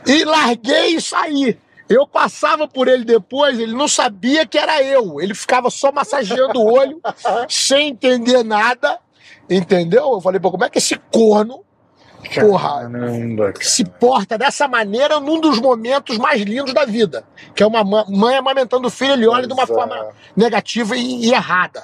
E 0.05 0.23
larguei 0.23 0.95
e 0.95 1.01
saí. 1.01 1.57
Eu 1.87 2.07
passava 2.07 2.67
por 2.67 2.87
ele 2.87 3.05
depois, 3.05 3.59
ele 3.59 3.73
não 3.73 3.87
sabia 3.87 4.45
que 4.45 4.57
era 4.57 4.81
eu. 4.83 5.21
Ele 5.21 5.35
ficava 5.35 5.69
só 5.69 5.91
massageando 5.91 6.59
o 6.59 6.73
olho, 6.73 6.99
sem 7.47 7.89
entender 7.89 8.43
nada. 8.43 8.99
Entendeu? 9.49 10.13
Eu 10.13 10.21
falei, 10.21 10.39
pô, 10.39 10.49
como 10.49 10.63
é 10.65 10.69
que 10.69 10.79
esse 10.79 10.95
corno, 11.11 11.63
porra, 12.39 12.69
Caramba. 12.89 13.53
se 13.61 13.85
porta 13.85 14.35
dessa 14.37 14.67
maneira 14.67 15.19
num 15.19 15.39
dos 15.39 15.59
momentos 15.59 16.17
mais 16.17 16.41
lindos 16.41 16.73
da 16.73 16.85
vida? 16.85 17.23
Que 17.53 17.61
é 17.61 17.67
uma 17.67 17.83
ma- 17.83 18.05
mãe 18.09 18.35
amamentando 18.35 18.87
o 18.87 18.91
filho, 18.91 19.13
ele 19.13 19.27
olha 19.27 19.45
de 19.45 19.53
uma 19.53 19.67
Pois 19.67 19.77
é. 19.77 19.81
forma 19.87 20.07
negativa 20.35 20.97
e, 20.97 21.25
e 21.27 21.31
errada. 21.31 21.83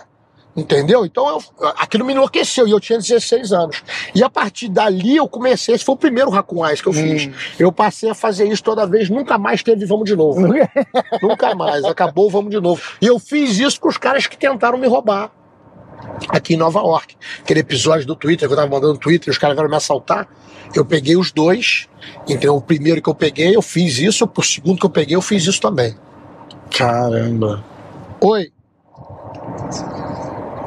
Entendeu? 0.55 1.05
Então 1.05 1.27
eu- 1.29 1.41
aquilo 1.77 2.03
me 2.03 2.11
enlouqueceu 2.13 2.67
e 2.67 2.71
eu 2.71 2.79
tinha 2.79 2.99
16 2.99 3.53
anos. 3.53 3.81
E 4.13 4.21
a 4.21 4.29
partir 4.29 4.67
dali 4.67 5.15
eu 5.15 5.27
comecei, 5.27 5.73
esse 5.75 5.85
foi 5.85 5.95
o 5.95 5.97
primeiro 5.97 6.29
Raccoon 6.29 6.65
Eyes 6.67 6.81
que 6.81 6.89
eu 6.89 6.93
fiz. 6.93 7.27
Hum. 7.27 7.31
Eu 7.57 7.71
passei 7.71 8.09
a 8.09 8.13
fazer 8.13 8.47
isso 8.49 8.61
toda 8.61 8.85
vez, 8.85 9.09
nunca 9.09 9.37
mais 9.37 9.63
teve 9.63 9.85
Vamos 9.85 10.05
de 10.05 10.15
Novo. 10.15 10.41
nunca 11.21 11.55
mais, 11.55 11.85
acabou 11.85 12.27
o 12.27 12.29
Vamos 12.29 12.51
de 12.51 12.59
Novo. 12.59 12.81
E 13.01 13.07
eu 13.07 13.17
fiz 13.17 13.57
isso 13.59 13.79
com 13.79 13.87
os 13.87 13.97
caras 13.97 14.27
que 14.27 14.37
tentaram 14.37 14.77
me 14.77 14.87
roubar 14.87 15.31
aqui 16.27 16.55
em 16.55 16.57
Nova 16.57 16.79
York. 16.79 17.15
Aquele 17.41 17.61
episódio 17.61 18.05
do 18.05 18.15
Twitter 18.15 18.47
que 18.47 18.53
eu 18.53 18.57
tava 18.57 18.69
mandando 18.69 18.93
no 18.93 18.99
Twitter, 18.99 19.31
os 19.31 19.37
caras 19.37 19.55
vieram 19.55 19.69
me 19.69 19.77
assaltar. 19.77 20.27
Eu 20.75 20.83
peguei 20.83 21.15
os 21.15 21.31
dois, 21.31 21.87
então 22.27 22.57
o 22.57 22.61
primeiro 22.61 23.01
que 23.01 23.09
eu 23.09 23.15
peguei, 23.15 23.55
eu 23.55 23.61
fiz 23.61 23.97
isso, 23.99 24.29
o 24.35 24.41
segundo 24.43 24.79
que 24.79 24.85
eu 24.85 24.89
peguei, 24.89 25.15
eu 25.15 25.21
fiz 25.21 25.45
isso 25.45 25.61
também. 25.61 25.95
Caramba. 26.69 27.63
Oi. 28.19 28.51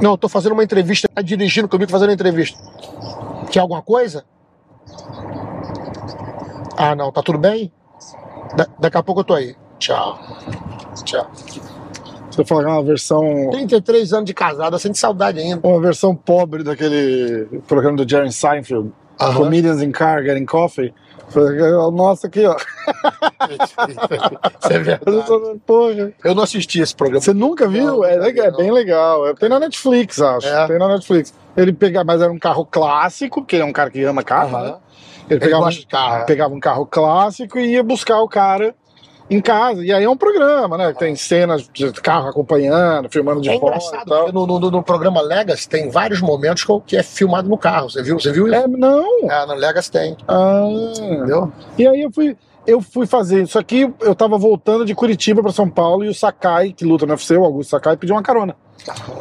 Não, 0.00 0.12
eu 0.12 0.18
tô 0.18 0.28
fazendo 0.28 0.52
uma 0.52 0.64
entrevista, 0.64 1.08
tá 1.12 1.22
dirigindo 1.22 1.68
comigo 1.68 1.90
fazendo 1.90 2.12
entrevista. 2.12 2.58
Quer 3.50 3.60
alguma 3.60 3.82
coisa? 3.82 4.24
Ah, 6.76 6.94
não, 6.94 7.12
tá 7.12 7.22
tudo 7.22 7.38
bem? 7.38 7.72
Da- 8.56 8.66
daqui 8.78 8.96
a 8.96 9.02
pouco 9.02 9.20
eu 9.20 9.24
tô 9.24 9.34
aí. 9.34 9.54
Tchau. 9.78 10.18
Tchau. 11.04 11.26
Você 12.30 12.44
falar 12.44 12.68
uma 12.68 12.82
versão. 12.82 13.50
33 13.52 14.12
anos 14.12 14.24
de 14.26 14.34
casado, 14.34 14.74
eu 14.74 14.78
sinto 14.80 14.98
saudade 14.98 15.38
ainda. 15.38 15.66
Uma 15.66 15.80
versão 15.80 16.14
pobre 16.16 16.64
daquele 16.64 17.46
programa 17.68 17.96
do 17.96 18.08
Jerry 18.08 18.32
Seinfeld. 18.32 18.92
Comedians 19.36 19.80
in 19.80 19.92
Car 19.92 20.22
Getting 20.24 20.44
Coffee. 20.44 20.92
Nossa, 21.92 22.26
aqui, 22.26 22.44
ó. 22.46 22.56
Isso 24.60 24.72
é 24.72 24.78
verdade. 24.78 25.60
Porra. 25.66 26.12
Eu 26.24 26.34
não 26.34 26.42
assisti 26.42 26.80
esse 26.80 26.94
programa. 26.94 27.20
Você 27.20 27.32
nunca 27.34 27.68
viu? 27.68 27.86
Não, 27.86 28.04
é, 28.04 28.16
legal, 28.16 28.46
é 28.46 28.50
bem 28.50 28.70
legal. 28.70 29.26
É, 29.28 29.34
Tem 29.34 29.48
na 29.48 29.58
Netflix, 29.60 30.20
acho. 30.20 30.46
É. 30.46 30.66
Tem 30.66 30.78
na 30.78 30.88
Netflix. 30.88 31.34
Ele 31.56 31.72
pegava, 31.72 32.04
mas 32.04 32.20
era 32.22 32.32
um 32.32 32.38
carro 32.38 32.64
clássico, 32.66 33.40
porque 33.42 33.56
ele 33.56 33.62
é 33.62 33.66
um 33.66 33.72
cara 33.72 33.90
que 33.90 34.02
ama 34.02 34.22
carro, 34.22 34.56
Aham. 34.56 34.64
né? 34.64 34.74
Ele 35.28 35.34
Ele 35.34 35.40
pegava, 35.40 35.70
de 35.70 35.86
carro. 35.86 36.16
é. 36.16 36.24
pegava 36.24 36.54
um 36.54 36.60
carro 36.60 36.86
clássico 36.86 37.58
e 37.58 37.72
ia 37.72 37.82
buscar 37.82 38.20
o 38.20 38.28
cara 38.28 38.74
em 39.30 39.40
casa. 39.40 39.84
E 39.84 39.92
aí 39.92 40.04
é 40.04 40.08
um 40.08 40.16
programa, 40.16 40.76
né? 40.76 40.92
Tem 40.92 41.14
cenas 41.16 41.68
de 41.72 41.90
carro 41.92 42.28
acompanhando, 42.28 43.08
filmando 43.10 43.40
de 43.40 43.48
É 43.50 43.58
fora 43.58 43.76
engraçado, 43.76 44.32
no, 44.32 44.46
no- 44.46 44.70
no 44.70 44.82
programa 44.82 45.20
Legacy 45.22 45.68
tem 45.68 45.88
vários 45.90 46.20
momentos 46.20 46.64
que- 46.86 46.96
é 46.96 47.02
filmado 47.02 47.48
no 47.48 47.56
carro. 47.58 47.88
Você 47.90 48.02
viu, 48.02 48.18
você 48.20 48.30
viu 48.32 48.46
isso? 48.46 48.54
É, 48.56 48.66
não. 48.68 49.30
É, 49.30 49.46
no 49.46 49.54
Legacy 49.54 49.90
tem. 49.90 50.16
Ah, 50.28 50.66
Entendeu? 51.00 51.52
E 51.78 51.86
aí 51.86 52.02
eu 52.02 52.10
fui. 52.12 52.36
eu 52.66 52.80
fui 52.80 53.06
fazer 53.06 53.42
isso 53.42 53.58
aqui, 53.58 53.92
eu 54.00 54.14
tava 54.14 54.38
voltando 54.38 54.84
de 54.86 54.94
Curitiba 54.94 55.42
pra 55.42 55.52
São 55.52 55.68
Paulo 55.68 56.04
e 56.04 56.08
o 56.08 56.14
Sakai, 56.14 56.72
que 56.72 56.84
luta 56.84 57.04
no 57.06 57.12
UFC, 57.12 57.36
o 57.36 57.44
Augusto 57.44 57.70
Sakai, 57.70 57.96
pediu 57.96 58.14
uma 58.16 58.22
carona. 58.22 58.56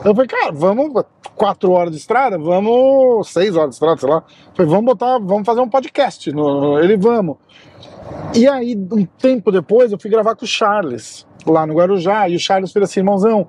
Eu 0.03 0.13
falei, 0.13 0.27
cara, 0.27 0.51
vamos 0.53 1.03
quatro 1.35 1.71
horas 1.71 1.91
de 1.91 1.97
estrada, 1.97 2.37
vamos 2.37 3.29
seis 3.29 3.55
horas 3.55 3.69
de 3.71 3.75
estrada, 3.75 3.97
sei 3.97 4.09
lá. 4.09 4.17
Eu 4.17 4.55
falei, 4.55 4.69
vamos 4.71 4.85
botar, 4.85 5.17
vamos 5.19 5.45
fazer 5.45 5.61
um 5.61 5.69
podcast. 5.69 6.31
No- 6.31 6.79
ele, 6.79 6.97
vamos. 6.97 7.37
E 8.35 8.47
aí, 8.47 8.75
um 8.91 9.05
tempo 9.05 9.51
depois, 9.51 9.91
eu 9.91 9.99
fui 9.99 10.09
gravar 10.09 10.35
com 10.35 10.43
o 10.43 10.47
Charles, 10.47 11.27
lá 11.45 11.67
no 11.67 11.75
Guarujá, 11.75 12.27
e 12.27 12.35
o 12.35 12.39
Charles 12.39 12.71
fez 12.71 12.83
assim, 12.83 13.01
irmãozão, 13.01 13.47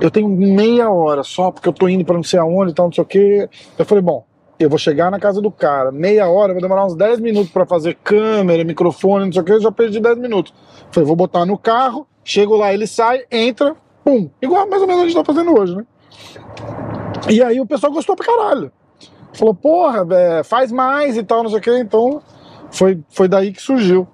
eu 0.00 0.10
tenho 0.10 0.28
meia 0.28 0.90
hora 0.90 1.22
só, 1.22 1.52
porque 1.52 1.68
eu 1.68 1.72
tô 1.72 1.88
indo 1.88 2.04
pra 2.04 2.16
não 2.16 2.22
sei 2.22 2.38
aonde 2.40 2.72
e 2.72 2.74
tal, 2.74 2.86
não 2.86 2.92
sei 2.92 3.02
o 3.02 3.06
quê. 3.06 3.48
Eu 3.78 3.84
falei, 3.84 4.02
bom, 4.02 4.24
eu 4.58 4.68
vou 4.68 4.78
chegar 4.78 5.10
na 5.10 5.20
casa 5.20 5.40
do 5.40 5.50
cara, 5.52 5.92
meia 5.92 6.28
hora, 6.28 6.52
vai 6.52 6.60
demorar 6.60 6.84
uns 6.84 6.96
10 6.96 7.20
minutos 7.20 7.52
pra 7.52 7.64
fazer 7.64 7.96
câmera, 8.02 8.64
microfone, 8.64 9.26
não 9.26 9.32
sei 9.32 9.42
o 9.42 9.44
que, 9.44 9.52
eu 9.52 9.60
já 9.60 9.70
perdi 9.70 10.00
10 10.00 10.18
minutos. 10.18 10.52
Falei, 10.90 11.06
vou 11.06 11.14
botar 11.14 11.46
no 11.46 11.56
carro, 11.56 12.06
chego 12.24 12.56
lá, 12.56 12.74
ele 12.74 12.86
sai, 12.86 13.22
entra, 13.30 13.76
pum. 14.04 14.28
Igual 14.42 14.68
mais 14.68 14.82
ou 14.82 14.88
menos 14.88 15.02
a 15.02 15.06
gente 15.06 15.14
tá 15.14 15.24
fazendo 15.24 15.56
hoje, 15.56 15.76
né? 15.76 15.86
E 17.28 17.40
aí 17.40 17.60
o 17.60 17.66
pessoal 17.66 17.92
gostou 17.92 18.16
pra 18.16 18.26
caralho. 18.26 18.72
Falou, 19.32 19.54
porra, 19.54 20.04
vé, 20.04 20.42
faz 20.42 20.72
mais 20.72 21.16
e 21.16 21.22
tal, 21.22 21.44
não 21.44 21.50
sei 21.50 21.60
o 21.60 21.62
que, 21.62 21.78
então 21.78 22.20
foi, 22.70 23.00
foi 23.08 23.28
daí 23.28 23.52
que 23.52 23.62
surgiu. 23.62 24.06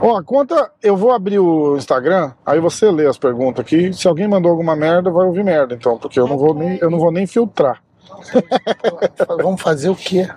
Ó, 0.00 0.22
conta, 0.22 0.70
eu 0.82 0.96
vou 0.96 1.10
abrir 1.12 1.38
o 1.38 1.76
Instagram, 1.76 2.32
aí 2.44 2.60
você 2.60 2.90
lê 2.90 3.06
as 3.06 3.18
perguntas 3.18 3.64
aqui. 3.64 3.92
Se 3.92 4.06
alguém 4.06 4.28
mandou 4.28 4.50
alguma 4.50 4.76
merda, 4.76 5.10
vai 5.10 5.26
ouvir 5.26 5.44
merda, 5.44 5.74
então, 5.74 5.98
porque 5.98 6.20
eu 6.20 6.26
não 6.26 6.36
vou 6.36 6.54
nem, 6.54 6.78
eu 6.80 6.90
não 6.90 6.98
vou 6.98 7.10
nem 7.10 7.26
filtrar. 7.26 7.82
Vamos 9.42 9.60
fazer 9.60 9.88
o 9.88 9.96
quê? 9.96 10.28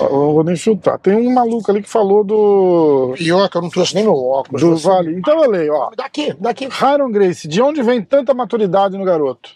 Eu 0.00 0.10
não 0.10 0.32
vou 0.34 0.44
nem 0.44 0.56
filtrar. 0.56 0.98
Tem 0.98 1.14
um 1.14 1.32
maluco 1.32 1.70
ali 1.70 1.82
que 1.82 1.88
falou 1.88 2.24
do, 2.24 3.14
Pior 3.16 3.48
que 3.48 3.56
eu 3.56 3.62
não 3.62 3.70
trouxe 3.70 3.94
nem 3.94 4.04
meu 4.04 4.16
óculos. 4.16 4.60
do 4.60 4.76
Vale. 4.76 5.14
Então 5.16 5.42
eu 5.42 5.50
leio, 5.50 5.74
ó. 5.74 5.90
Daqui, 5.96 6.34
daqui. 6.38 6.66
Hiron 6.66 7.10
Grace, 7.10 7.46
de 7.48 7.60
onde 7.62 7.82
vem 7.82 8.02
tanta 8.02 8.34
maturidade 8.34 8.96
no 8.96 9.04
garoto? 9.04 9.50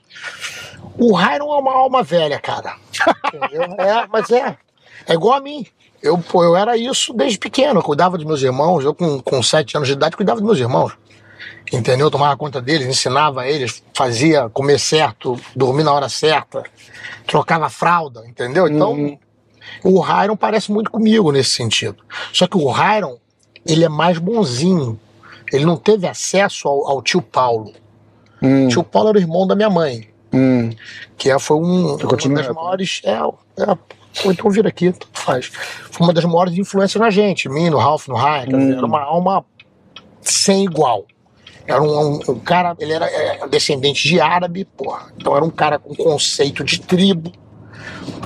O 0.98 1.14
Hyron 1.14 1.52
é 1.52 1.58
uma 1.58 1.72
alma 1.72 2.02
velha, 2.02 2.38
cara. 2.38 2.74
É, 3.78 4.06
mas 4.10 4.30
é. 4.30 4.56
É 5.06 5.14
igual 5.14 5.34
a 5.34 5.40
mim. 5.40 5.64
Eu, 6.02 6.18
pô, 6.18 6.44
eu 6.44 6.56
era 6.56 6.76
isso 6.76 7.12
desde 7.12 7.38
pequeno. 7.38 7.80
Eu 7.80 7.82
cuidava 7.84 8.16
dos 8.16 8.26
meus 8.26 8.42
irmãos. 8.42 8.84
Eu, 8.84 8.94
com, 8.94 9.20
com 9.20 9.42
sete 9.42 9.76
anos 9.76 9.88
de 9.88 9.94
idade, 9.94 10.16
cuidava 10.16 10.40
dos 10.40 10.46
meus 10.46 10.58
irmãos. 10.58 10.92
Entendeu? 11.72 12.06
Eu 12.06 12.10
tomava 12.10 12.36
conta 12.36 12.60
deles, 12.60 12.86
ensinava 12.86 13.46
eles, 13.46 13.82
fazia 13.92 14.48
comer 14.48 14.78
certo, 14.78 15.38
dormir 15.54 15.84
na 15.84 15.92
hora 15.92 16.08
certa, 16.08 16.62
trocava 17.26 17.68
fralda, 17.68 18.26
entendeu? 18.26 18.66
Então, 18.66 19.18
o 19.84 20.00
Hyron 20.00 20.34
parece 20.34 20.72
muito 20.72 20.90
comigo 20.90 21.30
nesse 21.30 21.50
sentido. 21.50 22.02
Só 22.32 22.46
que 22.46 22.56
o 22.56 22.70
Hyron, 22.70 23.18
ele 23.66 23.84
é 23.84 23.88
mais 23.88 24.16
bonzinho. 24.18 24.98
Ele 25.52 25.66
não 25.66 25.76
teve 25.76 26.08
acesso 26.08 26.68
ao, 26.68 26.88
ao 26.88 27.02
tio 27.02 27.20
Paulo. 27.20 27.72
Hum, 28.42 28.66
O 28.66 28.68
tio 28.68 28.82
Paulo 28.82 29.10
era 29.10 29.18
o 29.18 29.20
irmão 29.20 29.46
da 29.46 29.54
minha 29.54 29.68
mãe 29.68 30.08
hum. 30.32 30.70
que 31.16 31.30
é, 31.30 31.38
foi 31.38 31.56
um, 31.56 31.96
uma 31.96 31.96
das 31.96 32.26
né? 32.26 32.52
maiores. 32.52 33.00
É, 33.04 33.12
é, 33.12 33.78
ou 34.24 34.32
então 34.32 34.50
vira 34.50 34.68
aqui, 34.68 34.92
tanto 34.92 35.08
faz. 35.12 35.46
Foi 35.90 36.06
uma 36.06 36.12
das 36.12 36.24
maiores 36.24 36.56
influências 36.56 37.00
na 37.00 37.10
gente, 37.10 37.48
mim, 37.48 37.70
no 37.70 37.78
Ralph, 37.78 38.08
no 38.08 38.14
dizer, 38.58 38.74
Hum. 38.74 38.78
Era 38.78 38.86
uma 38.86 39.02
alma 39.02 39.44
sem 40.20 40.64
igual. 40.64 41.04
Era 41.66 41.82
um, 41.82 42.14
um- 42.14 42.20
um 42.28 42.38
cara, 42.40 42.74
ele 42.78 42.92
era 42.92 43.06
é, 43.06 43.46
descendente 43.48 44.06
de 44.08 44.20
árabe, 44.20 44.64
porra. 44.64 45.12
Então 45.16 45.36
era 45.36 45.44
um 45.44 45.50
cara 45.50 45.78
com 45.78 45.94
conceito 45.94 46.64
de 46.64 46.80
tribo, 46.80 47.30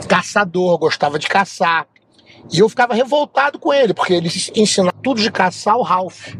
caçador, 0.08 0.78
gostava 0.78 1.18
de 1.18 1.26
caçar. 1.28 1.86
E 2.52 2.58
eu 2.58 2.68
ficava 2.68 2.94
revoltado 2.94 3.58
com 3.58 3.72
ele, 3.72 3.94
porque 3.94 4.12
ele 4.12 4.28
ensinava 4.54 4.94
tudo 5.02 5.20
de 5.20 5.30
caçar 5.30 5.74
ao 5.74 5.82
Ralph. 5.82 6.34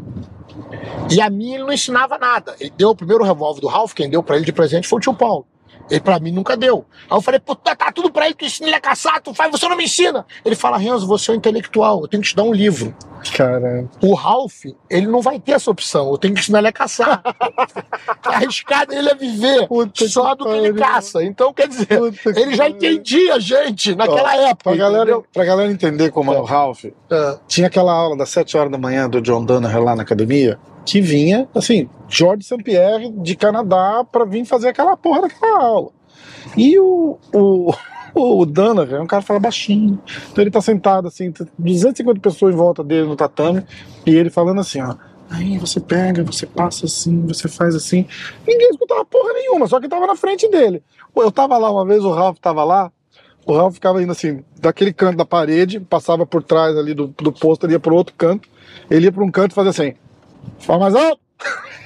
E 1.09 1.21
a 1.21 1.29
mim 1.29 1.53
ele 1.55 1.63
não 1.63 1.73
ensinava 1.73 2.17
nada. 2.17 2.55
Ele 2.59 2.71
deu 2.77 2.89
o 2.89 2.95
primeiro 2.95 3.23
revólver 3.23 3.61
do 3.61 3.67
Ralph, 3.67 3.93
quem 3.93 4.09
deu 4.09 4.21
pra 4.21 4.35
ele 4.35 4.45
de 4.45 4.51
presente 4.53 4.87
foi 4.87 4.97
o 4.97 5.01
tio 5.01 5.13
Paulo. 5.13 5.45
Ele 5.89 5.99
pra 5.99 6.19
mim 6.19 6.31
nunca 6.31 6.55
deu. 6.55 6.85
Aí 7.09 7.17
eu 7.17 7.21
falei, 7.21 7.39
pô, 7.39 7.55
tá, 7.55 7.75
tudo 7.91 8.11
pra 8.11 8.25
ele, 8.25 8.35
tu 8.35 8.45
ensina 8.45 8.67
ele 8.67 8.75
a 8.75 8.81
caçar, 8.81 9.21
tu 9.21 9.33
faz, 9.33 9.51
você 9.51 9.67
não 9.67 9.75
me 9.75 9.83
ensina. 9.83 10.25
Ele 10.45 10.55
fala, 10.55 10.77
Renzo, 10.77 11.05
você 11.05 11.31
é 11.31 11.33
um 11.33 11.37
intelectual, 11.37 12.01
eu 12.01 12.07
tenho 12.07 12.23
que 12.23 12.29
te 12.29 12.35
dar 12.35 12.43
um 12.43 12.53
livro. 12.53 12.95
Cara, 13.35 13.87
O 14.01 14.13
Ralph, 14.15 14.65
ele 14.89 15.07
não 15.07 15.21
vai 15.21 15.39
ter 15.39 15.53
essa 15.53 15.71
opção, 15.71 16.09
eu 16.11 16.17
tenho 16.17 16.33
que 16.33 16.41
ensinar 16.41 16.59
ele 16.59 16.67
a 16.67 16.73
caçar. 16.73 17.21
a 18.23 18.29
arriscada 18.29 18.93
ele 18.95 19.09
é 19.09 19.15
viver 19.15 19.67
Puta 19.67 20.07
só 20.07 20.35
do 20.35 20.45
que 20.45 20.51
ele 20.51 20.73
caça. 20.73 21.23
Então, 21.23 21.53
quer 21.53 21.67
dizer, 21.67 21.87
Puta 21.99 22.39
ele 22.39 22.55
já 22.55 22.67
entendia 22.69 23.35
a 23.35 23.39
gente 23.39 23.95
naquela 23.95 24.35
época. 24.35 24.63
pra 24.71 24.75
galera, 24.75 25.21
pra 25.33 25.45
galera 25.45 25.71
entender 25.71 26.11
como 26.11 26.33
é 26.33 26.37
o 26.39 26.43
Ralph, 26.43 26.85
É. 26.85 27.37
tinha 27.47 27.67
aquela 27.67 27.93
aula 27.93 28.17
das 28.17 28.29
7 28.29 28.57
horas 28.57 28.71
da 28.71 28.77
manhã 28.77 29.09
do 29.09 29.21
John 29.21 29.45
Danaher 29.45 29.81
lá 29.81 29.95
na 29.95 30.03
academia, 30.03 30.59
que 30.85 31.01
vinha, 31.01 31.47
assim, 31.55 31.89
George 32.09 32.43
St. 32.43 32.61
Pierre 32.63 33.11
de 33.11 33.35
Canadá 33.35 34.05
pra 34.09 34.25
vir 34.25 34.45
fazer 34.45 34.69
aquela 34.69 34.97
porra 34.97 35.21
daquela 35.21 35.63
aula. 35.63 35.91
E 36.57 36.77
o, 36.79 37.17
o, 37.33 37.73
o 38.13 38.45
Danaher 38.45 38.95
é 38.95 39.01
um 39.01 39.07
cara 39.07 39.21
que 39.21 39.27
fala 39.27 39.39
baixinho. 39.39 39.99
Então 40.31 40.43
ele 40.43 40.51
tá 40.51 40.61
sentado, 40.61 41.07
assim, 41.07 41.31
tem 41.31 41.47
250 41.57 42.19
pessoas 42.19 42.53
em 42.53 42.57
volta 42.57 42.83
dele 42.83 43.07
no 43.07 43.15
tatame, 43.15 43.63
e 44.05 44.15
ele 44.15 44.29
falando 44.29 44.61
assim, 44.61 44.81
ó. 44.81 44.95
Aí 45.29 45.57
você 45.57 45.79
pega, 45.79 46.23
você 46.23 46.45
passa 46.45 46.85
assim, 46.85 47.25
você 47.25 47.47
faz 47.47 47.73
assim. 47.73 48.05
Ninguém 48.45 48.69
escutava 48.69 49.03
porra 49.03 49.33
nenhuma, 49.33 49.65
só 49.65 49.79
que 49.79 49.87
tava 49.87 50.05
na 50.05 50.15
frente 50.15 50.47
dele. 50.47 50.83
Eu 51.15 51.31
tava 51.31 51.57
lá 51.57 51.71
uma 51.71 51.85
vez, 51.85 52.03
o 52.03 52.11
Ralph 52.11 52.37
tava 52.37 52.63
lá, 52.63 52.91
o 53.45 53.53
Ralph 53.53 53.73
ficava 53.73 54.03
indo 54.03 54.11
assim, 54.11 54.43
daquele 54.59 54.93
canto 54.93 55.17
da 55.17 55.25
parede, 55.25 55.79
passava 55.79 56.25
por 56.25 56.43
trás 56.43 56.77
ali 56.77 56.93
do, 56.93 57.07
do 57.07 57.31
posto, 57.31 57.65
ele 57.65 57.73
ia 57.73 57.79
pro 57.79 57.95
outro 57.95 58.13
canto, 58.15 58.47
ele 58.91 59.05
ia 59.05 59.11
pra 59.11 59.23
um 59.23 59.31
canto 59.31 59.51
e 59.51 59.55
fazia 59.55 59.71
assim, 59.71 59.95
fala 60.59 60.79
mais 60.79 60.95
alto! 60.95 61.19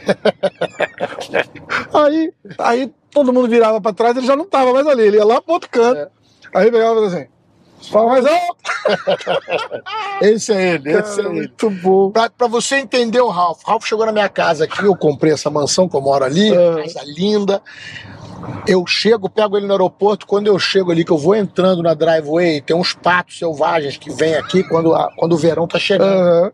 aí, 1.94 2.32
aí 2.58 2.92
todo 3.12 3.34
mundo 3.34 3.48
virava 3.48 3.80
pra 3.82 3.94
trás, 3.94 4.16
ele 4.16 4.26
já 4.28 4.36
não 4.36 4.46
tava 4.46 4.74
mais 4.74 4.88
ali, 4.88 5.04
ele 5.04 5.18
ia 5.18 5.26
lá 5.26 5.42
pro 5.42 5.54
outro 5.54 5.70
canto, 5.70 6.10
aí 6.54 6.72
pegava 6.72 7.00
e 7.02 7.06
assim, 7.06 7.26
fala 7.92 8.08
mais 8.10 8.26
alto! 8.26 8.58
Esse 10.22 10.52
é 10.54 10.74
ele, 10.76 10.92
esse 10.92 11.18
Cara, 11.18 11.22
é 11.22 11.26
ele. 11.32 11.40
muito 11.40 11.70
bom. 11.70 12.10
Pra, 12.10 12.28
pra 12.30 12.48
você 12.48 12.78
entender 12.78 13.22
o 13.22 13.28
Ralph, 13.30 13.62
Ralph 13.66 13.86
chegou 13.86 14.04
na 14.06 14.12
minha 14.12 14.28
casa 14.30 14.64
aqui, 14.64 14.84
eu 14.84 14.96
comprei 14.96 15.32
essa 15.34 15.50
mansão 15.50 15.88
que 15.88 15.96
eu 15.96 16.02
moro 16.02 16.24
ali, 16.26 16.52
Ah. 16.56 16.82
casa 16.84 17.02
linda. 17.06 17.62
Eu 18.68 18.86
chego, 18.88 19.30
pego 19.30 19.58
ele 19.58 19.66
no 19.68 19.74
aeroporto, 19.74 20.26
quando 20.26 20.48
eu 20.48 20.58
chego 20.58 20.92
ali, 20.92 21.04
que 21.06 21.12
eu 21.12 21.18
vou 21.18 21.36
entrando 21.36 21.84
na 21.84 21.94
driveway, 21.94 22.62
tem 22.62 22.76
uns 22.76 22.94
patos 22.94 23.38
selvagens 23.38 23.98
que 23.98 24.10
vêm 24.12 24.36
aqui 24.36 24.64
quando, 24.64 24.94
a- 24.96 25.12
quando 25.16 25.34
o 25.34 25.38
verão 25.38 25.68
tá 25.68 25.78
chegando. 25.78 26.18
Aham. 26.20 26.52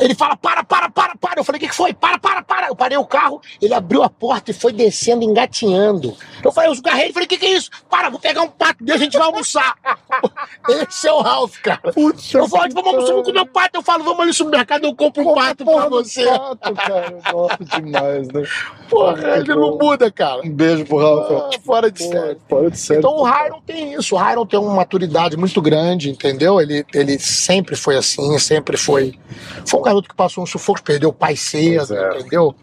Ele 0.00 0.14
fala: 0.14 0.36
para, 0.36 0.64
para, 0.64 0.88
para, 0.88 1.16
para. 1.16 1.40
Eu 1.40 1.44
falei: 1.44 1.58
o 1.58 1.60
que, 1.60 1.68
que 1.68 1.74
foi? 1.74 1.92
Para, 1.92 2.18
para, 2.18 2.42
para. 2.42 2.68
Eu 2.68 2.76
parei 2.76 2.98
o 2.98 3.06
carro, 3.06 3.40
ele 3.60 3.74
abriu 3.74 4.02
a 4.02 4.10
porta 4.10 4.50
e 4.50 4.54
foi 4.54 4.72
descendo, 4.72 5.24
engatinhando. 5.24 6.16
Eu 6.42 6.52
falei: 6.52 6.70
eu 6.70 6.74
esgarrei 6.74 7.04
ele, 7.04 7.12
falei: 7.12 7.26
o 7.26 7.28
que, 7.28 7.38
que 7.38 7.46
é 7.46 7.56
isso? 7.56 7.70
Para, 7.88 8.10
vou 8.10 8.20
pegar 8.20 8.42
um 8.42 8.48
pato 8.48 8.84
dele, 8.84 8.98
a 8.98 9.04
gente 9.04 9.16
vai 9.16 9.26
almoçar. 9.26 9.74
Esse 10.68 11.08
é 11.08 11.12
o 11.12 11.20
Ralph, 11.20 11.58
cara. 11.58 11.92
Puta 11.92 12.20
Eu 12.34 12.48
falo, 12.48 12.72
vamos 12.72 12.86
almoçar, 12.86 13.22
comer 13.22 13.40
um 13.40 13.46
pato. 13.46 13.70
Eu 13.74 13.82
falo, 13.82 14.04
vamos 14.04 14.20
ali 14.20 14.28
no 14.28 14.34
supermercado, 14.34 14.84
eu 14.84 14.94
compro 14.94 15.28
um 15.28 15.34
pato 15.34 15.64
pra 15.64 15.88
você. 15.88 16.24
pato, 16.24 16.74
cara, 16.74 17.12
eu 17.12 17.32
gosto 17.32 17.64
demais, 17.64 18.28
né? 18.28 18.42
Porra, 18.88 19.38
ele 19.38 19.54
não 19.54 19.78
muda, 19.78 20.10
cara. 20.10 20.42
Um 20.42 20.50
beijo 20.50 20.84
pro 20.84 20.98
Ralph. 20.98 21.30
Ah, 21.30 21.58
Fora 21.64 21.90
de 21.90 22.02
série. 22.02 22.38
Fora 22.48 22.70
de 22.70 22.78
série. 22.78 22.98
Então 22.98 23.12
o 23.16 23.24
Hyron 23.24 23.60
tem 23.66 23.94
isso, 23.94 24.14
o 24.14 24.18
Hyron 24.18 24.46
tem 24.46 24.58
uma 24.58 24.74
maturidade 24.74 25.36
muito 25.36 25.60
grande, 25.60 26.10
entendeu? 26.10 26.60
Ele, 26.60 26.84
ele 26.94 27.18
sempre 27.18 27.76
foi 27.76 27.96
assim, 27.96 28.38
sempre 28.38 28.76
foi. 28.76 29.18
Foi 29.64 29.80
um 29.80 29.82
garoto 29.82 30.08
que 30.08 30.14
passou 30.14 30.42
um 30.42 30.46
sufoco, 30.46 30.82
perdeu 30.82 31.10
o 31.10 31.12
pai 31.12 31.36
cedo, 31.36 31.94
é. 31.94 32.18
entendeu? 32.18 32.54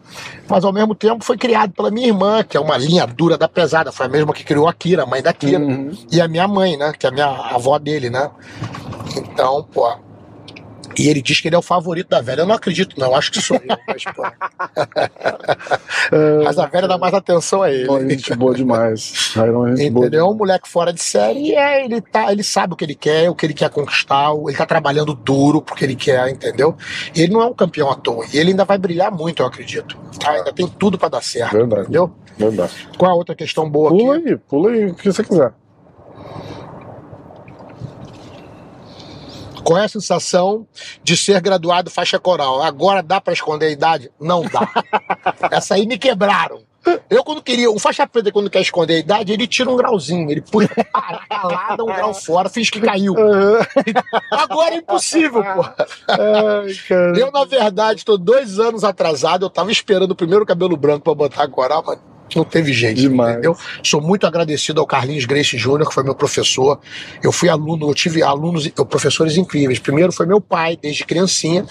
Mas 0.48 0.64
ao 0.64 0.72
mesmo 0.72 0.94
tempo 0.94 1.24
foi 1.24 1.36
criado 1.36 1.72
pela 1.72 1.90
minha 1.90 2.08
irmã, 2.08 2.42
que 2.42 2.56
é 2.56 2.60
uma 2.60 2.76
linha 2.76 3.06
dura 3.06 3.36
da 3.36 3.48
pesada, 3.48 3.90
foi 3.90 4.06
a 4.06 4.08
mesma 4.08 4.32
que 4.32 4.44
criou 4.44 4.68
a 4.68 4.72
Kira, 4.72 5.02
a 5.02 5.06
mãe 5.06 5.22
da 5.22 5.32
Kira. 5.32 5.58
Uhum. 5.58 5.96
E 6.10 6.20
a 6.20 6.28
minha 6.28 6.46
mãe, 6.46 6.76
né? 6.76 6.92
Que 6.98 7.06
é 7.06 7.08
a 7.08 7.12
minha 7.12 7.26
avó 7.26 7.78
dele, 7.78 8.10
né? 8.10 8.30
Então, 9.16 9.66
pô. 9.72 9.92
E 10.98 11.08
ele 11.08 11.22
diz 11.22 11.40
que 11.40 11.48
ele 11.48 11.56
é 11.56 11.58
o 11.58 11.62
favorito 11.62 12.08
da 12.08 12.20
velha. 12.20 12.42
Eu 12.42 12.46
não 12.46 12.54
acredito, 12.54 12.98
não. 12.98 13.08
Eu 13.08 13.16
acho 13.16 13.32
que 13.32 13.40
sou 13.40 13.56
eu. 13.56 13.76
Mas, 13.86 14.04
pô. 14.04 14.22
mas 16.44 16.58
a 16.58 16.66
velha 16.66 16.88
dá 16.88 16.98
mais 16.98 17.14
atenção 17.14 17.62
a 17.62 17.70
ele. 17.70 17.86
Pô, 17.86 18.00
gente 18.00 18.34
boa 18.34 18.54
demais. 18.54 19.34
É 19.36 19.84
Entendeu? 19.84 20.20
É 20.20 20.24
um 20.24 20.34
moleque 20.34 20.68
fora 20.68 20.92
de 20.92 21.02
série 21.02 21.50
e 21.50 21.54
é, 21.54 21.84
ele, 21.84 22.00
tá, 22.00 22.32
ele 22.32 22.42
sabe 22.42 22.74
o 22.74 22.76
que 22.76 22.84
ele 22.84 22.94
quer, 22.94 23.30
o 23.30 23.34
que 23.34 23.46
ele 23.46 23.54
quer 23.54 23.70
conquistar, 23.70 24.32
ele 24.34 24.56
tá 24.56 24.66
trabalhando 24.66 25.14
duro 25.14 25.60
porque 25.60 25.84
ele 25.84 25.96
quer, 25.96 26.28
entendeu? 26.28 26.76
E 27.14 27.22
ele 27.22 27.32
não 27.32 27.42
é 27.42 27.46
um 27.46 27.54
campeão 27.54 27.90
à 27.90 27.94
toa. 27.94 28.24
E 28.32 28.38
ele 28.38 28.50
ainda 28.50 28.64
vai 28.64 28.78
brilhar 28.78 29.10
muito, 29.10 29.42
eu 29.42 29.46
acredito. 29.46 29.96
Tá? 30.18 30.30
Ainda 30.30 30.52
tem 30.52 30.68
tudo 30.68 30.98
pra 30.98 31.08
dar 31.08 31.22
certo. 31.22 31.52
Verdade. 31.52 31.82
Entendeu? 31.82 32.12
Verdade. 32.36 32.88
Qual 32.98 33.10
a 33.10 33.14
outra 33.14 33.34
questão 33.34 33.68
boa 33.68 33.90
Pula 33.90 34.16
aqui? 34.16 34.28
aí, 34.28 34.36
pula 34.36 34.70
aí 34.70 34.86
o 34.86 34.94
que 34.94 35.12
você 35.12 35.22
quiser. 35.22 35.52
Qual 39.64 39.78
é 39.78 39.84
a 39.84 39.88
sensação 39.88 40.66
de 41.02 41.16
ser 41.16 41.40
graduado 41.40 41.90
faixa 41.90 42.18
coral? 42.18 42.62
Agora 42.62 43.02
dá 43.02 43.20
pra 43.20 43.32
esconder 43.32 43.66
a 43.66 43.70
idade? 43.70 44.10
Não 44.20 44.42
dá. 44.42 44.68
Essa 45.50 45.74
aí 45.74 45.86
me 45.86 45.98
quebraram. 45.98 46.62
Eu, 47.08 47.24
quando 47.24 47.42
queria, 47.42 47.70
o 47.70 47.78
faixa 47.78 48.06
preta, 48.06 48.30
quando 48.30 48.50
quer 48.50 48.60
esconder 48.60 48.96
a 48.96 48.98
idade, 48.98 49.32
ele 49.32 49.46
tira 49.46 49.70
um 49.70 49.76
grauzinho. 49.76 50.30
Ele 50.30 50.42
puxa 50.42 50.68
calada 51.28 51.82
um 51.82 51.86
grau 51.86 52.12
fora, 52.12 52.50
finge 52.50 52.70
que 52.70 52.80
caiu. 52.80 53.14
Agora 54.30 54.74
é 54.74 54.78
impossível, 54.78 55.42
pô. 55.42 55.64
Eu, 57.18 57.32
na 57.32 57.44
verdade, 57.46 58.04
tô 58.04 58.18
dois 58.18 58.58
anos 58.58 58.84
atrasado. 58.84 59.46
Eu 59.46 59.50
tava 59.50 59.72
esperando 59.72 60.10
o 60.10 60.16
primeiro 60.16 60.44
cabelo 60.44 60.76
branco 60.76 61.04
pra 61.04 61.14
botar 61.14 61.42
agora, 61.44 61.80
mas 61.80 61.98
não 62.36 62.44
teve 62.44 62.72
jeito, 62.72 63.00
Demais. 63.00 63.32
entendeu? 63.32 63.56
Sou 63.82 64.00
muito 64.00 64.26
agradecido 64.26 64.80
ao 64.80 64.86
Carlinhos 64.86 65.24
Grace 65.24 65.56
Júnior, 65.56 65.88
que 65.88 65.94
foi 65.94 66.02
meu 66.02 66.14
professor. 66.14 66.80
Eu 67.22 67.32
fui 67.32 67.48
aluno, 67.48 67.88
eu 67.88 67.94
tive 67.94 68.22
alunos, 68.22 68.68
professores 68.88 69.36
incríveis. 69.36 69.78
Primeiro 69.78 70.12
foi 70.12 70.26
meu 70.26 70.40
pai, 70.40 70.78
desde 70.80 71.04
criancinha. 71.04 71.66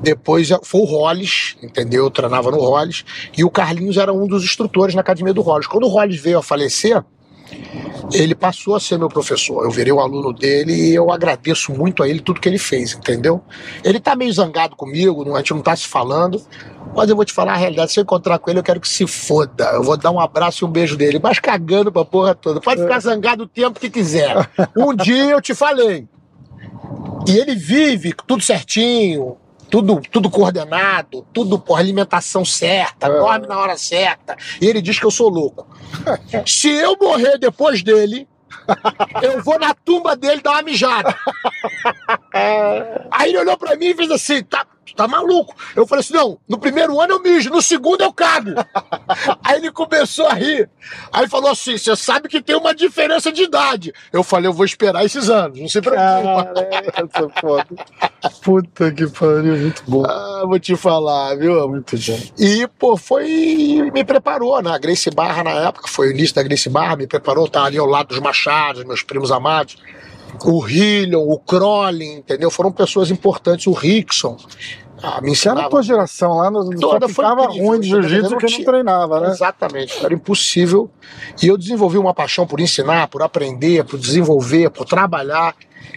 Depois 0.00 0.50
foi 0.62 0.80
o 0.80 0.84
Hollis, 0.84 1.56
entendeu? 1.62 2.04
Eu 2.04 2.10
treinava 2.10 2.50
no 2.50 2.58
Hollis. 2.58 3.04
E 3.36 3.44
o 3.44 3.50
Carlinhos 3.50 3.96
era 3.96 4.12
um 4.12 4.26
dos 4.26 4.44
instrutores 4.44 4.94
na 4.94 5.00
academia 5.00 5.32
do 5.32 5.40
Hollis. 5.40 5.66
Quando 5.66 5.84
o 5.84 5.88
Hollis 5.88 6.20
veio 6.20 6.38
a 6.38 6.42
falecer, 6.42 7.02
ele 8.12 8.34
passou 8.34 8.74
a 8.74 8.80
ser 8.80 8.98
meu 8.98 9.08
professor. 9.08 9.64
Eu 9.64 9.70
virei 9.70 9.92
o 9.92 10.00
aluno 10.00 10.32
dele 10.32 10.72
e 10.72 10.94
eu 10.94 11.10
agradeço 11.10 11.72
muito 11.72 12.02
a 12.02 12.08
ele 12.08 12.20
tudo 12.20 12.40
que 12.40 12.48
ele 12.48 12.58
fez, 12.58 12.94
entendeu? 12.94 13.42
Ele 13.84 14.00
tá 14.00 14.14
meio 14.14 14.32
zangado 14.32 14.76
comigo, 14.76 15.34
a 15.34 15.38
gente 15.38 15.54
não 15.54 15.62
tá 15.62 15.74
se 15.74 15.86
falando, 15.86 16.40
mas 16.94 17.08
eu 17.08 17.16
vou 17.16 17.24
te 17.24 17.32
falar 17.32 17.54
a 17.54 17.56
realidade. 17.56 17.92
Se 17.92 18.00
eu 18.00 18.02
encontrar 18.02 18.38
com 18.38 18.50
ele, 18.50 18.60
eu 18.60 18.64
quero 18.64 18.80
que 18.80 18.88
se 18.88 19.06
foda. 19.06 19.70
Eu 19.72 19.82
vou 19.82 19.96
dar 19.96 20.10
um 20.10 20.20
abraço 20.20 20.64
e 20.64 20.66
um 20.66 20.70
beijo 20.70 20.96
dele, 20.96 21.20
mas 21.22 21.38
cagando 21.38 21.92
pra 21.92 22.04
porra 22.04 22.34
toda. 22.34 22.60
Pode 22.60 22.82
ficar 22.82 23.00
zangado 23.00 23.44
o 23.44 23.48
tempo 23.48 23.80
que 23.80 23.90
quiser. 23.90 24.48
Um 24.76 24.94
dia 24.94 25.24
eu 25.24 25.40
te 25.40 25.54
falei. 25.54 26.08
E 27.26 27.36
ele 27.36 27.56
vive 27.56 28.14
tudo 28.26 28.42
certinho, 28.42 29.36
tudo, 29.70 30.00
tudo 30.10 30.30
coordenado, 30.30 31.26
tudo 31.32 31.58
por 31.58 31.78
alimentação 31.78 32.44
certa, 32.44 33.06
É. 33.06 33.10
dorme 33.10 33.46
na 33.46 33.58
hora 33.58 33.76
certa. 33.76 34.36
E 34.60 34.66
ele 34.66 34.80
diz 34.80 34.98
que 34.98 35.06
eu 35.06 35.10
sou 35.10 35.28
louco. 35.28 35.66
Se 36.46 36.68
eu 36.70 36.96
morrer 37.00 37.38
depois 37.38 37.82
dele, 37.82 38.28
eu 39.22 39.42
vou 39.42 39.58
na 39.58 39.74
tumba 39.74 40.16
dele 40.16 40.40
dar 40.40 40.52
uma 40.52 40.62
mijada. 40.62 41.14
Aí 43.10 43.30
ele 43.30 43.38
olhou 43.38 43.56
pra 43.56 43.76
mim 43.76 43.86
e 43.86 43.94
fez 43.94 44.10
assim: 44.10 44.42
tá, 44.42 44.66
tá 44.96 45.06
maluco? 45.08 45.54
Eu 45.74 45.86
falei 45.86 46.00
assim: 46.00 46.14
não, 46.14 46.38
no 46.48 46.58
primeiro 46.58 47.00
ano 47.00 47.14
eu 47.14 47.22
mijo, 47.22 47.50
no 47.50 47.60
segundo 47.62 48.02
eu 48.02 48.12
cago. 48.12 48.50
Aí 49.44 49.56
ele 49.58 49.70
começou 49.72 50.26
a 50.26 50.34
rir. 50.34 50.68
Aí 51.12 51.28
falou 51.28 51.50
assim: 51.50 51.76
você 51.76 51.94
sabe 51.96 52.28
que 52.28 52.40
tem 52.42 52.56
uma 52.56 52.74
diferença 52.74 53.32
de 53.32 53.42
idade. 53.42 53.92
Eu 54.12 54.22
falei: 54.22 54.48
eu 54.48 54.52
vou 54.52 54.64
esperar 54.64 55.04
esses 55.04 55.28
anos, 55.28 55.60
não 55.60 55.68
se 55.68 55.80
preocupa. 55.80 56.44
Cara, 56.54 56.92
essa 56.96 58.04
é. 58.04 58.05
Puta 58.42 58.90
que 58.92 59.06
pariu, 59.06 59.56
muito 59.56 59.82
bom. 59.86 60.04
Ah, 60.06 60.42
vou 60.46 60.58
te 60.58 60.76
falar, 60.76 61.36
viu? 61.36 61.68
Muito 61.68 61.96
bom. 61.96 62.18
E, 62.38 62.66
pô, 62.78 62.96
foi. 62.96 63.90
Me 63.92 64.04
preparou, 64.04 64.60
né? 64.62 64.70
A 64.70 64.78
Grace 64.78 65.10
Barra, 65.10 65.44
na 65.44 65.50
época, 65.50 65.88
foi 65.88 66.08
o 66.08 66.10
início 66.10 66.34
da 66.34 66.42
Grace 66.42 66.68
Barra, 66.68 66.96
me 66.96 67.06
preparou, 67.06 67.48
tá 67.48 67.64
ali 67.64 67.78
ao 67.78 67.86
lado 67.86 68.08
dos 68.08 68.18
Machados, 68.18 68.84
meus 68.84 69.02
primos 69.02 69.30
amados. 69.30 69.76
O 70.44 70.66
Hillion, 70.66 71.22
o 71.22 71.38
Crowley, 71.38 72.14
entendeu? 72.14 72.50
Foram 72.50 72.72
pessoas 72.72 73.10
importantes, 73.10 73.66
o 73.66 73.72
Rickson. 73.72 74.36
Ah, 75.02 75.20
me 75.20 75.26
era 75.26 75.26
a 75.26 75.30
ensinava. 75.30 75.70
tua 75.70 75.82
geração 75.82 76.36
lá, 76.38 76.50
no, 76.50 76.70
Toda 76.80 77.08
ficava 77.08 77.44
incrível, 77.44 77.66
ruim 77.66 77.80
de 77.80 77.88
jiu-jitsu 77.88 78.30
porque 78.30 78.58
não 78.58 78.64
treinava, 78.64 79.20
né? 79.20 79.28
Exatamente, 79.28 80.04
era 80.04 80.14
impossível. 80.14 80.90
E 81.42 81.46
eu 81.46 81.56
desenvolvi 81.58 81.98
uma 81.98 82.14
paixão 82.14 82.46
por 82.46 82.60
ensinar, 82.60 83.08
por 83.08 83.22
aprender, 83.22 83.84
por 83.84 83.98
desenvolver, 83.98 84.70
por 84.70 84.86
trabalhar. 84.86 85.54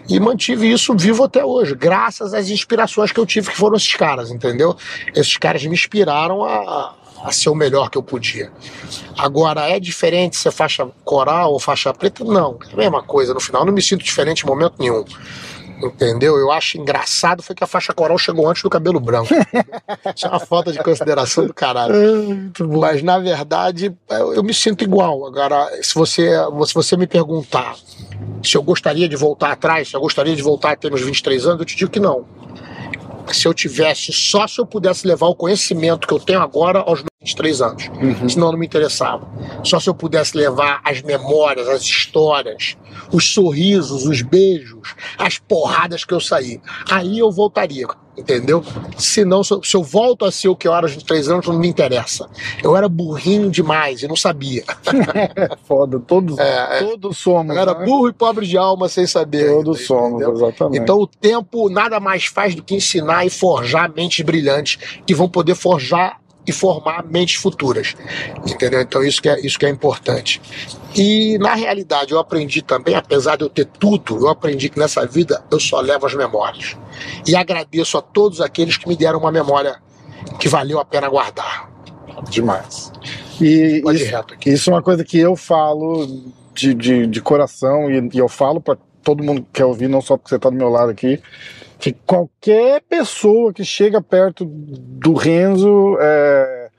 E 0.08 0.20
mantive 0.20 0.72
isso 0.72 0.96
vivo 0.96 1.24
até 1.24 1.46
hoje, 1.46 1.76
graças 1.76 2.34
às 2.34 2.50
inspirações 2.50 3.12
que 3.12 3.20
eu 3.20 3.26
tive, 3.26 3.52
que 3.52 3.58
foram 3.58 3.76
esses 3.76 3.94
caras, 3.96 4.32
entendeu? 4.32 4.76
Esses 5.16 5.38
caras 5.38 5.64
me 5.64 5.74
inspiraram 5.74 6.44
a, 6.44 6.96
a 7.24 7.32
ser 7.32 7.50
o 7.50 7.56
melhor 7.56 7.90
que 7.90 7.98
eu 7.98 8.04
podia. 8.04 8.52
Agora, 9.18 9.70
é 9.70 9.80
diferente 9.80 10.38
ser 10.38 10.52
faixa 10.52 10.88
coral 11.04 11.54
ou 11.54 11.60
faixa 11.60 11.94
preta? 11.94 12.24
Não, 12.24 12.58
é 12.70 12.74
a 12.74 12.78
mesma 12.78 13.04
coisa. 13.04 13.34
No 13.34 13.40
final, 13.40 13.66
não 13.66 13.74
me 13.74 13.82
sinto 13.82 14.04
diferente 14.04 14.44
em 14.44 14.48
momento 14.48 14.76
nenhum. 14.80 15.06
Entendeu? 15.82 16.38
Eu 16.38 16.52
acho 16.52 16.78
engraçado 16.78 17.42
foi 17.42 17.56
que 17.56 17.64
a 17.64 17.68
faixa 17.68 17.94
coral 17.94 18.18
chegou 18.18 18.50
antes 18.50 18.62
do 18.62 18.70
cabelo 18.70 19.00
branco. 19.00 19.34
Isso 20.16 20.26
é 20.26 20.30
uma 20.30 20.40
falta 20.40 20.72
de 20.72 20.80
consideração 20.80 21.48
do 21.48 21.54
caralho. 21.54 21.94
Mas 22.80 23.02
na 23.02 23.18
verdade 23.18 23.96
eu, 24.10 24.34
eu 24.34 24.44
me 24.44 24.54
sinto 24.54 24.84
igual. 24.84 25.26
Agora, 25.26 25.70
se 25.82 25.96
você, 25.96 26.32
se 26.66 26.74
você 26.74 26.98
me 26.98 27.08
perguntar 27.08 27.76
se 28.44 28.56
eu 28.56 28.64
gostaria 28.64 29.08
de 29.08 29.16
voltar 29.16 29.52
atrás, 29.52 29.90
se 29.90 29.96
eu 29.96 30.02
gostaria 30.02 30.36
de 30.36 30.42
voltar 30.42 30.72
a 30.72 30.76
ter 30.76 30.90
meus 30.90 31.02
23 31.02 31.46
anos, 31.46 31.60
eu 31.60 31.66
te 31.66 31.76
digo 31.76 31.92
que 31.92 32.00
não. 32.00 32.26
Se 33.32 33.48
eu 33.48 33.54
tivesse, 33.54 34.12
só 34.12 34.48
se 34.48 34.60
eu 34.60 34.66
pudesse 34.66 35.06
levar 35.06 35.28
o 35.28 35.36
conhecimento 35.36 36.08
que 36.08 36.14
eu 36.14 36.20
tenho 36.20 36.42
agora 36.42 36.80
aos 36.80 37.04
23 37.22 37.62
anos. 37.62 37.84
Senão 38.32 38.54
não 38.54 38.58
me 38.58 38.66
interessava. 38.66 39.28
Só 39.62 39.78
se 39.78 39.90
eu 39.90 39.94
pudesse 39.94 40.38
levar 40.38 40.80
as 40.86 41.02
memórias, 41.02 41.68
as 41.68 41.82
histórias, 41.82 42.78
os 43.12 43.34
sorrisos, 43.34 44.06
os 44.06 44.22
beijos, 44.22 44.96
as 45.18 45.38
porradas 45.38 46.06
que 46.06 46.14
eu 46.14 46.22
saí. 46.22 46.62
Aí 46.90 47.20
eu 47.20 47.30
voltaria, 47.30 47.86
entendeu? 48.18 48.64
Senão, 48.98 49.44
se 49.44 49.54
eu, 49.54 49.62
se 49.62 49.76
eu 49.76 49.84
volto 49.84 50.24
a 50.24 50.32
ser 50.32 50.48
o 50.48 50.56
que 50.56 50.66
eu 50.66 50.74
era 50.74 50.86
aos 50.86 50.94
23 50.94 51.28
anos, 51.28 51.48
não 51.48 51.60
me 51.60 51.68
interessa. 51.68 52.30
Eu 52.64 52.74
era 52.78 52.88
burrinho 52.88 53.52
demais 53.52 54.02
e 54.02 54.08
não 54.08 54.16
sabia. 54.16 54.64
Foda, 55.68 56.00
todos, 56.00 56.38
É, 56.40 56.78
é. 56.78 56.84
todos 56.86 57.18
somos. 57.18 57.54
Eu 57.54 57.62
era 57.62 57.74
né? 57.74 57.86
burro 57.86 58.08
e 58.08 58.14
pobre 58.14 58.48
de 58.48 58.58
alma 58.58 58.88
sem 58.88 59.06
saber. 59.06 59.46
Todos 59.56 59.86
somos, 59.86 60.22
entendeu? 60.22 60.36
exatamente. 60.36 60.82
Então 60.82 60.98
o 60.98 61.06
tempo 61.06 61.70
nada 61.70 62.00
mais 62.00 62.28
faz 62.28 62.56
do 62.56 62.64
que 62.64 62.76
ensinar 62.76 63.26
e 63.26 63.30
forjar 63.30 63.92
mentes 63.94 64.24
brilhantes 64.26 64.80
que 65.06 65.14
vão 65.14 65.28
poder 65.28 65.56
forjar 65.56 66.18
e 66.50 66.52
formar 66.52 67.06
mentes 67.06 67.36
futuras. 67.36 67.96
Entendeu? 68.46 68.82
Então 68.82 69.04
isso 69.04 69.22
que 69.22 69.30
é, 69.30 69.40
isso 69.46 69.58
que 69.58 69.66
é 69.66 69.70
importante. 69.70 70.42
E 70.96 71.38
na 71.38 71.54
realidade 71.54 72.12
eu 72.12 72.20
aprendi 72.20 72.62
também, 72.62 72.96
apesar 72.96 73.36
de 73.36 73.44
eu 73.44 73.50
ter 73.50 73.66
tudo, 73.66 74.18
eu 74.18 74.28
aprendi 74.28 74.70
que 74.70 74.80
nessa 74.80 75.06
vida 75.06 75.44
eu 75.52 75.60
só 75.60 75.80
levo 75.80 76.06
as 76.06 76.14
memórias. 76.16 76.76
E 77.28 77.36
agradeço 77.36 77.98
a 77.98 78.02
todos 78.02 78.42
aqueles 78.42 78.78
que 78.78 78.88
me 78.88 78.96
deram 78.96 79.20
uma 79.20 79.32
memória 79.32 79.80
que 80.40 80.50
valeu 80.50 80.80
a 80.80 80.86
pena 80.86 81.08
guardar. 81.08 81.70
Demais. 82.30 82.92
E 83.40 83.82
Pode 83.84 84.02
isso, 84.02 84.12
reto 84.12 84.34
aqui. 84.34 84.50
isso 84.50 84.70
é 84.70 84.74
uma 84.74 84.82
coisa 84.82 85.06
que 85.06 85.18
eu 85.18 85.36
falo 85.36 86.06
de, 86.54 86.74
de, 86.74 87.08
de 87.08 87.22
coração 87.22 87.90
e, 87.90 88.10
e 88.14 88.18
eu 88.18 88.28
falo 88.28 88.60
pra 88.60 88.76
todo 89.04 89.24
mundo 89.24 89.42
que 89.42 89.48
quer 89.54 89.66
ouvir, 89.66 89.88
não 89.88 90.02
só 90.02 90.18
porque 90.18 90.30
você 90.30 90.40
tá 90.40 90.50
do 90.50 90.56
meu 90.56 90.68
lado 90.68 90.92
aqui, 90.92 91.22
que 91.80 91.94
qualquer 91.94 92.82
pessoa 92.82 93.54
que 93.54 93.64
chega 93.64 94.02
perto 94.02 94.46
do 94.46 95.14
Renzo, 95.14 95.98
é, 96.00 96.70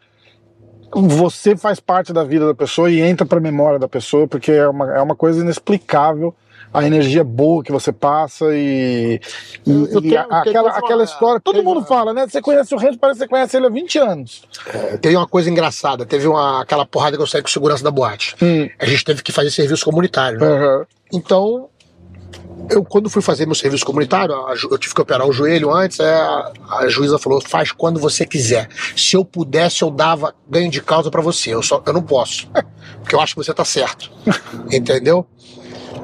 você 0.93 1.57
faz 1.57 1.79
parte 1.81 2.13
da 2.13 2.25
vida 2.25 2.47
da 2.47 2.55
pessoa 2.55 2.91
e 2.91 3.01
entra 3.01 3.25
pra 3.27 3.41
memória 3.41 3.79
da 3.79 3.89
pessoa, 3.89 4.27
porque 4.27 4.51
é 4.53 4.69
uma, 4.69 4.95
é 4.97 5.01
uma 5.01 5.15
coisa 5.17 5.41
inexplicável 5.41 6.35
a 6.73 6.85
energia 6.87 7.25
boa 7.25 7.65
que 7.65 7.73
você 7.73 7.91
passa 7.91 8.45
e, 8.55 9.21
e- 9.67 9.71
e 9.73 10.01
tenho- 10.03 10.21
a- 10.21 10.41
aquela, 10.41 10.71
aquela 10.71 11.03
história. 11.03 11.41
Todo 11.41 11.65
mundo 11.65 11.79
uma- 11.79 11.87
fala, 11.87 12.13
né? 12.15 12.29
Você 12.29 12.41
conhece 12.41 12.73
o 12.75 12.79
Renzo, 12.79 12.97
parece 12.97 13.19
que 13.19 13.25
você 13.25 13.29
conhece 13.29 13.57
ele 13.57 13.67
há 13.67 13.71
20 13.71 13.99
anos. 13.99 14.43
Teve 15.01 15.17
uma 15.17 15.27
coisa 15.27 15.51
engraçada, 15.51 16.07
teve 16.07 16.29
uma, 16.29 16.63
aquela 16.63 16.87
porrada 16.87 17.17
que 17.17 17.23
eu 17.23 17.27
saí 17.27 17.43
com 17.43 17.49
segurança 17.49 17.83
da 17.83 17.91
boate. 17.91 18.37
A 18.79 18.87
gente 18.87 19.05
teve 19.05 19.21
que 19.21 19.33
fazer 19.33 19.51
serviço 19.51 19.85
comunitário. 19.85 20.39
né? 20.39 20.47
Aham. 20.47 20.87
Então, 21.13 21.69
eu 22.69 22.85
quando 22.85 23.09
fui 23.09 23.23
fazer 23.23 23.47
meu 23.47 23.55
serviço 23.55 23.85
comunitário, 23.85 24.35
eu 24.71 24.79
tive 24.79 24.95
que 24.95 25.01
operar 25.01 25.27
o 25.27 25.33
joelho 25.33 25.73
antes, 25.73 26.01
é, 26.01 26.15
a, 26.15 26.53
a 26.79 26.89
juíza 26.89 27.19
falou, 27.19 27.41
faz 27.41 27.73
quando 27.73 27.99
você 27.99 28.27
quiser. 28.27 28.69
Se 28.97 29.17
eu 29.17 29.25
pudesse, 29.25 29.83
eu 29.83 29.91
dava 29.91 30.35
ganho 30.49 30.71
de 30.71 30.81
causa 30.81 31.11
pra 31.11 31.23
você. 31.23 31.55
Eu, 31.55 31.63
só, 31.63 31.83
eu 31.87 31.93
não 31.93 32.03
posso. 32.03 32.49
Porque 33.01 33.15
eu 33.15 33.21
acho 33.21 33.35
que 33.35 33.43
você 33.43 33.55
tá 33.55 33.65
certo. 33.65 34.11
Entendeu? 34.71 35.27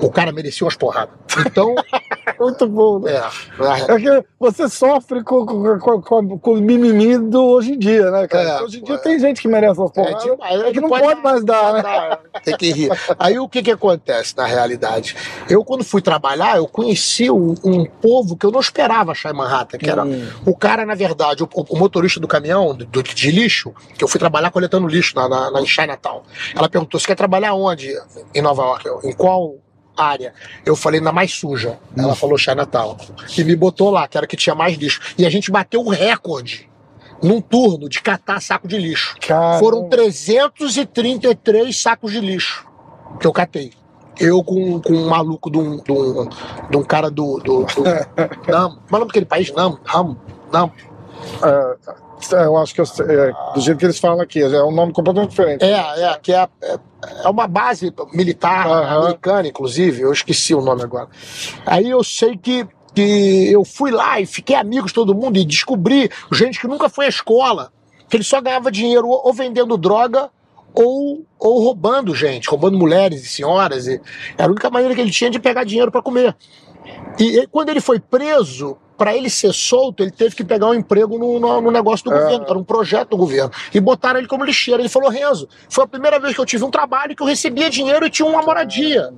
O 0.00 0.10
cara 0.10 0.32
merecia 0.32 0.64
umas 0.64 0.76
porradas. 0.76 1.14
Então, 1.46 1.74
Muito 2.38 2.66
bom, 2.66 2.98
né? 2.98 3.12
é. 3.12 3.92
É 3.92 4.00
que 4.00 4.26
você 4.38 4.68
sofre 4.68 5.22
com, 5.22 5.46
com, 5.46 6.02
com, 6.02 6.38
com, 6.38 6.52
o 6.52 6.56
mimimi 6.56 7.16
do 7.18 7.42
hoje 7.42 7.72
em 7.72 7.78
dia, 7.78 8.10
né, 8.10 8.26
cara? 8.28 8.48
É, 8.48 8.62
hoje 8.62 8.80
em 8.80 8.84
dia 8.84 8.94
é. 8.94 8.98
tem 8.98 9.18
gente 9.18 9.40
que 9.40 9.48
merece 9.48 9.78
umas 9.78 9.90
É, 9.90 9.94
porradas. 9.94 10.22
demais, 10.22 10.60
é 10.62 10.72
que 10.72 10.80
não 10.80 10.88
pode, 10.88 11.22
mais 11.22 11.44
dar, 11.44 11.72
né? 11.72 11.82
dar, 11.82 12.20
Tem 12.44 12.56
que 12.56 12.72
rir. 12.72 12.90
Aí 13.18 13.38
o 13.38 13.48
que 13.48 13.62
que 13.62 13.70
acontece 13.70 14.36
na 14.36 14.44
realidade? 14.44 15.16
Eu, 15.48 15.64
quando 15.64 15.84
fui 15.84 16.02
trabalhar, 16.02 16.56
eu 16.58 16.66
conheci 16.66 17.30
um, 17.30 17.54
um 17.64 17.84
povo 17.86 18.36
que 18.36 18.44
eu 18.44 18.50
não 18.50 18.60
esperava 18.60 19.12
achar 19.12 19.32
em 19.32 19.36
Manhattan, 19.36 19.78
que 19.78 19.88
era 19.88 20.04
Hum. 20.06 20.28
o 20.44 20.54
cara, 20.54 20.84
na 20.84 20.94
verdade, 20.94 21.42
o, 21.42 21.48
o 21.52 21.78
motorista 21.78 22.20
do 22.20 22.28
caminhão, 22.28 22.74
do, 22.74 23.02
de 23.02 23.30
lixo, 23.30 23.72
que 23.96 24.04
eu 24.04 24.08
fui 24.08 24.20
trabalhar 24.20 24.50
coletando 24.50 24.86
lixo 24.86 25.16
na, 25.16 25.28
na, 25.28 25.50
na, 25.50 25.60
em 25.62 25.66
Chinatown. 25.66 26.22
Ela 26.54 26.68
perguntou, 26.68 27.00
você 27.00 27.06
quer 27.06 27.16
trabalhar 27.16 27.54
onde 27.54 27.92
em 28.34 28.42
Nova 28.42 28.62
York? 28.62 28.88
Em 29.04 29.12
qual 29.12 29.56
área? 29.96 30.32
Eu 30.64 30.76
falei, 30.76 31.00
na 31.00 31.12
mais 31.12 31.32
suja. 31.32 31.78
Ela 31.96 32.14
falou 32.14 32.36
Chinatown. 32.36 32.96
E 33.36 33.44
me 33.44 33.56
botou 33.56 33.90
lá, 33.90 34.06
que 34.06 34.16
era 34.16 34.26
que 34.26 34.36
tinha 34.36 34.54
mais 34.54 34.76
lixo. 34.76 35.00
E 35.18 35.26
a 35.26 35.30
gente 35.30 35.50
bateu 35.50 35.80
o 35.80 35.90
recorde 35.90 36.68
num 37.22 37.40
turno 37.40 37.88
de 37.88 38.00
catar 38.00 38.40
saco 38.40 38.68
de 38.68 38.76
lixo. 38.78 39.16
Caramba. 39.20 39.58
Foram 39.58 39.88
333 39.88 41.80
sacos 41.80 42.12
de 42.12 42.20
lixo 42.20 42.66
que 43.18 43.26
eu 43.26 43.32
catei. 43.32 43.72
Eu 44.18 44.42
com, 44.42 44.80
com 44.80 44.94
um 44.94 45.08
maluco 45.08 45.50
de 45.50 45.58
um, 45.58 45.76
de 45.76 45.92
um, 45.92 46.28
de 46.70 46.76
um 46.76 46.82
cara 46.82 47.10
do. 47.10 47.38
do, 47.38 47.64
do 47.64 47.84
Nam. 48.50 48.78
Qual 48.88 48.92
é 48.92 48.96
o 48.96 48.98
nome 48.98 49.06
daquele 49.08 49.26
país? 49.26 49.52
Nam. 49.52 49.78
Nam. 50.52 50.70
É, 51.42 52.44
eu 52.44 52.56
acho 52.56 52.74
que 52.74 52.80
eu, 52.80 52.84
é, 52.84 53.32
do 53.54 53.60
jeito 53.60 53.78
que 53.78 53.84
eles 53.84 53.98
falam 53.98 54.20
aqui, 54.20 54.40
é 54.40 54.64
um 54.64 54.72
nome 54.72 54.92
completamente 54.92 55.30
diferente. 55.30 55.64
É, 55.64 56.02
é, 56.02 56.18
que 56.18 56.32
é, 56.32 56.48
é, 56.62 56.78
é 57.24 57.28
uma 57.28 57.46
base 57.46 57.92
militar 58.12 58.66
Aham. 58.66 59.04
americana, 59.04 59.48
inclusive, 59.48 60.02
eu 60.02 60.12
esqueci 60.12 60.54
o 60.54 60.60
nome 60.60 60.82
agora. 60.82 61.08
Aí 61.64 61.90
eu 61.90 62.02
sei 62.02 62.36
que, 62.36 62.66
que 62.94 63.50
eu 63.50 63.64
fui 63.64 63.90
lá 63.90 64.20
e 64.20 64.26
fiquei 64.26 64.56
amigo 64.56 64.86
de 64.86 64.94
todo 64.94 65.14
mundo 65.14 65.38
e 65.38 65.44
descobri 65.44 66.10
gente 66.32 66.60
que 66.60 66.66
nunca 66.66 66.88
foi 66.88 67.06
à 67.06 67.08
escola, 67.08 67.70
que 68.08 68.16
ele 68.16 68.24
só 68.24 68.40
ganhava 68.40 68.70
dinheiro 68.70 69.08
ou 69.08 69.26
ou 69.26 69.32
vendendo 69.32 69.76
droga 69.76 70.30
ou, 70.72 71.24
ou 71.38 71.62
roubando 71.62 72.14
gente, 72.14 72.48
roubando 72.48 72.78
mulheres 72.78 73.24
e 73.24 73.28
senhoras. 73.28 73.86
E 73.86 74.00
era 74.36 74.48
a 74.48 74.50
única 74.50 74.70
maneira 74.70 74.94
que 74.94 75.00
ele 75.00 75.10
tinha 75.10 75.30
de 75.30 75.38
pegar 75.38 75.64
dinheiro 75.64 75.90
para 75.90 76.02
comer. 76.02 76.36
E, 77.18 77.38
e 77.38 77.46
quando 77.46 77.70
ele 77.70 77.80
foi 77.80 77.98
preso, 77.98 78.76
para 78.96 79.14
ele 79.16 79.28
ser 79.30 79.52
solto, 79.52 80.02
ele 80.02 80.10
teve 80.10 80.34
que 80.34 80.44
pegar 80.44 80.68
um 80.68 80.74
emprego 80.74 81.18
no, 81.18 81.38
no- 81.38 81.60
no 81.60 81.70
negócio 81.70 82.04
do 82.04 82.12
Ah. 82.14 82.18
governo, 82.22 82.44
era 82.48 82.58
um 82.58 82.64
projeto 82.64 83.10
do 83.10 83.16
governo. 83.16 83.50
E 83.74 83.78
botaram 83.80 84.18
ele 84.18 84.28
como 84.28 84.44
lixeiro. 84.44 84.80
Ele 84.80 84.88
falou: 84.88 85.10
Renzo, 85.10 85.48
foi 85.68 85.84
a 85.84 85.86
primeira 85.86 86.18
vez 86.18 86.34
que 86.34 86.40
eu 86.40 86.46
tive 86.46 86.64
um 86.64 86.70
trabalho 86.70 87.14
que 87.14 87.22
eu 87.22 87.26
recebia 87.26 87.68
dinheiro 87.70 88.06
e 88.06 88.10
tinha 88.10 88.26
uma 88.26 88.42
moradia. 88.42 89.10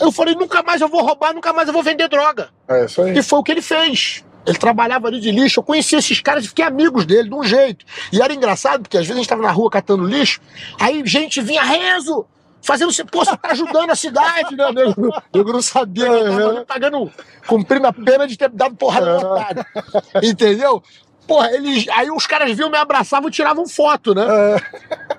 Eu 0.00 0.10
falei: 0.12 0.34
nunca 0.34 0.62
mais 0.62 0.80
eu 0.80 0.88
vou 0.88 1.02
roubar, 1.02 1.34
nunca 1.34 1.52
mais 1.52 1.68
eu 1.68 1.74
vou 1.74 1.82
vender 1.82 2.08
droga. 2.08 2.48
É 2.68 2.84
isso 2.84 3.02
aí. 3.02 3.18
E 3.18 3.22
foi 3.22 3.38
o 3.38 3.42
que 3.42 3.52
ele 3.52 3.62
fez. 3.62 4.24
Ele 4.46 4.56
trabalhava 4.56 5.06
ali 5.08 5.20
de 5.20 5.30
lixo. 5.30 5.60
Eu 5.60 5.64
conheci 5.64 5.96
esses 5.96 6.20
caras 6.20 6.44
e 6.44 6.48
fiquei 6.48 6.64
amigos 6.64 7.04
dele 7.04 7.28
de 7.28 7.34
um 7.34 7.42
jeito. 7.44 7.84
E 8.10 8.22
era 8.22 8.32
engraçado, 8.32 8.80
porque 8.82 8.96
às 8.96 9.02
vezes 9.02 9.12
a 9.12 9.16
gente 9.16 9.26
estava 9.26 9.42
na 9.42 9.50
rua 9.50 9.68
catando 9.70 10.02
lixo, 10.04 10.40
aí 10.80 11.02
gente 11.04 11.42
vinha, 11.42 11.62
Renzo, 11.62 12.24
fazendo 12.62 12.90
assim, 12.90 13.04
pô, 13.04 13.24
você 13.24 13.36
tá 13.36 13.50
ajudando 13.50 13.90
a 13.90 13.94
cidade, 13.96 14.56
né? 14.56 14.64
Eu, 15.32 15.44
eu 15.44 15.44
não 15.44 15.62
sabia 15.62 16.06
eu 16.06 16.50
ali 16.50 16.64
pagando, 16.64 17.10
cumprindo 17.46 17.86
a 17.86 17.92
pena 17.92 18.26
de 18.26 18.36
ter 18.36 18.48
dado 18.48 18.74
porrada 18.76 19.18
no 19.18 19.32
otário. 19.32 19.64
Entendeu? 20.22 20.82
Porra, 21.26 21.52
eles, 21.52 21.86
aí 21.90 22.10
os 22.10 22.26
caras 22.26 22.56
viam, 22.56 22.68
me 22.68 22.76
abraçavam 22.76 23.28
e 23.28 23.32
tiravam 23.32 23.68
foto, 23.68 24.14
né? 24.14 24.24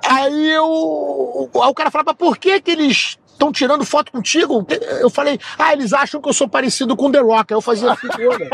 Aí 0.05 0.51
eu. 0.51 1.49
Aí 1.55 1.69
o 1.69 1.73
cara 1.73 1.89
falava, 1.89 2.13
por 2.13 2.38
que 2.38 2.59
que 2.59 2.72
eles 2.72 3.18
estão 3.41 3.51
tirando 3.51 3.84
foto 3.84 4.11
contigo? 4.11 4.65
Eu 4.99 5.09
falei, 5.09 5.39
ah, 5.57 5.73
eles 5.73 5.91
acham 5.91 6.22
que 6.22 6.30
eu 6.30 6.34
sou 6.34 6.47
parecido 6.47 6.95
com 6.95 7.11
The 7.11 7.19
Rock. 7.19 7.53
Aí 7.53 7.57
eu 7.57 7.61
fazia 7.61 7.91
assim, 7.91 8.07
olha. 8.27 8.49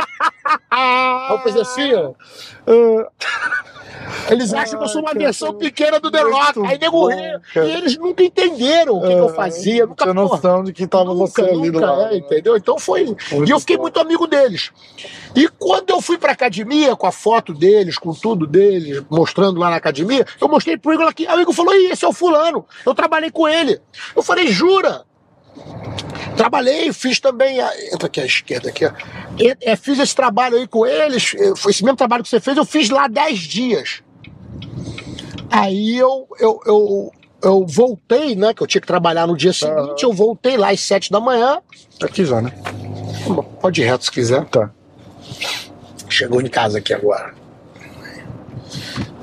Aí 0.72 1.32
eu 1.32 1.40
fazia 1.40 1.62
assim, 1.62 1.94
ó. 1.94 2.14
Eles 4.30 4.54
acham 4.54 4.78
que 4.78 4.86
eu 4.86 4.90
sou 4.90 5.02
uma 5.02 5.12
Ai, 5.12 5.18
versão 5.18 5.54
pequena 5.54 6.00
do 6.00 6.10
The 6.10 6.22
Rock. 6.22 6.60
muito 6.60 6.72
Aí 6.72 6.78
nego. 6.80 7.12
E 7.12 7.40
eles 7.56 7.98
nunca 7.98 8.24
entenderam 8.24 8.98
o 8.98 9.02
que, 9.02 9.08
que 9.08 9.14
eu 9.14 9.30
fazia. 9.30 9.86
Nunca, 9.86 10.04
tinha 10.04 10.14
noção 10.14 10.64
de 10.64 10.74
que 10.74 10.88
tava 10.88 11.14
Nunca, 11.14 11.28
você 11.28 11.42
ali 11.42 11.72
nunca, 11.72 11.92
lado. 11.92 12.14
é, 12.14 12.18
entendeu? 12.18 12.56
Então 12.58 12.78
foi. 12.78 13.16
e 13.46 13.50
eu 13.50 13.60
fiquei 13.60 13.78
muito 13.78 14.00
amigo 14.00 14.28
deles. 14.28 14.72
E 15.36 15.48
quando 15.48 15.90
eu 15.90 16.02
fui 16.02 16.18
pra 16.18 16.32
academia, 16.32 16.96
com 16.96 17.08
a 17.08 17.12
foto 17.12 17.54
deles, 17.54 17.98
com 17.98 18.14
tudo 18.14 18.48
deles, 18.48 19.04
mostrando 19.10 19.60
lá 19.60 19.70
na 19.70 19.76
academia, 19.76 20.26
eu 20.40 20.48
mostrei 20.48 20.78
pro 20.78 20.94
Igor 20.94 21.08
aqui. 21.08 21.28
Aí 21.28 21.38
o 21.38 21.42
Igor 21.42 21.54
falou: 21.54 21.74
Ih, 21.76 21.92
esse 21.92 22.06
é 22.06 22.08
o 22.08 22.14
fulano. 22.14 22.66
Eu 22.86 22.96
trabalhei 22.96 23.32
com 23.32 23.48
ele. 23.48 23.80
Eu 24.16 24.24
falei, 24.24 24.48
jura? 24.78 25.04
Trabalhei, 26.36 26.92
fiz 26.94 27.20
também. 27.20 27.60
A... 27.60 27.72
Entra 27.94 28.08
aqui 28.08 28.22
à 28.22 28.26
esquerda 28.26 28.70
aqui, 28.70 28.86
ó. 28.86 28.92
É, 29.62 29.76
fiz 29.76 29.98
esse 30.00 30.16
trabalho 30.16 30.58
aí 30.58 30.68
com 30.68 30.86
eles. 30.86 31.34
eu- 31.36 31.56
Foi 31.56 31.72
esse 31.72 31.84
mesmo 31.84 31.98
trabalho 31.98 32.24
que 32.24 32.30
você 32.30 32.40
fez, 32.40 32.56
eu 32.58 32.66
fiz 32.66 32.90
lá 32.90 33.08
10 33.08 33.40
dias. 33.40 34.04
Aí 35.50 35.98
eu, 35.98 36.28
eu, 36.40 36.60
eu, 36.66 37.12
eu 37.44 37.66
voltei, 37.66 38.36
né? 38.36 38.54
Que 38.54 38.62
eu 38.62 38.68
tinha 38.68 38.82
que 38.82 38.88
trabalhar 38.88 39.26
no 39.26 39.36
dia 39.36 39.54
seguinte, 39.54 40.04
eu 40.04 40.14
voltei 40.14 40.58
lá 40.58 40.70
às 40.72 40.80
7 40.82 41.12
da 41.12 41.20
manhã. 41.20 41.60
Aqui 42.02 42.26
já, 42.26 42.42
né? 42.42 42.52
Pode 43.62 43.82
ir 43.82 43.86
reto 43.86 44.06
se 44.06 44.12
quiser. 44.12 44.46
Tá. 44.46 44.70
Chegou 46.10 46.42
em 46.42 46.48
casa 46.48 46.78
aqui 46.78 46.94
agora. 46.94 47.34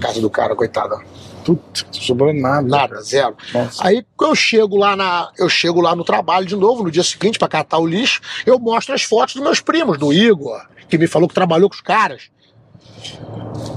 Casa 0.01 0.21
do 0.21 0.29
cara, 0.29 0.55
coitado. 0.57 1.01
Não 1.47 1.59
sobrou 1.93 2.33
nada. 2.33 2.67
Nada, 2.67 3.03
zero. 3.03 3.37
Nossa. 3.53 3.87
Aí 3.87 4.05
eu 4.21 4.35
chego 4.35 4.77
lá 4.77 4.97
na, 4.97 5.31
eu 5.39 5.49
chego 5.49 5.81
lá 5.81 5.95
no 5.95 6.05
trabalho 6.05 6.47
de 6.47 6.57
novo 6.57 6.85
no 6.85 6.91
dia 6.91 7.03
seguinte 7.03 7.39
pra 7.39 7.49
catar 7.49 7.79
o 7.79 7.87
lixo, 7.87 8.21
eu 8.47 8.59
mostro 8.59 8.95
as 8.95 9.03
fotos 9.03 9.35
dos 9.35 9.43
meus 9.43 9.61
primos, 9.61 9.99
do 9.99 10.13
Igor, 10.13 10.67
que 10.89 10.97
me 10.97 11.07
falou 11.07 11.29
que 11.29 11.35
trabalhou 11.35 11.69
com 11.69 11.75
os 11.75 11.81
caras. 11.81 12.31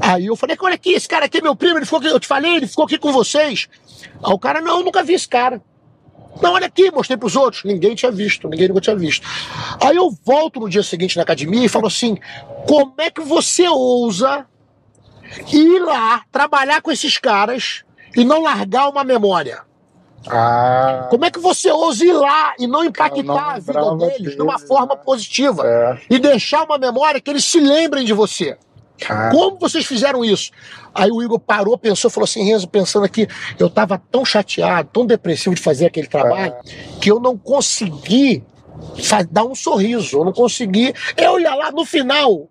Aí 0.01 0.27
eu 0.27 0.35
falei, 0.35 0.55
olha 0.59 0.75
aqui, 0.75 0.93
esse 0.93 1.07
cara 1.07 1.25
aqui 1.25 1.39
é 1.39 1.41
meu 1.41 1.55
primo, 1.55 1.77
ele 1.77 1.85
ficou 1.85 1.99
aqui, 1.99 2.07
eu 2.07 2.19
te 2.19 2.27
falei, 2.27 2.55
ele 2.55 2.67
ficou 2.67 2.85
aqui 2.85 2.97
com 2.97 3.11
vocês. 3.11 3.67
Aí 4.23 4.33
o 4.33 4.39
cara, 4.39 4.61
não, 4.61 4.79
eu 4.79 4.85
nunca 4.85 5.03
vi 5.03 5.13
esse 5.13 5.27
cara. 5.27 5.61
Não, 6.41 6.53
olha 6.53 6.67
aqui, 6.67 6.91
mostrei 6.91 7.17
pros 7.17 7.35
outros. 7.35 7.63
Ninguém 7.63 7.95
tinha 7.95 8.11
visto, 8.11 8.47
ninguém 8.47 8.67
nunca 8.67 8.81
tinha 8.81 8.95
visto. 8.95 9.27
Aí 9.81 9.95
eu 9.95 10.15
volto 10.23 10.59
no 10.59 10.69
dia 10.69 10.83
seguinte 10.83 11.17
na 11.17 11.23
academia 11.23 11.65
e 11.65 11.69
falo 11.69 11.87
assim: 11.87 12.17
como 12.67 12.93
é 12.99 13.09
que 13.09 13.21
você 13.21 13.67
ousa 13.67 14.45
ir 15.51 15.79
lá 15.79 16.23
trabalhar 16.31 16.81
com 16.81 16.91
esses 16.91 17.17
caras 17.17 17.83
e 18.15 18.23
não 18.23 18.41
largar 18.41 18.89
uma 18.89 19.03
memória? 19.03 19.61
Ah, 20.29 21.07
Como 21.09 21.23
é 21.23 21.31
que 21.31 21.39
você 21.39 21.71
ousa 21.71 22.03
ir 22.03 22.11
lá 22.13 22.53
e 22.59 22.67
não 22.67 22.79
não 22.79 22.85
impactar 22.85 23.53
a 23.53 23.59
vida 23.59 23.79
lembrava 23.79 23.95
deles 23.97 24.35
de 24.35 24.41
uma 24.41 24.55
deles, 24.55 24.67
forma 24.67 24.95
né? 24.95 25.01
positiva? 25.03 25.63
é. 25.65 26.01
E 26.09 26.19
deixar 26.19 26.63
uma 26.63 26.77
memória 26.77 27.21
que 27.21 27.29
eles 27.29 27.45
se 27.45 27.59
lembrem 27.59 28.03
de 28.05 28.13
você. 28.13 28.57
Como 29.31 29.57
vocês 29.59 29.85
fizeram 29.85 30.25
isso? 30.25 30.51
Aí 30.93 31.11
o 31.11 31.21
Igor 31.21 31.39
parou, 31.39 31.77
pensou, 31.77 32.09
falou 32.09 32.25
assim, 32.25 32.43
Renzo, 32.43 32.67
pensando 32.67 33.05
aqui, 33.05 33.27
eu 33.59 33.69
tava 33.69 34.01
tão 34.11 34.25
chateado, 34.25 34.89
tão 34.91 35.05
depressivo 35.05 35.53
de 35.55 35.61
fazer 35.61 35.85
aquele 35.85 36.07
trabalho, 36.07 36.55
que 36.99 37.11
eu 37.11 37.19
não 37.19 37.37
consegui 37.37 38.43
dar 39.29 39.45
um 39.45 39.55
sorriso, 39.55 40.17
eu 40.17 40.25
não 40.25 40.33
consegui. 40.33 40.93
Eu 41.15 41.39
ia 41.39 41.53
lá 41.55 41.71
no 41.71 41.85
final, 41.85 42.49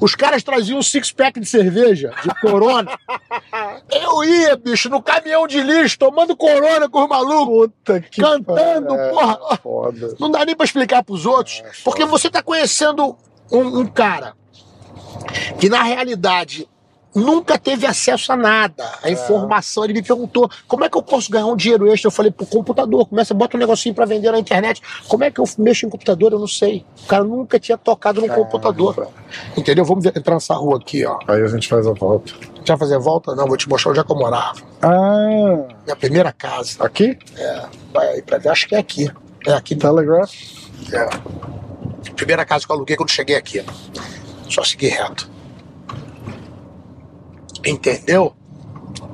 os 0.00 0.14
caras 0.14 0.42
traziam 0.42 0.78
um 0.78 0.82
six-pack 0.82 1.38
de 1.40 1.46
cerveja, 1.46 2.12
de 2.22 2.40
corona. 2.40 2.98
eu 3.90 4.24
ia, 4.24 4.56
bicho, 4.56 4.88
no 4.88 5.02
caminhão 5.02 5.46
de 5.46 5.60
lixo, 5.60 5.98
tomando 5.98 6.36
corona 6.36 6.88
com 6.88 7.02
os 7.02 7.08
malucos. 7.08 7.68
puta 7.68 8.00
que 8.00 8.20
Cantando, 8.20 8.88
porra. 8.88 9.38
É, 9.50 9.56
Foda. 9.56 10.14
Não 10.18 10.30
dá 10.30 10.44
nem 10.44 10.56
pra 10.56 10.64
explicar 10.64 11.02
pros 11.02 11.26
outros, 11.26 11.62
É, 11.64 11.70
porque 11.84 12.04
você 12.04 12.30
tá 12.30 12.42
conhecendo 12.42 13.16
um, 13.50 13.80
um 13.80 13.86
cara 13.86 14.34
que 15.58 15.68
na 15.68 15.82
realidade 15.82 16.68
nunca 17.14 17.58
teve 17.58 17.86
acesso 17.86 18.32
a 18.32 18.36
nada, 18.36 18.84
É. 19.02 19.08
a 19.08 19.10
informação. 19.10 19.84
Ele 19.84 19.94
me 19.94 20.02
perguntou 20.02 20.50
como 20.66 20.84
é 20.84 20.88
que 20.88 20.96
eu 20.96 21.02
posso 21.02 21.30
ganhar 21.30 21.46
um 21.46 21.56
dinheiro 21.56 21.90
extra. 21.92 22.08
Eu 22.08 22.12
falei, 22.12 22.30
pro 22.30 22.46
computador, 22.46 23.06
começa, 23.06 23.34
bota 23.34 23.56
um 23.56 23.60
negocinho 23.60 23.94
pra 23.94 24.04
vender 24.04 24.30
na 24.30 24.38
internet. 24.38 24.80
Como 25.08 25.24
é 25.24 25.30
que 25.30 25.40
eu 25.40 25.44
mexo 25.58 25.86
em 25.86 25.90
computador? 25.90 26.32
Eu 26.32 26.38
não 26.38 26.46
sei. 26.46 26.84
O 27.04 27.06
cara 27.06 27.24
nunca 27.24 27.58
tinha 27.58 27.76
tocado 27.78 28.20
no 28.20 28.28
computador. 28.28 29.08
Entendeu? 29.56 29.84
Vamos 29.84 30.04
entrar 30.06 30.34
nessa 30.34 30.54
rua 30.54 30.76
aqui, 30.78 31.04
ó. 31.04 31.18
Aí 31.26 31.42
a 31.42 31.46
gente 31.48 31.66
faz 31.68 31.86
a 31.86 31.92
volta. 31.92 32.32
Já 32.64 32.76
fazer 32.76 32.96
a 32.96 32.98
volta? 32.98 33.34
Não, 33.34 33.46
vou 33.46 33.56
te 33.56 33.68
mostrar 33.68 33.90
onde 33.92 34.00
é 34.00 34.04
que 34.04 34.12
eu 34.12 34.16
morava. 34.16 34.60
Ah, 34.82 35.66
Minha 35.84 35.96
primeira 35.96 36.32
casa. 36.32 36.84
aqui? 36.84 37.18
Vai 37.92 38.06
aí 38.08 38.22
pra 38.22 38.38
ver, 38.38 38.50
acho 38.50 38.68
que 38.68 38.74
é 38.74 38.78
aqui. 38.78 39.10
É 39.46 39.52
aqui. 39.52 39.74
Telegraph? 39.74 40.32
É. 40.92 41.08
Primeira 42.14 42.44
casa 42.44 42.66
que 42.66 42.72
eu 42.72 42.76
aluguei 42.76 42.96
quando 42.96 43.10
cheguei 43.10 43.36
aqui. 43.36 43.64
Só 44.48 44.62
seguir 44.64 44.88
reto. 44.88 45.30
Entendeu? 47.64 48.32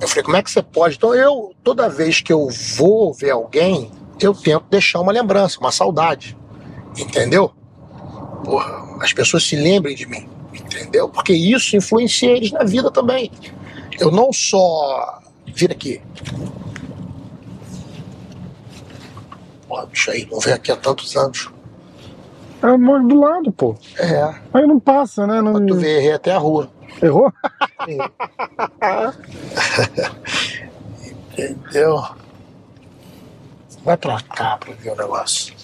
Eu 0.00 0.08
falei, 0.08 0.24
como 0.24 0.36
é 0.36 0.42
que 0.42 0.50
você 0.50 0.62
pode? 0.62 0.96
Então 0.96 1.14
eu, 1.14 1.54
toda 1.62 1.88
vez 1.88 2.20
que 2.20 2.32
eu 2.32 2.48
vou 2.76 3.12
ver 3.12 3.30
alguém, 3.30 3.90
eu 4.20 4.34
tento 4.34 4.66
deixar 4.70 5.00
uma 5.00 5.12
lembrança, 5.12 5.58
uma 5.60 5.72
saudade. 5.72 6.36
Entendeu? 6.98 7.50
Porra, 8.44 8.98
as 9.00 9.12
pessoas 9.12 9.44
se 9.44 9.56
lembrem 9.56 9.94
de 9.94 10.06
mim. 10.06 10.28
Entendeu? 10.52 11.08
Porque 11.08 11.32
isso 11.32 11.76
influencia 11.76 12.30
eles 12.30 12.52
na 12.52 12.64
vida 12.64 12.90
também. 12.90 13.30
Eu 13.98 14.10
não 14.10 14.32
só. 14.32 15.20
Vira 15.46 15.72
aqui. 15.72 16.00
Porra, 19.68 19.86
bicho 19.86 20.10
aí, 20.10 20.28
não 20.30 20.38
vem 20.40 20.52
aqui 20.52 20.70
há 20.70 20.76
tantos 20.76 21.16
anos. 21.16 21.50
É, 22.62 22.76
moro 22.76 23.06
do 23.06 23.20
lado, 23.20 23.52
pô. 23.52 23.76
É, 23.98 24.34
Aí 24.52 24.66
não 24.66 24.80
passa, 24.80 25.26
né? 25.26 25.42
Não... 25.42 25.52
pra 25.52 25.66
tu 25.66 25.74
ver, 25.74 25.98
errei 25.98 26.12
até 26.12 26.32
a 26.32 26.38
rua. 26.38 26.70
Errou? 27.02 27.32
Entendeu? 31.32 32.02
Vai 33.84 33.96
pra 33.96 34.20
cá 34.20 34.56
pra 34.56 34.72
ver 34.74 34.92
o 34.92 34.96
negócio. 34.96 35.54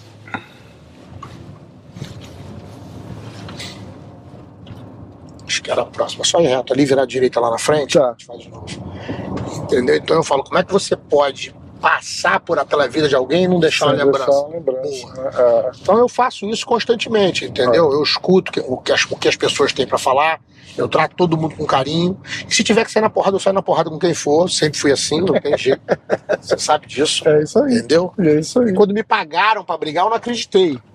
Acho 5.46 5.62
que 5.62 5.70
era 5.70 5.82
a 5.82 5.86
próxima. 5.86 6.24
Só 6.24 6.40
ir 6.40 6.46
reto 6.46 6.72
ali, 6.72 6.84
virar 6.84 7.02
à 7.02 7.06
direita 7.06 7.40
lá 7.40 7.50
na 7.50 7.58
frente. 7.58 7.98
Tá. 7.98 8.08
A 8.08 8.10
gente 8.12 8.26
faz 8.26 8.40
de 8.40 8.50
novo. 8.50 8.66
Entendeu? 9.64 9.96
Então 9.96 10.16
eu 10.16 10.22
falo, 10.22 10.44
como 10.44 10.58
é 10.58 10.62
que 10.62 10.72
você 10.72 10.96
pode 10.96 11.54
passar 11.80 12.40
por 12.40 12.58
aquela 12.58 12.86
vida 12.88 13.08
de 13.08 13.14
alguém 13.14 13.44
e 13.44 13.48
não 13.48 13.58
deixar 13.58 13.86
uma 13.86 13.96
Sem 13.96 14.04
lembrança. 14.04 14.26
deixar 14.26 14.40
uma 14.40 14.54
lembrança, 14.54 15.06
né? 15.14 15.30
É. 15.34 15.70
Então 15.80 15.98
eu 15.98 16.08
faço 16.08 16.46
isso 16.46 16.66
constantemente, 16.66 17.44
entendeu? 17.46 17.92
Eu 17.92 18.02
escuto 18.02 18.52
o, 18.66 18.76
que 18.76 18.92
as, 18.92 19.04
o 19.10 19.16
que 19.16 19.28
as 19.28 19.36
pessoas 19.36 19.72
têm 19.72 19.86
pra 19.86 19.98
falar, 19.98 20.40
eu 20.78 20.88
trato 20.88 21.16
todo 21.16 21.36
mundo 21.36 21.56
com 21.56 21.66
carinho. 21.66 22.18
E 22.48 22.54
se 22.54 22.62
tiver 22.62 22.84
que 22.84 22.92
sair 22.92 23.02
na 23.02 23.10
porrada, 23.10 23.34
eu 23.36 23.40
saio 23.40 23.54
na 23.54 23.60
porrada 23.62 23.90
com 23.90 23.98
quem 23.98 24.14
for. 24.14 24.48
Sempre 24.48 24.78
fui 24.78 24.92
assim, 24.92 25.20
não 25.20 25.34
tem 25.40 25.56
jeito. 25.58 25.80
Você 26.40 26.56
sabe 26.58 26.86
disso, 26.86 27.28
É 27.28 27.42
isso 27.42 27.58
aí. 27.58 27.74
entendeu? 27.74 28.12
É 28.18 28.38
isso 28.38 28.60
aí. 28.60 28.72
Quando 28.72 28.94
me 28.94 29.02
pagaram 29.02 29.64
pra 29.64 29.76
brigar, 29.76 30.04
eu 30.04 30.10
não 30.10 30.16
acreditei. 30.16 30.78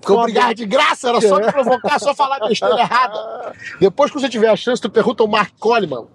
Porque 0.00 0.12
eu 0.12 0.22
brigar 0.22 0.54
de 0.54 0.66
graça, 0.66 1.08
era 1.08 1.20
só 1.20 1.36
me 1.38 1.50
provocar, 1.50 1.98
só 1.98 2.14
falar 2.14 2.38
besteira 2.40 2.78
errada. 2.78 3.52
Depois 3.80 4.10
que 4.10 4.20
você 4.20 4.28
tiver 4.28 4.48
a 4.48 4.56
chance, 4.56 4.80
tu 4.82 4.90
pergunta 4.90 5.22
ao 5.22 5.28
Mark 5.28 5.52
Coleman. 5.58 6.06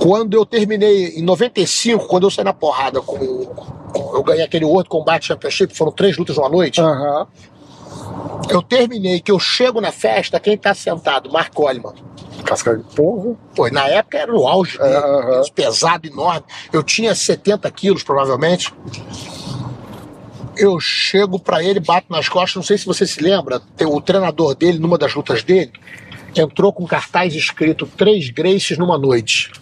Quando 0.00 0.34
eu 0.34 0.44
terminei, 0.46 1.18
em 1.18 1.22
95, 1.22 2.06
quando 2.06 2.24
eu 2.26 2.30
saí 2.30 2.44
na 2.44 2.52
porrada 2.52 3.00
com. 3.00 3.16
com- 3.18 4.14
eu 4.16 4.22
ganhei 4.22 4.44
aquele 4.44 4.64
World 4.64 4.88
Combat 4.88 5.24
Championship, 5.24 5.74
foram 5.74 5.90
três 5.92 6.16
lutas 6.16 6.36
numa 6.36 6.48
noite. 6.48 6.80
Aham. 6.80 7.26
Eu 8.48 8.62
terminei, 8.62 9.20
que 9.20 9.30
eu 9.30 9.38
chego 9.38 9.80
na 9.80 9.90
festa, 9.92 10.38
quem 10.40 10.56
tá 10.56 10.72
sentado? 10.74 11.30
Mark 11.30 11.52
Coleman. 11.52 11.92
Casca 12.44 12.76
de 12.76 12.84
porra. 12.94 13.34
Pô, 13.54 13.68
na 13.68 13.86
época 13.88 14.18
era 14.18 14.34
o 14.34 14.46
auge 14.46 14.78
dele, 14.78 15.00
peso 15.26 15.52
pesado, 15.52 16.06
enorme. 16.06 16.44
Eu 16.72 16.82
tinha 16.82 17.14
70 17.14 17.70
quilos, 17.70 18.02
provavelmente. 18.02 18.72
Eu 20.56 20.78
chego 20.80 21.38
pra 21.38 21.62
ele, 21.62 21.78
bato 21.80 22.06
nas 22.10 22.28
costas, 22.28 22.56
não 22.56 22.62
sei 22.62 22.78
se 22.78 22.86
você 22.86 23.06
se 23.06 23.20
lembra, 23.22 23.60
o 23.86 24.00
treinador 24.00 24.54
dele, 24.54 24.78
numa 24.78 24.98
das 24.98 25.14
lutas 25.14 25.42
dele, 25.42 25.72
entrou 26.34 26.72
com 26.72 26.86
cartaz 26.86 27.34
escrito 27.34 27.86
três 27.96 28.30
Graces 28.30 28.76
numa 28.78 28.98
noite. 28.98 29.52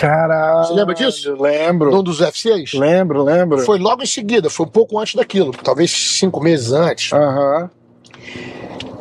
Caralho. 0.00 0.66
Você 0.66 0.72
lembra 0.72 0.94
disso? 0.94 1.34
Lembro. 1.34 1.90
Num 1.90 2.02
dos 2.02 2.20
UFCs? 2.20 2.72
Lembro, 2.72 3.22
lembro. 3.22 3.58
Foi 3.58 3.78
logo 3.78 4.02
em 4.02 4.06
seguida, 4.06 4.48
foi 4.48 4.64
um 4.64 4.70
pouco 4.70 4.98
antes 4.98 5.14
daquilo, 5.14 5.52
talvez 5.52 5.90
cinco 5.90 6.40
meses 6.40 6.72
antes. 6.72 7.12
Aham. 7.12 7.70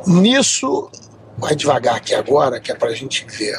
Nisso, 0.05 0.91
vai 1.37 1.55
devagar 1.55 1.95
aqui 1.95 2.13
agora, 2.13 2.59
que 2.59 2.69
é 2.69 2.75
pra 2.75 2.91
gente 2.91 3.25
ver. 3.29 3.57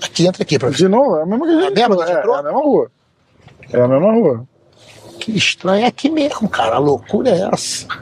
Aqui, 0.00 0.24
entra 0.24 0.44
aqui 0.44 0.56
pra 0.56 0.68
ver. 0.68 0.76
De 0.76 0.86
novo, 0.86 1.16
é 1.16 1.22
a 1.22 1.26
mesma 1.26 1.46
que 1.46 1.52
a 1.52 1.60
gente 1.62 1.80
É 1.80 1.82
a 1.82 1.88
mesma 1.88 2.04
é, 2.08 2.12
entrou? 2.12 2.36
é 2.36 2.38
a 2.38 2.42
mesma 2.44 2.60
rua. 2.60 2.90
É 3.72 3.80
a 3.80 3.88
mesma 3.88 4.12
rua. 4.12 4.48
Que 5.18 5.36
estranho, 5.36 5.84
é 5.84 5.88
aqui 5.88 6.08
mesmo, 6.08 6.48
cara. 6.48 6.76
A 6.76 6.78
loucura 6.78 7.30
é 7.30 7.50
essa. 7.52 7.88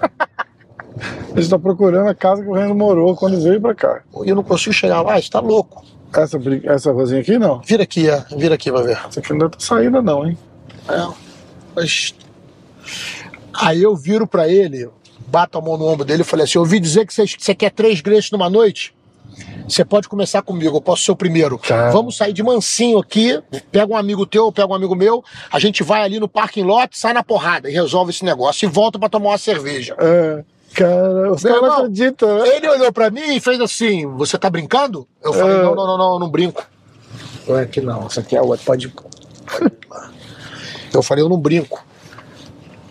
A 1.35 1.41
gente 1.41 1.51
tá 1.51 1.59
procurando 1.59 2.09
a 2.09 2.15
casa 2.15 2.43
que 2.43 2.49
o 2.49 2.55
Renan 2.55 2.73
morou 2.73 3.15
quando 3.15 3.39
veio 3.39 3.61
pra 3.61 3.75
cá. 3.75 4.03
E 4.25 4.31
eu 4.31 4.35
não 4.35 4.43
consigo 4.43 4.73
chegar 4.73 5.03
lá, 5.03 5.19
está 5.19 5.41
louco. 5.41 5.85
Essa, 6.17 6.39
essa 6.65 6.93
ruazinha 6.93 7.21
aqui, 7.21 7.39
não. 7.39 7.61
Vira 7.61 7.83
aqui, 7.83 8.09
é. 8.09 8.25
vira 8.37 8.55
aqui, 8.55 8.71
vai 8.71 8.83
ver. 8.83 8.99
Essa 9.09 9.21
aqui 9.21 9.33
não 9.33 9.49
ter 9.51 9.63
saída, 9.63 10.01
não, 10.03 10.27
hein? 10.27 10.37
É, 10.89 11.07
mas... 11.75 12.15
Aí 13.55 13.83
eu 13.83 13.97
viro 13.97 14.27
pra 14.27 14.49
ele, 14.49 14.89
bato 15.29 15.59
a 15.59 15.61
mão 15.61 15.77
no 15.77 15.87
ombro 15.87 16.05
dele 16.05 16.23
e 16.23 16.25
falei 16.25 16.45
assim: 16.45 16.59
eu 16.59 16.63
ouvi 16.63 16.79
dizer 16.79 17.07
que 17.07 17.15
você- 17.15 17.55
quer 17.55 17.71
três 17.71 18.01
greses 18.01 18.31
numa 18.31 18.51
noite? 18.51 18.95
Você 19.69 19.85
pode 19.85 20.09
começar 20.09 20.41
comigo, 20.43 20.77
eu 20.77 20.81
posso 20.81 21.03
ser 21.05 21.11
o 21.11 21.17
primeiro. 21.17 21.59
Cara. 21.59 21.91
Vamos 21.91 22.17
sair 22.17 22.33
de 22.33 22.43
mansinho 22.43 22.99
aqui, 22.99 23.43
pega 23.73 23.93
um 23.93 23.97
amigo 23.97 24.25
teu, 24.25 24.51
pega 24.53 24.69
um 24.69 24.75
amigo 24.75 24.95
meu, 24.95 25.23
a 25.51 25.59
gente 25.59 25.83
vai 25.83 26.03
ali 26.03 26.21
no 26.21 26.29
parking 26.29 26.63
lot, 26.63 26.97
sai 26.99 27.13
na 27.13 27.23
porrada 27.25 27.69
e 27.69 27.73
resolve 27.73 28.11
esse 28.13 28.25
negócio 28.25 28.65
e 28.67 28.69
volta 28.71 28.99
pra 28.99 29.09
tomar 29.09 29.31
uma 29.31 29.39
cerveja. 29.39 29.97
É. 29.99 30.45
Cara, 30.77 31.33
os 31.33 31.43
caras 31.43 31.63
não 31.63 31.73
acreditam, 31.73 32.39
né? 32.39 32.57
Ele 32.57 32.69
olhou 32.69 32.93
pra 32.93 33.11
mim 33.11 33.35
e 33.35 33.41
fez 33.41 33.59
assim: 33.61 34.07
Você 34.17 34.37
tá 34.37 34.51
brincando? 34.51 35.09
Eu 35.23 35.33
falei: 35.33 35.57
É. 35.57 35.63
Não, 35.63 35.75
não, 35.75 35.87
não, 35.87 35.99
não, 35.99 36.13
eu 36.15 36.19
não 36.19 36.29
brinco. 36.29 36.63
Não 37.49 37.59
é 37.59 37.63
aqui 37.63 37.81
não, 37.81 38.07
isso 38.07 38.21
aqui 38.21 38.37
é 38.37 38.43
outra, 38.43 38.65
pode. 38.65 38.89
pode. 38.89 39.17
Eu 40.93 41.03
falei: 41.03 41.25
Eu 41.25 41.29
não 41.31 41.39
brinco. 41.39 41.83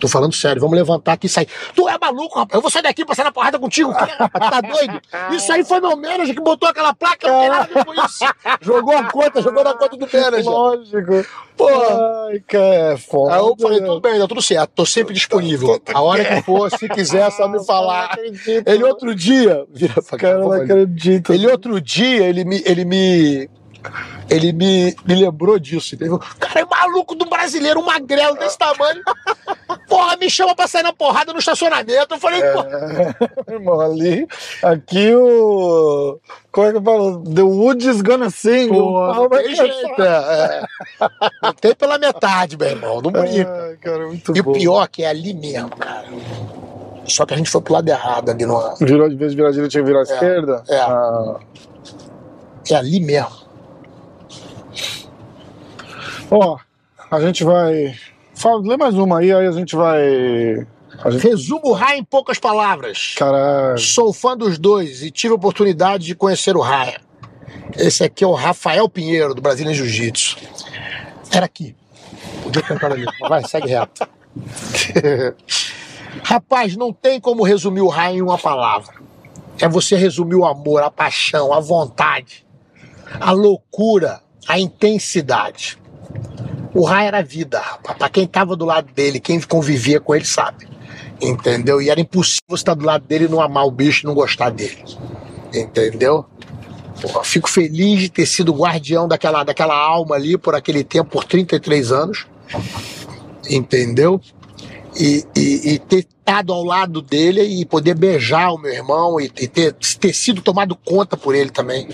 Tô 0.06 0.08
falando 0.08 0.32
sério, 0.32 0.60
vamos 0.60 0.76
levantar 0.76 1.14
aqui 1.14 1.26
e 1.26 1.28
sair. 1.28 1.48
Tu 1.74 1.88
é 1.88 1.98
maluco, 1.98 2.38
rapaz? 2.38 2.54
Eu 2.54 2.62
vou 2.62 2.70
sair 2.70 2.82
daqui 2.82 3.04
pra 3.04 3.12
sair 3.12 3.24
na 3.24 3.32
porrada 3.32 3.58
contigo, 3.58 3.92
quê, 3.92 4.12
rapaz? 4.16 4.50
Tá 4.50 4.60
doido? 4.60 5.00
Isso 5.32 5.52
aí 5.52 5.64
foi 5.64 5.80
meu 5.80 5.96
manager 5.96 6.32
que 6.32 6.40
botou 6.40 6.68
aquela 6.68 6.94
placa, 6.94 7.26
não 7.26 7.40
tem 7.40 7.48
nada 7.48 7.64
a 7.64 7.66
ver 7.66 7.84
com 7.84 7.92
isso. 7.92 8.24
Jogou 8.60 8.96
a 8.96 9.02
conta, 9.04 9.42
jogou 9.42 9.64
na 9.64 9.74
conta 9.74 9.96
do 9.96 10.06
manager. 10.06 10.44
Lógico. 10.44 11.26
Porra. 11.56 12.26
Ai, 12.28 12.40
cara, 12.46 12.92
é 12.92 12.96
foda. 12.96 13.34
Aí 13.34 13.40
eu 13.40 13.56
falei, 13.60 13.80
tudo 13.80 14.00
bem, 14.00 14.20
tá 14.20 14.28
tudo 14.28 14.42
certo, 14.42 14.70
tô 14.76 14.86
sempre 14.86 15.12
disponível. 15.12 15.82
A 15.92 16.00
hora 16.00 16.24
que 16.24 16.42
for, 16.42 16.70
se 16.70 16.88
quiser, 16.88 17.26
é 17.26 17.30
só 17.32 17.48
me 17.48 17.64
falar. 17.64 18.04
acredito. 18.12 18.68
Ele 18.68 18.84
outro 18.84 19.12
dia. 19.12 19.66
Vira 19.74 20.00
pra 20.00 20.18
cara 20.18 20.38
não 20.38 20.52
acredita. 20.52 21.34
Ele 21.34 21.48
outro 21.48 21.80
dia, 21.80 22.28
ele 22.28 22.44
me. 22.44 22.62
Ele 22.64 22.84
me 22.84 23.50
ele 24.28 24.52
me, 24.52 24.96
me 25.04 25.14
lembrou 25.14 25.58
disso, 25.58 25.94
entendeu? 25.94 26.18
Cara, 26.38 26.60
é 26.60 26.64
maluco 26.64 27.14
do 27.14 27.24
brasileiro, 27.26 27.80
um 27.80 27.84
magrelo 27.84 28.36
desse 28.36 28.58
tamanho. 28.58 29.02
Porra, 29.88 30.16
me 30.16 30.28
chama 30.30 30.54
pra 30.54 30.66
sair 30.66 30.82
na 30.82 30.92
porrada 30.92 31.32
no 31.32 31.38
estacionamento. 31.38 32.14
Eu 32.14 32.18
falei, 32.18 32.40
É, 32.42 32.54
irmão, 33.52 33.80
ali, 33.80 34.26
aqui 34.62 35.14
o. 35.14 36.18
Como 36.50 36.66
é 36.66 36.70
que 36.72 36.78
eu 36.78 36.82
falo? 36.82 37.22
The 37.22 37.42
wood 37.42 37.88
is 37.88 38.00
gonna 38.02 38.30
sing. 38.30 38.70
o 38.70 38.92
pau 38.94 39.14
não 39.14 39.28
tem 39.28 39.54
jeito. 39.54 40.02
É, 40.02 40.60
é. 40.60 41.08
Não 41.42 41.52
tem 41.52 41.74
pela 41.74 41.98
metade, 41.98 42.56
meu 42.56 42.68
irmão. 42.68 43.00
Não 43.02 43.12
brinca. 43.12 43.52
Ai, 43.68 43.76
cara, 43.76 44.06
muito 44.06 44.36
E 44.36 44.40
o 44.40 44.44
bom. 44.44 44.52
pior 44.52 44.82
é 44.84 44.88
que 44.88 45.02
é 45.02 45.08
ali 45.08 45.34
mesmo, 45.34 45.70
cara. 45.70 46.06
Só 47.06 47.24
que 47.24 47.34
a 47.34 47.36
gente 47.36 47.48
foi 47.50 47.60
pro 47.60 47.74
lado 47.74 47.88
errado 47.88 48.30
ali 48.30 48.44
no. 48.44 48.74
Virou 48.80 49.08
de 49.08 49.14
vez 49.14 49.30
de 49.32 49.36
virar 49.36 49.50
direita, 49.50 49.70
tinha 49.70 49.82
que 49.82 49.86
virar 49.86 50.00
à 50.00 50.02
esquerda? 50.02 50.64
é. 50.68 50.76
Ah. 50.78 51.36
É 52.68 52.74
ali 52.74 52.98
mesmo. 52.98 53.45
Ó, 56.30 56.58
a 57.10 57.20
gente 57.20 57.44
vai. 57.44 57.94
Fala, 58.34 58.60
lê 58.60 58.76
mais 58.76 58.94
uma 58.94 59.20
aí, 59.20 59.32
aí 59.32 59.46
a 59.46 59.52
gente 59.52 59.76
vai. 59.76 60.66
A 61.02 61.10
gente... 61.10 61.22
Resumo 61.22 61.68
o 61.68 61.72
Raia 61.72 61.98
em 61.98 62.04
poucas 62.04 62.38
palavras. 62.38 63.14
Cara, 63.16 63.76
Sou 63.76 64.12
fã 64.12 64.36
dos 64.36 64.58
dois 64.58 65.02
e 65.02 65.10
tive 65.10 65.32
a 65.32 65.36
oportunidade 65.36 66.04
de 66.04 66.14
conhecer 66.14 66.56
o 66.56 66.60
Raia. 66.60 67.00
Esse 67.76 68.04
aqui 68.04 68.24
é 68.24 68.26
o 68.26 68.32
Rafael 68.32 68.88
Pinheiro, 68.88 69.34
do 69.34 69.42
Brasília 69.42 69.74
Jiu-Jitsu. 69.74 70.38
Era 71.30 71.46
aqui. 71.46 71.74
Podia 72.42 72.62
tentar 72.62 72.92
ali. 72.92 73.04
Vai, 73.28 73.44
segue 73.44 73.68
reto. 73.68 74.08
Rapaz, 76.22 76.76
não 76.76 76.92
tem 76.92 77.20
como 77.20 77.42
resumir 77.42 77.82
o 77.82 77.88
Raia 77.88 78.16
em 78.16 78.22
uma 78.22 78.38
palavra. 78.38 78.94
É 79.60 79.68
você 79.68 79.96
resumir 79.96 80.34
o 80.34 80.44
amor, 80.44 80.82
a 80.82 80.90
paixão, 80.90 81.52
a 81.52 81.60
vontade, 81.60 82.46
a 83.20 83.32
loucura, 83.32 84.20
a 84.46 84.58
intensidade. 84.58 85.78
O 86.74 86.84
Raia 86.84 87.08
era 87.08 87.22
vida, 87.22 87.58
rapaz. 87.58 87.98
Pra 87.98 88.08
quem 88.08 88.26
tava 88.26 88.54
do 88.54 88.64
lado 88.64 88.92
dele, 88.92 89.18
quem 89.18 89.40
convivia 89.40 89.98
com 89.98 90.14
ele 90.14 90.24
sabe. 90.24 90.68
Entendeu? 91.20 91.80
E 91.80 91.88
era 91.88 92.00
impossível 92.00 92.54
estar 92.54 92.74
do 92.74 92.84
lado 92.84 93.06
dele 93.06 93.24
e 93.24 93.28
não 93.28 93.40
amar 93.40 93.64
o 93.64 93.70
bicho 93.70 94.06
não 94.06 94.14
gostar 94.14 94.50
dele. 94.50 94.84
Entendeu? 95.54 96.26
Pô, 97.00 97.22
fico 97.24 97.48
feliz 97.48 98.00
de 98.00 98.08
ter 98.10 98.26
sido 98.26 98.52
guardião 98.52 99.08
daquela, 99.08 99.42
daquela 99.44 99.74
alma 99.74 100.16
ali 100.16 100.36
por 100.36 100.54
aquele 100.54 100.84
tempo, 100.84 101.10
por 101.10 101.24
33 101.24 101.92
anos. 101.92 102.26
Entendeu? 103.48 104.20
E, 104.98 105.24
e, 105.36 105.74
e 105.74 105.78
ter 105.78 106.06
estado 106.26 106.52
ao 106.52 106.64
lado 106.64 107.00
dele 107.00 107.42
e 107.42 107.64
poder 107.64 107.94
beijar 107.94 108.52
o 108.52 108.58
meu 108.58 108.72
irmão 108.72 109.20
e, 109.20 109.30
e 109.40 109.46
ter, 109.46 109.72
ter 109.72 110.12
sido 110.12 110.42
tomado 110.42 110.74
conta 110.74 111.16
por 111.16 111.34
ele 111.34 111.50
também. 111.50 111.88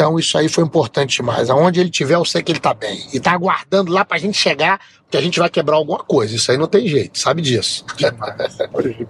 Então 0.00 0.18
isso 0.18 0.38
aí 0.38 0.48
foi 0.48 0.64
importante 0.64 1.16
demais. 1.16 1.50
Aonde 1.50 1.78
ele 1.78 1.90
tiver, 1.90 2.14
eu 2.14 2.24
sei 2.24 2.42
que 2.42 2.50
ele 2.50 2.58
tá 2.58 2.72
bem. 2.72 3.06
E 3.12 3.20
tá 3.20 3.32
aguardando 3.32 3.92
lá 3.92 4.02
pra 4.02 4.16
gente 4.16 4.38
chegar, 4.38 4.80
que 5.10 5.16
a 5.16 5.20
gente 5.20 5.38
vai 5.38 5.50
quebrar 5.50 5.76
alguma 5.76 5.98
coisa. 5.98 6.34
Isso 6.34 6.50
aí 6.50 6.56
não 6.56 6.66
tem 6.66 6.88
jeito, 6.88 7.18
sabe 7.18 7.42
disso. 7.42 7.84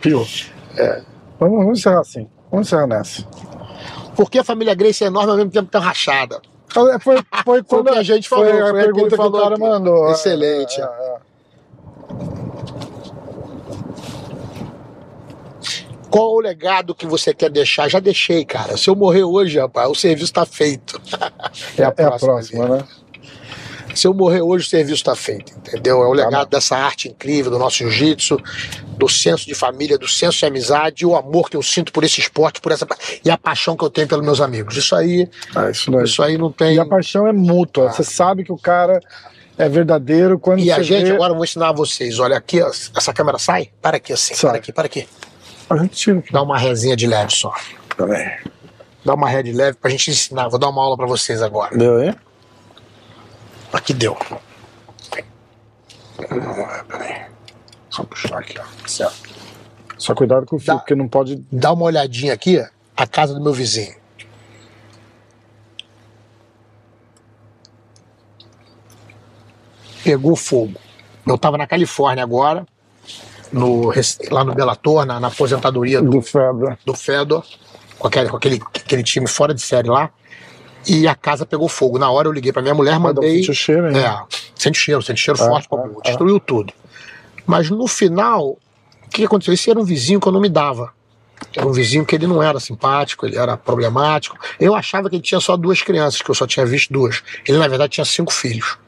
pior. 0.01 0.27
É. 0.77 1.03
Vamos, 1.41 1.59
vamos 1.59 1.79
encerrar 1.81 2.01
assim. 2.01 2.29
Vamos 2.51 2.69
encerrar 2.69 2.87
nessa. 2.87 3.27
Porque 4.15 4.39
a 4.39 4.45
família 4.45 4.73
Grace 4.73 5.03
é 5.03 5.09
enorme 5.09 5.31
ao 5.33 5.37
mesmo 5.37 5.51
tempo 5.51 5.69
tão 5.69 5.81
rachada. 5.81 6.41
Foi, 6.69 6.99
foi, 7.45 7.62
quando 7.65 7.89
o 7.89 7.93
que 7.93 7.99
a 7.99 8.03
gente 8.05 8.29
falou, 8.29 8.45
Foi 8.47 8.61
a 8.61 8.67
foi 8.67 8.81
pergunta 8.81 9.09
que 9.09 9.15
o 9.15 9.17
falou 9.17 9.43
cara 9.43 9.55
aqui. 9.55 9.62
mandou. 9.62 10.09
é, 10.09 10.12
Excelente. 10.12 10.81
é, 10.81 10.85
é. 10.85 11.10
Qual 16.11 16.35
o 16.35 16.41
legado 16.41 16.95
que 16.95 17.07
você 17.07 17.32
quer 17.32 17.51
deixar? 17.51 17.89
Já 17.89 18.01
deixei, 18.01 18.45
cara. 18.45 18.77
Se 18.77 18.91
eu 18.91 18.97
morrer 18.97 19.23
hoje, 19.24 19.59
rapaz, 19.59 19.89
o 19.89 19.95
serviço 19.95 20.32
tá 20.32 20.45
feito. 20.45 21.01
É 21.77 21.85
a 21.85 21.93
próxima, 22.19 22.69
né? 22.69 22.85
Se 23.95 24.07
eu 24.07 24.15
morrer 24.15 24.41
hoje, 24.41 24.66
o 24.66 24.69
serviço 24.70 25.03
tá 25.03 25.16
feito, 25.16 25.53
entendeu? 25.57 26.01
É 26.03 26.07
o 26.07 26.11
Tá 26.16 26.24
legado 26.27 26.49
dessa 26.49 26.77
arte 26.77 27.09
incrível, 27.09 27.51
do 27.51 27.59
nosso 27.59 27.78
jiu-jitsu, 27.78 28.39
do 28.97 29.09
senso 29.09 29.45
de 29.47 29.55
família, 29.55 29.99
do 29.99 30.07
senso 30.07 30.39
de 30.39 30.47
amizade, 30.47 31.03
e 31.03 31.07
o 31.07 31.16
amor 31.16 31.51
que 31.51 31.57
eu 31.57 31.62
sinto 31.62 31.93
por 31.93 32.05
esse 32.05 32.20
esporte, 32.20 32.61
por 32.61 32.70
essa 32.70 32.87
e 33.24 33.28
a 33.31 33.37
paixão 33.37 33.77
que 33.77 33.85
eu 33.85 33.91
tenho 33.91 34.07
pelos 34.07 34.24
meus 34.24 34.41
amigos. 34.41 34.77
Isso 34.77 34.95
aí, 34.95 35.28
Ah, 35.57 35.70
isso 35.70 35.91
daí. 35.91 36.05
isso 36.05 36.23
aí 36.23 36.39
não 36.39 36.53
tem. 36.53 36.77
E 36.77 36.78
a 36.81 36.87
paixão 36.87 37.27
é 37.27 37.32
mútua. 37.32 37.91
Você 37.91 38.05
sabe 38.05 38.45
que 38.45 38.53
o 38.53 38.57
cara 38.59 39.01
é 39.59 39.69
verdadeiro 39.69 40.39
quando 40.39 40.61
E 40.61 40.70
a 40.70 40.81
gente, 40.82 41.07
vê... 41.07 41.12
agora 41.12 41.32
eu 41.32 41.37
vou 41.37 41.45
ensinar 41.45 41.70
a 41.70 41.73
vocês. 41.73 42.19
Olha 42.20 42.37
aqui, 42.37 42.61
essa 42.97 43.12
câmera 43.12 43.39
sai? 43.39 43.70
Para 43.82 43.97
aqui 43.97 44.12
assim, 44.12 44.35
Sai. 44.35 44.51
para 44.51 44.59
aqui, 44.61 44.73
para 44.73 44.87
aqui. 44.87 45.09
A 45.71 45.77
gente 45.77 45.97
tira 45.97 46.23
Dá 46.33 46.43
uma 46.43 46.59
resinha 46.59 46.97
de 46.97 47.07
leve 47.07 47.31
só. 47.33 47.55
também. 47.97 48.29
Dá 49.05 49.15
uma 49.15 49.29
ré 49.29 49.43
de 49.43 49.53
leve 49.53 49.79
pra 49.79 49.91
gente 49.91 50.11
ensinar. 50.11 50.49
Vou 50.49 50.59
dar 50.59 50.69
uma 50.69 50.83
aula 50.83 50.97
pra 50.97 51.07
vocês 51.07 51.41
agora. 51.41 51.77
Deu 51.77 51.99
aí? 51.99 52.15
Aqui 53.73 53.95
deu. 53.95 54.17
Peraí. 56.89 57.27
Só 57.89 58.03
puxar 58.05 58.39
aqui, 58.39 58.59
ó. 58.59 58.65
Certo. 58.89 59.31
Só 59.97 60.15
cuidado 60.15 60.45
com 60.47 60.57
o 60.57 60.59
fio, 60.59 60.75
Dá- 60.75 60.79
porque 60.79 60.95
não 60.95 61.09
pode. 61.09 61.37
Dá 61.53 61.73
uma 61.73 61.85
olhadinha 61.85 62.33
aqui, 62.33 62.63
a 62.97 63.07
casa 63.07 63.33
do 63.35 63.41
meu 63.41 63.53
vizinho. 63.53 63.95
Pegou 70.03 70.35
fogo. 70.35 70.75
Eu 71.27 71.35
estava 71.35 71.59
na 71.59 71.67
Califórnia 71.67 72.23
agora, 72.25 72.67
no, 73.52 73.93
lá 74.31 74.44
no 74.44 74.55
Bellator, 74.55 75.05
na, 75.05 75.18
na 75.20 75.28
aposentadoria 75.28 76.01
do, 76.01 76.10
Do 76.10 76.22
febre. 76.22 76.77
do 76.85 76.94
Fedor, 76.94 77.44
com, 77.98 78.06
aquele, 78.09 78.28
com 78.28 78.36
aquele, 78.36 78.60
aquele 78.74 79.02
time 79.02 79.27
fora 79.27 79.52
de 79.55 79.60
série 79.62 79.89
lá, 79.89 80.10
e 80.86 81.06
a 81.06 81.14
casa 81.14 81.44
pegou 81.44 81.68
fogo. 81.68 81.98
Na 81.98 82.10
hora 82.10 82.28
eu 82.28 82.32
liguei 82.32 82.52
pra 82.52 82.62
minha 82.62 82.74
mulher, 82.74 82.98
mandei. 82.98 83.36
sente 83.36 83.51
o 83.51 83.55
cheiro 83.55 83.86
ainda. 83.86 83.98
É, 84.01 84.18
sente 84.55 84.78
cheiro, 84.78 85.02
sente 85.02 85.20
cheiro 85.20 85.40
É, 85.40 85.44
forte, 85.44 85.66
é, 85.66 85.68
pô, 85.68 86.01
é. 86.05 86.09
destruiu 86.09 86.40
tudo. 86.40 86.72
Mas 87.47 87.68
no 87.70 87.86
final, 87.86 88.51
o 89.06 89.09
que 89.10 89.24
aconteceu? 89.24 89.52
Esse 89.52 89.70
era 89.70 89.78
um 89.78 89.85
vizinho 89.85 90.20
que 90.20 90.28
eu 90.28 90.32
não 90.32 90.40
me 90.40 90.48
dava. 90.48 90.93
Era 91.56 91.66
um 91.66 91.72
vizinho 91.72 92.05
que 92.05 92.14
ele 92.14 92.27
não 92.27 92.43
era 92.43 92.60
simpático, 92.60 93.27
ele 93.27 93.36
era 93.36 93.56
problemático. 93.56 94.36
Eu 94.59 94.74
achava 94.74 95.09
que 95.09 95.16
ele 95.16 95.22
tinha 95.22 95.40
só 95.40 95.56
duas 95.56 95.82
crianças, 95.82 96.20
que 96.22 96.31
eu 96.31 96.35
só 96.35 96.47
tinha 96.47 96.64
visto 96.66 96.93
duas. 96.93 97.22
Ele, 97.47 97.59
na 97.59 97.66
verdade, 97.66 97.93
tinha 97.94 98.05
cinco 98.05 98.32
filhos. 98.32 98.78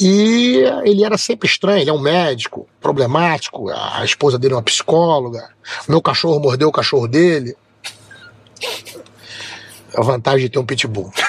E 0.00 0.58
ele 0.84 1.04
era 1.04 1.16
sempre 1.16 1.48
estranho, 1.48 1.80
ele 1.80 1.90
é 1.90 1.92
um 1.92 2.00
médico, 2.00 2.66
problemático, 2.80 3.70
a 3.70 4.04
esposa 4.04 4.38
dele 4.38 4.54
é 4.54 4.56
uma 4.56 4.62
psicóloga, 4.62 5.50
meu 5.88 6.02
cachorro 6.02 6.40
mordeu 6.40 6.68
o 6.68 6.72
cachorro 6.72 7.06
dele. 7.06 7.56
A 9.96 10.02
vantagem 10.02 10.46
de 10.46 10.48
ter 10.50 10.58
um 10.58 10.66
pitbull. 10.66 11.12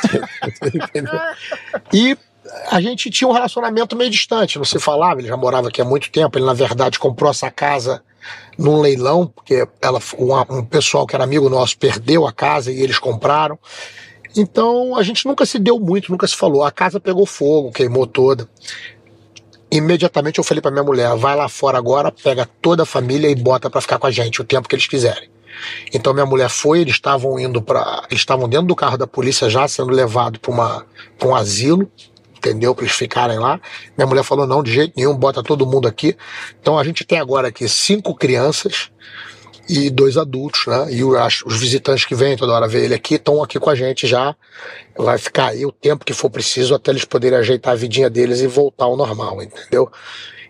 E 1.93 2.17
a 2.69 2.79
gente 2.79 3.09
tinha 3.09 3.27
um 3.27 3.31
relacionamento 3.31 3.95
meio 3.95 4.09
distante, 4.09 4.57
não 4.57 4.65
se 4.65 4.79
falava, 4.79 5.19
ele 5.19 5.27
já 5.27 5.37
morava 5.37 5.67
aqui 5.67 5.81
há 5.81 5.85
muito 5.85 6.11
tempo, 6.11 6.37
ele 6.37 6.45
na 6.45 6.53
verdade 6.53 6.99
comprou 6.99 7.29
essa 7.31 7.49
casa 7.49 8.03
num 8.57 8.79
leilão, 8.79 9.27
porque 9.27 9.67
ela, 9.81 9.99
um, 10.17 10.57
um 10.57 10.65
pessoal 10.65 11.05
que 11.05 11.15
era 11.15 11.23
amigo 11.23 11.49
nosso 11.49 11.77
perdeu 11.77 12.25
a 12.25 12.31
casa 12.31 12.71
e 12.71 12.81
eles 12.81 12.99
compraram. 12.99 13.57
Então 14.35 14.95
a 14.95 15.03
gente 15.03 15.25
nunca 15.25 15.45
se 15.45 15.57
deu 15.57 15.79
muito, 15.79 16.11
nunca 16.11 16.27
se 16.27 16.35
falou. 16.35 16.63
A 16.63 16.71
casa 16.71 16.99
pegou 16.99 17.25
fogo, 17.25 17.71
queimou 17.71 18.05
toda. 18.05 18.49
Imediatamente 19.71 20.39
eu 20.39 20.43
falei 20.43 20.61
pra 20.61 20.71
minha 20.71 20.83
mulher: 20.83 21.15
vai 21.15 21.35
lá 21.35 21.47
fora 21.47 21.77
agora, 21.77 22.11
pega 22.11 22.47
toda 22.61 22.83
a 22.83 22.85
família 22.85 23.29
e 23.29 23.35
bota 23.35 23.69
pra 23.69 23.81
ficar 23.81 23.97
com 23.97 24.07
a 24.07 24.11
gente 24.11 24.41
o 24.41 24.43
tempo 24.43 24.67
que 24.67 24.75
eles 24.75 24.87
quiserem. 24.87 25.29
Então 25.93 26.13
minha 26.13 26.25
mulher 26.25 26.49
foi, 26.49 26.81
eles 26.81 26.95
estavam 26.95 27.39
indo 27.39 27.61
para, 27.61 28.03
estavam 28.11 28.47
dentro 28.47 28.67
do 28.67 28.75
carro 28.75 28.97
da 28.97 29.07
polícia 29.07 29.49
já 29.49 29.67
sendo 29.67 29.91
levado 29.91 30.39
para 30.39 31.27
um 31.27 31.35
asilo, 31.35 31.89
entendeu? 32.37 32.75
Para 32.75 32.85
eles 32.85 32.95
ficarem 32.95 33.39
lá. 33.39 33.59
Minha 33.97 34.05
mulher 34.05 34.23
falou 34.23 34.45
não, 34.45 34.61
de 34.61 34.73
jeito 34.73 34.93
nenhum, 34.97 35.15
bota 35.15 35.41
todo 35.41 35.65
mundo 35.65 35.87
aqui. 35.87 36.15
Então 36.59 36.77
a 36.77 36.83
gente 36.83 37.05
tem 37.05 37.19
agora 37.19 37.47
aqui 37.47 37.67
cinco 37.69 38.13
crianças 38.13 38.91
e 39.67 39.89
dois 39.89 40.17
adultos, 40.17 40.65
né? 40.67 40.87
E 40.91 41.03
os 41.03 41.59
visitantes 41.59 42.05
que 42.05 42.15
vêm 42.15 42.37
toda 42.37 42.53
hora 42.53 42.67
ver 42.67 42.83
ele 42.85 42.93
aqui 42.93 43.15
estão 43.15 43.41
aqui 43.41 43.59
com 43.59 43.69
a 43.69 43.75
gente 43.75 44.05
já. 44.07 44.35
Vai 44.97 45.17
ficar 45.17 45.47
aí 45.47 45.65
o 45.65 45.71
tempo 45.71 46.05
que 46.05 46.13
for 46.13 46.29
preciso 46.29 46.75
até 46.75 46.91
eles 46.91 47.05
poderem 47.05 47.39
ajeitar 47.39 47.73
a 47.73 47.75
vidinha 47.75 48.09
deles 48.09 48.39
e 48.41 48.47
voltar 48.47 48.85
ao 48.85 48.95
normal, 48.95 49.41
entendeu? 49.41 49.91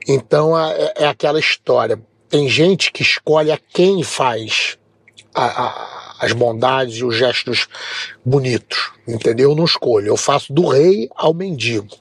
Então 0.08 0.58
é, 0.58 0.94
é 0.98 1.08
aquela 1.08 1.40
história. 1.40 2.00
Tem 2.30 2.50
gente 2.50 2.92
que 2.92 3.02
escolhe 3.02 3.52
a 3.52 3.58
quem 3.58 4.04
faz 4.04 4.78
a- 5.34 5.64
a- 5.64 6.16
as 6.20 6.32
bondades 6.32 6.98
e 6.98 7.04
os 7.04 7.16
gestos 7.16 7.68
bonitos, 8.24 8.92
entendeu? 9.08 9.52
Eu 9.52 9.56
não 9.56 9.66
escolho. 9.66 10.08
Eu 10.08 10.18
faço 10.18 10.54
do 10.54 10.68
rei 10.68 11.10
ao 11.16 11.34
mendigo. 11.34 11.96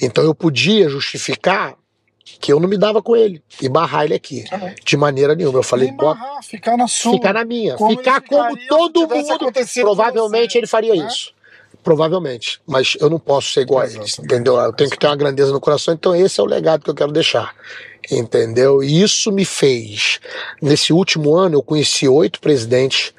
Então 0.00 0.22
eu 0.24 0.34
podia 0.34 0.88
justificar 0.88 1.74
que 2.44 2.52
eu 2.52 2.60
não 2.60 2.68
me 2.68 2.76
dava 2.76 3.02
com 3.02 3.16
ele 3.16 3.42
e 3.58 3.70
barrar 3.70 4.04
ele 4.04 4.12
aqui. 4.12 4.44
De 4.84 4.98
maneira 4.98 5.34
nenhuma. 5.34 5.60
Eu 5.60 5.62
falei, 5.62 5.88
Nem 5.88 5.96
barrar, 5.96 6.42
ficar 6.42 6.76
na 6.76 6.86
sua. 6.86 7.12
ficar 7.12 7.32
na 7.32 7.42
minha. 7.42 7.74
Como 7.74 7.96
ficar 7.96 8.20
como 8.20 8.54
todo 8.68 9.08
mundo. 9.08 9.50
Provavelmente 9.80 10.58
ele 10.58 10.66
faria 10.66 10.94
né? 10.94 11.06
isso. 11.06 11.32
Provavelmente. 11.82 12.60
Mas 12.66 12.98
eu 13.00 13.08
não 13.08 13.18
posso 13.18 13.50
ser 13.50 13.62
igual 13.62 13.80
a 13.80 13.84
eles. 13.84 13.94
Exatamente. 13.94 14.26
Entendeu? 14.26 14.56
Eu 14.58 14.74
tenho 14.74 14.90
que 14.90 14.98
ter 14.98 15.06
uma 15.06 15.16
grandeza 15.16 15.52
no 15.52 15.60
coração. 15.60 15.94
Então 15.94 16.14
esse 16.14 16.38
é 16.38 16.42
o 16.42 16.46
legado 16.46 16.84
que 16.84 16.90
eu 16.90 16.94
quero 16.94 17.12
deixar. 17.12 17.54
Entendeu? 18.10 18.82
E 18.82 19.02
isso 19.02 19.32
me 19.32 19.44
fez. 19.44 20.20
Nesse 20.60 20.92
último 20.92 21.34
ano, 21.34 21.56
eu 21.56 21.62
conheci 21.62 22.06
oito 22.06 22.40
presidentes, 22.40 23.12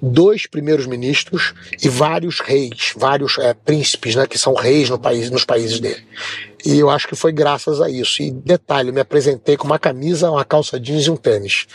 dois 0.00 0.46
primeiros 0.46 0.86
ministros 0.86 1.54
e 1.82 1.88
vários 1.88 2.40
reis, 2.40 2.92
vários 2.96 3.38
é, 3.38 3.54
príncipes, 3.54 4.14
né, 4.14 4.26
que 4.26 4.38
são 4.38 4.54
reis 4.54 4.90
no 4.90 4.98
país, 4.98 5.30
nos 5.30 5.44
países 5.44 5.80
dele. 5.80 6.04
E 6.64 6.78
eu 6.78 6.90
acho 6.90 7.06
que 7.06 7.14
foi 7.14 7.32
graças 7.32 7.80
a 7.80 7.88
isso. 7.88 8.22
E 8.22 8.30
detalhe, 8.30 8.90
me 8.90 9.00
apresentei 9.00 9.56
com 9.56 9.66
uma 9.66 9.78
camisa, 9.78 10.30
uma 10.30 10.44
calça 10.44 10.80
jeans 10.80 11.06
e 11.06 11.10
um 11.10 11.16
tênis. 11.16 11.66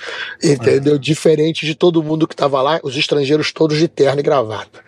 Entendeu? 0.43 0.97
Diferente 0.97 1.65
de 1.65 1.73
todo 1.73 2.03
mundo 2.03 2.27
que 2.27 2.33
estava 2.33 2.61
lá, 2.61 2.79
os 2.83 2.97
estrangeiros 2.97 3.51
todos 3.51 3.77
de 3.77 3.87
terno 3.87 4.19
e 4.19 4.23
gravata. 4.23 4.83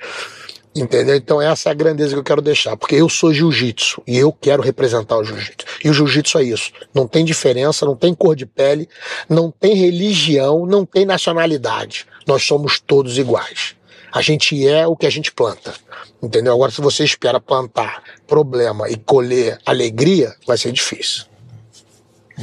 Entendeu? 0.75 1.15
Então 1.15 1.39
essa 1.39 1.69
é 1.69 1.71
a 1.71 1.75
grandeza 1.75 2.13
que 2.13 2.19
eu 2.19 2.23
quero 2.23 2.41
deixar, 2.41 2.75
porque 2.75 2.95
eu 2.95 3.07
sou 3.07 3.31
jiu-jitsu 3.31 4.01
e 4.07 4.17
eu 4.17 4.31
quero 4.31 4.63
representar 4.63 5.17
o 5.17 5.23
jiu-jitsu. 5.23 5.67
E 5.83 5.89
o 5.89 5.93
jiu-jitsu 5.93 6.39
é 6.39 6.43
isso. 6.43 6.71
Não 6.93 7.07
tem 7.07 7.23
diferença, 7.23 7.85
não 7.85 7.95
tem 7.95 8.13
cor 8.13 8.35
de 8.35 8.45
pele, 8.45 8.89
não 9.29 9.51
tem 9.51 9.75
religião, 9.75 10.65
não 10.65 10.83
tem 10.83 11.05
nacionalidade. 11.05 12.07
Nós 12.25 12.43
somos 12.43 12.79
todos 12.79 13.19
iguais. 13.19 13.75
A 14.11 14.21
gente 14.21 14.67
é 14.67 14.87
o 14.87 14.95
que 14.95 15.05
a 15.05 15.09
gente 15.09 15.31
planta. 15.31 15.73
Entendeu? 16.21 16.53
Agora, 16.53 16.71
se 16.71 16.81
você 16.81 17.03
espera 17.03 17.39
plantar 17.39 18.01
problema 18.25 18.89
e 18.89 18.95
colher 18.95 19.59
alegria, 19.65 20.35
vai 20.47 20.57
ser 20.57 20.71
difícil. 20.71 21.25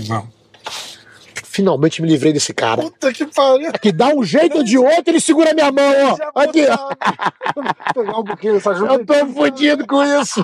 Não. 0.09 0.29
Finalmente 1.61 2.01
me 2.01 2.09
livrei 2.09 2.33
desse 2.33 2.55
cara. 2.55 2.81
Puta 2.81 3.13
que 3.13 3.27
pariu. 3.27 3.71
Que 3.83 3.93
dá 3.93 4.09
um 4.09 4.25
jeito 4.25 4.57
ou 4.57 4.65
de 4.65 4.79
outro, 4.79 5.03
ele 5.09 5.21
segura 5.21 5.53
minha 5.53 5.71
mão, 5.71 6.17
Já 6.17 6.31
ó. 6.35 6.41
Aqui, 6.41 6.65
ó. 6.67 7.93
pegar 7.93 8.19
um 8.19 8.25
pouquinho 8.25 8.55
dessa 8.55 8.71
ajuda. 8.71 8.95
Eu 8.95 9.05
tô 9.05 9.27
fodido 9.27 9.87
com 9.87 10.03
isso. 10.03 10.43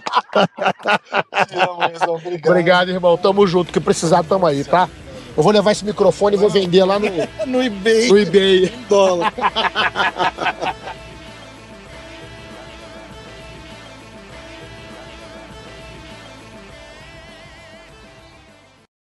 Obrigado. 2.07 2.51
Obrigado, 2.51 2.91
irmão. 2.91 3.17
Tamo 3.17 3.47
junto. 3.47 3.73
Que 3.73 3.81
precisar, 3.81 4.23
tamo 4.25 4.45
aí, 4.47 4.63
tá? 4.63 4.91
Eu 5.35 5.43
vou 5.43 5.53
levar 5.53 5.73
esse 5.73 5.87
microfone 5.87 6.37
e 6.37 6.39
vou 6.39 6.51
vender 6.51 6.85
lá 6.85 6.99
no, 6.99 7.07
No 7.47 7.63
eBay. 7.63 8.09
no 8.11 8.19
eBay. 8.19 8.73
Dólar. 8.87 9.33